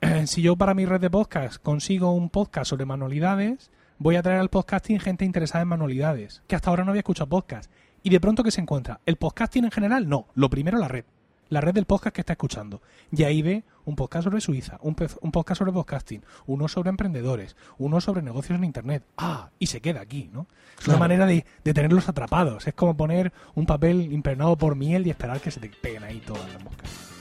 si 0.25 0.41
yo 0.41 0.55
para 0.55 0.73
mi 0.73 0.85
red 0.85 0.99
de 0.99 1.09
podcast 1.09 1.61
consigo 1.61 2.11
un 2.11 2.29
podcast 2.29 2.69
sobre 2.69 2.85
manualidades, 2.85 3.71
voy 3.97 4.15
a 4.15 4.21
traer 4.21 4.39
al 4.39 4.49
podcasting 4.49 4.99
gente 4.99 5.25
interesada 5.25 5.61
en 5.61 5.67
manualidades, 5.67 6.43
que 6.47 6.55
hasta 6.55 6.69
ahora 6.69 6.83
no 6.83 6.91
había 6.91 7.01
escuchado 7.01 7.29
podcast. 7.29 7.71
Y 8.01 8.09
de 8.09 8.19
pronto, 8.19 8.43
¿qué 8.43 8.51
se 8.51 8.61
encuentra? 8.61 8.99
¿El 9.05 9.15
podcasting 9.15 9.65
en 9.65 9.71
general? 9.71 10.09
No. 10.09 10.27
Lo 10.35 10.49
primero, 10.49 10.77
la 10.77 10.89
red. 10.89 11.05
La 11.49 11.61
red 11.61 11.73
del 11.73 11.85
podcast 11.85 12.15
que 12.15 12.21
está 12.21 12.33
escuchando. 12.33 12.81
Y 13.11 13.23
ahí 13.23 13.41
ve 13.41 13.63
un 13.85 13.95
podcast 13.95 14.25
sobre 14.25 14.41
Suiza, 14.41 14.77
un, 14.81 14.95
podcast 14.95 15.59
sobre 15.59 15.71
podcasting, 15.71 16.23
uno 16.47 16.67
sobre 16.67 16.89
emprendedores, 16.89 17.55
uno 17.77 18.01
sobre 18.01 18.21
negocios 18.21 18.57
en 18.57 18.65
Internet. 18.65 19.03
Ah, 19.17 19.51
y 19.59 19.67
se 19.67 19.81
queda 19.81 20.01
aquí, 20.01 20.29
¿no? 20.33 20.47
Es 20.79 20.87
una 20.87 20.97
manera 20.97 21.25
de, 21.25 21.45
de, 21.63 21.73
tenerlos 21.73 22.09
atrapados. 22.09 22.67
Es 22.67 22.73
como 22.73 22.97
poner 22.97 23.31
un 23.55 23.65
papel 23.65 24.11
impregnado 24.11 24.57
por 24.57 24.75
miel 24.75 25.05
y 25.07 25.11
esperar 25.11 25.39
que 25.39 25.51
se 25.51 25.59
te 25.59 25.69
peguen 25.69 26.03
ahí 26.03 26.21
todas 26.25 26.51
las 26.51 26.63
moscas. 26.63 27.12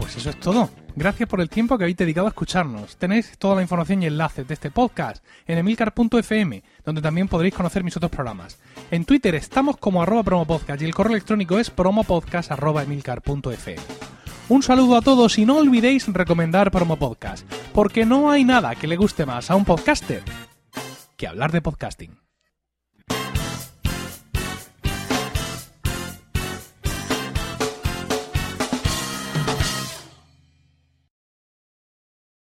Pues 0.00 0.16
eso 0.16 0.30
es 0.30 0.40
todo. 0.40 0.70
Gracias 0.96 1.28
por 1.28 1.42
el 1.42 1.50
tiempo 1.50 1.76
que 1.76 1.84
habéis 1.84 1.98
dedicado 1.98 2.26
a 2.26 2.30
escucharnos. 2.30 2.96
Tenéis 2.96 3.36
toda 3.38 3.54
la 3.54 3.60
información 3.62 4.02
y 4.02 4.06
enlaces 4.06 4.48
de 4.48 4.54
este 4.54 4.70
podcast 4.70 5.22
en 5.46 5.58
emilcar.fm, 5.58 6.62
donde 6.84 7.02
también 7.02 7.28
podréis 7.28 7.54
conocer 7.54 7.84
mis 7.84 7.98
otros 7.98 8.10
programas. 8.10 8.58
En 8.90 9.04
Twitter 9.04 9.34
estamos 9.34 9.76
como 9.76 10.02
arroba 10.02 10.22
promopodcast 10.22 10.80
y 10.80 10.86
el 10.86 10.94
correo 10.94 11.12
electrónico 11.12 11.58
es 11.58 11.68
promopodcast.emilcar.fm. 11.70 13.82
Un 14.48 14.62
saludo 14.64 14.96
a 14.96 15.02
todos 15.02 15.38
y 15.38 15.44
no 15.44 15.58
olvidéis 15.58 16.08
recomendar 16.08 16.72
Promopodcast, 16.72 17.46
porque 17.72 18.04
no 18.04 18.32
hay 18.32 18.42
nada 18.42 18.74
que 18.74 18.88
le 18.88 18.96
guste 18.96 19.24
más 19.24 19.48
a 19.48 19.54
un 19.54 19.64
podcaster 19.64 20.24
que 21.16 21.28
hablar 21.28 21.52
de 21.52 21.62
podcasting. 21.62 22.29